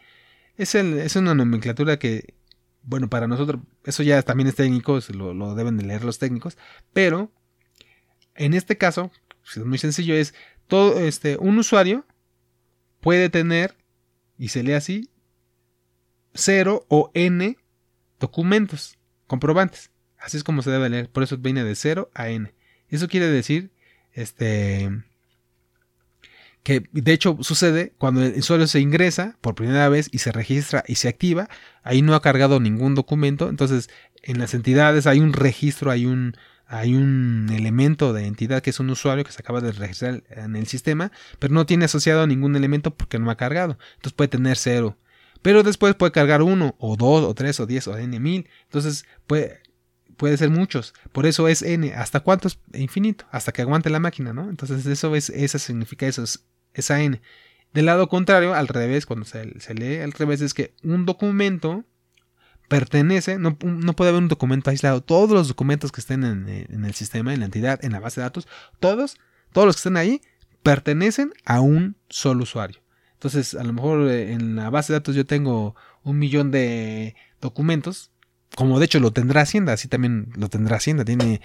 Es, 0.56 0.74
el, 0.74 0.98
es, 0.98 1.16
una 1.16 1.35
nomenclatura 1.35 1.98
que, 1.98 2.35
bueno, 2.82 3.09
para 3.09 3.28
nosotros, 3.28 3.62
eso 3.85 4.02
ya 4.02 4.23
también 4.23 4.48
es 4.48 4.55
técnico, 4.55 4.98
lo, 5.15 5.35
lo 5.35 5.55
deben 5.55 5.77
de 5.77 5.85
leer 5.85 6.05
los 6.05 6.19
técnicos, 6.19 6.56
pero 6.93 7.31
en 8.35 8.55
este 8.55 8.78
caso, 8.78 9.10
es 9.56 9.64
muy 9.64 9.78
sencillo, 9.78 10.14
es 10.14 10.34
todo 10.66 10.98
este, 11.00 11.36
un 11.38 11.58
usuario 11.58 12.04
puede 13.00 13.28
tener, 13.28 13.76
y 14.36 14.48
se 14.48 14.62
lee 14.62 14.72
así, 14.72 15.10
0 16.34 16.84
o 16.88 17.10
n 17.14 17.56
documentos, 18.20 18.98
comprobantes. 19.26 19.90
Así 20.18 20.36
es 20.36 20.44
como 20.44 20.62
se 20.62 20.70
debe 20.70 20.88
leer, 20.88 21.10
por 21.10 21.22
eso 21.22 21.38
viene 21.38 21.64
de 21.64 21.74
0 21.74 22.10
a 22.14 22.28
n. 22.28 22.52
Eso 22.88 23.08
quiere 23.08 23.28
decir, 23.28 23.70
este, 24.12 24.90
que 26.62 26.88
de 26.92 27.12
hecho 27.12 27.38
sucede 27.40 27.94
cuando 27.98 28.22
el 28.22 28.38
usuario 28.38 28.66
se 28.66 28.80
ingresa 28.80 29.38
por 29.40 29.54
primera 29.54 29.88
vez 29.88 30.08
y 30.12 30.18
se 30.18 30.32
registra 30.32 30.84
y 30.86 30.96
se 30.96 31.08
activa, 31.08 31.48
ahí 31.82 32.02
no 32.02 32.14
ha 32.14 32.22
cargado 32.22 32.60
ningún 32.60 32.94
documento, 32.94 33.48
entonces 33.48 33.88
en 34.22 34.38
las 34.38 34.54
entidades 34.54 35.06
hay 35.06 35.20
un 35.20 35.32
registro, 35.32 35.90
hay 35.90 36.06
un, 36.06 36.36
hay 36.68 36.94
un 36.94 37.48
elemento 37.50 38.12
de 38.12 38.26
entidad 38.26 38.62
que 38.62 38.70
es 38.70 38.78
un 38.78 38.90
usuario 38.90 39.24
que 39.24 39.32
se 39.32 39.40
acaba 39.40 39.62
de 39.62 39.72
registrar 39.72 40.22
en 40.28 40.54
el 40.54 40.66
sistema, 40.66 41.10
pero 41.38 41.54
no 41.54 41.64
tiene 41.64 41.86
asociado 41.86 42.26
ningún 42.26 42.56
elemento 42.56 42.94
porque 42.94 43.18
no 43.18 43.30
ha 43.30 43.36
cargado. 43.36 43.78
Entonces 43.96 44.12
puede 44.12 44.28
tener 44.28 44.58
cero. 44.58 44.98
Pero 45.40 45.62
después 45.62 45.94
puede 45.94 46.12
cargar 46.12 46.42
uno, 46.42 46.76
o 46.78 46.96
dos, 46.96 47.24
o 47.24 47.34
tres, 47.34 47.58
o 47.60 47.66
diez, 47.66 47.88
o 47.88 47.96
n 47.96 48.20
mil. 48.20 48.48
Entonces 48.64 49.06
puede, 49.26 49.62
puede 50.18 50.36
ser 50.36 50.50
muchos. 50.50 50.92
Por 51.12 51.24
eso 51.24 51.48
es 51.48 51.62
n. 51.62 51.94
¿Hasta 51.94 52.20
cuánto 52.20 52.48
es 52.48 52.58
infinito? 52.74 53.24
Hasta 53.30 53.52
que 53.52 53.62
aguante 53.62 53.88
la 53.88 54.00
máquina, 54.00 54.34
¿no? 54.34 54.50
Entonces 54.50 54.84
eso 54.84 55.14
es, 55.16 55.30
eso 55.30 55.58
significa 55.58 56.06
eso, 56.06 56.22
es, 56.22 56.44
esa 56.74 57.00
n. 57.00 57.22
Del 57.72 57.86
lado 57.86 58.08
contrario, 58.08 58.52
al 58.52 58.68
revés, 58.68 59.06
cuando 59.06 59.24
se, 59.24 59.58
se 59.58 59.74
lee 59.74 59.98
al 59.98 60.12
revés, 60.12 60.42
es 60.42 60.52
que 60.52 60.74
un 60.82 61.06
documento 61.06 61.84
pertenece, 62.68 63.38
no, 63.38 63.56
puede 63.56 64.10
haber 64.10 64.22
un 64.22 64.28
documento 64.28 64.70
aislado. 64.70 65.00
Todos 65.00 65.30
los 65.30 65.48
documentos 65.48 65.90
que 65.90 66.00
estén 66.00 66.24
en, 66.24 66.84
el 66.84 66.94
sistema, 66.94 67.32
en 67.32 67.40
la 67.40 67.46
entidad, 67.46 67.82
en 67.84 67.92
la 67.92 68.00
base 68.00 68.20
de 68.20 68.26
datos, 68.26 68.46
todos, 68.78 69.16
todos 69.52 69.66
los 69.66 69.76
que 69.76 69.80
estén 69.80 69.96
ahí, 69.96 70.20
pertenecen 70.62 71.32
a 71.44 71.60
un 71.60 71.96
solo 72.08 72.42
usuario. 72.42 72.80
Entonces, 73.14 73.54
a 73.54 73.64
lo 73.64 73.72
mejor 73.72 74.08
eh, 74.08 74.32
en 74.32 74.54
la 74.54 74.70
base 74.70 74.92
de 74.92 74.98
datos 74.98 75.16
yo 75.16 75.26
tengo 75.26 75.74
un 76.04 76.18
millón 76.18 76.50
de 76.50 77.16
documentos, 77.40 78.10
como 78.54 78.78
de 78.78 78.84
hecho 78.84 79.00
lo 79.00 79.12
tendrá 79.12 79.42
Hacienda, 79.42 79.72
así 79.72 79.88
también 79.88 80.30
lo 80.36 80.48
tendrá 80.48 80.76
Hacienda, 80.76 81.04
tiene 81.04 81.40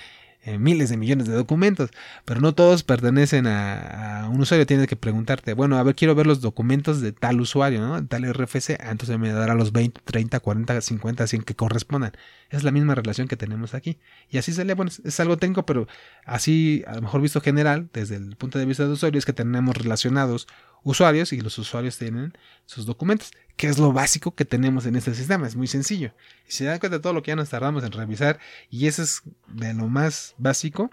eh, 0.46 0.58
miles 0.58 0.90
de 0.90 0.98
millones 0.98 1.28
de 1.28 1.34
documentos, 1.34 1.90
pero 2.26 2.42
no 2.42 2.54
todos 2.54 2.84
pertenecen 2.84 3.48
a, 3.48 4.28
un 4.30 4.42
usuario. 4.42 4.66
Tienes 4.66 4.88
que 4.88 4.96
preguntarte, 4.98 5.54
bueno, 5.54 5.78
a 5.78 5.84
ver, 5.84 5.96
quiero 5.96 6.16
ver 6.16 6.28
los 6.28 6.42
documentos 6.42 7.00
de 7.00 7.14
tal 7.14 7.40
usuario, 7.40 7.80
¿no? 7.80 8.06
Tal 8.08 8.26
RFC, 8.26 8.72
ah, 8.80 8.92
entonces 8.92 9.18
me 9.18 9.32
dará 9.32 9.56
los 9.56 9.72
20, 9.72 10.02
30, 10.04 10.40
40, 10.42 10.82
50, 10.82 11.28
100 11.28 11.44
que 11.44 11.56
correspondan. 11.56 12.12
Es 12.50 12.64
la 12.64 12.72
misma 12.72 12.94
relación 12.94 13.28
que 13.30 13.38
tenemos 13.38 13.74
aquí. 13.74 14.00
Y 14.30 14.38
así 14.38 14.52
se 14.52 14.66
lee, 14.66 14.74
bueno, 14.74 14.92
es 15.04 15.20
algo 15.20 15.38
técnico, 15.38 15.66
pero 15.66 15.88
así, 16.26 16.84
a 16.88 16.96
lo 16.96 17.04
mejor 17.04 17.22
visto 17.22 17.40
general, 17.40 17.90
desde 17.94 18.18
el 18.18 18.36
punto 18.36 18.60
de 18.60 18.66
vista 18.66 18.86
de 18.86 18.92
usuario, 18.92 19.20
es 19.20 19.26
que 19.26 19.34
tenemos 19.34 19.78
relacionados 19.78 20.48
usuarios 20.84 21.34
y 21.34 21.42
los 21.42 21.58
usuarios 21.58 21.98
tienen 21.98 22.34
sus 22.66 22.86
documentos, 22.86 23.32
que 23.56 23.68
es 23.68 23.78
lo 23.78 23.94
básico 23.94 24.36
que 24.36 24.46
tenemos 24.46 24.86
en 24.86 24.96
este 24.96 25.14
sistema, 25.14 25.48
es 25.48 25.56
muy 25.56 25.68
sencillo. 25.68 26.14
Se 26.48 26.66
dan 26.66 26.80
cuenta 26.80 26.98
de 26.98 27.02
todo 27.02 27.14
lo 27.14 27.24
que 27.24 27.32
ya 27.32 27.36
nos 27.36 27.50
tardamos 27.50 27.84
en 27.84 27.92
revisar 27.92 28.40
y 28.70 28.88
eso 28.88 29.02
es 29.02 29.22
de 29.48 29.74
lo 29.74 29.88
más 29.88 30.36
básico. 30.38 30.92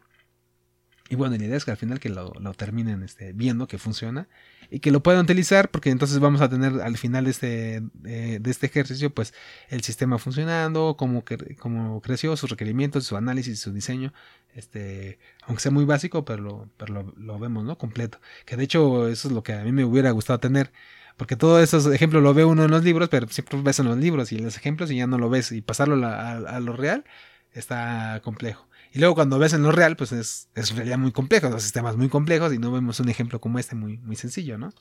Y 1.08 1.16
bueno, 1.16 1.36
la 1.36 1.44
idea 1.44 1.56
es 1.56 1.64
que 1.64 1.72
al 1.72 1.76
final 1.76 1.98
que 1.98 2.08
lo, 2.08 2.32
terminen 2.56 3.02
este, 3.02 3.32
viendo 3.32 3.66
que 3.66 3.78
funciona 3.78 4.28
y 4.70 4.80
que 4.80 4.90
lo 4.90 5.02
puedan 5.02 5.22
utilizar 5.22 5.70
porque 5.70 5.90
entonces 5.90 6.18
vamos 6.20 6.40
a 6.40 6.48
tener 6.48 6.80
al 6.80 6.96
final 6.96 7.24
de 7.24 7.30
este, 7.30 7.82
de, 7.94 8.40
este 8.50 8.66
ejercicio 8.66 9.10
pues 9.10 9.34
el 9.68 9.82
sistema 9.82 10.18
funcionando, 10.18 10.96
cómo, 10.96 11.24
cómo 11.58 12.00
creció, 12.00 12.36
sus 12.36 12.50
requerimientos, 12.50 13.04
su 13.04 13.16
análisis, 13.16 13.60
su 13.60 13.72
diseño, 13.72 14.12
este, 14.54 15.18
aunque 15.42 15.62
sea 15.62 15.72
muy 15.72 15.84
básico, 15.84 16.24
pero, 16.24 16.42
lo, 16.42 16.68
pero 16.76 17.12
lo, 17.16 17.38
vemos, 17.38 17.64
¿no? 17.64 17.78
Completo. 17.78 18.20
Que 18.44 18.56
de 18.56 18.64
hecho 18.64 19.08
eso 19.08 19.28
es 19.28 19.34
lo 19.34 19.42
que 19.42 19.54
a 19.54 19.64
mí 19.64 19.72
me 19.72 19.84
hubiera 19.84 20.10
gustado 20.12 20.38
tener. 20.38 20.72
Porque 21.16 21.36
todos 21.36 21.62
esos 21.62 21.86
ejemplos 21.92 22.22
lo 22.22 22.32
ve 22.32 22.44
uno 22.44 22.64
en 22.64 22.70
los 22.70 22.82
libros, 22.82 23.08
pero 23.10 23.28
siempre 23.28 23.60
ves 23.62 23.78
en 23.78 23.86
los 23.86 23.98
libros 23.98 24.32
y 24.32 24.38
los 24.38 24.56
ejemplos 24.56 24.90
y 24.90 24.96
ya 24.96 25.06
no 25.06 25.18
lo 25.18 25.28
ves. 25.28 25.52
Y 25.52 25.60
pasarlo 25.60 26.06
a 26.06 26.60
lo 26.60 26.72
real 26.74 27.04
está 27.52 28.20
complejo. 28.24 28.69
Y 28.92 28.98
luego 28.98 29.14
cuando 29.14 29.38
ves 29.38 29.52
en 29.52 29.62
lo 29.62 29.72
real, 29.72 29.96
pues 29.96 30.12
es, 30.12 30.48
es 30.54 30.74
muy 30.98 31.12
complejo, 31.12 31.48
los 31.48 31.62
sistemas 31.62 31.96
muy 31.96 32.08
complejos 32.08 32.52
y 32.52 32.58
no 32.58 32.72
vemos 32.72 32.98
un 33.00 33.08
ejemplo 33.08 33.40
como 33.40 33.58
este 33.58 33.76
muy, 33.76 33.98
muy 33.98 34.16
sencillo, 34.16 34.58
¿no? 34.58 34.72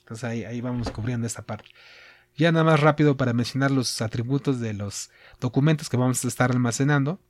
Entonces 0.00 0.24
ahí, 0.24 0.44
ahí 0.44 0.60
vamos 0.60 0.90
cubriendo 0.90 1.26
esta 1.26 1.42
parte. 1.42 1.68
Ya 2.36 2.50
nada 2.50 2.64
más 2.64 2.80
rápido 2.80 3.16
para 3.16 3.32
mencionar 3.32 3.70
los 3.70 4.02
atributos 4.02 4.58
de 4.58 4.74
los 4.74 5.10
documentos 5.38 5.88
que 5.88 5.96
vamos 5.96 6.24
a 6.24 6.28
estar 6.28 6.50
almacenando 6.50 7.20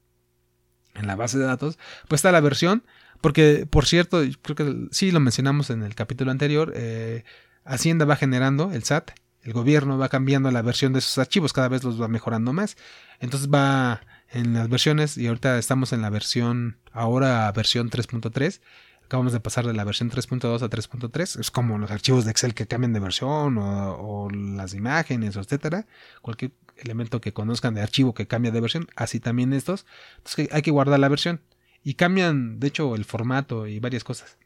en 0.95 1.07
la 1.07 1.17
base 1.17 1.39
de 1.39 1.45
datos, 1.45 1.79
pues 2.09 2.21
está 2.21 2.33
la 2.33 2.41
versión, 2.41 2.85
porque 3.21 3.67
por 3.69 3.87
cierto, 3.87 4.23
creo 4.43 4.57
que 4.57 4.89
sí 4.91 5.11
lo 5.11 5.21
mencionamos 5.21 5.71
en 5.71 5.83
el 5.83 5.95
capítulo 5.95 6.31
anterior, 6.31 6.73
eh, 6.77 7.25
Hacienda 7.65 8.05
va 8.05 8.17
generando, 8.17 8.73
el 8.73 8.85
SAT, 8.85 9.13
el 9.43 9.53
gobierno 9.53 9.99
va 9.99 10.09
cambiando 10.09 10.51
la 10.51 10.63
versión 10.63 10.93
de 10.93 11.01
sus 11.01 11.19
archivos, 11.19 11.53
cada 11.53 11.69
vez 11.69 11.85
los 11.85 12.01
va 12.01 12.09
mejorando 12.09 12.53
más. 12.53 12.77
Entonces 13.21 13.49
va 13.49 14.01
en 14.33 14.55
las 14.55 14.69
versiones 14.69 15.19
y 15.19 15.27
ahorita 15.27 15.59
estamos 15.59 15.93
en 15.93 16.03
la 16.03 16.11
versión, 16.11 16.79
ahora 16.93 17.51
versión 17.53 17.91
3.3. 17.91 18.61
Acabamos 19.05 19.35
de 19.35 19.41
pasar 19.41 19.67
de 19.67 19.75
la 19.75 19.85
versión 19.85 20.11
3.2 20.11 20.63
a 20.63 20.71
3.3. 20.71 21.39
Es 21.39 21.51
como 21.51 21.79
los 21.79 21.91
archivos 21.91 22.25
de 22.25 22.31
Excel 22.31 22.55
que 22.55 22.67
cambian 22.67 22.95
de 22.95 23.01
versión 23.01 23.59
o, 23.59 24.31
las 24.31 24.73
imágenes, 24.73 25.37
etcétera. 25.37 25.87
Cualquier 26.23 26.53
elemento 26.77 27.21
que 27.21 27.35
conozcan 27.35 27.75
de 27.75 27.83
archivo 27.83 28.15
que 28.15 28.27
cambia 28.27 28.51
de 28.51 28.61
versión, 28.61 28.89
así 28.97 29.21
también 29.21 29.53
estos. 29.53 29.85
Entonces 30.17 30.49
hay 30.51 30.63
que 30.63 30.71
guardar 30.71 30.99
la 30.99 31.09
versión. 31.09 31.43
Y 31.85 31.95
cambian, 31.95 32.59
de 32.59 32.69
hecho, 32.69 32.95
el 32.95 33.05
formato 33.05 33.67
y 33.67 33.81
varias 33.81 34.05
cosas. 34.05 34.39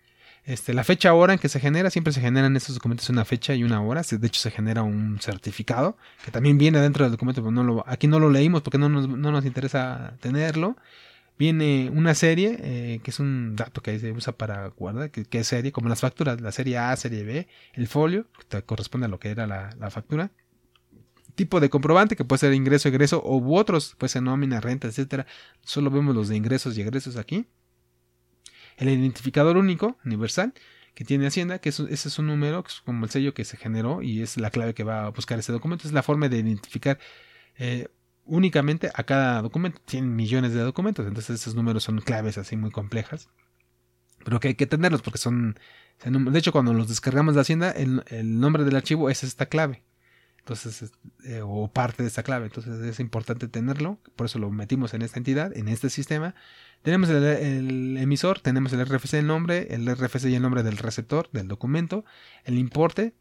Este, 0.47 0.73
la 0.74 0.85
fecha 0.85 1.12
hora 1.12 1.32
en 1.32 1.40
que 1.40 1.48
se 1.48 1.59
genera, 1.59 1.90
siempre 1.90 2.12
se 2.12 2.20
generan 2.20 2.56
estos 2.56 2.77
documentos 2.77 3.10
una 3.10 3.24
fecha 3.24 3.52
y 3.55 3.64
una 3.64 3.82
hora. 3.82 4.02
De 4.09 4.27
hecho, 4.28 4.40
se 4.40 4.52
genera 4.52 4.85
un 4.85 5.18
certificado 5.20 5.97
que 6.24 6.31
también 6.31 6.56
viene 6.56 6.81
dentro 6.81 7.05
del 7.05 7.10
documento, 7.10 7.43
pero 7.43 7.51
no 7.51 7.64
lo, 7.64 7.85
aquí 7.89 8.06
no 8.06 8.20
lo 8.20 8.31
leímos 8.31 8.62
porque 8.62 8.78
no 8.78 8.89
nos, 8.89 9.09
no 9.09 9.32
nos 9.32 9.44
interesa 9.44 10.14
tenerlo. 10.20 10.77
Viene 11.36 11.90
una 11.93 12.14
serie, 12.14 12.56
eh, 12.60 13.01
que 13.02 13.10
es 13.10 13.18
un 13.18 13.56
dato 13.56 13.82
que 13.82 13.98
se 13.98 14.12
usa 14.12 14.35
para 14.36 14.68
guardar, 14.68 15.10
que, 15.10 15.27
es 15.39 15.47
serie, 15.48 15.73
como 15.73 15.89
las 15.89 16.01
facturas, 16.01 16.40
la 16.40 16.52
serie 16.52 16.78
A, 16.78 16.97
serie 16.97 17.24
B, 17.24 17.48
el 17.74 17.89
folio, 17.89 18.27
que 18.48 18.62
corresponde 18.62 19.06
a 19.06 19.09
lo 19.09 19.18
que 19.18 19.31
era 19.31 19.47
la, 19.47 19.70
la 19.78 19.90
factura 19.90 20.31
tipo 21.35 21.60
de 21.60 21.68
comprobante 21.68 22.16
que 22.16 22.24
puede 22.24 22.39
ser 22.39 22.55
ingreso, 22.55 22.89
egreso 22.89 23.23
u 23.23 23.56
otros, 23.59 23.94
puede 23.98 24.09
ser 24.09 24.23
nómina, 24.23 24.59
renta, 24.59 24.89
etcétera. 24.89 25.27
Solo 25.60 25.90
vemos 25.90 26.14
los 26.14 26.28
de 26.28 26.36
ingresos 26.36 26.78
y 26.78 26.81
egresos 26.81 27.18
aquí 27.18 27.47
el 28.76 28.88
identificador 28.88 29.56
único, 29.56 29.96
universal, 30.04 30.52
que 30.94 31.04
tiene 31.04 31.26
Hacienda, 31.26 31.58
que 31.58 31.68
ese 31.68 31.92
es 31.92 32.18
un 32.18 32.26
número, 32.26 32.62
que 32.62 32.68
es 32.68 32.80
como 32.80 33.04
el 33.04 33.10
sello 33.10 33.34
que 33.34 33.44
se 33.44 33.56
generó 33.56 34.02
y 34.02 34.22
es 34.22 34.38
la 34.38 34.50
clave 34.50 34.74
que 34.74 34.84
va 34.84 35.06
a 35.06 35.10
buscar 35.10 35.38
ese 35.38 35.52
documento. 35.52 35.86
Es 35.86 35.92
la 35.92 36.02
forma 36.02 36.28
de 36.28 36.38
identificar 36.38 36.98
eh, 37.58 37.88
únicamente 38.24 38.90
a 38.94 39.04
cada 39.04 39.42
documento. 39.42 39.80
Tienen 39.84 40.16
millones 40.16 40.54
de 40.54 40.60
documentos, 40.60 41.06
entonces 41.06 41.40
esos 41.40 41.54
números 41.54 41.84
son 41.84 42.00
claves 42.00 42.38
así 42.38 42.56
muy 42.56 42.70
complejas. 42.70 43.28
Pero 44.24 44.40
que 44.40 44.48
hay 44.48 44.54
que 44.54 44.66
tenerlos 44.66 45.02
porque 45.02 45.18
son... 45.18 45.58
De 46.02 46.38
hecho, 46.38 46.52
cuando 46.52 46.72
los 46.72 46.88
descargamos 46.88 47.34
de 47.34 47.42
Hacienda, 47.42 47.70
el 47.70 48.40
nombre 48.40 48.64
del 48.64 48.76
archivo 48.76 49.10
es 49.10 49.22
esta 49.22 49.46
clave. 49.46 49.82
Entonces, 50.47 50.93
eh, 51.24 51.40
o 51.43 51.66
parte 51.66 52.05
de 52.05 52.09
esta 52.09 52.23
clave. 52.23 52.47
Entonces 52.47 52.81
es 52.81 53.01
importante 53.01 53.48
tenerlo. 53.48 53.98
Por 54.14 54.27
eso 54.27 54.39
lo 54.39 54.48
metimos 54.48 54.94
en 54.94 55.02
esta 55.02 55.18
entidad, 55.18 55.56
en 55.56 55.66
este 55.66 55.90
sistema. 55.90 56.36
Tenemos 56.82 57.09
el, 57.09 57.97
emisor, 57.97 58.39
tenemos 58.39 58.73
el 58.73 58.86
RFC, 58.86 59.14
el 59.14 59.27
nombre, 59.27 59.74
el 59.74 59.93
RFC 59.93 60.27
y 60.27 60.36
el 60.36 60.43
nombre 60.43 60.62
del 60.62 60.77
receptor, 60.77 61.28
del 61.32 61.48
documento, 61.48 62.05
el 62.44 62.59
importe, 62.59 63.16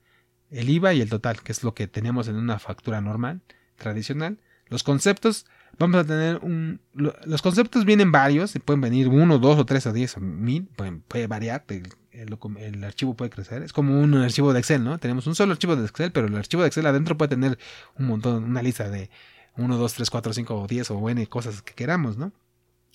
el 0.51 0.69
IVA 0.69 0.93
y 0.93 1.01
el 1.01 1.09
total, 1.09 1.41
que 1.41 1.51
es 1.51 1.63
lo 1.63 1.73
que 1.73 1.87
tenemos 1.87 2.27
en 2.27 2.35
una 2.35 2.59
factura 2.59 3.01
normal, 3.01 3.41
tradicional. 3.75 4.37
Los 4.67 4.83
conceptos, 4.83 5.47
vamos 5.77 6.01
a 6.01 6.03
tener 6.03 6.39
un... 6.41 6.79
los 6.93 7.41
conceptos 7.41 7.85
vienen 7.85 8.11
varios, 8.11 8.53
pueden 8.63 8.81
venir 8.81 9.07
uno, 9.07 9.39
dos 9.39 9.59
o 9.59 9.65
tres 9.65 9.85
o 9.87 9.93
diez 9.93 10.17
o 10.17 10.19
mil, 10.19 10.67
puede 11.07 11.27
variar, 11.27 11.65
el, 12.11 12.83
archivo 12.83 13.15
puede 13.15 13.29
crecer. 13.29 13.63
Es 13.63 13.73
como 13.73 13.99
un 13.99 14.13
archivo 14.15 14.53
de 14.53 14.59
Excel, 14.59 14.83
¿no? 14.83 14.97
Tenemos 14.97 15.27
un 15.27 15.35
solo 15.35 15.53
archivo 15.53 15.75
de 15.75 15.85
Excel, 15.85 16.11
pero 16.11 16.27
el 16.27 16.35
archivo 16.35 16.61
de 16.61 16.69
Excel 16.69 16.85
adentro 16.85 17.17
puede 17.17 17.29
tener 17.29 17.57
un 17.97 18.07
montón, 18.07 18.43
una 18.43 18.61
lista 18.61 18.89
de 18.89 19.09
1, 19.57 19.77
2, 19.77 19.93
3, 19.93 20.09
4, 20.09 20.33
5 20.33 20.61
o 20.61 20.67
10 20.67 20.91
o 20.91 21.09
N 21.09 21.27
cosas 21.27 21.61
que 21.61 21.73
queramos, 21.73 22.17
¿no? 22.17 22.31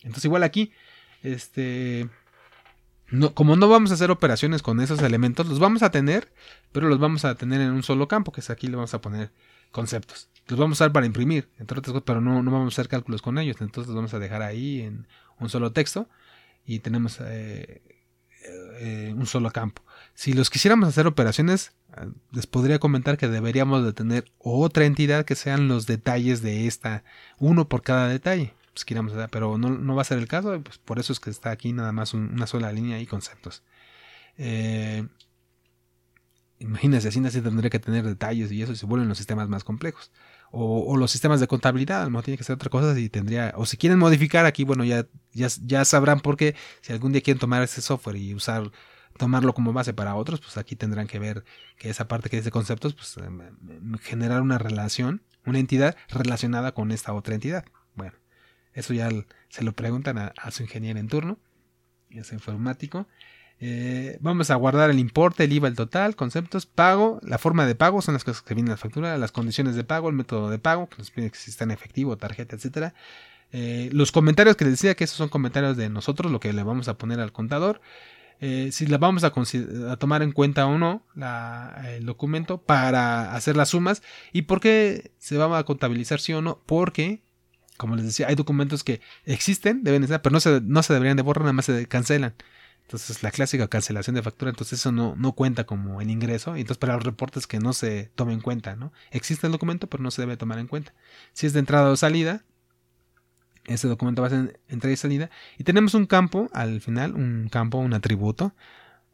Entonces 0.03 0.25
igual 0.25 0.43
aquí, 0.43 0.73
este, 1.23 2.09
no, 3.11 3.35
como 3.35 3.57
no 3.57 3.69
vamos 3.69 3.91
a 3.91 3.95
hacer 3.95 4.11
operaciones 4.11 4.63
con 4.63 4.81
esos 4.81 5.03
elementos, 5.03 5.47
los 5.49 5.59
vamos 5.59 5.83
a 5.83 5.91
tener, 5.91 6.33
pero 6.73 6.89
los 6.89 6.99
vamos 6.99 7.25
a 7.25 7.35
tener 7.35 7.61
en 7.61 7.73
un 7.73 7.83
solo 7.83 8.09
campo, 8.09 8.33
que 8.33 8.41
es 8.41 8.51
aquí 8.51 8.67
le 8.69 8.77
vamos 8.77 8.95
a 8.95 9.01
poner 9.01 9.31
conceptos. 9.71 10.29
Los 10.49 10.59
vamos 10.59 10.81
a 10.81 10.85
usar 10.85 10.93
para 10.93 11.07
imprimir, 11.07 11.49
entre 11.59 11.79
otras 11.79 11.93
cosas, 11.93 12.05
pero 12.05 12.21
no, 12.21 12.43
no 12.43 12.51
vamos 12.51 12.73
a 12.73 12.75
hacer 12.75 12.89
cálculos 12.89 13.23
con 13.23 13.39
ellos. 13.39 13.57
Entonces 13.61 13.89
los 13.89 13.97
vamos 13.97 14.15
a 14.15 14.19
dejar 14.19 14.43
ahí 14.43 14.81
en 14.81 15.07
un 15.39 15.49
solo 15.49 15.73
texto 15.73 16.09
y 16.65 16.81
tenemos 16.81 17.19
eh, 17.21 17.83
eh, 18.81 19.15
un 19.17 19.27
solo 19.27 19.51
campo. 19.51 19.83
Si 20.15 20.33
los 20.33 20.51
quisiéramos 20.51 20.89
hacer 20.89 21.07
operaciones, 21.07 21.73
eh, 21.97 22.09
les 22.33 22.47
podría 22.47 22.79
comentar 22.79 23.17
que 23.17 23.29
deberíamos 23.29 23.85
de 23.85 23.93
tener 23.93 24.25
otra 24.39 24.87
entidad 24.87 25.25
que 25.25 25.37
sean 25.37 25.69
los 25.69 25.87
detalles 25.87 26.43
de 26.43 26.67
esta, 26.67 27.05
uno 27.39 27.69
por 27.69 27.83
cada 27.83 28.09
detalle 28.09 28.55
pues 28.87 29.29
pero 29.31 29.59
no, 29.59 29.71
no, 29.71 29.95
va 29.95 30.03
a 30.03 30.05
ser 30.05 30.19
el 30.19 30.29
caso, 30.29 30.61
pues 30.63 30.79
por 30.79 30.99
eso 30.99 31.13
es 31.13 31.21
que 31.21 31.31
está 31.31 31.51
aquí 31.51 31.73
nada 31.73 31.93
más 31.93 32.15
una 32.15 32.47
sola 32.47 32.73
línea 32.73 33.01
y 33.01 33.07
conceptos. 33.07 33.63
Eh, 34.39 35.07
imagínense, 36.61 37.09
así 37.09 37.31
se 37.31 37.43
tendría 37.43 37.71
que 37.71 37.81
tener 37.81 38.05
detalles 38.05 38.53
y 38.53 38.63
eso 38.63 38.75
se 38.77 38.87
vuelven 38.87 39.09
los 39.09 39.19
sistemas 39.19 39.49
más 39.49 39.65
complejos. 39.65 40.13
O, 40.53 40.97
los 40.97 41.11
sistemas 41.11 41.41
de 41.41 41.47
contabilidad, 41.47 42.09
no 42.11 42.23
tiene 42.23 42.37
que 42.37 42.45
ser 42.45 42.55
otra 42.55 42.71
cosa 42.71 42.99
y 42.99 43.09
tendría, 43.09 43.53
o 43.57 43.67
si 43.67 43.77
quieren 43.77 43.99
modificar 43.99 44.47
aquí, 44.47 44.65
bueno, 44.65 44.85
ya, 44.85 45.07
ya, 45.33 45.49
ya 45.65 45.85
sabrán 45.85 46.21
por 46.21 46.37
qué, 46.37 46.57
si 46.83 46.93
algún 46.93 47.13
día 47.13 47.23
quieren 47.23 47.39
tomar 47.39 47.63
ese 47.63 47.81
software 47.81 48.17
y 48.17 48.35
usar, 48.35 48.71
tomarlo 49.17 49.55
como 49.55 49.73
base 49.73 49.95
para 49.95 50.15
otros, 50.17 50.41
pues 50.41 50.57
aquí 50.57 50.77
tendrán 50.77 51.07
que 51.07 51.19
ver 51.19 51.45
que 51.79 51.89
esa 51.89 52.09
parte 52.09 52.31
que 52.31 52.39
dice 52.39 52.51
conceptos, 52.51 52.95
pues 52.95 53.17
em, 53.19 53.97
generar 53.99 54.43
una 54.43 54.59
relación, 54.59 55.23
una 55.47 55.59
entidad 55.59 55.97
relacionada 56.09 56.73
con 56.73 56.91
esta 56.91 57.13
otra 57.13 57.35
entidad. 57.35 57.65
Bueno, 57.95 58.15
eso 58.73 58.93
ya 58.93 59.09
se 59.49 59.65
lo 59.65 59.73
preguntan 59.73 60.19
a, 60.19 60.51
su 60.51 60.63
ingeniero 60.63 60.99
en 60.99 61.09
turno, 61.09 61.39
y 62.09 62.19
es 62.19 62.33
informático. 62.33 63.07
Eh, 63.63 64.17
vamos 64.21 64.51
a 64.51 64.55
guardar 64.55 64.89
el 64.89 64.99
importe, 64.99 65.45
el 65.45 65.53
IVA, 65.53 65.69
el 65.69 65.77
total, 65.77 66.17
conceptos, 66.17 66.65
pago, 66.65 67.21
la 67.23 67.37
forma 67.37 67.67
de 67.67 67.75
pago 67.75 68.01
son 68.01 68.15
las 68.15 68.25
cosas 68.25 68.43
que 68.43 68.55
vienen 68.55 68.69
en 68.69 68.73
la 68.73 68.77
factura, 68.79 69.19
las 69.19 69.33
condiciones 69.33 69.75
de 69.75 69.85
pago, 69.85 70.09
el 70.09 70.15
método 70.15 70.49
de 70.49 70.59
pago, 70.59 70.89
que 70.89 70.97
nos 70.99 71.11
pide 71.11 71.31
que 71.31 71.37
si 71.37 71.51
está 71.51 71.65
en 71.65 71.71
efectivo, 71.71 72.17
tarjeta, 72.17 72.57
etcétera. 72.57 72.95
Eh, 73.53 73.91
los 73.93 74.13
comentarios 74.13 74.57
que 74.57 74.65
les 74.65 74.75
decía 74.75 74.95
que 74.95 75.05
esos 75.05 75.19
son 75.19 75.29
comentarios 75.29 75.77
de 75.77 75.91
nosotros, 75.91 76.33
lo 76.33 76.41
que 76.41 76.53
le 76.53 76.63
vamos 76.63 76.89
a 76.89 76.97
poner 76.97 77.21
al 77.21 77.33
contador. 77.33 77.83
Eh, 78.41 78.71
si 78.73 78.87
la 78.87 78.97
vamos 78.97 79.25
a, 79.25 79.33
a, 79.91 79.97
tomar 79.97 80.23
en 80.23 80.33
cuenta 80.33 80.65
o 80.65 80.79
no 80.79 81.05
el 81.87 82.07
documento 82.07 82.57
para 82.63 83.35
hacer 83.35 83.55
las 83.55 83.69
sumas 83.69 84.03
y 84.33 84.43
por 84.43 84.61
qué 84.61 85.13
se 85.19 85.37
va 85.37 85.59
a 85.59 85.65
contabilizar 85.65 86.21
sí 86.21 86.33
o 86.33 86.41
no, 86.41 86.63
porque 86.65 87.21
como 87.77 87.97
les 87.97 88.05
decía, 88.07 88.29
hay 88.29 88.35
documentos 88.35 88.85
que 88.85 89.01
existen, 89.25 89.83
deben 89.85 90.05
estar, 90.05 90.23
pero 90.23 90.35
no 90.35 90.41
se, 90.41 90.61
no 90.63 90.83
se 90.83 90.93
deberían 90.93 91.17
de 91.17 91.23
borrar, 91.23 91.45
nada 91.45 91.55
más 91.55 91.67
se 91.67 91.87
cancelan. 91.87 92.35
Entonces, 92.91 93.23
la 93.23 93.31
clásica 93.31 93.69
cancelación 93.69 94.17
de 94.17 94.23
factura, 94.23 94.51
entonces 94.51 94.81
eso 94.81 94.91
no, 94.91 95.15
no 95.17 95.33
cuenta 95.35 95.65
como 95.65 96.01
el 96.01 96.11
ingreso. 96.11 96.57
Y 96.57 96.63
entonces, 96.63 96.79
para 96.79 96.95
los 96.95 97.05
reportes 97.05 97.47
que 97.47 97.61
no 97.61 97.73
se 97.73 98.11
tomen 98.17 98.35
en 98.37 98.41
cuenta, 98.41 98.75
¿no? 98.75 98.93
Existe 99.13 99.47
el 99.47 99.53
documento, 99.53 99.87
pero 99.89 100.03
no 100.03 100.11
se 100.11 100.23
debe 100.23 100.37
tomar 100.37 100.59
en 100.59 100.67
cuenta. 100.67 100.93
Si 101.33 101.47
es 101.47 101.53
de 101.53 101.61
entrada 101.61 101.91
o 101.91 101.97
salida, 101.97 102.45
Ese 103.67 103.89
documento 103.89 104.23
base 104.23 104.37
en 104.37 104.59
entrada 104.69 104.93
y 104.93 104.97
salida. 104.97 105.31
Y 105.59 105.65
tenemos 105.65 105.95
un 105.95 106.07
campo 106.07 106.49
al 106.53 106.81
final, 106.81 107.15
un 107.15 107.49
campo, 107.51 107.79
un 107.79 107.93
atributo, 107.95 108.55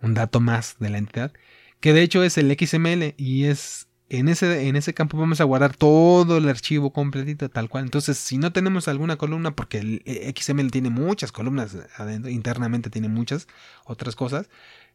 un 0.02 0.14
dato 0.14 0.40
más 0.40 0.76
de 0.78 0.90
la 0.90 0.98
entidad, 0.98 1.32
que 1.80 1.92
de 1.92 2.02
hecho 2.02 2.22
es 2.24 2.38
el 2.38 2.56
XML 2.58 3.14
y 3.18 3.44
es 3.46 3.85
en 4.08 4.28
ese, 4.28 4.68
en 4.68 4.76
ese 4.76 4.94
campo 4.94 5.18
vamos 5.18 5.40
a 5.40 5.44
guardar 5.44 5.76
todo 5.76 6.36
el 6.38 6.48
archivo 6.48 6.92
completito 6.92 7.48
tal 7.48 7.68
cual. 7.68 7.84
Entonces, 7.84 8.18
si 8.18 8.38
no 8.38 8.52
tenemos 8.52 8.88
alguna 8.88 9.16
columna, 9.16 9.56
porque 9.56 9.78
el 9.78 10.34
XML 10.36 10.70
tiene 10.70 10.90
muchas 10.90 11.32
columnas 11.32 11.76
adentro, 11.96 12.30
internamente 12.30 12.90
tiene 12.90 13.08
muchas 13.08 13.48
otras 13.84 14.14
cosas, 14.14 14.48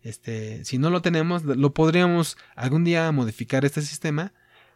este, 0.03 0.63
si 0.65 0.77
no 0.77 0.89
lo 0.89 1.01
tenemos, 1.01 1.43
lo 1.43 1.73
podríamos 1.73 2.37
algún 2.55 2.83
día 2.83 3.11
modificar 3.11 3.65
este 3.65 3.81
sistema, 3.81 4.33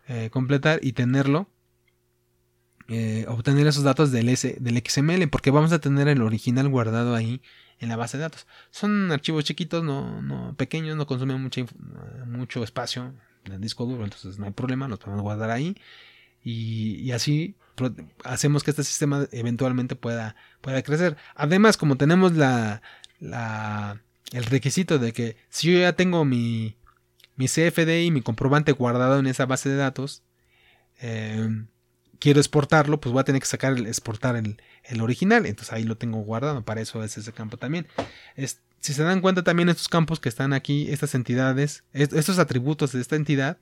eh, 0.07 0.29
completar 0.31 0.79
y 0.83 0.93
tenerlo 0.93 1.49
eh, 2.87 3.25
obtener 3.27 3.65
esos 3.65 3.83
datos 3.83 4.11
del, 4.11 4.29
S, 4.29 4.57
del 4.59 4.77
XML, 4.85 5.27
porque 5.29 5.49
vamos 5.49 5.71
a 5.71 5.79
tener 5.79 6.07
el 6.07 6.21
original 6.21 6.69
guardado 6.69 7.15
ahí 7.15 7.41
en 7.79 7.89
la 7.89 7.95
base 7.95 8.17
de 8.17 8.23
datos. 8.23 8.45
Son 8.69 9.11
archivos 9.11 9.43
chiquitos, 9.43 9.83
no, 9.83 10.21
no 10.21 10.55
pequeños, 10.55 10.95
no 10.95 11.07
consumen 11.07 11.41
mucho, 11.41 11.65
mucho 12.27 12.63
espacio 12.63 13.13
en 13.45 13.53
el 13.53 13.61
disco 13.61 13.85
duro, 13.85 14.03
entonces 14.03 14.39
no 14.39 14.45
hay 14.45 14.51
problema, 14.51 14.87
los 14.87 14.99
podemos 14.99 15.21
guardar 15.21 15.51
ahí 15.51 15.75
y, 16.45 17.11
así 17.11 17.55
hacemos 18.23 18.63
que 18.63 18.69
este 18.69 18.83
sistema 18.83 19.27
eventualmente 19.31 19.95
pueda, 19.95 20.35
pueda 20.61 20.81
crecer. 20.83 21.17
Además, 21.33 21.75
como 21.75 21.97
tenemos 21.97 22.33
la, 22.33 22.81
el 23.19 24.43
requisito 24.45 24.99
de 24.99 25.11
que 25.11 25.37
si 25.49 25.71
yo 25.71 25.79
ya 25.79 25.93
tengo 25.93 26.23
mi, 26.23 26.77
mi 27.35 27.47
CFD 27.47 28.03
y 28.03 28.11
mi 28.11 28.21
comprobante 28.21 28.71
guardado 28.73 29.19
en 29.19 29.25
esa 29.25 29.47
base 29.47 29.69
de 29.69 29.75
datos, 29.75 30.21
eh, 31.01 31.65
quiero 32.19 32.39
exportarlo, 32.39 33.01
pues 33.01 33.11
voy 33.11 33.21
a 33.21 33.25
tener 33.25 33.41
que 33.41 33.47
sacar 33.47 33.73
el 33.73 33.87
exportar 33.87 34.35
el, 34.35 34.61
el, 34.83 35.01
original. 35.01 35.47
Entonces 35.47 35.73
ahí 35.73 35.83
lo 35.83 35.97
tengo 35.97 36.19
guardado. 36.19 36.63
Para 36.63 36.81
eso 36.81 37.03
es 37.03 37.17
ese 37.17 37.33
campo 37.33 37.57
también. 37.57 37.87
Si 38.85 38.93
se 38.93 39.01
dan 39.01 39.19
cuenta 39.19 39.43
también 39.43 39.67
estos 39.67 39.89
campos 39.89 40.19
que 40.19 40.29
están 40.29 40.53
aquí, 40.53 40.91
estas 40.91 41.15
entidades, 41.15 41.83
estos 41.91 42.37
atributos 42.37 42.91
de 42.91 43.01
esta 43.01 43.15
entidad, 43.15 43.57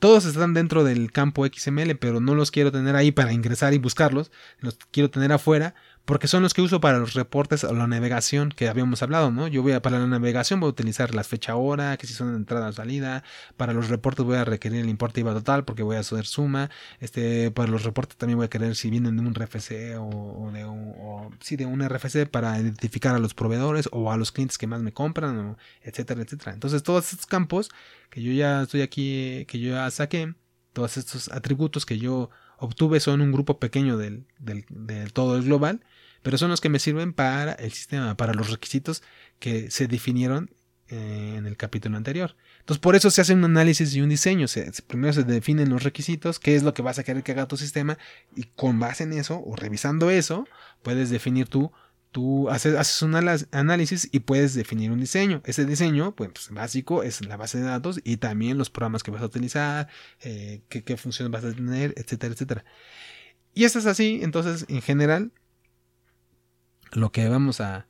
todos 0.00 0.24
están 0.24 0.52
dentro 0.52 0.82
del 0.82 1.12
campo 1.12 1.46
XML, 1.46 1.96
pero 1.96 2.18
no 2.18 2.34
los 2.34 2.50
quiero 2.50 2.72
tener 2.72 2.96
ahí 2.96 3.12
para 3.12 3.32
ingresar 3.32 3.72
y 3.72 3.78
buscarlos. 3.78 4.32
Los 4.58 4.78
quiero 4.90 5.10
tener 5.10 5.30
afuera 5.30 5.76
porque 6.06 6.28
son 6.28 6.42
los 6.44 6.54
que 6.54 6.62
uso 6.62 6.80
para 6.80 6.98
los 6.98 7.14
reportes 7.14 7.64
o 7.64 7.74
la 7.74 7.88
navegación 7.88 8.50
que 8.50 8.68
habíamos 8.68 9.02
hablado, 9.02 9.32
¿no? 9.32 9.48
Yo 9.48 9.62
voy 9.62 9.72
a, 9.72 9.82
para 9.82 9.98
la 9.98 10.06
navegación 10.06 10.60
voy 10.60 10.68
a 10.68 10.70
utilizar 10.70 11.12
la 11.16 11.24
fecha 11.24 11.56
hora, 11.56 11.96
que 11.96 12.06
si 12.06 12.14
son 12.14 12.34
entrada 12.36 12.68
o 12.68 12.72
salida, 12.72 13.24
para 13.56 13.72
los 13.72 13.88
reportes 13.88 14.24
voy 14.24 14.36
a 14.36 14.44
requerir 14.44 14.82
el 14.82 14.88
importe 14.88 15.20
IVA 15.20 15.34
total 15.34 15.64
porque 15.64 15.82
voy 15.82 15.96
a 15.96 16.00
hacer 16.00 16.24
suma, 16.24 16.70
este, 17.00 17.50
para 17.50 17.68
los 17.68 17.82
reportes 17.82 18.16
también 18.16 18.38
voy 18.38 18.46
a 18.46 18.48
querer 18.48 18.76
si 18.76 18.88
vienen 18.88 19.16
de 19.16 19.22
un 19.22 19.34
RFC 19.34 19.96
o, 19.98 20.50
de 20.52 20.64
un, 20.64 20.94
o, 20.96 21.30
sí, 21.40 21.56
de 21.56 21.66
un 21.66 21.86
RFC 21.86 22.26
para 22.30 22.56
identificar 22.60 23.16
a 23.16 23.18
los 23.18 23.34
proveedores 23.34 23.88
o 23.90 24.12
a 24.12 24.16
los 24.16 24.30
clientes 24.30 24.58
que 24.58 24.68
más 24.68 24.82
me 24.82 24.92
compran, 24.92 25.56
etcétera, 25.82 26.22
etcétera. 26.22 26.52
Entonces 26.52 26.84
todos 26.84 27.12
estos 27.12 27.26
campos 27.26 27.68
que 28.10 28.22
yo 28.22 28.30
ya 28.30 28.62
estoy 28.62 28.82
aquí, 28.82 29.44
que 29.48 29.58
yo 29.58 29.72
ya 29.72 29.90
saqué, 29.90 30.34
todos 30.72 30.98
estos 30.98 31.32
atributos 31.32 31.84
que 31.84 31.98
yo 31.98 32.30
obtuve 32.58 33.00
son 33.00 33.20
un 33.22 33.32
grupo 33.32 33.58
pequeño 33.58 33.96
del, 33.98 34.24
del 34.38 35.12
todo 35.12 35.36
el 35.36 35.42
global 35.42 35.80
pero 36.26 36.38
son 36.38 36.50
los 36.50 36.60
que 36.60 36.68
me 36.68 36.80
sirven 36.80 37.12
para 37.12 37.52
el 37.52 37.70
sistema, 37.70 38.16
para 38.16 38.34
los 38.34 38.50
requisitos 38.50 39.04
que 39.38 39.70
se 39.70 39.86
definieron 39.86 40.50
eh, 40.88 41.36
en 41.38 41.46
el 41.46 41.56
capítulo 41.56 41.96
anterior. 41.96 42.34
Entonces, 42.58 42.80
por 42.80 42.96
eso 42.96 43.12
se 43.12 43.20
hace 43.20 43.34
un 43.34 43.44
análisis 43.44 43.94
y 43.94 44.00
un 44.00 44.08
diseño. 44.08 44.46
primero 44.88 45.12
se 45.12 45.22
definen 45.22 45.70
los 45.70 45.84
requisitos, 45.84 46.40
qué 46.40 46.56
es 46.56 46.64
lo 46.64 46.74
que 46.74 46.82
vas 46.82 46.98
a 46.98 47.04
querer 47.04 47.22
que 47.22 47.30
haga 47.30 47.46
tu 47.46 47.56
sistema, 47.56 47.96
y 48.34 48.42
con 48.56 48.80
base 48.80 49.04
en 49.04 49.12
eso, 49.12 49.40
o 49.40 49.54
revisando 49.54 50.10
eso, 50.10 50.48
puedes 50.82 51.10
definir 51.10 51.46
tú, 51.46 51.70
tú 52.10 52.50
haces, 52.50 53.02
un 53.02 53.14
análisis 53.14 54.08
y 54.10 54.18
puedes 54.18 54.54
definir 54.54 54.90
un 54.90 54.98
diseño. 54.98 55.42
Ese 55.44 55.64
diseño, 55.64 56.16
pues, 56.16 56.28
básico, 56.50 57.04
es 57.04 57.24
la 57.24 57.36
base 57.36 57.58
de 57.58 57.66
datos 57.66 58.00
y 58.02 58.16
también 58.16 58.58
los 58.58 58.68
programas 58.68 59.04
que 59.04 59.12
vas 59.12 59.22
a 59.22 59.26
utilizar, 59.26 59.86
eh, 60.22 60.62
qué, 60.68 60.82
qué 60.82 60.96
funciones 60.96 61.30
vas 61.30 61.44
a 61.44 61.54
tener, 61.54 61.94
etcétera, 61.96 62.34
etcétera. 62.34 62.64
Y 63.54 63.62
esto 63.62 63.78
es 63.78 63.86
así, 63.86 64.18
entonces, 64.24 64.66
en 64.68 64.82
general, 64.82 65.30
lo 66.96 67.12
que 67.12 67.28
vamos 67.28 67.60
a, 67.60 67.86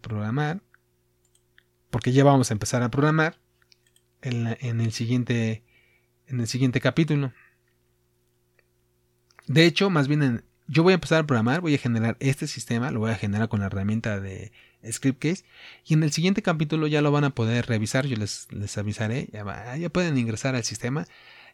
programar, 0.00 0.62
porque 1.90 2.12
ya 2.12 2.24
vamos 2.24 2.50
a 2.50 2.54
empezar 2.54 2.82
a 2.82 2.90
programar 2.90 3.38
en, 4.22 4.80
el 4.80 4.92
siguiente, 4.92 5.64
en 6.26 6.40
el 6.40 6.46
siguiente 6.46 6.80
capítulo. 6.80 7.32
De 9.46 9.66
hecho, 9.66 9.90
más 9.90 10.08
bien 10.08 10.44
yo 10.68 10.82
voy 10.82 10.92
a 10.92 10.94
empezar 10.94 11.20
a 11.20 11.26
programar, 11.26 11.60
voy 11.60 11.74
a 11.74 11.78
generar 11.78 12.16
este 12.20 12.46
sistema, 12.46 12.90
lo 12.90 13.00
voy 13.00 13.10
a 13.10 13.16
generar 13.16 13.48
con 13.48 13.60
la 13.60 13.66
herramienta 13.66 14.18
de 14.20 14.52
Scriptcase 14.90 15.44
y 15.84 15.94
en 15.94 16.02
el 16.02 16.12
siguiente 16.12 16.42
capítulo 16.42 16.86
ya 16.86 17.02
lo 17.02 17.12
van 17.12 17.24
a 17.24 17.30
poder 17.30 17.66
revisar, 17.66 18.06
yo 18.06 18.16
les, 18.16 18.50
les 18.52 18.78
avisaré, 18.78 19.28
ya 19.32 19.88
pueden 19.90 20.16
ingresar 20.18 20.54
al 20.54 20.64
sistema 20.64 21.06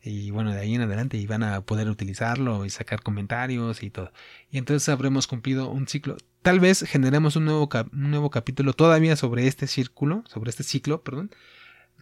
y 0.03 0.31
bueno, 0.31 0.53
de 0.53 0.61
ahí 0.61 0.75
en 0.75 0.83
adelante 0.83 1.17
y 1.17 1.27
van 1.27 1.43
a 1.43 1.61
poder 1.61 1.89
utilizarlo 1.89 2.65
y 2.65 2.71
sacar 2.71 3.03
comentarios 3.03 3.83
y 3.83 3.91
todo. 3.91 4.13
Y 4.51 4.59
entonces 4.59 4.89
habremos 4.89 5.27
cumplido 5.27 5.71
un 5.71 5.87
ciclo. 5.87 6.17
Tal 6.43 6.59
vez 6.59 6.83
generemos 6.83 7.37
un 7.37 7.45
nuevo, 7.45 7.69
un 7.93 8.11
nuevo 8.11 8.31
capítulo 8.31 8.73
todavía 8.73 9.15
sobre 9.15 9.47
este 9.47 9.69
círculo, 9.69 10.25
sobre 10.27 10.51
este 10.51 10.65
ciclo, 10.65 11.03
perdón, 11.03 11.31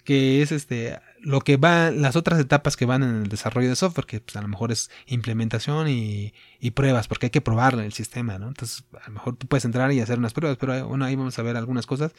que 0.02 0.43
es 0.43 0.52
este 0.52 0.98
lo 1.20 1.40
que 1.40 1.56
va 1.56 1.90
las 1.90 2.16
otras 2.16 2.40
etapas 2.40 2.77
que 2.77 2.86
van 2.86 3.02
en 3.02 3.22
el 3.22 3.28
desarrollo 3.28 3.68
de 3.68 3.77
software 3.77 4.06
que 4.06 4.20
pues, 4.20 4.36
a 4.36 4.43
lo 4.43 4.48
mejor 4.48 4.72
es 4.72 4.90
implementación 5.06 5.89
y, 5.89 6.32
y, 6.60 6.70
pruebas 6.70 7.09
porque 7.09 7.27
hay 7.27 7.31
que 7.31 7.43
probar 7.43 7.74
el 7.74 7.93
sistema 7.93 8.39
no 8.39 8.48
entonces 8.48 8.85
a 9.02 9.09
lo 9.09 9.14
mejor 9.14 9.36
tú 9.36 9.47
puedes 9.47 9.64
entrar 9.64 9.93
y 9.93 10.01
hacer 10.01 10.18
unas 10.18 10.32
pruebas 10.32 10.56
pero 10.59 10.89
bueno 10.89 11.05
ahí 11.05 11.16
vamos 11.16 11.39
a 11.39 11.43
ver 11.43 11.56
algunas 11.56 11.86
cosas. 11.86 12.12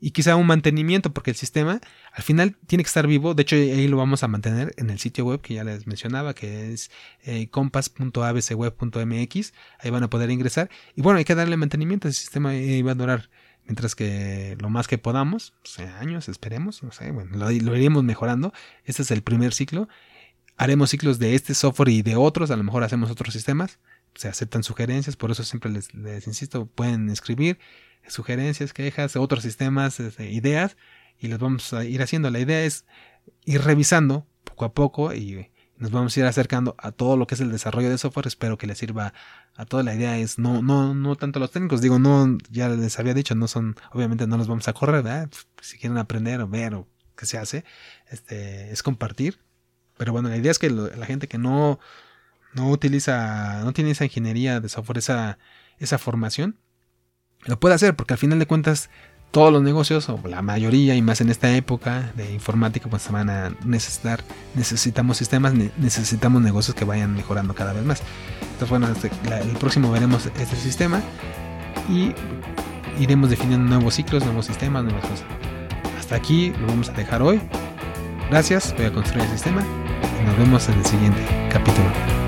Y 0.00 0.10
quizá 0.10 0.36
un 0.36 0.46
mantenimiento 0.48 1.12
porque 1.12 1.30
el 1.30 1.36
sistema 1.36 1.80
al 2.12 2.22
final 2.24 2.56
tiene 2.66 2.82
que 2.82 2.88
estar 2.88 3.06
vivo. 3.06 3.34
De 3.34 3.42
hecho 3.42 3.54
ahí 3.54 3.86
lo 3.86 3.96
vamos 3.96 4.24
a 4.24 4.28
mantener 4.28 4.74
en 4.76 4.90
el 4.90 4.98
sitio 4.98 5.24
web 5.24 5.40
que 5.40 5.54
ya 5.54 5.62
les 5.62 5.86
mencionaba 5.86 6.34
que 6.34 6.72
es 6.72 6.90
eh, 7.22 7.46
compass.abcweb.mx 7.48 9.52
ahí 9.78 9.90
van 9.90 10.02
a 10.02 10.10
poder 10.10 10.30
ingresar. 10.30 10.68
Y 10.96 11.02
bueno 11.02 11.18
hay 11.18 11.24
que 11.24 11.36
darle 11.36 11.56
mantenimiento. 11.56 12.08
El 12.08 12.14
sistema 12.14 12.50
ahí 12.50 12.82
va 12.82 12.90
a 12.92 12.96
durar 12.96 13.30
mientras 13.66 13.94
que 13.94 14.56
lo 14.60 14.70
más 14.70 14.88
que 14.88 14.98
podamos, 14.98 15.54
años, 15.98 16.28
esperemos, 16.28 16.82
no 16.82 16.92
sé, 16.92 17.10
bueno, 17.10 17.36
lo, 17.36 17.50
iremos 17.50 18.04
mejorando. 18.04 18.52
Este 18.84 19.02
es 19.02 19.10
el 19.10 19.22
primer 19.22 19.52
ciclo. 19.54 19.88
Haremos 20.56 20.90
ciclos 20.90 21.18
de 21.18 21.34
este 21.34 21.54
software 21.54 21.88
y 21.88 22.02
de 22.02 22.16
otros, 22.16 22.50
a 22.50 22.56
lo 22.56 22.64
mejor 22.64 22.84
hacemos 22.84 23.10
otros 23.10 23.32
sistemas. 23.32 23.78
Se 24.14 24.28
aceptan 24.28 24.62
sugerencias, 24.62 25.16
por 25.16 25.30
eso 25.30 25.42
siempre 25.42 25.70
les, 25.70 26.26
insisto, 26.26 26.66
pueden 26.66 27.08
escribir 27.08 27.58
sugerencias, 28.08 28.72
quejas, 28.72 29.16
otros 29.16 29.42
sistemas, 29.42 30.00
este, 30.00 30.30
ideas, 30.30 30.76
y 31.18 31.28
los 31.28 31.38
vamos 31.38 31.72
a 31.72 31.84
ir 31.84 32.02
haciendo. 32.02 32.30
La 32.30 32.40
idea 32.40 32.64
es 32.64 32.84
ir 33.44 33.62
revisando 33.62 34.26
poco 34.44 34.64
a 34.64 34.74
poco 34.74 35.14
y 35.14 35.51
nos 35.82 35.90
vamos 35.90 36.16
a 36.16 36.20
ir 36.20 36.26
acercando 36.26 36.76
a 36.78 36.92
todo 36.92 37.16
lo 37.16 37.26
que 37.26 37.34
es 37.34 37.40
el 37.40 37.50
desarrollo 37.50 37.90
de 37.90 37.98
software. 37.98 38.28
Espero 38.28 38.56
que 38.56 38.68
les 38.68 38.78
sirva 38.78 39.12
a 39.56 39.66
toda 39.66 39.82
la 39.82 39.92
idea. 39.92 40.16
Es 40.16 40.38
no, 40.38 40.62
no, 40.62 40.94
no 40.94 41.16
tanto 41.16 41.40
los 41.40 41.50
técnicos. 41.50 41.80
Digo, 41.80 41.98
no, 41.98 42.38
ya 42.50 42.68
les 42.68 43.00
había 43.00 43.14
dicho, 43.14 43.34
no 43.34 43.48
son, 43.48 43.74
obviamente 43.90 44.28
no 44.28 44.36
los 44.38 44.46
vamos 44.46 44.68
a 44.68 44.74
correr, 44.74 45.02
¿verdad? 45.02 45.28
Si 45.60 45.78
quieren 45.78 45.98
aprender 45.98 46.40
o 46.40 46.46
ver 46.46 46.76
o 46.76 46.86
qué 47.16 47.26
se 47.26 47.36
hace, 47.36 47.64
este, 48.12 48.70
es 48.70 48.84
compartir. 48.84 49.40
Pero 49.96 50.12
bueno, 50.12 50.28
la 50.28 50.36
idea 50.36 50.52
es 50.52 50.60
que 50.60 50.70
la 50.70 51.04
gente 51.04 51.26
que 51.26 51.38
no, 51.38 51.80
no 52.54 52.70
utiliza, 52.70 53.62
no 53.64 53.72
tiene 53.72 53.90
esa 53.90 54.04
ingeniería 54.04 54.60
de 54.60 54.68
software, 54.68 54.98
esa, 54.98 55.38
esa 55.80 55.98
formación, 55.98 56.60
lo 57.44 57.58
puede 57.58 57.74
hacer, 57.74 57.96
porque 57.96 58.14
al 58.14 58.18
final 58.18 58.38
de 58.38 58.46
cuentas 58.46 58.88
todos 59.32 59.50
los 59.50 59.62
negocios, 59.62 60.08
o 60.10 60.20
la 60.28 60.42
mayoría, 60.42 60.94
y 60.94 61.02
más 61.02 61.20
en 61.22 61.30
esta 61.30 61.56
época 61.56 62.12
de 62.14 62.32
informática, 62.32 62.88
pues 62.88 63.02
se 63.02 63.10
van 63.10 63.30
a 63.30 63.52
necesitar, 63.64 64.22
necesitamos 64.54 65.16
sistemas, 65.16 65.54
necesitamos 65.78 66.42
negocios 66.42 66.76
que 66.76 66.84
vayan 66.84 67.16
mejorando 67.16 67.54
cada 67.54 67.72
vez 67.72 67.84
más. 67.84 68.02
Entonces, 68.42 68.68
bueno, 68.68 68.88
este, 68.88 69.10
el 69.40 69.56
próximo 69.56 69.90
veremos 69.90 70.26
este 70.26 70.56
sistema 70.56 71.00
y 71.88 72.12
iremos 73.00 73.30
definiendo 73.30 73.66
nuevos 73.68 73.94
ciclos, 73.94 74.22
nuevos 74.24 74.46
sistemas, 74.46 74.84
nuevas 74.84 75.02
cosas. 75.02 75.24
Hasta 75.98 76.14
aquí 76.14 76.52
lo 76.60 76.66
vamos 76.66 76.90
a 76.90 76.92
dejar 76.92 77.22
hoy. 77.22 77.40
Gracias, 78.30 78.74
voy 78.76 78.86
a 78.86 78.92
construir 78.92 79.24
el 79.24 79.32
sistema 79.32 79.64
y 80.20 80.26
nos 80.26 80.38
vemos 80.38 80.68
en 80.68 80.78
el 80.78 80.84
siguiente 80.84 81.48
capítulo. 81.50 82.21